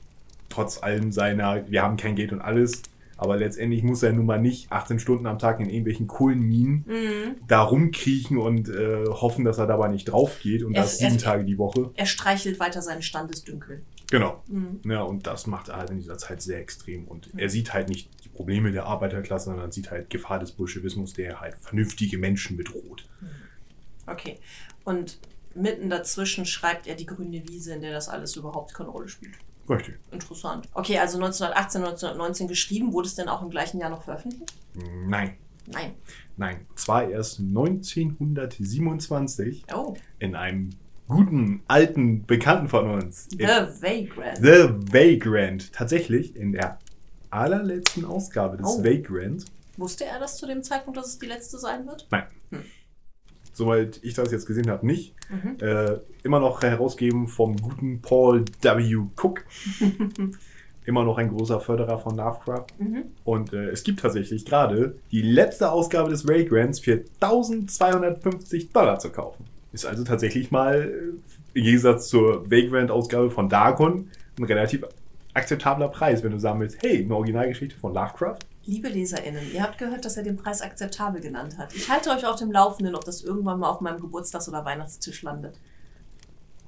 trotz 0.48 0.82
allem 0.82 1.12
seiner, 1.12 1.68
wir 1.70 1.82
haben 1.82 1.96
kein 1.96 2.16
Geld 2.16 2.32
und 2.32 2.40
alles, 2.40 2.82
aber 3.16 3.36
letztendlich 3.36 3.82
muss 3.82 4.02
er 4.02 4.12
nun 4.12 4.26
mal 4.26 4.40
nicht 4.40 4.70
18 4.72 4.98
Stunden 4.98 5.26
am 5.26 5.38
Tag 5.38 5.60
in 5.60 5.68
irgendwelchen 5.68 6.06
Kohlenminen 6.06 6.84
Mhm. 6.86 7.36
da 7.46 7.62
rumkriechen 7.62 8.38
und 8.38 8.68
äh, 8.68 9.04
hoffen, 9.06 9.44
dass 9.44 9.58
er 9.58 9.66
dabei 9.66 9.88
nicht 9.88 10.04
drauf 10.06 10.40
geht 10.40 10.62
und 10.64 10.74
Er- 10.74 10.82
das 10.82 10.98
sieben 10.98 11.18
Tage 11.18 11.44
die 11.44 11.58
Woche. 11.58 11.90
Er 11.94 12.06
streichelt 12.06 12.58
weiter 12.60 12.82
seinen 12.82 13.02
Standesdünkel. 13.02 13.82
Genau. 14.10 14.42
Mhm. 14.48 14.80
Ja, 14.84 15.02
und 15.02 15.26
das 15.26 15.46
macht 15.46 15.68
er 15.68 15.76
halt 15.76 15.90
in 15.90 15.98
dieser 15.98 16.18
Zeit 16.18 16.42
sehr 16.42 16.58
extrem. 16.60 17.04
Und 17.08 17.32
Mhm. 17.32 17.38
er 17.38 17.48
sieht 17.48 17.72
halt 17.72 17.88
nicht 17.88 18.08
die 18.24 18.28
Probleme 18.28 18.70
der 18.72 18.86
Arbeiterklasse, 18.86 19.46
sondern 19.46 19.72
sieht 19.72 19.90
halt 19.90 20.10
Gefahr 20.10 20.38
des 20.38 20.52
Bolschewismus, 20.52 21.14
der 21.14 21.40
halt 21.40 21.56
vernünftige 21.60 22.18
Menschen 22.18 22.56
bedroht. 22.56 23.06
Okay. 24.06 24.38
Und 24.84 25.18
mitten 25.54 25.88
dazwischen 25.88 26.44
schreibt 26.44 26.86
er 26.86 26.94
die 26.96 27.06
grüne 27.06 27.42
Wiese, 27.48 27.74
in 27.74 27.80
der 27.80 27.92
das 27.92 28.08
alles 28.08 28.36
überhaupt 28.36 28.74
keine 28.74 28.90
Rolle 28.90 29.08
spielt. 29.08 29.34
Richtig. 29.68 29.94
Interessant. 30.10 30.68
Okay, 30.74 30.98
also 30.98 31.16
1918, 31.18 31.82
1919 31.82 32.48
geschrieben. 32.48 32.92
Wurde 32.92 33.06
es 33.08 33.14
denn 33.14 33.28
auch 33.28 33.42
im 33.42 33.50
gleichen 33.50 33.78
Jahr 33.80 33.90
noch 33.90 34.02
veröffentlicht? 34.02 34.52
Nein, 35.06 35.36
Nein. 35.66 35.94
nein. 36.36 36.66
Zwar 36.76 37.08
erst 37.08 37.38
1927 37.40 39.64
Oh, 39.74 39.94
in 40.18 40.34
einem 40.34 40.70
guten, 41.08 41.62
alten 41.68 42.26
Bekannten 42.26 42.68
von 42.68 42.90
uns. 42.90 43.28
The 43.30 43.38
Vagrant. 43.38 44.36
The 44.38 44.68
Vagrant. 44.92 45.72
Tatsächlich 45.72 46.36
in 46.36 46.52
der 46.52 46.78
allerletzten 47.30 48.04
Ausgabe 48.04 48.56
des 48.58 48.66
Oh. 48.66 48.84
Vagrant. 48.84 49.44
Wusste 49.76 50.04
er 50.04 50.18
das 50.20 50.36
zu 50.36 50.46
dem 50.46 50.62
Zeitpunkt, 50.62 50.96
dass 50.98 51.06
es 51.08 51.18
die 51.18 51.26
letzte 51.26 51.58
sein 51.58 51.84
wird? 51.86 52.06
Nein. 52.10 52.24
Hm. 52.50 52.62
Soweit 53.54 54.00
ich 54.02 54.14
das 54.14 54.30
jetzt 54.30 54.46
gesehen 54.46 54.68
habe, 54.68 54.86
nicht. 54.86 55.14
Mhm. 55.30 55.56
Äh, 55.60 55.98
immer 56.22 56.40
noch 56.40 56.62
herausgeben 56.62 57.28
vom 57.28 57.56
guten 57.56 58.02
Paul 58.02 58.44
W. 58.60 58.96
Cook. 59.16 59.44
immer 60.86 61.04
noch 61.04 61.18
ein 61.18 61.28
großer 61.28 61.60
Förderer 61.60 61.98
von 61.98 62.16
Lovecraft. 62.16 62.66
Mhm. 62.78 63.04
Und 63.24 63.52
äh, 63.52 63.70
es 63.70 63.84
gibt 63.84 64.00
tatsächlich 64.00 64.44
gerade 64.44 64.96
die 65.10 65.22
letzte 65.22 65.72
Ausgabe 65.72 66.10
des 66.10 66.28
Raygrants 66.28 66.80
für 66.80 67.04
1250 67.20 68.72
Dollar 68.72 68.98
zu 68.98 69.10
kaufen. 69.10 69.44
Ist 69.72 69.86
also 69.86 70.04
tatsächlich 70.04 70.50
mal 70.50 70.82
äh, 70.82 71.58
im 71.58 71.64
Gegensatz 71.64 72.08
zur 72.08 72.50
Vagrant-Ausgabe 72.50 73.30
von 73.30 73.48
Darkon 73.48 74.10
ein 74.38 74.44
relativ 74.44 74.84
akzeptabler 75.32 75.88
Preis, 75.88 76.22
wenn 76.22 76.32
du 76.32 76.38
sagen 76.38 76.60
willst, 76.60 76.82
hey, 76.82 77.04
eine 77.04 77.14
Originalgeschichte 77.14 77.78
von 77.78 77.94
Lovecraft. 77.94 78.38
Liebe 78.66 78.88
LeserInnen, 78.88 79.52
ihr 79.52 79.62
habt 79.62 79.78
gehört, 79.78 80.04
dass 80.04 80.16
er 80.16 80.22
den 80.22 80.36
Preis 80.36 80.62
akzeptabel 80.62 81.20
genannt 81.20 81.58
hat. 81.58 81.74
Ich 81.74 81.90
halte 81.90 82.10
euch 82.10 82.26
auf 82.26 82.36
dem 82.36 82.50
Laufenden, 82.50 82.94
ob 82.94 83.04
das 83.04 83.22
irgendwann 83.22 83.58
mal 83.58 83.68
auf 83.68 83.80
meinem 83.80 84.00
Geburtstags- 84.00 84.48
oder 84.48 84.64
Weihnachtstisch 84.64 85.22
landet. 85.22 85.58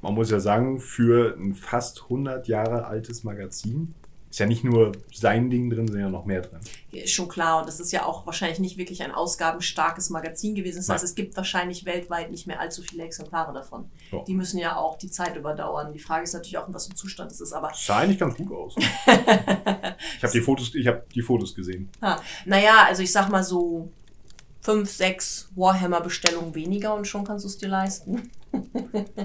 Man 0.03 0.14
muss 0.14 0.30
ja 0.30 0.38
sagen, 0.38 0.78
für 0.78 1.34
ein 1.36 1.55
fast 1.55 2.03
100 2.05 2.49
Jahre 2.49 2.86
altes 2.86 3.24
Magazin 3.24 3.94
ist 4.37 4.41
ja 4.41 4.45
nicht 4.45 4.64
nur 4.64 4.93
sein 5.14 5.49
Ding 5.49 5.70
drin, 5.70 5.87
sondern 5.87 6.05
ja 6.05 6.11
noch 6.11 6.26
mehr 6.26 6.43
drin. 6.43 6.61
Ist 6.93 7.14
schon 7.14 7.26
klar. 7.26 7.61
Und 7.61 7.68
das 7.68 7.80
ist 7.80 7.91
ja 7.91 8.05
auch 8.05 8.26
wahrscheinlich 8.26 8.59
nicht 8.59 8.76
wirklich 8.76 9.03
ein 9.03 9.11
ausgabenstarkes 9.11 10.11
Magazin 10.11 10.55
gewesen. 10.55 10.76
Das 10.76 10.91
heißt, 10.91 11.05
Nein. 11.05 11.09
es 11.09 11.14
gibt 11.14 11.37
wahrscheinlich 11.39 11.87
weltweit 11.87 12.30
nicht 12.30 12.47
mehr 12.47 12.61
allzu 12.61 12.82
viele 12.82 13.05
Exemplare 13.05 13.55
davon. 13.55 13.89
Ja. 14.12 14.22
Die 14.24 14.34
müssen 14.34 14.59
ja 14.59 14.76
auch 14.76 14.99
die 14.99 15.11
Zeit 15.11 15.37
überdauern. 15.37 15.91
Die 15.95 15.99
Frage 15.99 16.24
ist 16.24 16.34
natürlich 16.34 16.59
auch, 16.59 16.68
in 16.68 16.74
was 16.74 16.87
für 16.87 16.95
Zustand 16.95 17.32
es 17.32 17.41
ist. 17.41 17.55
Aber 17.55 17.72
Sah 17.74 18.01
eigentlich 18.01 18.18
ganz 18.18 18.37
gut 18.37 18.53
aus. 18.53 18.76
Ich 20.18 20.22
habe 20.22 20.32
die 20.32 20.41
Fotos, 20.41 20.74
ich 20.74 20.87
habe 20.87 21.05
die 21.14 21.22
Fotos 21.22 21.55
gesehen. 21.55 21.89
naja, 22.45 22.84
also 22.87 23.03
ich 23.03 23.12
sag 23.12 23.30
mal 23.30 23.43
so 23.43 23.91
fünf, 24.61 24.91
sechs 24.91 25.49
Warhammer-Bestellungen 25.55 26.55
weniger 26.55 26.95
und 26.95 27.07
schon 27.07 27.24
kannst 27.24 27.45
du 27.45 27.49
es 27.49 27.57
dir 27.57 27.68
leisten. 27.68 28.30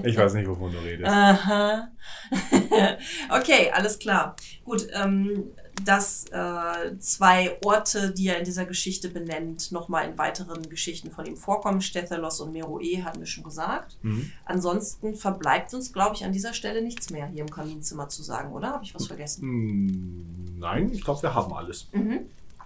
Ich 0.04 0.16
weiß 0.16 0.34
nicht, 0.34 0.48
wovon 0.48 0.72
du 0.72 0.78
redest. 0.78 1.10
Aha. 1.10 1.88
okay, 3.30 3.70
alles 3.72 3.98
klar. 3.98 4.36
Gut, 4.64 4.86
ähm, 4.94 5.44
dass 5.84 6.26
äh, 6.30 6.98
zwei 6.98 7.56
Orte, 7.64 8.12
die 8.12 8.28
er 8.28 8.38
in 8.38 8.44
dieser 8.44 8.66
Geschichte 8.66 9.08
benennt, 9.08 9.72
nochmal 9.72 10.08
in 10.08 10.18
weiteren 10.18 10.68
Geschichten 10.68 11.10
von 11.10 11.26
ihm 11.26 11.36
vorkommen. 11.36 11.80
Stethalos 11.80 12.40
und 12.40 12.52
Meroe 12.52 13.04
hatten 13.04 13.20
wir 13.20 13.26
schon 13.26 13.44
gesagt. 13.44 13.96
Mhm. 14.02 14.30
Ansonsten 14.44 15.14
verbleibt 15.16 15.72
uns, 15.74 15.92
glaube 15.92 16.14
ich, 16.14 16.24
an 16.24 16.32
dieser 16.32 16.54
Stelle 16.54 16.82
nichts 16.82 17.10
mehr 17.10 17.26
hier 17.26 17.42
im 17.42 17.50
Kaminzimmer 17.50 18.08
zu 18.08 18.22
sagen, 18.22 18.52
oder? 18.52 18.68
Habe 18.68 18.84
ich 18.84 18.94
was 18.94 19.06
vergessen? 19.06 19.42
Hm, 19.42 20.58
Nein, 20.58 20.90
ich 20.92 21.02
glaube, 21.02 21.22
wir 21.22 21.34
haben 21.34 21.52
alles. 21.52 21.88
Mhm. 21.92 22.20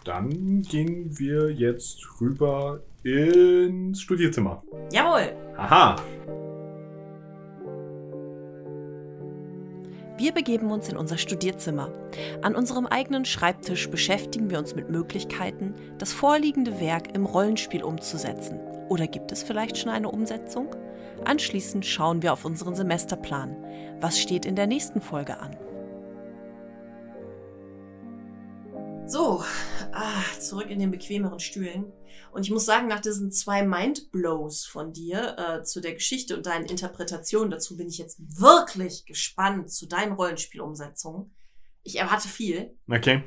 Dann 0.04 0.62
gehen 0.62 1.18
wir 1.18 1.50
jetzt 1.50 1.98
rüber 2.20 2.80
ins 3.02 4.00
Studierzimmer. 4.00 4.62
Jawohl. 4.92 5.32
Aha. 5.56 5.96
Wir 10.18 10.32
begeben 10.32 10.70
uns 10.70 10.88
in 10.88 10.96
unser 10.96 11.18
Studierzimmer. 11.18 11.90
An 12.40 12.54
unserem 12.54 12.86
eigenen 12.86 13.26
Schreibtisch 13.26 13.90
beschäftigen 13.90 14.48
wir 14.48 14.58
uns 14.58 14.74
mit 14.74 14.88
Möglichkeiten, 14.88 15.74
das 15.98 16.14
vorliegende 16.14 16.80
Werk 16.80 17.14
im 17.14 17.26
Rollenspiel 17.26 17.82
umzusetzen. 17.82 18.58
Oder 18.88 19.08
gibt 19.08 19.30
es 19.30 19.42
vielleicht 19.42 19.76
schon 19.76 19.90
eine 19.90 20.10
Umsetzung? 20.10 20.74
Anschließend 21.26 21.84
schauen 21.84 22.22
wir 22.22 22.32
auf 22.32 22.46
unseren 22.46 22.74
Semesterplan. 22.74 23.56
Was 24.00 24.18
steht 24.18 24.46
in 24.46 24.56
der 24.56 24.66
nächsten 24.66 25.02
Folge 25.02 25.38
an? 25.38 25.54
So, 29.08 29.42
ah, 29.92 30.22
zurück 30.40 30.68
in 30.68 30.78
den 30.80 30.90
bequemeren 30.90 31.38
Stühlen. 31.38 31.92
Und 32.32 32.42
ich 32.42 32.50
muss 32.50 32.66
sagen, 32.66 32.88
nach 32.88 33.00
diesen 33.00 33.30
zwei 33.30 33.62
Mindblows 33.62 34.66
von 34.66 34.92
dir 34.92 35.36
äh, 35.38 35.62
zu 35.62 35.80
der 35.80 35.94
Geschichte 35.94 36.36
und 36.36 36.46
deinen 36.46 36.66
Interpretationen 36.66 37.50
dazu 37.50 37.76
bin 37.76 37.88
ich 37.88 37.98
jetzt 37.98 38.18
wirklich 38.40 39.06
gespannt 39.06 39.70
zu 39.70 39.86
deinen 39.86 40.12
Rollenspielumsetzungen. 40.12 41.34
Ich 41.84 42.00
erwarte 42.00 42.26
viel, 42.26 42.76
Okay. 42.90 43.22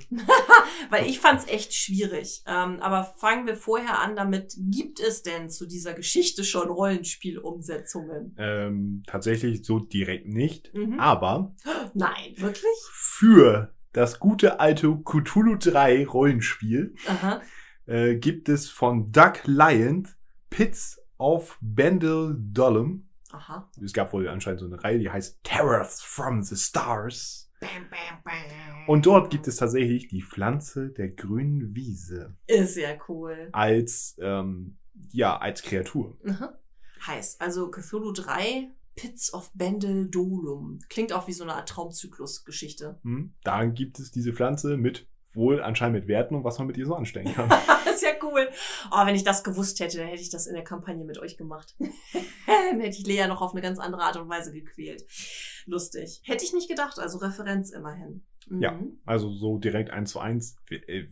weil 0.89 1.07
ich 1.07 1.19
fand's 1.21 1.47
echt 1.47 1.73
schwierig. 1.73 2.43
Ähm, 2.45 2.82
aber 2.82 3.05
fangen 3.17 3.47
wir 3.47 3.55
vorher 3.55 3.99
an 3.99 4.17
damit, 4.17 4.53
gibt 4.57 4.99
es 4.99 5.23
denn 5.23 5.49
zu 5.49 5.65
dieser 5.65 5.93
Geschichte 5.93 6.43
schon 6.43 6.67
Rollenspielumsetzungen? 6.67 8.36
Ähm, 8.38 9.03
tatsächlich 9.07 9.65
so 9.65 9.80
direkt 9.80 10.27
nicht. 10.27 10.73
Mhm. 10.73 10.99
Aber 10.99 11.55
Nein, 11.93 12.34
wirklich? 12.36 12.65
für 12.91 13.73
das 13.94 14.20
gute 14.20 14.60
alte 14.60 14.96
Cthulhu 15.04 15.56
3 15.58 16.06
Rollenspiel 16.06 16.96
Aha. 17.08 17.42
äh, 17.86 18.16
gibt 18.16 18.50
es 18.50 18.70
von 18.70 19.12
Doug 19.12 19.34
Lyons 19.46 20.16
Pits 20.50 21.02
of 21.18 21.58
Bendel 21.62 22.36
Dollum. 22.40 23.10
Aha. 23.32 23.70
Es 23.84 23.94
gab 23.94 24.14
wohl 24.14 24.28
anscheinend 24.28 24.60
so 24.62 24.66
eine 24.66 24.84
Reihe, 24.84 25.00
die 25.00 25.10
heißt 25.10 25.44
Terrors 25.44 26.02
from 26.02 26.42
the 26.42 26.56
Stars. 26.56 27.52
Bam, 27.60 27.70
bam, 27.90 28.24
bam. 28.24 28.88
Und 28.88 29.06
dort 29.06 29.30
gibt 29.30 29.48
es 29.48 29.58
tatsächlich 29.58 30.08
die 30.08 30.22
Pflanze 30.24 30.90
der 30.90 31.10
grünen 31.10 31.76
Wiese 31.76 32.36
Ist 32.48 32.78
ja 32.78 32.96
cool. 33.10 33.50
als, 33.52 34.18
ähm, 34.22 34.78
ja, 35.12 35.38
als 35.38 35.62
Kreatur. 35.62 36.18
Aha. 36.28 36.58
Heißt, 37.06 37.42
also 37.42 37.70
Cthulhu 37.70 38.14
3, 38.14 38.72
Pits 39.00 39.34
of 39.34 39.52
Bendel 39.54 40.10
Dolum. 40.10 40.80
Klingt 40.89 41.14
auch 41.14 41.28
wie 41.28 41.34
so 41.34 41.43
eine 41.43 41.54
Art 41.56 41.70
Traumzyklus-Geschichte. 41.70 43.00
Hm? 43.04 43.34
Da 43.43 43.66
gibt 43.66 44.00
es 44.00 44.12
diese 44.12 44.34
Pflanze 44.34 44.78
mit 44.78 45.08
wohl 45.34 45.62
anscheinend 45.62 46.00
mit 46.00 46.08
Werten 46.08 46.36
und 46.36 46.43
was 46.43 46.58
man 46.58 46.68
mit 46.68 46.78
ihr 46.78 46.86
so 46.86 46.95
anstellen 46.95 47.34
kann. 47.34 47.50
ist 48.00 48.04
ja 48.04 48.14
cool. 48.24 48.50
Oh, 48.91 49.06
wenn 49.06 49.16
ich 49.16 49.24
das 49.24 49.43
gewusst 49.43 49.80
hätte, 49.80 49.97
dann 49.97 50.08
hätte 50.08 50.22
ich 50.22 50.30
das 50.30 50.47
in 50.47 50.54
der 50.54 50.64
Kampagne 50.64 51.06
mit 51.06 51.20
euch 51.20 51.38
gemacht. 51.38 51.76
dann 52.47 52.80
hätte 52.80 52.97
ich 52.97 53.06
Lea 53.06 53.28
noch 53.28 53.41
auf 53.41 53.52
eine 53.52 53.62
ganz 53.62 53.80
andere 53.80 54.02
Art 54.02 54.18
und 54.18 54.30
Weise 54.30 54.52
gequält. 54.52 55.06
Lustig. 55.66 56.22
Hätte 56.26 56.43
ich 56.43 56.54
nicht 56.54 56.70
gedacht, 56.70 57.00
also 57.00 57.20
Referenz 57.20 57.72
immerhin. 57.72 58.24
Mhm. 58.47 58.62
Ja. 58.62 58.80
Also 59.06 59.32
so 59.32 59.58
direkt 59.58 59.91
eins 59.91 60.12
zu 60.12 60.20
eins 60.20 60.56
äh, 60.70 61.06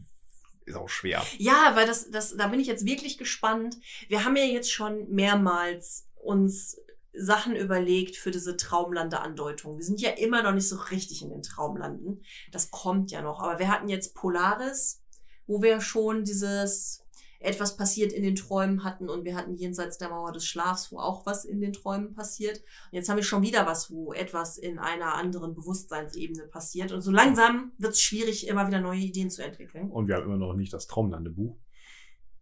ist 0.65 0.75
auch 0.75 0.89
schwer. 0.89 1.23
Ja, 1.37 1.71
weil 1.75 1.87
das, 1.87 2.09
das, 2.09 2.35
da 2.35 2.47
bin 2.47 2.59
ich 2.59 2.67
jetzt 2.67 2.85
wirklich 2.85 3.17
gespannt. 3.17 3.77
Wir 4.09 4.25
haben 4.25 4.35
ja 4.35 4.43
jetzt 4.43 4.71
schon 4.71 5.09
mehrmals 5.09 6.09
uns 6.15 6.77
Sachen 7.17 7.55
überlegt 7.55 8.15
für 8.15 8.31
diese 8.31 8.57
Traumlande-Andeutung. 8.57 9.77
Wir 9.77 9.85
sind 9.85 10.01
ja 10.01 10.11
immer 10.11 10.43
noch 10.43 10.53
nicht 10.53 10.69
so 10.69 10.77
richtig 10.77 11.21
in 11.21 11.29
den 11.29 11.43
Traumlanden. 11.43 12.23
Das 12.51 12.71
kommt 12.71 13.11
ja 13.11 13.21
noch. 13.21 13.41
Aber 13.41 13.59
wir 13.59 13.69
hatten 13.69 13.89
jetzt 13.89 14.15
Polaris, 14.15 15.01
wo 15.47 15.61
wir 15.61 15.81
schon 15.81 16.23
dieses 16.23 17.03
etwas 17.39 17.77
passiert 17.77 18.13
in 18.13 18.23
den 18.23 18.35
Träumen 18.35 18.83
hatten 18.83 19.09
und 19.09 19.23
wir 19.23 19.35
hatten 19.35 19.55
jenseits 19.55 19.97
der 19.97 20.09
Mauer 20.09 20.31
des 20.31 20.45
Schlafs, 20.45 20.91
wo 20.91 20.97
auch 20.97 21.25
was 21.25 21.45
in 21.45 21.61
den 21.61 21.73
Träumen 21.73 22.13
passiert. 22.13 22.57
Und 22.57 22.93
jetzt 22.93 23.09
haben 23.09 23.17
wir 23.17 23.23
schon 23.23 23.43
wieder 23.43 23.65
was, 23.65 23.91
wo 23.91 24.13
etwas 24.13 24.57
in 24.57 24.79
einer 24.79 25.13
anderen 25.13 25.53
Bewusstseinsebene 25.53 26.47
passiert. 26.47 26.91
Und 26.91 27.01
so 27.01 27.11
langsam 27.11 27.73
wird 27.77 27.93
es 27.93 28.01
schwierig, 28.01 28.47
immer 28.47 28.67
wieder 28.67 28.81
neue 28.81 28.99
Ideen 28.99 29.29
zu 29.29 29.43
entwickeln. 29.43 29.91
Und 29.91 30.07
wir 30.07 30.15
haben 30.15 30.25
immer 30.25 30.37
noch 30.37 30.53
nicht 30.53 30.73
das 30.73 30.87
Traumlandebuch. 30.87 31.55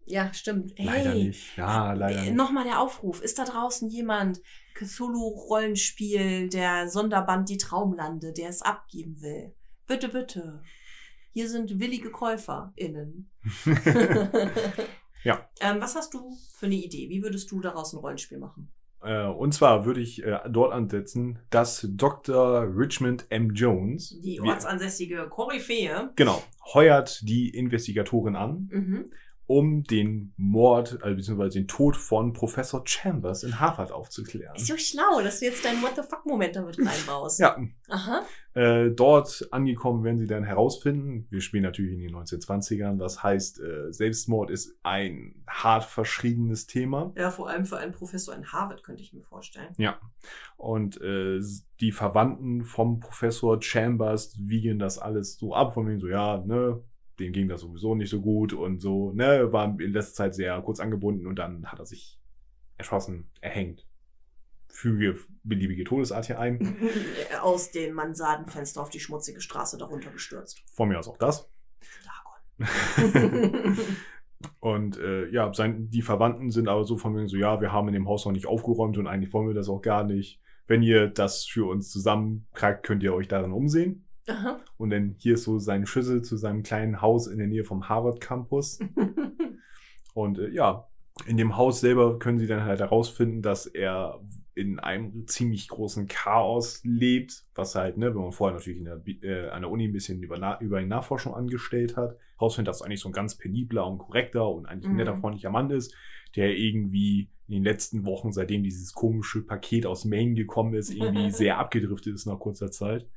Ja, 0.06 0.32
stimmt. 0.34 0.74
Hey, 0.78 0.86
Leider 0.86 1.14
nicht. 1.16 1.58
Ja, 1.58 1.94
leider 1.94 2.20
äh, 2.20 2.26
nicht. 2.26 2.36
Nochmal 2.36 2.64
der 2.66 2.80
Aufruf. 2.80 3.22
Ist 3.22 3.40
da 3.40 3.46
draußen 3.46 3.90
jemand, 3.90 4.40
Cthulhu-Rollenspiel, 4.76 6.50
der 6.50 6.90
Sonderband 6.90 7.50
Die 7.50 7.58
Traumlande, 7.58 8.34
der 8.34 8.50
es 8.50 8.62
abgeben 8.62 9.22
will? 9.22 9.54
Bitte, 9.88 10.10
bitte. 10.10 10.62
Hier 11.34 11.50
sind 11.50 11.80
willige 11.80 12.12
KäuferInnen. 12.12 13.30
Ja. 15.24 15.50
Ähm, 15.60 15.78
was 15.82 15.96
hast 15.96 16.14
du 16.14 16.38
für 16.54 16.68
eine 16.68 16.76
Idee? 16.76 17.10
Wie 17.10 17.24
würdest 17.24 17.50
du 17.50 17.60
daraus 17.60 17.94
ein 17.94 17.98
Rollenspiel 17.98 18.38
machen? 18.38 18.72
Äh, 19.02 19.26
und 19.26 19.56
zwar 19.56 19.84
würde 19.84 20.00
ich 20.00 20.24
äh, 20.24 20.40
dort 20.48 20.72
ansetzen, 20.72 21.40
dass 21.50 21.88
Dr. 21.90 22.68
Richmond 22.78 23.26
M. 23.30 23.52
Jones, 23.56 24.20
Die 24.24 24.40
ortsansässige 24.40 25.28
Koryphäe. 25.28 26.12
genau, 26.16 26.44
heuert 26.76 27.28
die 27.28 27.50
Investigatorin 27.50 28.36
an, 28.36 28.70
Mhm. 28.72 29.12
Um 29.48 29.84
den 29.84 30.34
Mord, 30.38 31.04
also 31.04 31.16
beziehungsweise 31.16 31.60
den 31.60 31.68
Tod 31.68 31.96
von 31.96 32.34
Professor 32.34 32.82
Chambers 32.86 33.44
in 33.44 33.60
Harvard 33.60 33.92
aufzuklären. 33.92 34.56
Ist 34.56 34.68
so 34.68 34.78
schlau, 34.78 35.22
dass 35.22 35.40
du 35.40 35.46
jetzt 35.46 35.64
deinen 35.64 35.84
What 35.84 35.96
the 35.96 36.02
fuck-Moment 36.02 36.56
damit 36.56 36.80
reinbaust. 36.80 37.40
Ja, 37.40 37.56
Aha. 37.90 38.24
äh, 38.56 38.90
dort 38.90 39.48
angekommen 39.52 40.04
werden 40.04 40.18
sie 40.18 40.26
dann 40.26 40.44
herausfinden, 40.44 41.28
wir 41.30 41.42
spielen 41.42 41.64
natürlich 41.64 41.94
in 41.94 42.00
den 42.00 42.16
1920ern, 42.16 42.98
das 42.98 43.22
heißt, 43.22 43.60
äh, 43.60 43.92
Selbstmord 43.92 44.50
ist 44.50 44.78
ein 44.82 45.44
hart 45.48 45.84
verschriebenes 45.84 46.66
Thema. 46.66 47.14
Ja, 47.16 47.30
vor 47.30 47.48
allem 47.48 47.66
für 47.66 47.78
einen 47.78 47.92
Professor 47.92 48.36
in 48.36 48.52
Harvard 48.52 48.84
könnte 48.84 49.04
ich 49.04 49.14
mir 49.14 49.24
vorstellen. 49.24 49.74
Ja. 49.78 50.00
Und 50.58 51.00
äh, 51.02 51.40
die 51.80 51.92
Verwandten 51.92 52.64
vom 52.64 53.00
Professor 53.00 53.62
Chambers 53.62 54.36
wiegen 54.40 54.80
das 54.80 54.98
alles 54.98 55.38
so 55.38 55.54
ab, 55.54 55.76
von 55.76 55.88
wegen 55.88 56.00
so, 56.00 56.08
ja, 56.08 56.44
ne, 56.46 56.82
dem 57.20 57.34
ging 57.34 57.48
das 57.48 57.62
sowieso 57.62 57.96
nicht 57.96 58.10
so 58.10 58.22
gut 58.22 58.54
und 58.54 58.80
so, 58.80 59.12
ne, 59.14 59.52
war 59.52 59.80
in 59.80 59.94
letzter 59.94 60.14
Zeit 60.14 60.36
sehr 60.36 60.62
kurz 60.62 60.80
angebunden 60.80 61.28
und 61.28 61.38
dann 61.38 61.66
hat 61.66 61.80
er 61.80 61.86
sich 61.86 62.20
erschossen, 62.78 63.30
erhängt. 63.42 63.88
Füge 64.68 65.18
beliebige 65.44 65.86
Todesart 65.86 66.26
hier 66.26 66.40
ein. 66.40 66.78
Aus 67.42 67.72
dem 67.72 67.94
Mansardenfenster 67.94 68.82
auf 68.82 68.90
die 68.90 69.00
schmutzige 69.00 69.40
Straße 69.40 69.78
darunter 69.78 70.12
gestürzt. 70.12 70.64
Von 70.74 70.90
mir 70.90 71.00
aus 71.00 71.08
auch 71.08 71.18
das. 71.18 71.50
Dagon. 72.58 73.78
Und 74.60 74.98
äh, 74.98 75.28
ja, 75.30 75.54
sein, 75.54 75.90
die 75.90 76.02
Verwandten 76.02 76.52
sind 76.52 76.68
aber 76.68 76.84
so 76.84 76.98
von 76.98 77.16
wegen 77.16 77.28
so, 77.28 77.38
ja, 77.38 77.62
wir 77.62 77.72
haben 77.72 77.88
in 77.88 77.94
dem 77.94 78.08
Haus 78.08 78.26
noch 78.26 78.32
nicht 78.32 78.48
aufgeräumt 78.48 78.98
und 78.98 79.08
eigentlich 79.08 79.34
wollen 79.34 79.48
wir 79.48 79.54
das 79.54 79.70
auch 79.70 79.82
gar 79.82 80.04
nicht. 80.04 80.40
Wenn 80.68 80.82
ihr 80.82 81.08
das 81.08 81.46
für 81.46 81.70
uns 81.70 81.90
zusammenkriegt, 81.90 82.84
könnt 82.84 83.04
ihr 83.04 83.14
euch 83.14 83.28
darin 83.28 83.52
umsehen. 83.52 84.05
Aha. 84.28 84.60
Und 84.78 84.90
dann 84.90 85.16
hier 85.18 85.36
ist 85.36 85.44
so 85.44 85.60
sein 85.60 85.86
Schlüssel 85.86 86.22
zu 86.22 86.38
seinem 86.38 86.64
kleinen 86.64 87.02
Haus 87.02 87.28
in 87.28 87.38
der 87.38 87.48
Nähe 87.48 87.64
vom 87.64 87.88
Harvard 87.90 88.22
Campus. 88.22 88.80
Und 90.14 90.40
äh, 90.40 90.50
ja, 90.50 90.88
in 91.28 91.38
dem 91.38 91.56
Haus 91.58 91.80
selber 91.80 92.20
können 92.20 92.40
sie 92.40 92.48
dann 92.48 92.64
halt 92.64 92.80
herausfinden, 92.80 93.42
dass 93.42 93.66
er 93.68 94.20
in 94.54 94.80
einem 94.80 95.28
ziemlich 95.28 95.68
großen 95.68 96.08
Chaos 96.08 96.82
lebt, 96.84 97.46
was 97.56 97.76
halt, 97.76 97.98
ne, 97.98 98.14
wenn 98.14 98.22
man 98.22 98.32
vorher 98.32 98.56
natürlich 98.58 98.80
in 98.80 98.86
der, 98.86 99.02
äh, 99.24 99.50
an 99.50 99.62
der 99.62 99.72
Uni 99.72 99.88
ein 99.88 99.94
bisschen 99.94 100.22
über, 100.24 100.38
Na 100.38 100.60
über 100.62 100.80
die 100.80 100.86
Nachforschung 100.88 101.34
angestellt 101.34 101.98
hat, 101.98 102.18
herausfindet, 102.38 102.70
dass 102.70 102.82
er 102.82 102.88
eigentlich 102.88 103.02
so 103.02 103.10
ein 103.10 103.14
ganz 103.14 103.36
penibler 103.38 103.86
und 103.88 103.98
korrekter 103.98 104.50
und 104.50 104.66
eigentlich 104.66 104.86
ein 104.86 104.92
Mhm. 104.92 104.98
netter, 104.98 105.16
freundlicher 105.16 105.50
Mann 105.52 105.72
ist, 105.72 105.94
der 106.36 106.58
irgendwie 106.58 107.30
in 107.48 107.54
den 107.56 107.64
letzten 107.64 108.06
Wochen, 108.06 108.32
seitdem 108.32 108.64
dieses 108.64 108.94
komische 108.94 109.42
Paket 109.42 109.86
aus 109.86 110.04
Maine 110.06 110.34
gekommen 110.34 110.74
ist, 110.74 110.90
irgendwie 110.90 111.32
sehr 111.32 111.58
abgedriftet 111.60 112.16
ist 112.16 112.26
nach 112.26 112.40
kurzer 112.40 112.72
Zeit. 112.72 113.08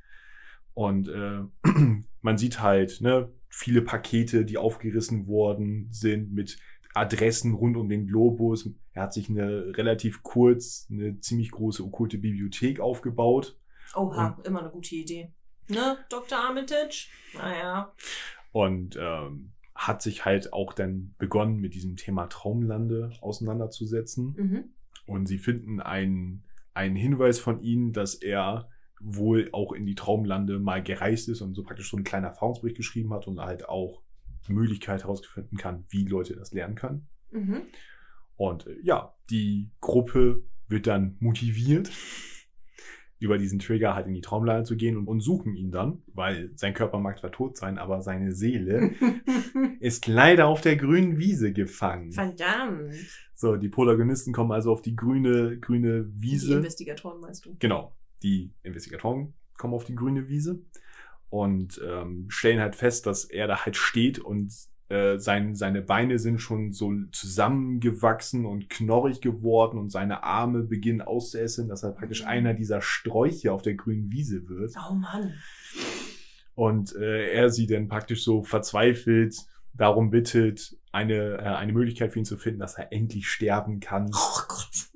Und 0.73 1.07
äh, 1.09 1.41
man 2.21 2.37
sieht 2.37 2.61
halt, 2.61 3.01
ne, 3.01 3.31
viele 3.49 3.81
Pakete, 3.81 4.45
die 4.45 4.57
aufgerissen 4.57 5.27
worden 5.27 5.87
sind 5.91 6.31
mit 6.33 6.59
Adressen 6.93 7.53
rund 7.53 7.77
um 7.77 7.89
den 7.89 8.07
Globus. 8.07 8.69
Er 8.93 9.03
hat 9.03 9.13
sich 9.13 9.29
eine 9.29 9.77
relativ 9.77 10.23
kurz, 10.23 10.87
eine 10.89 11.19
ziemlich 11.19 11.51
große 11.51 11.83
okkulte 11.83 12.17
Bibliothek 12.17 12.79
aufgebaut. 12.79 13.57
Oha, 13.95 14.37
immer 14.43 14.59
eine 14.59 14.69
gute 14.69 14.95
Idee. 14.95 15.31
Ne, 15.67 15.97
Dr. 16.09 16.37
Armitage? 16.37 17.09
Naja. 17.35 17.93
und 18.51 18.97
ähm, 18.99 19.51
hat 19.75 20.01
sich 20.01 20.25
halt 20.25 20.51
auch 20.51 20.73
dann 20.73 21.15
begonnen, 21.17 21.57
mit 21.57 21.73
diesem 21.73 21.95
Thema 21.95 22.27
Traumlande 22.27 23.11
auseinanderzusetzen. 23.21 24.35
Mhm. 24.37 24.63
Und 25.05 25.27
sie 25.27 25.37
finden 25.37 25.79
einen, 25.79 26.43
einen 26.73 26.95
Hinweis 26.95 27.39
von 27.39 27.61
ihnen, 27.61 27.93
dass 27.93 28.15
er 28.15 28.69
wohl 28.99 29.49
auch 29.53 29.73
in 29.73 29.85
die 29.85 29.95
Traumlande 29.95 30.59
mal 30.59 30.83
gereist 30.83 31.29
ist 31.29 31.41
und 31.41 31.55
so 31.55 31.63
praktisch 31.63 31.89
so 31.89 31.97
einen 31.97 32.03
kleinen 32.03 32.25
Erfahrungsbericht 32.25 32.77
geschrieben 32.77 33.13
hat 33.13 33.27
und 33.27 33.39
halt 33.39 33.67
auch 33.67 34.01
die 34.47 34.53
Möglichkeit 34.53 35.03
herausfinden 35.03 35.57
kann, 35.57 35.85
wie 35.89 36.05
Leute 36.05 36.35
das 36.35 36.51
lernen 36.53 36.75
können. 36.75 37.07
Mhm. 37.31 37.61
Und 38.35 38.67
äh, 38.67 38.77
ja, 38.83 39.13
die 39.29 39.69
Gruppe 39.81 40.43
wird 40.67 40.87
dann 40.87 41.17
motiviert, 41.19 41.91
über 43.19 43.37
diesen 43.37 43.59
Trigger 43.59 43.95
halt 43.95 44.07
in 44.07 44.13
die 44.13 44.21
Traumlande 44.21 44.63
zu 44.63 44.77
gehen 44.77 44.95
und, 44.95 45.07
und 45.07 45.19
suchen 45.19 45.55
ihn 45.55 45.71
dann, 45.71 46.03
weil 46.13 46.51
sein 46.55 46.73
Körper 46.73 46.99
mag 46.99 47.19
zwar 47.19 47.31
tot 47.31 47.57
sein, 47.57 47.77
aber 47.77 48.01
seine 48.01 48.31
Seele 48.31 48.91
ist 49.81 50.07
leider 50.07 50.47
auf 50.47 50.61
der 50.61 50.77
grünen 50.77 51.17
Wiese 51.17 51.51
gefangen. 51.51 52.13
Verdammt. 52.13 52.95
So, 53.35 53.57
die 53.57 53.69
Protagonisten 53.69 54.31
kommen 54.31 54.51
also 54.51 54.71
auf 54.71 54.81
die 54.81 54.95
grüne, 54.95 55.59
grüne 55.59 56.05
Die 56.05 56.21
Wiese. 56.21 56.55
Investigatoren 56.55 57.19
meinst 57.19 57.45
du? 57.45 57.55
Genau, 57.59 57.93
die 58.23 58.51
Investigatoren 58.63 59.33
kommen 59.57 59.73
auf 59.73 59.85
die 59.85 59.95
grüne 59.95 60.29
Wiese 60.29 60.59
und 61.29 61.79
ähm, 61.85 62.25
stellen 62.29 62.59
halt 62.59 62.75
fest, 62.75 63.05
dass 63.05 63.25
er 63.25 63.47
da 63.47 63.65
halt 63.65 63.75
steht 63.75 64.19
und 64.19 64.51
äh, 64.89 65.19
sein, 65.19 65.53
seine 65.55 65.83
Beine 65.83 66.17
sind 66.17 66.39
schon 66.39 66.71
so 66.71 66.91
zusammengewachsen 67.11 68.45
und 68.45 68.69
knorrig 68.69 69.21
geworden 69.21 69.77
und 69.77 69.91
seine 69.91 70.23
Arme 70.23 70.63
beginnen 70.63 71.01
auszuessen, 71.01 71.69
dass 71.69 71.83
er 71.83 71.91
praktisch 71.91 72.25
einer 72.25 72.55
dieser 72.55 72.81
Sträuche 72.81 73.53
auf 73.53 73.61
der 73.61 73.75
grünen 73.75 74.11
Wiese 74.11 74.49
wird. 74.49 74.73
Oh 74.89 74.95
Mann. 74.95 75.33
Und 76.55 76.95
äh, 76.95 77.31
er 77.31 77.51
sie 77.51 77.67
dann 77.67 77.87
praktisch 77.87 78.23
so 78.23 78.41
verzweifelt 78.41 79.35
darum 79.73 80.09
bittet, 80.09 80.75
eine, 80.91 81.37
äh, 81.37 81.43
eine 81.43 81.71
Möglichkeit 81.71 82.11
für 82.11 82.19
ihn 82.19 82.25
zu 82.25 82.37
finden, 82.37 82.59
dass 82.59 82.75
er 82.75 82.91
endlich 82.91 83.29
sterben 83.29 83.79
kann. 83.79 84.09
Oh 84.11 84.41
Gott. 84.47 84.88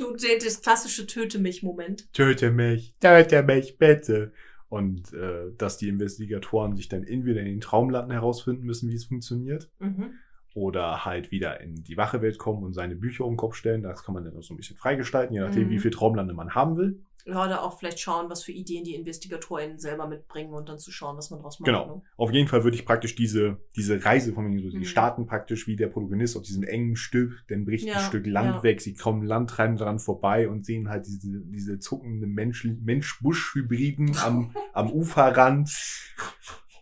Du, 0.00 0.16
das 0.16 0.62
klassische 0.62 1.06
Töte 1.06 1.38
mich-Moment. 1.38 2.12
töte 2.12 2.50
mich, 2.50 2.94
töte 3.00 3.42
mich 3.42 3.76
bitte. 3.78 4.32
Und 4.68 5.12
äh, 5.12 5.52
dass 5.58 5.78
die 5.78 5.88
Investigatoren 5.88 6.76
sich 6.76 6.88
dann 6.88 7.02
entweder 7.04 7.40
in 7.40 7.46
den 7.46 7.60
Traumlanden 7.60 8.12
herausfinden 8.12 8.64
müssen, 8.64 8.88
wie 8.88 8.94
es 8.94 9.04
funktioniert, 9.04 9.68
Mhm. 9.80 10.12
oder 10.54 11.04
halt 11.04 11.30
wieder 11.32 11.60
in 11.60 11.82
die 11.82 11.96
Wachewelt 11.96 12.38
kommen 12.38 12.62
und 12.62 12.72
seine 12.72 12.94
Bücher 12.96 13.24
um 13.24 13.32
den 13.32 13.36
Kopf 13.36 13.56
stellen. 13.56 13.82
Das 13.82 14.04
kann 14.04 14.14
man 14.14 14.24
dann 14.24 14.36
auch 14.36 14.42
so 14.42 14.54
ein 14.54 14.56
bisschen 14.56 14.76
freigestalten, 14.76 15.34
je 15.34 15.40
nachdem, 15.40 15.66
Mhm. 15.66 15.70
wie 15.70 15.78
viel 15.80 15.90
Traumlande 15.90 16.34
man 16.34 16.54
haben 16.54 16.76
will. 16.76 17.00
Ja, 17.26 17.44
oder 17.44 17.62
auch 17.62 17.78
vielleicht 17.78 18.00
schauen, 18.00 18.30
was 18.30 18.42
für 18.42 18.52
Ideen 18.52 18.84
die 18.84 18.94
InvestigatorInnen 18.94 19.78
selber 19.78 20.06
mitbringen 20.06 20.52
und 20.52 20.68
dann 20.68 20.78
zu 20.78 20.90
schauen, 20.92 21.16
was 21.16 21.30
man 21.30 21.40
draus 21.40 21.60
macht. 21.60 21.66
Genau. 21.66 21.96
Ne? 21.96 22.02
Auf 22.16 22.32
jeden 22.32 22.48
Fall 22.48 22.64
würde 22.64 22.76
ich 22.76 22.84
praktisch 22.84 23.14
diese, 23.14 23.58
diese 23.76 24.04
Reise 24.04 24.32
von 24.32 24.46
mir, 24.46 24.60
so, 24.60 24.76
Mhm. 24.76 24.80
die 24.80 24.86
starten 24.86 25.26
praktisch 25.26 25.66
wie 25.66 25.76
der 25.76 25.88
Protagonist 25.88 26.36
auf 26.36 26.42
diesem 26.42 26.62
engen 26.62 26.96
Stück, 26.96 27.44
dann 27.48 27.64
bricht 27.64 27.86
Ja, 27.86 27.94
ein 27.94 28.00
Stück 28.00 28.26
Land 28.26 28.56
ja. 28.56 28.62
weg, 28.62 28.80
sie 28.80 28.94
kommen 28.94 29.22
Landtreiben 29.24 29.76
dran 29.76 29.98
vorbei 29.98 30.48
und 30.48 30.64
sehen 30.64 30.88
halt 30.88 31.06
diese, 31.06 31.40
diese 31.46 31.78
zuckenden 31.78 32.32
Mensch, 32.32 32.64
Mensch-Busch-Hybriden 32.64 34.16
am, 34.18 34.54
am 34.72 34.90
Uferrand 34.92 35.70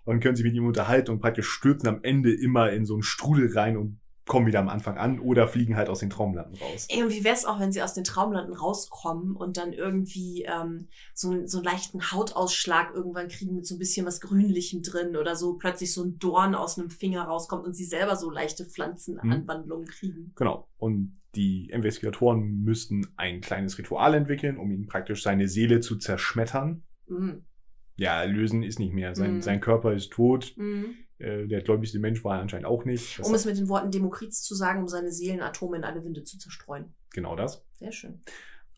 und 0.05 0.20
können 0.20 0.36
sich 0.36 0.44
mit 0.44 0.55
ihm 0.55 0.66
unterhalten 0.66 1.10
und 1.10 1.20
praktisch 1.20 1.48
stürzen 1.48 1.89
am 1.89 2.01
Ende 2.02 2.32
immer 2.32 2.70
in 2.73 2.85
so 2.86 2.94
einen 2.94 3.02
Strudel 3.02 3.52
rein 3.52 3.77
und 3.77 4.01
kommen 4.29 4.47
wieder 4.47 4.61
am 4.61 4.69
Anfang 4.69 4.97
an 4.97 5.19
oder 5.19 5.49
fliegen 5.49 5.75
halt 5.77 5.89
aus 5.89 5.99
den 5.99 6.11
Traumlanden 6.11 6.55
raus. 6.57 6.87
Ey, 6.89 7.03
und 7.03 7.11
wie 7.11 7.25
wär's 7.25 7.45
auch, 7.45 7.59
wenn 7.59 7.73
sie 7.73 7.83
aus 7.83 7.95
den 7.95 8.05
Traumlanden 8.05 8.55
rauskommen 8.55 9.35
und 9.35 9.57
dann 9.57 9.73
irgendwie 9.73 10.45
ähm, 10.45 10.87
so, 11.15 11.31
einen- 11.31 11.49
so 11.49 11.59
einen 11.59 11.65
leichten 11.65 12.13
Hautausschlag 12.13 12.95
irgendwann 12.95 13.29
kriegen 13.29 13.57
mit 13.57 13.67
so 13.67 13.75
ein 13.75 13.79
bisschen 13.79 14.07
was 14.07 14.21
Grünlichem 14.21 14.83
drin 14.83 15.17
oder 15.17 15.35
so 15.35 15.55
plötzlich 15.55 15.93
so 15.93 16.05
ein 16.05 16.19
Dorn 16.19 16.55
aus 16.55 16.79
einem 16.79 16.91
Finger 16.91 17.23
rauskommt 17.25 17.65
und 17.67 17.75
sie 17.75 17.85
selber 17.87 18.15
so 18.17 18.31
leichte 18.31 18.65
Pflanzenanwandlungen 18.65 19.87
kriegen. 19.89 20.33
Genau. 20.37 20.69
Und 20.77 21.19
die 21.35 21.69
Investigatoren 21.71 22.63
müssten 22.63 23.07
ein 23.17 23.41
kleines 23.41 23.79
Ritual 23.79 24.15
entwickeln, 24.15 24.57
um 24.57 24.71
ihn 24.71 24.87
praktisch 24.87 25.23
seine 25.23 25.49
Seele 25.49 25.81
zu 25.81 25.97
zerschmettern. 25.97 26.83
Mhm. 27.07 27.45
Ja, 27.97 28.23
lösen 28.23 28.63
ist 28.63 28.79
nicht 28.79 28.93
mehr. 28.95 29.15
Sein, 29.15 29.37
Mhm. 29.37 29.43
sein 29.43 29.61
Körper 29.61 29.93
ist 29.93 30.11
tot. 30.11 30.55
Mhm. 30.57 30.95
Äh, 31.19 31.47
der 31.47 31.62
gläubigste 31.62 31.99
Mensch 31.99 32.23
war 32.24 32.36
er 32.36 32.43
anscheinend 32.43 32.66
auch 32.66 32.85
nicht. 32.85 33.19
Das 33.19 33.28
Um 33.28 33.35
es 33.35 33.45
mit 33.45 33.59
den 33.59 33.69
Worten 33.69 33.90
Demokrits 33.90 34.43
zu 34.43 34.55
sagen, 34.55 34.82
um 34.82 34.89
seine 34.89 35.12
Seelenatome 35.12 35.77
in 35.77 35.85
alle 35.85 36.05
Winde 36.05 36.24
zu 36.24 36.39
zerstreuen. 36.39 36.95
genau 37.12 37.36
das. 37.36 37.65
Sehr 37.74 37.93
schön. 37.93 38.20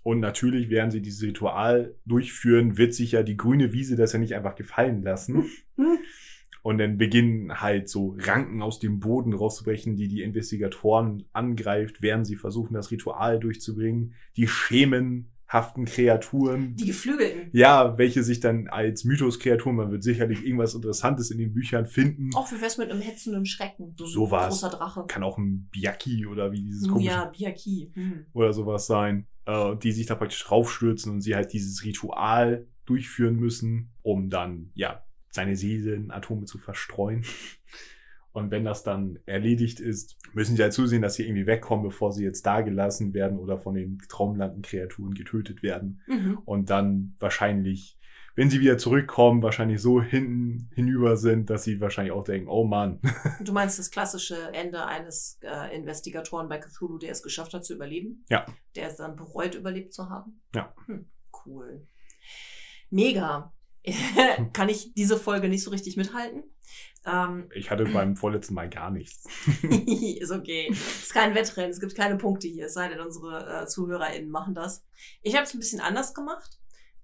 Und 0.02 0.20
natürlich, 0.20 0.70
während 0.70 0.92
sie 0.92 1.02
dieses 1.02 1.22
Ritual 1.22 1.94
durchführen, 2.06 2.78
wird 2.78 2.94
sich 2.94 3.12
ja 3.12 3.22
die 3.22 3.36
grüne 3.36 3.72
Wiese 3.72 3.96
das 3.96 4.14
ja 4.14 4.18
nicht 4.18 4.34
einfach 4.34 4.54
gefallen 4.54 5.02
lassen. 5.02 5.50
Und 6.62 6.78
dann 6.78 6.98
beginnen 6.98 7.60
halt 7.60 7.88
so 7.88 8.16
Ranken 8.18 8.60
aus 8.60 8.78
dem 8.80 9.00
Boden 9.00 9.32
rauszubrechen, 9.32 9.96
die 9.96 10.08
die 10.08 10.22
Investigatoren 10.22 11.24
angreift, 11.32 12.02
während 12.02 12.26
sie 12.26 12.36
versuchen, 12.36 12.74
das 12.74 12.90
Ritual 12.90 13.40
durchzubringen. 13.40 14.14
Die 14.36 14.46
schemenhaften 15.51 15.85
Kreaturen, 15.85 16.77
Die 16.77 16.86
Geflügelten. 16.86 17.51
ja, 17.52 17.98
welche 17.98 18.22
sich 18.22 18.40
dann 18.40 18.68
als 18.68 19.05
Mythos-Kreaturen, 19.05 19.77
man 19.77 19.90
wird 19.90 20.02
sicherlich 20.02 20.44
irgendwas 20.44 20.74
Interessantes 20.74 21.31
in 21.31 21.39
den 21.39 21.52
Büchern 21.52 21.86
finden. 21.86 22.31
Auch 22.35 22.51
wie 22.52 22.60
wär's 22.60 22.78
mit 22.78 22.90
einem 22.90 23.01
hetzenden 23.01 23.47
Schrecken? 23.47 23.94
So 23.97 24.05
ein 24.05 24.10
Sowas. 24.10 24.48
großer 24.48 24.70
Drache. 24.70 25.05
Kann 25.09 25.22
auch 25.22 25.39
ein 25.39 25.68
Biaki 25.70 26.27
oder 26.27 26.52
wie 26.52 26.62
dieses 26.62 26.89
komische 26.89 27.10
ja, 27.10 27.24
Biaki. 27.27 27.90
Hm. 27.94 28.27
oder 28.32 28.52
sowas 28.52 28.86
sein, 28.86 29.27
äh, 29.47 29.77
die 29.77 29.93
sich 29.93 30.06
da 30.06 30.14
praktisch 30.14 30.51
raufstürzen 30.51 31.12
und 31.12 31.20
sie 31.20 31.35
halt 31.35 31.52
dieses 31.52 31.85
Ritual 31.85 32.66
durchführen 32.86 33.36
müssen, 33.36 33.90
um 34.02 34.31
dann, 34.31 34.70
ja, 34.74 35.05
seine 35.32 35.56
Seelenatome 35.56 36.44
zu 36.44 36.59
verstreuen. 36.59 37.24
Und 38.32 38.51
wenn 38.51 38.65
das 38.65 38.82
dann 38.82 39.19
erledigt 39.27 39.81
ist, 39.81 40.16
müssen 40.35 40.57
sie 40.57 40.62
halt 40.62 40.73
zusehen, 40.73 41.02
dass 41.02 41.15
sie 41.15 41.24
irgendwie 41.27 41.47
wegkommen, 41.47 41.85
bevor 41.85 42.12
sie 42.12 42.24
jetzt 42.24 42.47
da 42.47 42.61
gelassen 42.61 43.12
werden 43.12 43.39
oder 43.39 43.59
von 43.59 43.74
den 43.74 43.98
Traumlanden-Kreaturen 44.09 45.15
getötet 45.15 45.62
werden. 45.62 46.01
Mhm. 46.07 46.39
Und 46.44 46.70
dann 46.70 47.16
wahrscheinlich, 47.19 47.98
wenn 48.36 48.48
sie 48.48 48.61
wieder 48.61 48.78
zurückkommen, 48.78 49.43
wahrscheinlich 49.43 49.82
so 49.82 50.01
hinten 50.01 50.70
hinüber 50.74 51.16
sind, 51.16 51.51
dass 51.51 51.65
sie 51.65 51.81
wahrscheinlich 51.81 52.12
auch 52.12 52.23
denken, 52.23 52.48
oh 52.48 52.65
Mann, 52.65 53.01
Du 53.44 53.52
meinst 53.52 53.81
das 53.81 53.90
klassische 53.90 54.52
Ende 54.52 54.86
eines 54.86 55.39
äh, 55.43 55.74
Investigatoren 55.74 56.48
bei 56.48 56.59
Cthulhu, 56.59 56.98
der 56.98 57.11
es 57.11 57.24
geschafft 57.24 57.52
hat 57.52 57.65
zu 57.65 57.74
überleben? 57.74 58.24
Ja. 58.28 58.47
Der 58.77 58.89
es 58.89 58.97
dann 58.97 59.16
bereut, 59.16 59.57
überlebt 59.57 59.93
zu 59.93 60.09
haben? 60.09 60.40
Ja. 60.55 60.73
Hm, 60.86 61.11
cool. 61.44 61.85
Mega. 62.90 63.52
Kann 64.52 64.69
ich 64.69 64.93
diese 64.94 65.16
Folge 65.16 65.48
nicht 65.48 65.65
so 65.65 65.70
richtig 65.70 65.97
mithalten? 65.97 66.44
Ähm, 67.06 67.48
ich 67.55 67.70
hatte 67.70 67.85
beim 67.85 68.16
vorletzten 68.16 68.55
Mal 68.55 68.68
gar 68.68 68.90
nichts. 68.90 69.27
ist 69.62 70.31
okay. 70.31 70.68
Ist 70.68 71.14
kein 71.14 71.35
Wettrennen, 71.35 71.70
es 71.70 71.81
gibt 71.81 71.94
keine 71.94 72.16
Punkte 72.16 72.48
hier, 72.48 72.66
es 72.66 72.74
sei 72.74 72.89
denn, 72.89 73.01
unsere 73.01 73.62
äh, 73.62 73.66
ZuhörerInnen 73.66 74.31
machen 74.31 74.55
das. 74.55 74.85
Ich 75.22 75.35
habe 75.35 75.44
es 75.44 75.55
ein 75.55 75.60
bisschen 75.60 75.81
anders 75.81 76.14
gemacht. 76.14 76.60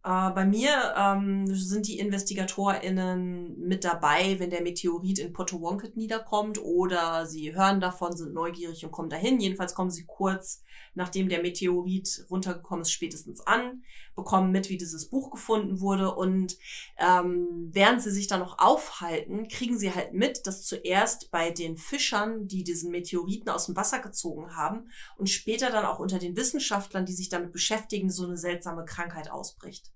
Äh, 0.07 0.31
bei 0.31 0.45
mir 0.45 0.95
ähm, 0.97 1.47
sind 1.49 1.89
die 1.89 1.99
InvestigatorInnen 1.99 3.59
mit 3.59 3.83
dabei, 3.83 4.39
wenn 4.39 4.51
der 4.51 4.63
Meteorit 4.63 5.19
in 5.19 5.33
Potawatomi 5.33 5.95
niederkommt 5.97 6.63
oder 6.63 7.27
sie 7.27 7.57
hören 7.57 7.81
davon, 7.81 8.17
sind 8.17 8.33
neugierig 8.33 8.85
und 8.85 8.93
kommen 8.93 9.11
dahin. 9.11 9.41
Jedenfalls 9.41 9.75
kommen 9.75 9.91
sie 9.91 10.05
kurz, 10.07 10.63
nachdem 10.95 11.29
der 11.29 11.43
Meteorit 11.43 12.25
runtergekommen 12.31 12.83
ist, 12.83 12.93
spätestens 12.93 13.41
an, 13.41 13.83
bekommen 14.17 14.51
mit, 14.51 14.69
wie 14.71 14.79
dieses 14.79 15.09
Buch 15.09 15.31
gefunden 15.31 15.81
wurde 15.81 16.15
und 16.15 16.57
ähm, 16.99 17.69
während 17.71 18.03
sie 18.03 18.11
sich 18.11 18.27
da 18.27 18.39
noch 18.39 18.59
aufhalten, 18.59 19.47
kriegen 19.49 19.79
sie 19.79 19.95
halt 19.95 20.15
mit, 20.15 20.47
dass 20.47 20.65
zuerst 20.65 21.31
bei 21.31 21.51
den 21.51 21.77
Fischern, 21.77 22.49
die 22.49 22.65
diesen 22.65 22.91
Meteoriten 22.91 23.51
aus 23.51 23.67
dem 23.67 23.77
Wasser 23.77 24.01
gezogen 24.01 24.57
haben 24.57 24.91
und 25.17 25.29
später 25.29 25.71
dann 25.71 25.85
auch 25.85 26.01
unter 26.01 26.19
den 26.19 26.37
Wissenschaftlern, 26.37 27.07
die 27.07 27.13
sich 27.13 27.29
damit 27.29 27.53
beschäftigen, 27.53 28.11
so 28.11 28.25
eine 28.25 28.39
seltsame 28.39 28.85
Krankheit 28.85 29.31
ausbricht. 29.31 29.93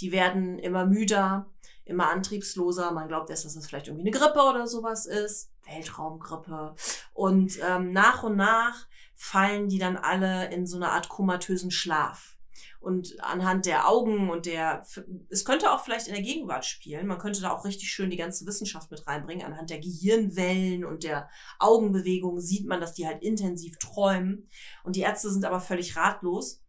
Die 0.00 0.12
werden 0.12 0.58
immer 0.58 0.84
müder, 0.84 1.46
immer 1.84 2.10
antriebsloser. 2.10 2.92
Man 2.92 3.08
glaubt 3.08 3.30
erst, 3.30 3.44
dass 3.44 3.56
es 3.56 3.66
vielleicht 3.66 3.88
irgendwie 3.88 4.08
eine 4.08 4.18
Grippe 4.18 4.40
oder 4.40 4.66
sowas 4.66 5.06
ist. 5.06 5.50
Weltraumgrippe. 5.66 6.74
Und 7.14 7.58
ähm, 7.62 7.92
nach 7.92 8.22
und 8.22 8.36
nach 8.36 8.86
fallen 9.14 9.68
die 9.68 9.78
dann 9.78 9.96
alle 9.96 10.52
in 10.52 10.66
so 10.66 10.76
eine 10.76 10.90
Art 10.90 11.08
komatösen 11.08 11.70
Schlaf. 11.70 12.36
Und 12.80 13.22
anhand 13.22 13.66
der 13.66 13.88
Augen 13.88 14.30
und 14.30 14.46
der, 14.46 14.84
es 15.28 15.44
könnte 15.44 15.70
auch 15.70 15.84
vielleicht 15.84 16.08
in 16.08 16.14
der 16.14 16.22
Gegenwart 16.22 16.64
spielen. 16.64 17.06
Man 17.06 17.18
könnte 17.18 17.40
da 17.40 17.52
auch 17.52 17.64
richtig 17.64 17.90
schön 17.90 18.10
die 18.10 18.16
ganze 18.16 18.46
Wissenschaft 18.46 18.90
mit 18.90 19.06
reinbringen. 19.06 19.46
Anhand 19.46 19.70
der 19.70 19.80
Gehirnwellen 19.80 20.84
und 20.84 21.04
der 21.04 21.28
Augenbewegungen 21.58 22.40
sieht 22.40 22.66
man, 22.66 22.80
dass 22.80 22.94
die 22.94 23.06
halt 23.06 23.22
intensiv 23.22 23.78
träumen. 23.78 24.48
Und 24.84 24.96
die 24.96 25.02
Ärzte 25.02 25.30
sind 25.30 25.44
aber 25.44 25.60
völlig 25.60 25.96
ratlos. 25.96 26.62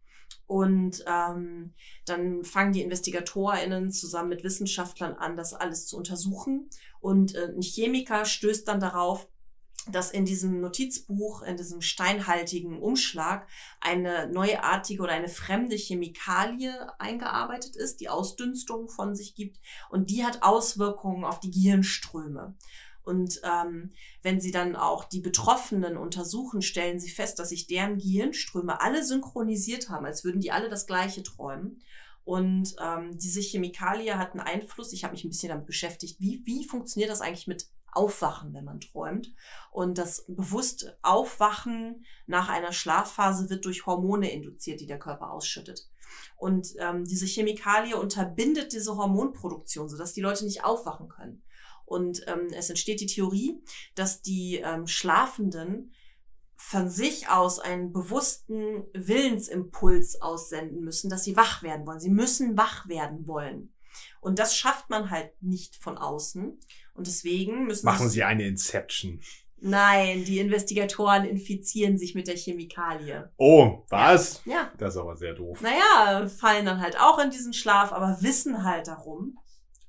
Und 0.46 1.02
ähm, 1.06 1.74
dann 2.04 2.44
fangen 2.44 2.72
die 2.72 2.82
InvestigatorInnen 2.82 3.90
zusammen 3.90 4.28
mit 4.28 4.44
Wissenschaftlern 4.44 5.14
an, 5.14 5.36
das 5.36 5.54
alles 5.54 5.86
zu 5.86 5.96
untersuchen. 5.96 6.68
Und 7.00 7.34
äh, 7.34 7.46
ein 7.46 7.62
Chemiker 7.62 8.24
stößt 8.24 8.68
dann 8.68 8.80
darauf, 8.80 9.28
dass 9.90 10.10
in 10.10 10.24
diesem 10.24 10.60
Notizbuch, 10.60 11.42
in 11.42 11.56
diesem 11.56 11.80
steinhaltigen 11.80 12.78
Umschlag 12.78 13.46
eine 13.80 14.28
neuartige 14.28 15.02
oder 15.02 15.12
eine 15.12 15.28
fremde 15.28 15.76
Chemikalie 15.76 16.98
eingearbeitet 16.98 17.76
ist, 17.76 18.00
die 18.00 18.08
Ausdünstung 18.08 18.88
von 18.88 19.14
sich 19.14 19.34
gibt 19.34 19.60
und 19.90 20.10
die 20.10 20.24
hat 20.24 20.42
Auswirkungen 20.42 21.24
auf 21.24 21.40
die 21.40 21.50
Gehirnströme. 21.50 22.54
Und 23.02 23.40
ähm, 23.44 23.90
wenn 24.22 24.40
sie 24.40 24.50
dann 24.50 24.76
auch 24.76 25.04
die 25.04 25.20
Betroffenen 25.20 25.98
untersuchen, 25.98 26.62
stellen 26.62 26.98
sie 26.98 27.10
fest, 27.10 27.38
dass 27.38 27.50
sich 27.50 27.66
deren 27.66 27.98
Gehirnströme 27.98 28.80
alle 28.80 29.04
synchronisiert 29.04 29.90
haben, 29.90 30.06
als 30.06 30.24
würden 30.24 30.40
die 30.40 30.52
alle 30.52 30.70
das 30.70 30.86
gleiche 30.86 31.22
träumen. 31.22 31.82
Und 32.24 32.74
ähm, 32.82 33.18
diese 33.18 33.42
Chemikalie 33.42 34.18
hat 34.18 34.32
einen 34.32 34.40
Einfluss. 34.40 34.94
Ich 34.94 35.04
habe 35.04 35.12
mich 35.12 35.24
ein 35.24 35.28
bisschen 35.28 35.50
damit 35.50 35.66
beschäftigt, 35.66 36.18
wie, 36.18 36.40
wie 36.46 36.64
funktioniert 36.64 37.10
das 37.10 37.20
eigentlich 37.20 37.46
mit 37.46 37.66
Aufwachen, 37.94 38.52
wenn 38.54 38.64
man 38.64 38.80
träumt. 38.80 39.32
Und 39.70 39.98
das 39.98 40.24
bewusst 40.28 40.96
Aufwachen 41.02 42.04
nach 42.26 42.48
einer 42.48 42.72
Schlafphase 42.72 43.50
wird 43.50 43.64
durch 43.64 43.86
Hormone 43.86 44.30
induziert, 44.30 44.80
die 44.80 44.86
der 44.86 44.98
Körper 44.98 45.30
ausschüttet. 45.30 45.88
Und 46.36 46.74
ähm, 46.78 47.04
diese 47.04 47.26
Chemikalie 47.26 47.96
unterbindet 47.96 48.72
diese 48.72 48.96
Hormonproduktion, 48.96 49.88
sodass 49.88 50.12
die 50.12 50.20
Leute 50.20 50.44
nicht 50.44 50.64
aufwachen 50.64 51.08
können. 51.08 51.42
Und 51.84 52.22
ähm, 52.26 52.48
es 52.52 52.70
entsteht 52.70 53.00
die 53.00 53.06
Theorie, 53.06 53.62
dass 53.94 54.22
die 54.22 54.56
ähm, 54.56 54.86
Schlafenden 54.86 55.92
von 56.56 56.88
sich 56.88 57.28
aus 57.28 57.58
einen 57.58 57.92
bewussten 57.92 58.84
Willensimpuls 58.94 60.22
aussenden 60.22 60.82
müssen, 60.82 61.10
dass 61.10 61.24
sie 61.24 61.36
wach 61.36 61.62
werden 61.62 61.86
wollen. 61.86 62.00
Sie 62.00 62.10
müssen 62.10 62.56
wach 62.56 62.88
werden 62.88 63.26
wollen. 63.26 63.74
Und 64.20 64.38
das 64.38 64.56
schafft 64.56 64.88
man 64.90 65.10
halt 65.10 65.30
nicht 65.42 65.76
von 65.76 65.98
außen. 65.98 66.58
Und 66.94 67.06
deswegen 67.06 67.66
müssen 67.66 67.84
Machen 67.84 68.08
Sie 68.08 68.22
eine 68.22 68.46
Inception. 68.46 69.20
Nein, 69.60 70.24
die 70.24 70.40
Investigatoren 70.40 71.24
infizieren 71.24 71.96
sich 71.96 72.14
mit 72.14 72.28
der 72.28 72.36
Chemikalie. 72.36 73.30
Oh, 73.38 73.82
was? 73.88 74.42
Ja. 74.44 74.70
Das 74.78 74.94
ist 74.94 75.00
aber 75.00 75.16
sehr 75.16 75.32
doof. 75.32 75.60
Naja, 75.62 76.28
fallen 76.28 76.66
dann 76.66 76.80
halt 76.80 77.00
auch 77.00 77.18
in 77.18 77.30
diesen 77.30 77.54
Schlaf, 77.54 77.92
aber 77.92 78.18
wissen 78.20 78.64
halt 78.64 78.88
darum 78.88 79.38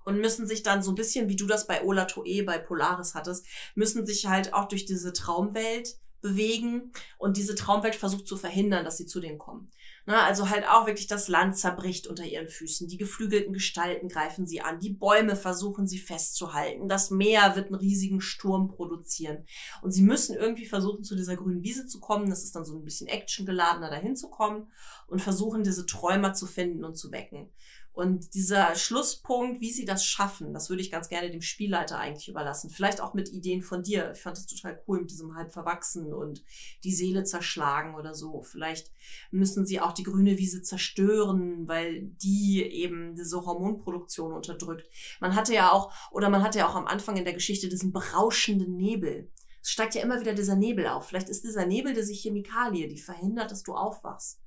und 0.05 0.21
müssen 0.21 0.47
sich 0.47 0.63
dann 0.63 0.81
so 0.81 0.91
ein 0.91 0.95
bisschen, 0.95 1.27
wie 1.27 1.35
du 1.35 1.45
das 1.45 1.67
bei 1.67 1.83
Ola 1.83 2.05
Toe 2.05 2.43
bei 2.43 2.57
Polaris 2.57 3.15
hattest, 3.15 3.45
müssen 3.75 4.05
sich 4.05 4.27
halt 4.27 4.53
auch 4.53 4.69
durch 4.69 4.85
diese 4.85 5.11
Traumwelt 5.11 5.97
bewegen 6.21 6.93
und 7.17 7.37
diese 7.37 7.55
Traumwelt 7.55 7.95
versucht 7.95 8.27
zu 8.27 8.37
verhindern, 8.37 8.85
dass 8.85 8.97
sie 8.97 9.05
zu 9.05 9.19
denen 9.19 9.37
kommen. 9.37 9.71
Na, 10.07 10.23
also 10.23 10.51
halt 10.51 10.67
auch 10.67 10.85
wirklich 10.85 11.07
das 11.07 11.27
Land 11.27 11.57
zerbricht 11.57 12.05
unter 12.05 12.25
ihren 12.25 12.47
Füßen. 12.47 12.87
Die 12.87 12.97
geflügelten 12.97 13.53
Gestalten 13.53 14.07
greifen 14.07 14.45
sie 14.45 14.61
an. 14.61 14.79
Die 14.79 14.93
Bäume 14.93 15.35
versuchen 15.35 15.87
sie 15.87 15.97
festzuhalten. 15.97 16.87
Das 16.87 17.09
Meer 17.09 17.55
wird 17.55 17.67
einen 17.67 17.75
riesigen 17.75 18.21
Sturm 18.21 18.67
produzieren. 18.67 19.45
Und 19.81 19.93
sie 19.93 20.03
müssen 20.03 20.35
irgendwie 20.35 20.67
versuchen, 20.67 21.03
zu 21.03 21.15
dieser 21.15 21.35
grünen 21.35 21.63
Wiese 21.63 21.87
zu 21.87 21.99
kommen. 21.99 22.29
Das 22.29 22.43
ist 22.43 22.55
dann 22.55 22.65
so 22.65 22.77
ein 22.77 22.83
bisschen 22.83 23.07
actiongeladener, 23.07 23.89
dahin 23.89 24.15
zu 24.15 24.29
kommen 24.29 24.71
und 25.07 25.23
versuchen, 25.23 25.63
diese 25.63 25.87
Träumer 25.87 26.33
zu 26.33 26.45
finden 26.45 26.83
und 26.83 26.95
zu 26.95 27.11
wecken. 27.11 27.51
Und 27.95 28.33
dieser 28.33 28.75
Schlusspunkt, 28.75 29.61
wie 29.61 29.71
sie 29.71 29.85
das 29.85 30.05
schaffen, 30.05 30.53
das 30.53 30.69
würde 30.69 30.81
ich 30.81 30.91
ganz 30.91 31.07
gerne 31.07 31.31
dem 31.31 31.41
Spielleiter 31.41 31.97
eigentlich 31.97 32.27
überlassen. 32.27 32.69
Vielleicht 32.69 32.99
auch 32.99 33.13
mit 33.13 33.31
Ideen 33.31 33.61
von 33.61 33.83
dir. 33.83 34.11
Ich 34.13 34.21
fand 34.21 34.35
das 34.35 34.47
total 34.47 34.83
cool 34.85 34.99
mit 34.99 35.11
diesem 35.11 35.33
halb 35.33 35.53
verwachsen 35.53 36.13
und 36.13 36.43
die 36.83 36.93
Seele 36.93 37.23
zerschlagen 37.23 37.95
oder 37.95 38.13
so. 38.13 38.41
Vielleicht 38.41 38.91
müssen 39.31 39.65
sie 39.65 39.79
auch 39.79 39.93
die 39.93 40.03
grüne 40.03 40.37
Wiese 40.37 40.61
zerstören, 40.61 41.69
weil 41.69 42.01
die 42.21 42.63
eben 42.63 43.15
diese 43.15 43.45
Hormonproduktion 43.45 44.33
unterdrückt. 44.33 44.89
Man 45.21 45.33
hatte 45.33 45.53
ja 45.53 45.71
auch, 45.71 45.93
oder 46.11 46.29
man 46.29 46.43
hatte 46.43 46.59
ja 46.59 46.67
auch 46.67 46.75
am 46.75 46.87
Anfang 46.87 47.15
in 47.15 47.23
der 47.23 47.33
Geschichte 47.33 47.69
diesen 47.69 47.93
berauschenden 47.93 48.75
Nebel. 48.75 49.31
Es 49.61 49.71
steigt 49.71 49.95
ja 49.95 50.01
immer 50.01 50.19
wieder 50.19 50.33
dieser 50.33 50.57
Nebel 50.57 50.87
auf. 50.87 51.07
Vielleicht 51.07 51.29
ist 51.29 51.45
dieser 51.45 51.65
Nebel 51.65 51.93
diese 51.93 52.13
Chemikalie, 52.13 52.89
die 52.89 52.99
verhindert, 52.99 53.51
dass 53.51 53.63
du 53.63 53.73
aufwachst 53.73 54.41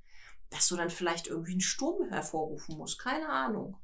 dass 0.49 0.67
du 0.67 0.75
dann 0.75 0.89
vielleicht 0.89 1.27
irgendwie 1.27 1.51
einen 1.51 1.61
Sturm 1.61 2.09
hervorrufen 2.09 2.77
musst. 2.77 2.99
Keine 2.99 3.29
Ahnung. 3.29 3.77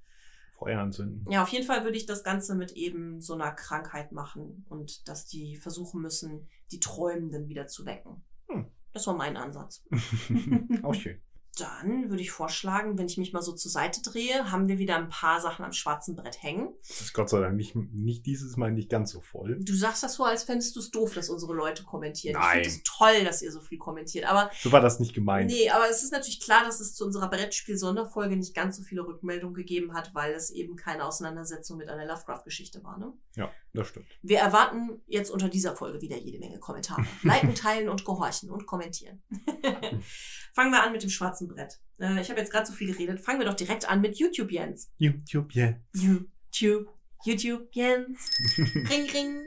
Feuer 0.54 0.80
anzünden. 0.80 1.30
Ja, 1.30 1.44
auf 1.44 1.50
jeden 1.50 1.66
Fall 1.66 1.84
würde 1.84 1.98
ich 1.98 2.06
das 2.06 2.24
Ganze 2.24 2.56
mit 2.56 2.72
eben 2.72 3.20
so 3.20 3.34
einer 3.34 3.52
Krankheit 3.52 4.12
machen 4.12 4.66
und 4.70 5.08
dass 5.08 5.26
die 5.26 5.58
versuchen 5.58 6.02
müssen, 6.02 6.48
die 6.72 6.80
Träumenden 6.80 7.50
wieder 7.50 7.68
zu 7.68 7.86
wecken. 7.86 8.24
Hm. 8.48 8.72
Das 8.94 9.06
war 9.08 9.16
mein 9.16 9.36
Ansatz. 9.36 9.84
Auch 10.84 10.94
schön. 10.94 11.22
Dann 11.58 12.10
würde 12.10 12.22
ich 12.22 12.32
vorschlagen, 12.32 12.98
wenn 12.98 13.08
ich 13.08 13.18
mich 13.18 13.34
mal 13.34 13.42
so 13.42 13.54
zur 13.54 13.72
Seite 13.72 14.02
drehe, 14.02 14.52
haben 14.52 14.68
wir 14.68 14.78
wieder 14.78 14.96
ein 14.96 15.10
paar 15.10 15.40
Sachen 15.42 15.64
am 15.64 15.72
schwarzen 15.72 16.16
Brett 16.16 16.42
hängen. 16.42 16.74
Das 16.88 17.02
ist 17.02 17.14
Gott 17.14 17.30
sei 17.30 17.40
Dank 17.40 17.56
nicht, 17.56 17.76
nicht 17.76 18.26
dieses 18.26 18.58
Mal 18.58 18.72
nicht 18.72 18.90
ganz 18.90 19.12
so 19.12 19.22
voll. 19.22 19.58
Du 19.62 19.74
sagst 19.74 20.04
das 20.04 20.16
so, 20.16 20.24
als 20.24 20.44
fändest 20.44 20.76
du 20.76 20.80
es 20.80 20.92
doof, 20.92 21.14
dass 21.14 21.30
unsere 21.30 21.54
Leute 21.54 21.84
kommentieren. 21.84 22.40
Nein. 22.40 22.60
Ich 22.60 22.68
finde 22.68 22.82
es 22.84 22.84
toll, 22.84 23.24
dass 23.24 23.42
ihr 23.42 23.52
so 23.52 23.62
viel 23.62 23.78
kommentiert. 23.78 24.26
Aber 24.26 24.52
So 24.62 24.72
war 24.72 24.82
das 24.82 25.00
nicht 25.00 25.14
gemeint. 25.14 25.50
Nee, 25.52 25.70
aber 25.70 25.90
es 25.90 26.04
ist 26.04 26.12
natürlich 26.12 26.42
klar, 26.42 26.64
dass 26.66 26.80
es 26.80 26.94
zu 26.94 27.06
unserer 27.06 27.30
Brettspiel-Sonderfolge 27.30 28.36
nicht 28.36 28.54
ganz 28.54 28.78
so 28.78 28.84
viele 28.84 29.06
Rückmeldungen 29.06 29.56
gegeben 29.56 29.94
hat, 29.94 30.14
weil 30.14 30.34
es 30.34 30.50
eben 30.52 30.76
keine 30.76 31.06
Auseinandersetzung 31.06 31.78
mit 31.78 31.90
einer 31.90 32.06
Lovecraft-Geschichte 32.06 32.84
war. 32.84 32.98
Ne? 32.98 33.14
Ja, 33.36 33.52
das 33.76 33.90
stimmt. 33.90 34.08
Wir 34.22 34.40
erwarten 34.40 35.02
jetzt 35.08 35.30
unter 35.30 35.50
dieser 35.50 35.76
Folge 35.76 36.02
wieder 36.02 36.18
jede 36.18 36.40
Menge 36.40 36.60
Kommentare. 36.60 37.06
Liken, 37.24 37.54
teilen 37.56 37.90
und 37.90 38.04
gehorchen 38.06 38.50
und 38.50 38.66
kommentieren. 38.66 39.22
Fangen 40.54 40.72
wir 40.72 40.84
an 40.84 40.92
mit 40.94 41.04
dem 41.04 41.10
schwarzen 41.10 41.48
Brett. 41.48 41.80
Äh, 42.00 42.22
ich 42.22 42.30
habe 42.30 42.40
jetzt 42.40 42.52
gerade 42.52 42.66
so 42.66 42.74
viel 42.74 42.92
geredet. 42.92 43.20
Fangen 43.22 43.40
wir 43.40 43.46
doch 43.46 43.54
direkt 43.54 43.88
an 43.90 44.02
mit 44.02 44.18
YouTube 44.18 44.52
Jens. 44.52 44.92
YouTube, 44.98 45.54
yeah. 45.56 45.76
YouTube, 45.94 46.88
YouTube 47.26 47.68
Jens. 47.74 48.30
Ring, 48.58 49.10
ring. 49.12 49.42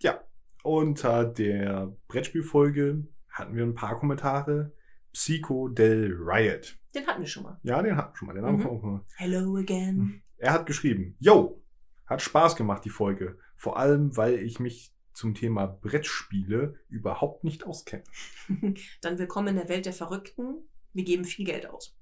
Ja, 0.00 0.22
unter 0.62 1.24
der 1.24 1.96
Brettspielfolge 2.08 3.06
hatten 3.30 3.54
wir 3.56 3.64
ein 3.64 3.74
paar 3.74 3.98
Kommentare. 3.98 4.72
Psycho 5.12 5.68
del 5.68 6.12
Riot. 6.14 6.78
Den 6.94 7.06
hatten 7.06 7.22
wir 7.22 7.26
schon 7.28 7.44
mal. 7.44 7.58
Ja, 7.62 7.80
den 7.82 7.96
hatten 7.96 8.12
wir 8.12 8.18
schon 8.18 8.26
mal. 8.28 8.34
Den 8.34 8.44
haben 8.44 8.58
wir 8.58 8.66
Mhm. 8.66 8.70
auch 8.70 8.82
mal. 8.82 9.04
Hello 9.16 9.56
again. 9.56 10.22
Er 10.36 10.52
hat 10.52 10.66
geschrieben, 10.66 11.16
yo, 11.18 11.62
hat 12.06 12.22
Spaß 12.22 12.56
gemacht, 12.56 12.84
die 12.84 12.90
Folge. 12.90 13.38
Vor 13.56 13.78
allem, 13.78 14.16
weil 14.16 14.34
ich 14.34 14.60
mich 14.60 14.92
zum 15.12 15.34
Thema 15.34 15.66
Brettspiele 15.66 16.74
überhaupt 16.88 17.42
nicht 17.44 17.64
auskenne. 17.64 18.04
Dann 19.00 19.18
willkommen 19.18 19.48
in 19.48 19.56
der 19.56 19.68
Welt 19.68 19.86
der 19.86 19.92
Verrückten. 19.92 20.68
Wir 20.92 21.04
geben 21.04 21.24
viel 21.24 21.44
Geld 21.46 21.68
aus. 21.68 21.96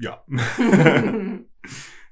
Ja. 0.00 0.24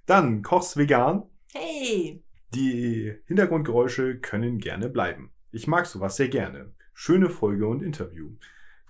Dann 0.07 0.43
Kochs 0.43 0.77
Vegan. 0.77 1.25
hey, 1.53 2.23
Die 2.55 3.15
Hintergrundgeräusche 3.27 4.19
können 4.21 4.59
gerne 4.59 4.89
bleiben. 4.89 5.33
Ich 5.51 5.67
mag 5.67 5.87
sowas 5.87 6.17
sehr 6.17 6.29
gerne. 6.29 6.75
Schöne 6.93 7.31
Folge 7.31 7.67
und 7.67 7.83
Interview. 7.83 8.37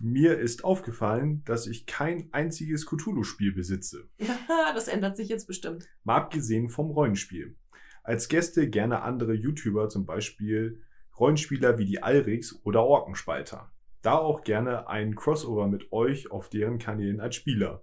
Mir 0.01 0.39
ist 0.39 0.65
aufgefallen, 0.65 1.43
dass 1.45 1.67
ich 1.67 1.87
kein 1.87 2.29
einziges 2.33 2.85
Cthulhu-Spiel 2.87 3.53
besitze. 3.53 4.09
das 4.75 4.89
ändert 4.89 5.17
sich 5.17 5.29
jetzt 5.29 5.47
bestimmt. 5.47 5.89
Mal 6.03 6.17
abgesehen 6.17 6.69
vom 6.69 6.91
Rollenspiel. 6.91 7.57
Als 8.05 8.29
Gäste 8.29 8.69
gerne 8.69 9.01
andere 9.01 9.33
YouTuber, 9.33 9.89
zum 9.89 10.05
Beispiel 10.05 10.83
Rollenspieler 11.19 11.79
wie 11.79 11.87
die 11.87 12.03
Alrix 12.03 12.61
oder 12.63 12.85
Orkenspalter. 12.85 13.73
Da 14.03 14.19
auch 14.19 14.45
gerne 14.45 14.89
ein 14.89 15.15
Crossover 15.15 15.69
mit 15.69 15.91
euch 15.91 16.31
auf 16.31 16.51
deren 16.51 16.79
Kanälen 16.79 17.21
als 17.21 17.35
Spieler. 17.35 17.83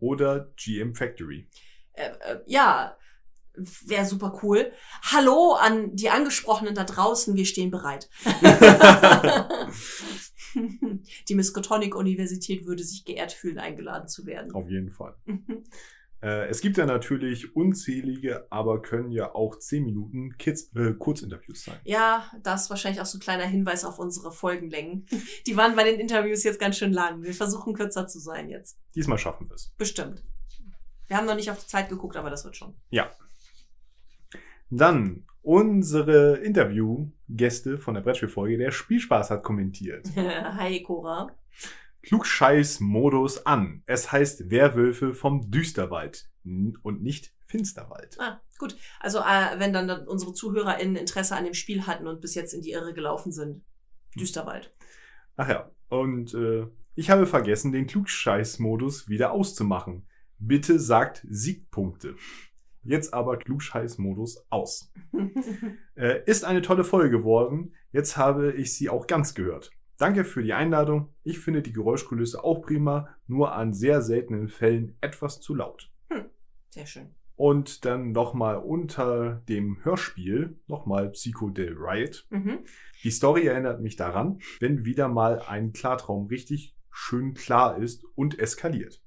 Oder 0.00 0.52
GM 0.56 0.96
Factory. 0.96 1.48
Äh, 1.92 2.08
äh, 2.08 2.40
ja, 2.46 2.96
wäre 3.54 4.04
super 4.04 4.40
cool. 4.42 4.72
Hallo 5.02 5.52
an 5.52 5.94
die 5.94 6.10
Angesprochenen 6.10 6.74
da 6.74 6.82
draußen, 6.82 7.36
wir 7.36 7.46
stehen 7.46 7.70
bereit. 7.70 8.10
die 11.28 11.36
Miskatonic 11.36 11.94
Universität 11.94 12.66
würde 12.66 12.82
sich 12.82 13.04
geehrt 13.04 13.30
fühlen, 13.30 13.60
eingeladen 13.60 14.08
zu 14.08 14.26
werden. 14.26 14.52
Auf 14.52 14.68
jeden 14.68 14.90
Fall. 14.90 15.14
Äh, 16.24 16.48
es 16.48 16.62
gibt 16.62 16.78
ja 16.78 16.86
natürlich 16.86 17.54
unzählige, 17.54 18.46
aber 18.50 18.80
können 18.80 19.10
ja 19.10 19.34
auch 19.34 19.58
10 19.58 19.84
Minuten 19.84 20.38
Kids, 20.38 20.74
äh, 20.74 20.94
Kurzinterviews 20.94 21.64
sein. 21.64 21.76
Ja, 21.84 22.30
das 22.42 22.62
ist 22.62 22.70
wahrscheinlich 22.70 23.02
auch 23.02 23.06
so 23.06 23.18
ein 23.18 23.20
kleiner 23.20 23.44
Hinweis 23.44 23.84
auf 23.84 23.98
unsere 23.98 24.32
Folgenlängen. 24.32 25.04
Die 25.46 25.56
waren 25.58 25.76
bei 25.76 25.84
den 25.84 26.00
Interviews 26.00 26.42
jetzt 26.42 26.58
ganz 26.58 26.78
schön 26.78 26.94
lang. 26.94 27.22
Wir 27.22 27.34
versuchen 27.34 27.74
kürzer 27.74 28.06
zu 28.06 28.20
sein 28.20 28.48
jetzt. 28.48 28.78
Diesmal 28.94 29.18
schaffen 29.18 29.50
wir 29.50 29.54
es. 29.54 29.74
Bestimmt. 29.76 30.24
Wir 31.08 31.18
haben 31.18 31.26
noch 31.26 31.36
nicht 31.36 31.50
auf 31.50 31.60
die 31.60 31.66
Zeit 31.66 31.90
geguckt, 31.90 32.16
aber 32.16 32.30
das 32.30 32.46
wird 32.46 32.56
schon. 32.56 32.74
Ja. 32.88 33.10
Dann 34.70 35.26
unsere 35.42 36.38
Interviewgäste 36.38 37.76
von 37.76 37.92
der 37.92 38.00
Brettspielfolge, 38.00 38.56
der 38.56 38.70
Spielspaß 38.70 39.28
hat 39.28 39.42
kommentiert. 39.42 40.08
Hi, 40.16 40.82
Cora. 40.82 41.36
Klugscheiß-Modus 42.04 43.46
an. 43.46 43.82
Es 43.86 44.12
heißt 44.12 44.50
Werwölfe 44.50 45.14
vom 45.14 45.50
Düsterwald 45.50 46.28
und 46.44 47.02
nicht 47.02 47.32
Finsterwald. 47.46 48.16
Ah, 48.20 48.40
gut. 48.58 48.76
Also, 49.00 49.20
äh, 49.20 49.58
wenn 49.58 49.72
dann, 49.72 49.88
dann 49.88 50.06
unsere 50.06 50.32
ZuhörerInnen 50.32 50.96
Interesse 50.96 51.36
an 51.36 51.44
dem 51.44 51.54
Spiel 51.54 51.86
hatten 51.86 52.06
und 52.06 52.20
bis 52.20 52.34
jetzt 52.34 52.52
in 52.52 52.62
die 52.62 52.72
Irre 52.72 52.94
gelaufen 52.94 53.32
sind. 53.32 53.64
Düsterwald. 54.16 54.72
Ach 55.36 55.48
ja, 55.48 55.70
und 55.88 56.34
äh, 56.34 56.66
ich 56.94 57.10
habe 57.10 57.26
vergessen, 57.26 57.72
den 57.72 57.86
Klugscheiß-Modus 57.86 59.08
wieder 59.08 59.32
auszumachen. 59.32 60.06
Bitte 60.38 60.78
sagt 60.78 61.26
Siegpunkte. 61.28 62.16
Jetzt 62.82 63.14
aber 63.14 63.38
Klugscheiß-Modus 63.38 64.46
aus. 64.50 64.92
Äh, 65.96 66.24
ist 66.26 66.44
eine 66.44 66.60
tolle 66.60 66.82
Folge 66.82 67.18
geworden. 67.18 67.72
Jetzt 67.92 68.16
habe 68.16 68.52
ich 68.54 68.74
sie 68.74 68.88
auch 68.88 69.06
ganz 69.06 69.34
gehört. 69.34 69.70
Danke 69.96 70.24
für 70.24 70.42
die 70.42 70.52
Einladung. 70.52 71.08
Ich 71.22 71.38
finde 71.38 71.62
die 71.62 71.72
Geräuschkulisse 71.72 72.42
auch 72.42 72.62
prima, 72.62 73.08
nur 73.26 73.52
an 73.52 73.72
sehr 73.72 74.02
seltenen 74.02 74.48
Fällen 74.48 74.96
etwas 75.00 75.40
zu 75.40 75.54
laut. 75.54 75.90
Sehr 76.74 76.86
schön. 76.86 77.14
Und 77.36 77.84
dann 77.84 78.10
nochmal 78.10 78.56
unter 78.56 79.42
dem 79.48 79.84
Hörspiel 79.84 80.58
nochmal 80.66 81.10
Psycho 81.10 81.50
Del 81.50 81.76
Riot. 81.78 82.26
Mhm. 82.30 82.64
Die 83.04 83.10
Story 83.12 83.46
erinnert 83.46 83.80
mich 83.80 83.94
daran, 83.94 84.40
wenn 84.58 84.84
wieder 84.84 85.08
mal 85.08 85.40
ein 85.40 85.72
Klartraum 85.72 86.26
richtig 86.26 86.76
schön 86.90 87.34
klar 87.34 87.78
ist 87.78 88.04
und 88.16 88.40
eskaliert. 88.40 89.02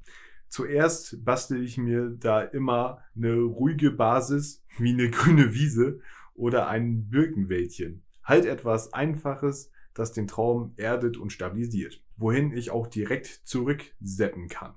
Zuerst 0.47 1.26
bastel 1.26 1.61
ich 1.61 1.77
mir 1.77 2.09
da 2.09 2.41
immer 2.41 3.01
eine 3.15 3.35
ruhige 3.35 3.91
Basis 3.91 4.64
wie 4.77 4.93
eine 4.93 5.09
grüne 5.09 5.53
Wiese 5.53 5.99
oder 6.35 6.68
ein 6.68 7.09
Birkenwäldchen. 7.09 8.03
Halt 8.23 8.45
etwas 8.45 8.93
Einfaches, 8.93 9.72
das 9.99 10.14
den 10.14 10.28
Traum 10.28 10.74
erdet 10.78 11.18
und 11.18 11.32
stabilisiert, 11.32 12.02
wohin 12.15 12.52
ich 12.52 12.72
auch 12.72 12.88
direkt 12.88 13.28
zurückseppen 13.28 14.48
kann. 14.48 14.76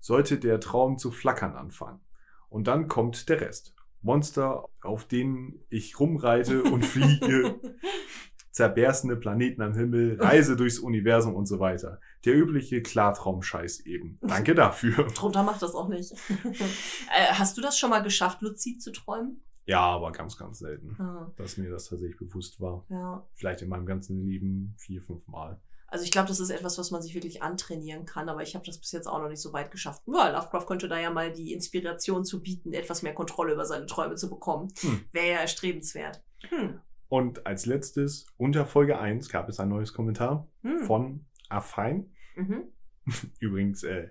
Sollte 0.00 0.38
der 0.38 0.60
Traum 0.60 0.98
zu 0.98 1.10
flackern 1.10 1.54
anfangen. 1.54 2.00
Und 2.48 2.66
dann 2.66 2.88
kommt 2.88 3.28
der 3.28 3.40
Rest. 3.40 3.74
Monster, 4.00 4.64
auf 4.80 5.06
denen 5.06 5.60
ich 5.70 5.98
rumreite 5.98 6.62
und 6.62 6.84
fliege, 6.84 7.60
zerberstende 8.52 9.16
Planeten 9.16 9.62
am 9.62 9.74
Himmel, 9.74 10.20
Reise 10.20 10.56
durchs 10.56 10.78
Universum 10.78 11.34
und 11.34 11.46
so 11.46 11.60
weiter. 11.60 12.00
Der 12.24 12.34
übliche 12.34 12.82
Klartraumscheiß 12.82 13.80
eben. 13.86 14.18
Danke 14.20 14.54
dafür. 14.54 15.06
Drunter 15.14 15.42
macht 15.42 15.62
das 15.62 15.74
auch 15.74 15.88
nicht. 15.88 16.12
äh, 16.30 17.32
hast 17.32 17.56
du 17.56 17.60
das 17.60 17.78
schon 17.78 17.90
mal 17.90 18.02
geschafft, 18.02 18.42
luzid 18.42 18.82
zu 18.82 18.92
träumen? 18.92 19.42
Ja, 19.68 19.80
aber 19.82 20.12
ganz, 20.12 20.36
ganz 20.38 20.58
selten, 20.60 20.96
Ah, 21.00 21.30
dass 21.36 21.56
mir 21.58 21.70
das 21.70 21.88
tatsächlich 21.88 22.16
bewusst 22.18 22.60
war. 22.60 22.84
ja. 22.88 23.26
Vielleicht 23.34 23.62
in 23.62 23.68
meinem 23.68 23.86
ganzen 23.86 24.24
Leben 24.26 24.74
vier, 24.78 25.02
fünf 25.02 25.26
Mal. 25.28 25.60
Also 25.90 26.04
ich 26.04 26.10
glaube, 26.10 26.28
das 26.28 26.40
ist 26.40 26.50
etwas, 26.50 26.76
was 26.78 26.90
man 26.90 27.00
sich 27.02 27.14
wirklich 27.14 27.42
antrainieren 27.42 28.04
kann, 28.04 28.28
aber 28.28 28.42
ich 28.42 28.54
habe 28.54 28.64
das 28.66 28.78
bis 28.78 28.92
jetzt 28.92 29.06
auch 29.06 29.20
noch 29.20 29.28
nicht 29.28 29.40
so 29.40 29.52
weit 29.52 29.70
geschafft. 29.70 30.02
Ja, 30.06 30.28
Lovecraft 30.30 30.66
könnte 30.66 30.88
da 30.88 30.98
ja 30.98 31.10
mal 31.10 31.32
die 31.32 31.52
Inspiration 31.52 32.24
zu 32.24 32.42
bieten, 32.42 32.72
etwas 32.74 33.02
mehr 33.02 33.14
Kontrolle 33.14 33.52
über 33.54 33.64
seine 33.64 33.86
Träume 33.86 34.14
zu 34.16 34.28
bekommen. 34.28 34.68
Hm. 34.80 35.04
Wäre 35.12 35.28
ja 35.28 35.36
erstrebenswert. 35.38 36.22
Hm. 36.48 36.80
Und 37.08 37.46
als 37.46 37.64
letztes, 37.64 38.26
unter 38.36 38.66
Folge 38.66 38.98
1 38.98 39.28
gab 39.30 39.48
es 39.48 39.60
ein 39.60 39.68
neues 39.70 39.92
Kommentar 39.94 40.46
Hm. 40.62 40.80
von 40.80 41.26
Afein. 41.48 42.10
Mhm. 42.36 42.64
Übrigens, 43.40 43.82
äh, 43.82 44.10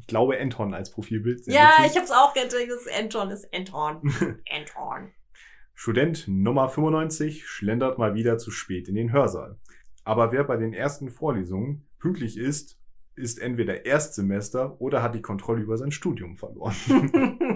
ich 0.00 0.06
glaube 0.06 0.38
Anton 0.40 0.74
als 0.74 0.90
Profilbild. 0.90 1.44
Sehr 1.44 1.54
Ja, 1.54 1.70
witzig. 1.78 1.86
ich 1.90 1.96
habe 1.96 2.04
es 2.04 2.10
auch 2.10 2.34
gedacht. 2.34 2.52
Das 2.52 2.86
ist 2.86 2.92
Anton, 2.98 3.30
ist 3.30 3.48
Anton. 3.54 4.02
Anton. 4.50 5.12
Student 5.74 6.28
Nummer 6.28 6.68
95 6.68 7.46
schlendert 7.46 7.98
mal 7.98 8.14
wieder 8.14 8.38
zu 8.38 8.50
spät 8.50 8.88
in 8.88 8.94
den 8.94 9.12
Hörsaal. 9.12 9.58
Aber 10.04 10.32
wer 10.32 10.44
bei 10.44 10.56
den 10.56 10.72
ersten 10.74 11.10
Vorlesungen 11.10 11.86
pünktlich 11.98 12.36
ist, 12.36 12.78
ist 13.14 13.38
entweder 13.38 13.84
Erstsemester 13.84 14.80
oder 14.80 15.02
hat 15.02 15.14
die 15.14 15.20
Kontrolle 15.20 15.60
über 15.60 15.76
sein 15.76 15.90
Studium 15.90 16.36
verloren. 16.36 16.74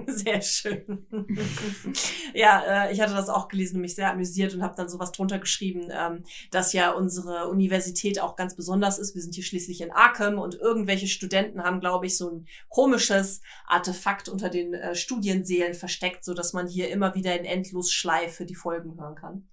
sehr 0.07 0.43
schön. 0.43 1.07
ja, 2.35 2.63
äh, 2.89 2.93
ich 2.93 3.01
hatte 3.01 3.15
das 3.15 3.31
auch 3.31 3.49
gelesen 3.49 3.77
und 3.77 3.83
mich 3.83 3.95
sehr 3.95 4.11
amüsiert 4.11 4.55
und 4.55 4.63
habe 4.63 4.75
dann 4.77 4.89
sowas 4.89 5.13
drunter 5.13 5.39
geschrieben, 5.39 5.89
ähm, 5.91 6.25
dass 6.51 6.75
ja 6.75 6.93
unsere 6.93 7.49
Universität 7.49 8.21
auch 8.21 8.37
ganz 8.37 8.55
besonders 8.55 8.99
ist. 8.99 9.15
Wir 9.15 9.23
sind 9.23 9.35
hier 9.35 9.45
schließlich 9.45 9.81
in 9.81 9.93
Arkham 9.93 10.39
und 10.39 10.57
irgendwelche 10.57 11.07
Studenten 11.07 11.63
haben, 11.63 11.81
glaube 11.81 12.07
ich, 12.07 12.19
so 12.19 12.31
ein 12.31 12.47
komisches 12.69 13.41
Artefakt 13.67 14.29
unter 14.29 14.51
den 14.51 14.75
äh, 14.75 14.95
Studiensälen 14.95 15.75
versteckt, 15.75 16.25
so 16.25 16.35
dass 16.35 16.53
man 16.53 16.67
hier 16.67 16.91
immer 16.91 17.15
wieder 17.15 17.39
in 17.39 17.47
Endlosschleife 17.47 18.45
die 18.45 18.55
Folgen 18.55 19.01
hören 19.01 19.15
kann. 19.15 19.49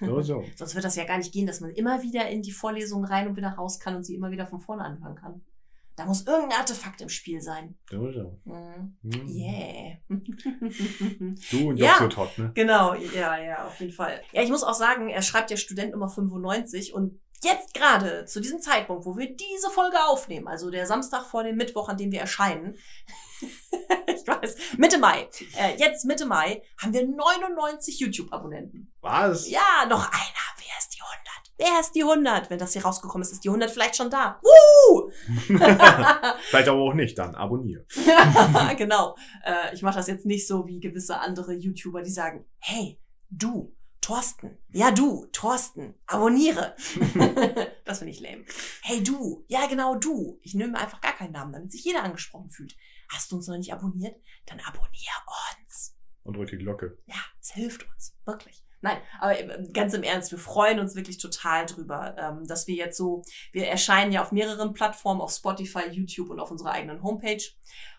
So, 0.00 0.22
so. 0.22 0.44
Sonst 0.56 0.74
wird 0.74 0.84
das 0.84 0.96
ja 0.96 1.04
gar 1.04 1.18
nicht 1.18 1.32
gehen, 1.32 1.46
dass 1.46 1.60
man 1.60 1.70
immer 1.70 2.02
wieder 2.02 2.28
in 2.28 2.42
die 2.42 2.52
Vorlesung 2.52 3.04
rein 3.04 3.28
und 3.28 3.36
wieder 3.36 3.50
raus 3.50 3.78
kann 3.80 3.96
und 3.96 4.04
sie 4.04 4.14
immer 4.14 4.30
wieder 4.30 4.46
von 4.46 4.60
vorne 4.60 4.84
anhören 4.84 5.16
kann. 5.16 5.42
Da 5.96 6.06
muss 6.06 6.26
irgendein 6.26 6.58
Artefakt 6.58 7.02
im 7.02 7.10
Spiel 7.10 7.42
sein. 7.42 7.76
so, 7.90 8.10
so. 8.12 8.38
Mhm. 8.44 8.96
Hm. 9.02 9.28
Yeah. 9.28 9.98
Du 11.50 11.68
und 11.68 11.76
Ja. 11.76 11.92
Joxo 11.92 12.08
Todd, 12.08 12.38
ne? 12.38 12.50
genau, 12.54 12.94
ja, 12.94 13.38
ja, 13.38 13.66
auf 13.66 13.78
jeden 13.78 13.92
Fall. 13.92 14.22
Ja, 14.32 14.42
ich 14.42 14.50
muss 14.50 14.64
auch 14.64 14.74
sagen, 14.74 15.10
er 15.10 15.22
schreibt 15.22 15.50
ja 15.50 15.56
Student 15.56 15.92
Nummer 15.92 16.08
95 16.08 16.94
und 16.94 17.20
jetzt 17.42 17.74
gerade 17.74 18.24
zu 18.24 18.40
diesem 18.40 18.60
Zeitpunkt, 18.60 19.04
wo 19.04 19.16
wir 19.16 19.36
diese 19.36 19.68
Folge 19.70 19.98
aufnehmen, 20.06 20.48
also 20.48 20.70
der 20.70 20.86
Samstag 20.86 21.24
vor 21.24 21.44
dem 21.44 21.56
Mittwoch, 21.56 21.88
an 21.88 21.98
dem 21.98 22.10
wir 22.12 22.20
erscheinen, 22.20 22.76
ich 24.06 24.26
weiß, 24.26 24.56
Mitte 24.78 24.98
Mai, 24.98 25.28
äh, 25.56 25.76
jetzt 25.76 26.04
Mitte 26.04 26.26
Mai, 26.26 26.62
haben 26.80 26.92
wir 26.92 27.06
99 27.06 28.00
YouTube-Abonnenten. 28.00 28.92
Was? 29.00 29.48
Ja, 29.48 29.86
noch 29.88 30.06
einer. 30.06 30.42
Wer 30.56 30.78
ist 30.78 30.94
die 30.94 31.00
100? 31.00 31.22
Wer 31.58 31.80
ist 31.80 31.92
die 31.92 32.02
100? 32.02 32.50
Wenn 32.50 32.58
das 32.58 32.72
hier 32.72 32.84
rausgekommen 32.84 33.22
ist, 33.22 33.32
ist 33.32 33.44
die 33.44 33.48
100 33.48 33.70
vielleicht 33.70 33.96
schon 33.96 34.10
da. 34.10 34.40
Woo! 34.42 35.10
Vielleicht 36.48 36.68
aber 36.68 36.80
auch 36.80 36.94
nicht, 36.94 37.16
dann 37.18 37.34
abonniere. 37.34 37.86
genau. 38.76 39.16
Äh, 39.44 39.74
ich 39.74 39.82
mache 39.82 39.96
das 39.96 40.06
jetzt 40.06 40.26
nicht 40.26 40.46
so 40.46 40.66
wie 40.66 40.80
gewisse 40.80 41.18
andere 41.18 41.54
YouTuber, 41.54 42.02
die 42.02 42.10
sagen, 42.10 42.44
hey, 42.58 43.00
du, 43.30 43.74
Thorsten. 44.02 44.58
Ja, 44.72 44.90
du, 44.90 45.26
Thorsten, 45.32 45.94
abonniere. 46.06 46.74
das 47.84 47.98
finde 48.00 48.12
ich 48.12 48.20
lame. 48.20 48.44
Hey, 48.82 49.02
du. 49.02 49.44
Ja, 49.46 49.66
genau, 49.66 49.94
du. 49.94 50.40
Ich 50.42 50.54
nehme 50.54 50.76
einfach 50.76 51.00
gar 51.00 51.12
keinen 51.12 51.32
Namen, 51.32 51.52
damit 51.52 51.70
sich 51.70 51.84
jeder 51.84 52.02
angesprochen 52.02 52.50
fühlt. 52.50 52.76
Hast 53.12 53.30
du 53.30 53.36
uns 53.36 53.46
noch 53.46 53.56
nicht 53.56 53.72
abonniert? 53.72 54.16
Dann 54.46 54.60
abonnier 54.60 55.12
uns. 55.66 55.96
Und 56.22 56.36
drück 56.36 56.48
die 56.48 56.56
Glocke. 56.56 56.98
Ja, 57.06 57.16
es 57.40 57.52
hilft 57.52 57.86
uns, 57.92 58.16
wirklich. 58.24 58.64
Nein, 58.80 58.98
aber 59.20 59.38
äh, 59.38 59.68
ganz 59.72 59.94
im 59.94 60.02
Ernst, 60.02 60.32
wir 60.32 60.38
freuen 60.38 60.80
uns 60.80 60.96
wirklich 60.96 61.18
total 61.18 61.66
drüber, 61.66 62.16
ähm, 62.18 62.46
dass 62.46 62.66
wir 62.66 62.74
jetzt 62.74 62.96
so, 62.96 63.22
wir 63.52 63.68
erscheinen 63.68 64.12
ja 64.12 64.22
auf 64.22 64.32
mehreren 64.32 64.72
Plattformen, 64.72 65.20
auf 65.20 65.32
Spotify, 65.32 65.88
YouTube 65.90 66.30
und 66.30 66.40
auf 66.40 66.50
unserer 66.50 66.72
eigenen 66.72 67.02
Homepage 67.02 67.42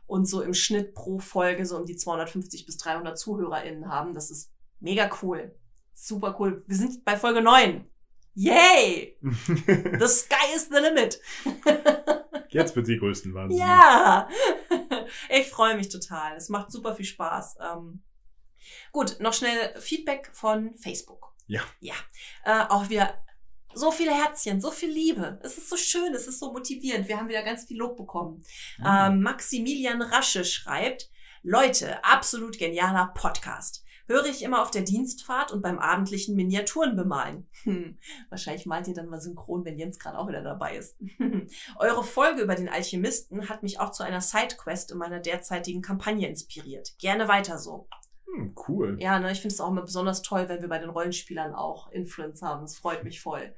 und 0.07 0.27
so 0.27 0.41
im 0.41 0.53
Schnitt 0.53 0.93
pro 0.93 1.19
Folge 1.19 1.65
so 1.65 1.77
um 1.77 1.85
die 1.85 1.95
250 1.95 2.65
bis 2.65 2.77
300 2.77 3.17
ZuhörerInnen 3.17 3.87
haben. 3.87 4.13
Das 4.13 4.29
ist 4.29 4.51
mega 4.79 5.09
cool. 5.21 5.55
Super 5.93 6.35
cool. 6.39 6.63
Wir 6.67 6.75
sind 6.75 7.05
bei 7.05 7.15
Folge 7.15 7.41
9. 7.41 7.87
Yay! 8.35 9.17
The 9.21 10.07
sky 10.07 10.55
is 10.55 10.67
the 10.69 10.79
limit. 10.79 11.21
Jetzt 12.49 12.75
wird 12.75 12.85
sie 12.85 12.97
größten 12.97 13.33
Wahnsinn. 13.33 13.59
Ja, 13.59 14.27
ich 15.33 15.47
freue 15.47 15.75
mich 15.75 15.89
total. 15.89 16.35
Es 16.35 16.49
macht 16.49 16.71
super 16.71 16.95
viel 16.95 17.05
Spaß. 17.05 17.57
Ähm, 17.59 18.03
gut, 18.91 19.19
noch 19.19 19.33
schnell 19.33 19.79
Feedback 19.79 20.29
von 20.33 20.75
Facebook. 20.77 21.33
Ja. 21.47 21.61
Ja, 21.79 21.95
äh, 22.45 22.65
auch 22.69 22.89
wir 22.89 23.13
so 23.73 23.91
viele 23.91 24.13
Herzchen, 24.13 24.61
so 24.61 24.69
viel 24.69 24.91
Liebe. 24.91 25.39
Es 25.43 25.57
ist 25.57 25.69
so 25.69 25.77
schön, 25.77 26.13
es 26.13 26.27
ist 26.27 26.39
so 26.39 26.53
motivierend. 26.53 27.07
Wir 27.07 27.17
haben 27.17 27.27
wieder 27.27 27.43
ganz 27.43 27.65
viel 27.65 27.77
Lob 27.77 27.97
bekommen. 27.97 28.43
Mhm. 28.77 28.85
Ähm, 28.87 29.21
Maximilian 29.21 30.01
Rasche 30.01 30.45
schreibt, 30.45 31.09
Leute, 31.41 32.03
absolut 32.05 32.57
genialer 32.57 33.11
Podcast. 33.15 33.82
Höre 34.05 34.25
ich 34.25 34.43
immer 34.43 34.61
auf 34.61 34.71
der 34.71 34.81
Dienstfahrt 34.81 35.51
und 35.51 35.61
beim 35.61 35.79
abendlichen 35.79 36.35
Miniaturen 36.35 36.95
bemalen. 36.95 37.47
Hm, 37.63 37.97
wahrscheinlich 38.29 38.65
malt 38.65 38.87
ihr 38.87 38.93
dann 38.93 39.07
mal 39.07 39.21
synchron, 39.21 39.63
wenn 39.63 39.77
Jens 39.77 39.99
gerade 39.99 40.17
auch 40.17 40.27
wieder 40.27 40.41
dabei 40.41 40.75
ist. 40.75 40.97
Eure 41.79 42.03
Folge 42.03 42.41
über 42.41 42.55
den 42.55 42.69
Alchemisten 42.69 43.47
hat 43.49 43.63
mich 43.63 43.79
auch 43.79 43.91
zu 43.91 44.03
einer 44.03 44.21
Sidequest 44.21 44.91
in 44.91 44.97
meiner 44.97 45.19
derzeitigen 45.19 45.81
Kampagne 45.81 46.27
inspiriert. 46.27 46.97
Gerne 46.99 47.27
weiter 47.27 47.57
so. 47.57 47.87
Hm, 48.33 48.55
cool. 48.67 48.97
Ja, 48.99 49.19
ne, 49.19 49.31
ich 49.31 49.41
finde 49.41 49.53
es 49.53 49.61
auch 49.61 49.69
immer 49.69 49.83
besonders 49.83 50.21
toll, 50.21 50.49
wenn 50.49 50.61
wir 50.61 50.69
bei 50.69 50.79
den 50.79 50.89
Rollenspielern 50.89 51.53
auch 51.53 51.91
Influence 51.91 52.41
haben. 52.41 52.61
Das 52.61 52.77
freut 52.77 53.03
mich 53.03 53.21
voll. 53.21 53.53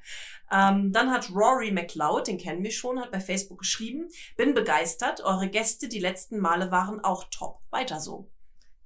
Ähm, 0.52 0.92
dann 0.92 1.12
hat 1.12 1.32
Rory 1.32 1.72
McLeod, 1.72 2.28
den 2.28 2.38
kennen 2.38 2.64
wir 2.64 2.72
schon, 2.72 3.00
hat 3.00 3.12
bei 3.12 3.20
Facebook 3.20 3.60
geschrieben, 3.60 4.10
bin 4.38 4.54
begeistert, 4.54 5.22
eure 5.24 5.50
Gäste 5.50 5.88
die 5.88 6.00
letzten 6.00 6.40
Male 6.40 6.72
waren 6.72 7.00
auch 7.04 7.26
top. 7.32 7.62
Weiter 7.72 8.00
so. 8.00 8.30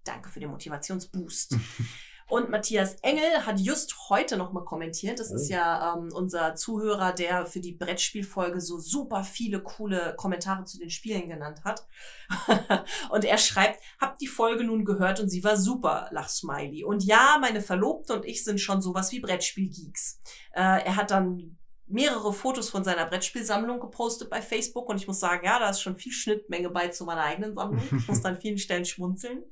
Danke 0.10 0.30
für 0.30 0.40
den 0.40 0.50
Motivationsboost. 0.50 1.56
Und 2.30 2.50
Matthias 2.52 2.94
Engel 3.02 3.46
hat 3.46 3.60
just 3.60 3.96
heute 4.10 4.38
nochmal 4.38 4.64
kommentiert. 4.64 5.20
Das 5.20 5.32
Oh. 5.32 5.36
ist 5.36 5.50
ja 5.50 5.96
ähm, 5.96 6.10
unser 6.14 6.54
Zuhörer, 6.56 7.12
der 7.12 7.48
für 7.48 7.60
die 7.60 7.72
Brettspielfolge 7.74 8.62
so 8.62 8.78
super 8.78 9.24
viele 9.24 9.62
coole 9.64 10.14
Kommentare 10.16 10.64
zu 10.64 10.78
den 10.78 10.92
Spielen 10.92 11.28
genannt 11.28 11.64
hat. 11.64 11.88
und 13.10 13.26
er 13.26 13.40
schreibt, 13.40 13.80
habt 14.00 14.22
die 14.22 14.28
Folge 14.28 14.64
nun 14.64 14.86
gehört 14.86 15.20
und 15.20 15.30
sie 15.30 15.44
war 15.44 15.58
super, 15.58 16.08
Lachsmiley. 16.12 16.84
Und 16.84 17.04
ja, 17.04 17.38
meine 17.42 17.62
Verlobte 17.62 18.14
und 18.14 18.26
ich 18.26 18.44
sind 18.44 18.60
schon 18.60 18.82
sowas 18.82 19.12
wie 19.12 19.22
Brettspielgeeks. 19.22 20.22
Äh, 20.54 20.86
er 20.86 20.96
hat 20.96 21.10
dann 21.10 21.58
mehrere 21.90 22.32
Fotos 22.34 22.70
von 22.70 22.84
seiner 22.84 23.06
Brettspielsammlung 23.06 23.80
gepostet 23.80 24.30
bei 24.30 24.42
Facebook 24.42 24.88
und 24.90 24.98
ich 24.98 25.08
muss 25.08 25.20
sagen, 25.20 25.46
ja, 25.46 25.60
da 25.60 25.70
ist 25.70 25.82
schon 25.82 25.98
viel 25.98 26.12
Schnittmenge 26.12 26.70
bei 26.70 26.90
zu 26.90 27.04
meiner 27.04 27.24
eigenen 27.24 27.56
Sammlung. 27.56 27.84
Ich 27.98 28.08
muss 28.08 28.24
an 28.24 28.38
vielen 28.42 28.58
Stellen 28.58 28.86
schmunzeln. 28.86 29.44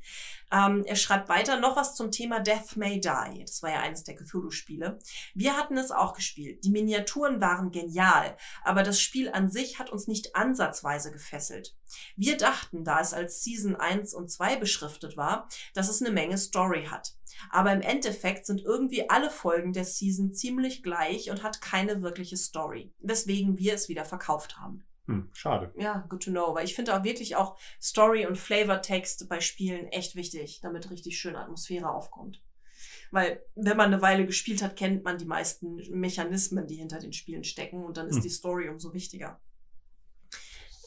Ähm, 0.52 0.84
er 0.86 0.96
schreibt 0.96 1.28
weiter 1.28 1.60
noch 1.60 1.76
was 1.76 1.96
zum 1.96 2.12
Thema 2.12 2.40
Death 2.40 2.78
May 2.78 3.00
Die. 3.00 3.44
Das 3.44 3.62
war 3.64 3.72
ja 3.72 3.80
eines 3.82 4.04
der 4.04 4.16
Cthulhu-Spiele. 4.16 5.00
Wir 5.34 5.58
hatten 5.58 5.78
es 5.78 5.92
auch 5.92 6.14
gespielt. 6.14 6.64
Die 6.64 6.70
Miniaturen 6.70 7.42
waren 7.42 7.72
genial, 7.72 8.38
aber 8.64 8.84
das 8.84 9.02
Spiel 9.02 9.30
an 9.30 9.50
sich 9.50 9.80
hat 9.80 9.90
uns 9.90 10.08
nicht 10.08 10.36
ansatzweise 10.36 11.12
gefesselt. 11.12 11.76
Wir 12.16 12.38
dachten, 12.38 12.84
da 12.84 13.02
es 13.02 13.14
als 13.14 13.44
Season 13.44 13.76
1 13.76 14.14
und 14.14 14.30
2 14.30 14.58
beschriftet 14.58 15.18
war, 15.18 15.50
dass 15.74 15.90
es 15.90 16.02
eine 16.02 16.12
Menge 16.12 16.38
Story 16.38 16.88
hat. 16.90 17.17
Aber 17.50 17.72
im 17.74 17.82
Endeffekt 17.82 18.46
sind 18.46 18.62
irgendwie 18.62 19.10
alle 19.10 19.30
Folgen 19.30 19.74
der 19.74 19.86
Season 19.86 20.34
ziemlich 20.34 20.84
gleich 20.84 21.30
und 21.30 21.44
hat 21.44 21.62
keine 21.62 22.02
wirkliche 22.02 22.38
Story. 22.38 22.94
Weswegen 23.00 23.58
wir 23.58 23.74
es 23.74 23.90
wieder 23.90 24.06
verkauft 24.06 24.58
haben. 24.58 24.84
Hm, 25.08 25.30
schade. 25.34 25.74
Ja, 25.78 26.06
good 26.10 26.24
to 26.24 26.32
know. 26.32 26.54
Weil 26.54 26.66
ich 26.66 26.76
finde 26.76 26.98
auch 26.98 27.04
wirklich 27.04 27.36
auch 27.36 27.58
Story 27.82 28.26
und 28.26 28.38
Flavortext 28.38 29.30
bei 29.30 29.40
Spielen 29.40 29.88
echt 29.88 30.16
wichtig, 30.16 30.60
damit 30.62 30.90
richtig 30.90 31.18
schöne 31.18 31.40
Atmosphäre 31.40 31.90
aufkommt. 31.90 32.42
Weil, 33.12 33.42
wenn 33.56 33.78
man 33.78 33.94
eine 33.94 34.02
Weile 34.02 34.26
gespielt 34.26 34.62
hat, 34.62 34.76
kennt 34.76 35.04
man 35.06 35.18
die 35.18 35.26
meisten 35.26 35.76
Mechanismen, 35.98 36.68
die 36.68 36.76
hinter 36.76 37.00
den 37.00 37.14
Spielen 37.14 37.46
stecken 37.46 37.86
und 37.86 37.96
dann 37.98 38.08
ist 38.10 38.16
Hm. 38.18 38.22
die 38.24 38.30
Story 38.30 38.68
umso 38.68 38.94
wichtiger. 38.94 39.40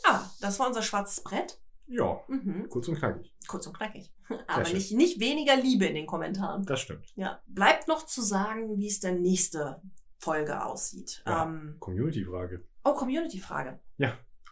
Ja, 0.05 0.31
das 0.41 0.59
war 0.59 0.67
unser 0.69 0.83
schwarzes 0.83 1.23
Brett. 1.23 1.60
Ja, 1.91 2.21
Mhm. 2.29 2.69
kurz 2.69 2.87
und 2.89 2.97
knackig. 2.97 3.33
Kurz 3.49 3.67
und 3.67 3.77
knackig. 3.77 4.13
Aber 4.47 4.69
nicht, 4.69 4.93
nicht 4.93 5.21
weniger 5.21 5.57
Liebe 5.57 5.87
in 5.87 5.95
den 5.97 6.07
Kommentaren. 6.07 6.65
Das 6.65 6.81
stimmt. 6.81 7.13
Ja. 7.17 7.41
Bleibt 7.47 7.89
noch 7.89 8.07
zu 8.07 8.23
sagen, 8.23 8.79
wie 8.79 8.87
es 8.87 9.01
der 9.01 9.13
nächste 9.13 9.83
Folge 10.19 10.65
aussieht. 10.65 11.23
Ja. 11.27 11.45
Ähm, 11.45 11.77
Community-Frage. 11.81 12.65
oh, 12.85 12.93
Community-Frage. 12.95 13.81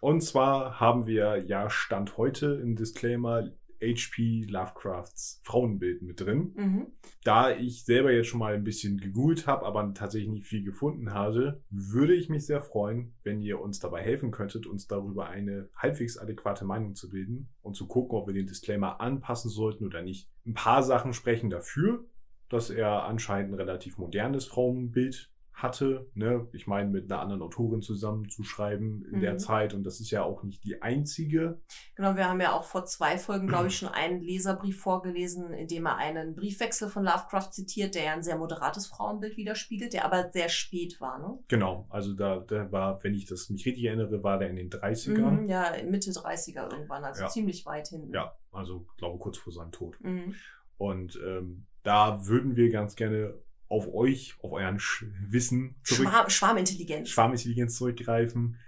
Und 0.01 0.20
zwar 0.23 0.78
haben 0.78 1.06
wir 1.06 1.44
ja 1.47 1.70
Stand 1.70 2.16
heute 2.16 2.60
im 2.62 2.77
Disclaimer 2.77 3.48
H.P. 3.81 4.47
Lovecrafts 4.49 5.41
Frauenbild 5.45 6.03
mit 6.03 6.21
drin. 6.21 6.53
Mhm. 6.57 6.87
Da 7.25 7.57
ich 7.57 7.85
selber 7.85 8.13
jetzt 8.13 8.29
schon 8.29 8.41
mal 8.41 8.55
ein 8.55 8.65
bisschen 8.65 8.99
gegoogelt 8.99 9.47
habe, 9.47 9.67
aber 9.67 9.93
tatsächlich 9.95 10.31
nicht 10.31 10.47
viel 10.47 10.65
gefunden 10.65 11.13
habe, 11.13 11.63
würde 11.71 12.15
ich 12.15 12.29
mich 12.29 12.47
sehr 12.47 12.63
freuen, 12.63 13.15
wenn 13.23 13.41
ihr 13.41 13.61
uns 13.61 13.81
dabei 13.81 14.03
helfen 14.03 14.31
könntet, 14.31 14.67
uns 14.67 14.87
darüber 14.87 15.29
eine 15.29 15.69
halbwegs 15.77 16.19
adäquate 16.19 16.65
Meinung 16.65 16.95
zu 16.95 17.09
bilden 17.11 17.49
und 17.63 17.75
zu 17.75 17.87
gucken, 17.87 18.19
ob 18.19 18.27
wir 18.27 18.35
den 18.35 18.47
Disclaimer 18.47 19.01
anpassen 19.01 19.51
sollten 19.51 19.87
oder 19.87 20.03
nicht. 20.03 20.31
Ein 20.47 20.55
paar 20.55 20.83
Sachen 20.83 21.13
sprechen 21.13 21.51
dafür, 21.51 22.05
dass 22.49 22.71
er 22.71 23.05
anscheinend 23.05 23.53
ein 23.53 23.61
relativ 23.61 23.99
modernes 23.99 24.47
Frauenbild 24.47 25.31
hatte. 25.62 26.09
Ne? 26.14 26.47
Ich 26.52 26.66
meine, 26.66 26.89
mit 26.89 27.10
einer 27.10 27.20
anderen 27.20 27.43
Autorin 27.43 27.82
zusammenzuschreiben 27.82 29.05
in 29.12 29.20
der 29.20 29.35
Mhm. 29.35 29.39
Zeit 29.39 29.74
und 29.74 29.85
das 29.85 30.01
ist 30.01 30.10
ja 30.10 30.22
auch 30.22 30.43
nicht 30.44 30.62
die 30.64 30.82
einzige. 30.82 31.60
Genau, 31.97 32.16
wir 32.16 32.28
haben 32.28 32.40
ja 32.40 32.52
auch 32.52 32.64
vor 32.64 32.85
zwei 32.85 33.18
Folgen, 33.18 33.47
glaube 33.48 33.66
ich, 33.68 33.76
schon 33.78 33.89
einen 33.89 34.20
Leserbrief 34.20 34.80
vorgelesen, 34.80 35.52
in 35.52 35.66
dem 35.66 35.86
er 35.86 35.97
einen 35.97 36.35
Briefwechsel 36.35 36.89
von 36.89 37.05
Lovecraft 37.05 37.51
zitiert, 37.52 37.94
der 37.94 38.05
ja 38.05 38.12
ein 38.12 38.22
sehr 38.22 38.39
moderates 38.39 38.86
Frauenbild 38.86 39.36
widerspiegelt, 39.36 39.93
der 39.93 40.05
aber 40.05 40.30
sehr 40.32 40.48
spät 40.48 41.01
war, 41.01 41.18
ne? 41.18 41.39
Genau, 41.48 41.86
also 41.90 42.14
da, 42.14 42.39
da 42.39 42.70
war, 42.70 43.02
wenn 43.02 43.14
ich 43.14 43.26
das 43.26 43.51
mich 43.51 43.66
richtig 43.66 43.85
erinnere, 43.85 44.22
war 44.22 44.39
der 44.39 44.51
in 44.51 44.56
den 44.56 44.70
30ern. 44.70 45.43
Mhm, 45.43 45.48
ja, 45.48 45.72
Mitte 45.89 46.10
30er 46.12 46.70
irgendwann, 46.72 47.05
also 47.05 47.22
Ja. 47.22 47.28
ziemlich 47.28 47.66
weit 47.66 47.89
hinten. 47.89 48.14
Ja, 48.14 48.36
also 48.52 48.86
glaube 48.97 49.18
kurz 49.18 49.39
vor 49.39 49.52
seinem 49.52 49.72
Tod. 49.72 49.97
Mhm. 50.01 50.35
Und 50.76 51.18
ähm, 51.26 51.66
da 51.82 52.26
würden 52.26 52.55
wir 52.55 52.70
ganz 52.70 52.94
gerne 52.94 53.35
auf 53.69 53.93
euch, 53.93 54.36
auf 54.43 54.53
euren 54.53 54.78
Sch 54.78 55.05
Wissen 55.27 55.77
zurück, 55.82 56.09
Schwarm, 56.09 56.31
Schwarmintelligenz. 56.31 57.09
Schwarmintelligenz 57.09 57.77
zurückgreifen. 57.77 58.59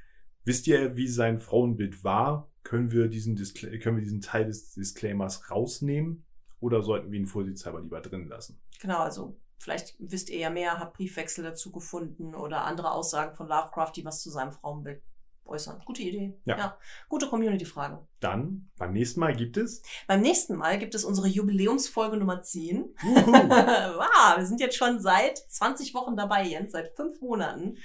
Wisst 0.45 0.67
ihr, 0.67 0.97
wie 0.97 1.09
sein 1.09 1.39
Frauenbild 1.39 2.05
war? 2.05 2.51
Können 2.63 2.91
wir 2.93 3.09
diesen, 3.09 3.37
Diskla 3.37 3.77
können 3.79 3.97
wir 3.97 4.05
diesen 4.05 4.21
Teil 4.21 4.47
des 4.47 4.75
Disclaimers 4.75 5.51
rausnehmen? 5.51 6.25
Oder 6.61 6.83
sollten 6.83 7.11
wir 7.11 7.19
ihn 7.19 7.27
vorsichtshalber 7.27 7.81
lieber 7.81 8.01
drin 8.01 8.29
lassen? 8.29 8.61
Genau, 8.81 8.99
also 8.99 9.39
vielleicht 9.59 9.97
wisst 9.99 10.29
ihr 10.29 10.39
ja 10.39 10.51
mehr, 10.51 10.79
habt 10.79 10.97
Briefwechsel 10.97 11.43
dazu 11.43 11.73
gefunden 11.73 12.35
oder 12.35 12.65
andere 12.65 12.91
Aussagen 12.91 13.35
von 13.35 13.49
Lovecraft, 13.49 13.93
die 13.97 14.05
was 14.05 14.23
zu 14.23 14.31
seinem 14.31 14.53
Frauenbild 14.53 15.03
äußern. 15.51 15.83
Gute 15.85 16.03
Idee. 16.03 16.39
Ja. 16.45 16.79
Gute 17.09 17.29
Community-Frage. 17.29 18.07
Dann, 18.21 18.71
beim 18.79 18.93
nächsten 18.93 19.21
Mal 19.21 19.35
gibt 19.35 19.57
es. 19.57 19.83
Beim 20.07 20.21
nächsten 20.21 20.57
Mal 20.57 20.79
gibt 20.79 20.95
es 20.95 21.05
unsere 21.05 21.29
Jubiläumsfolge 21.29 22.17
Nummer 22.17 22.43
10. 22.43 22.95
Juhu, 23.03 23.15
wow, 23.33 24.37
wir 24.37 24.47
sind 24.47 24.61
jetzt 24.61 24.77
schon 24.77 25.01
seit 25.01 25.39
20 25.39 25.95
Wochen 25.95 26.17
dabei, 26.17 26.45
Jens, 26.45 26.73
seit 26.73 26.95
fünf 26.97 27.21
Monaten. 27.21 27.77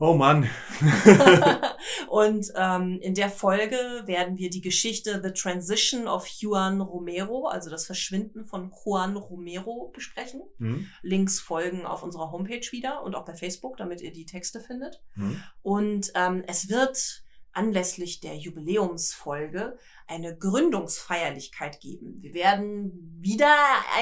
Oh 0.00 0.14
Mann. 0.14 0.48
Und 2.08 2.52
ähm, 2.56 2.98
in 3.00 3.14
der 3.14 3.30
Folge 3.30 4.02
werden 4.06 4.36
wir 4.38 4.50
die 4.50 4.62
Geschichte 4.62 5.20
The 5.22 5.32
Transition 5.32 6.08
of 6.08 6.26
Juan 6.26 6.80
Romero, 6.80 7.46
also 7.46 7.70
das 7.70 7.86
Verschwinden 7.86 8.44
von 8.44 8.72
Juan 8.84 9.16
Romero, 9.16 9.92
besprechen. 9.94 10.42
Hm? 10.58 10.86
Links 11.02 11.38
folgen 11.38 11.86
auf 11.86 12.02
unserer 12.02 12.32
Homepage 12.32 12.66
wieder 12.72 13.02
und 13.02 13.14
auch 13.14 13.24
bei 13.24 13.34
Facebook, 13.34 13.76
damit 13.76 14.00
ihr 14.00 14.12
die 14.12 14.26
Texte 14.26 14.60
findet. 14.60 15.02
Hm? 15.12 15.40
Und 15.62 16.10
ähm, 16.14 16.42
es 16.46 16.68
wird 16.68 17.22
anlässlich 17.52 18.20
der 18.20 18.36
Jubiläumsfolge 18.36 19.78
eine 20.06 20.36
Gründungsfeierlichkeit 20.36 21.80
geben. 21.80 22.22
Wir 22.22 22.34
werden 22.34 23.18
wieder 23.20 23.54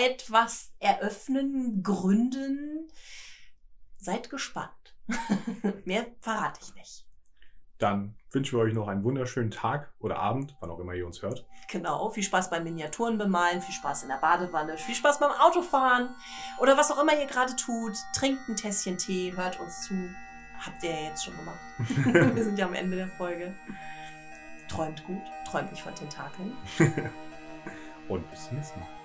etwas 0.05 0.73
eröffnen, 0.79 1.83
gründen. 1.83 2.89
Seid 3.99 4.31
gespannt. 4.31 4.71
Mehr 5.85 6.07
verrate 6.21 6.61
ich 6.63 6.75
nicht. 6.75 7.07
Dann 7.79 8.17
wünschen 8.33 8.59
wir 8.59 8.65
euch 8.65 8.75
noch 8.75 8.89
einen 8.89 9.05
wunderschönen 9.05 9.51
Tag 9.51 9.93
oder 10.01 10.19
Abend, 10.19 10.57
wann 10.61 10.71
auch 10.71 10.81
immer 10.81 10.95
ihr 10.95 11.07
uns 11.07 11.23
hört. 11.23 11.47
Genau, 11.71 12.11
viel 12.11 12.25
Spaß 12.25 12.51
beim 12.51 12.65
Miniaturen 12.65 13.19
bemalen, 13.19 13.63
viel 13.63 13.75
Spaß 13.75 14.03
in 14.03 14.09
der 14.09 14.17
Badewanne, 14.17 14.77
viel 14.77 14.95
Spaß 14.95 15.21
beim 15.21 15.31
Autofahren 15.31 16.11
oder 16.59 16.77
was 16.77 16.91
auch 16.91 17.01
immer 17.01 17.19
ihr 17.19 17.27
gerade 17.27 17.55
tut. 17.55 17.93
Trinkt 18.15 18.49
ein 18.49 18.57
Tässchen 18.57 18.99
Tee, 18.99 19.33
hört 19.35 19.61
uns 19.61 19.83
zu. 19.83 19.95
Habt 20.59 20.83
ihr 20.83 20.91
ja 20.91 21.09
jetzt 21.09 21.25
schon 21.25 21.37
gemacht. 21.37 21.61
Wir 22.35 22.45
sind 22.45 22.59
ja 22.59 22.67
am 22.67 22.75
Ende 22.75 22.97
der 22.97 23.09
Folge. 23.09 23.55
Träumt 24.69 25.05
gut, 25.07 25.23
träumt 25.47 25.71
nicht 25.71 25.83
von 25.83 25.95
Tentakeln. 25.95 26.57
Und 28.09 28.29
bis 28.31 28.49
zum 28.49 28.57
nächsten 28.57 28.81
Mal. 28.81 28.98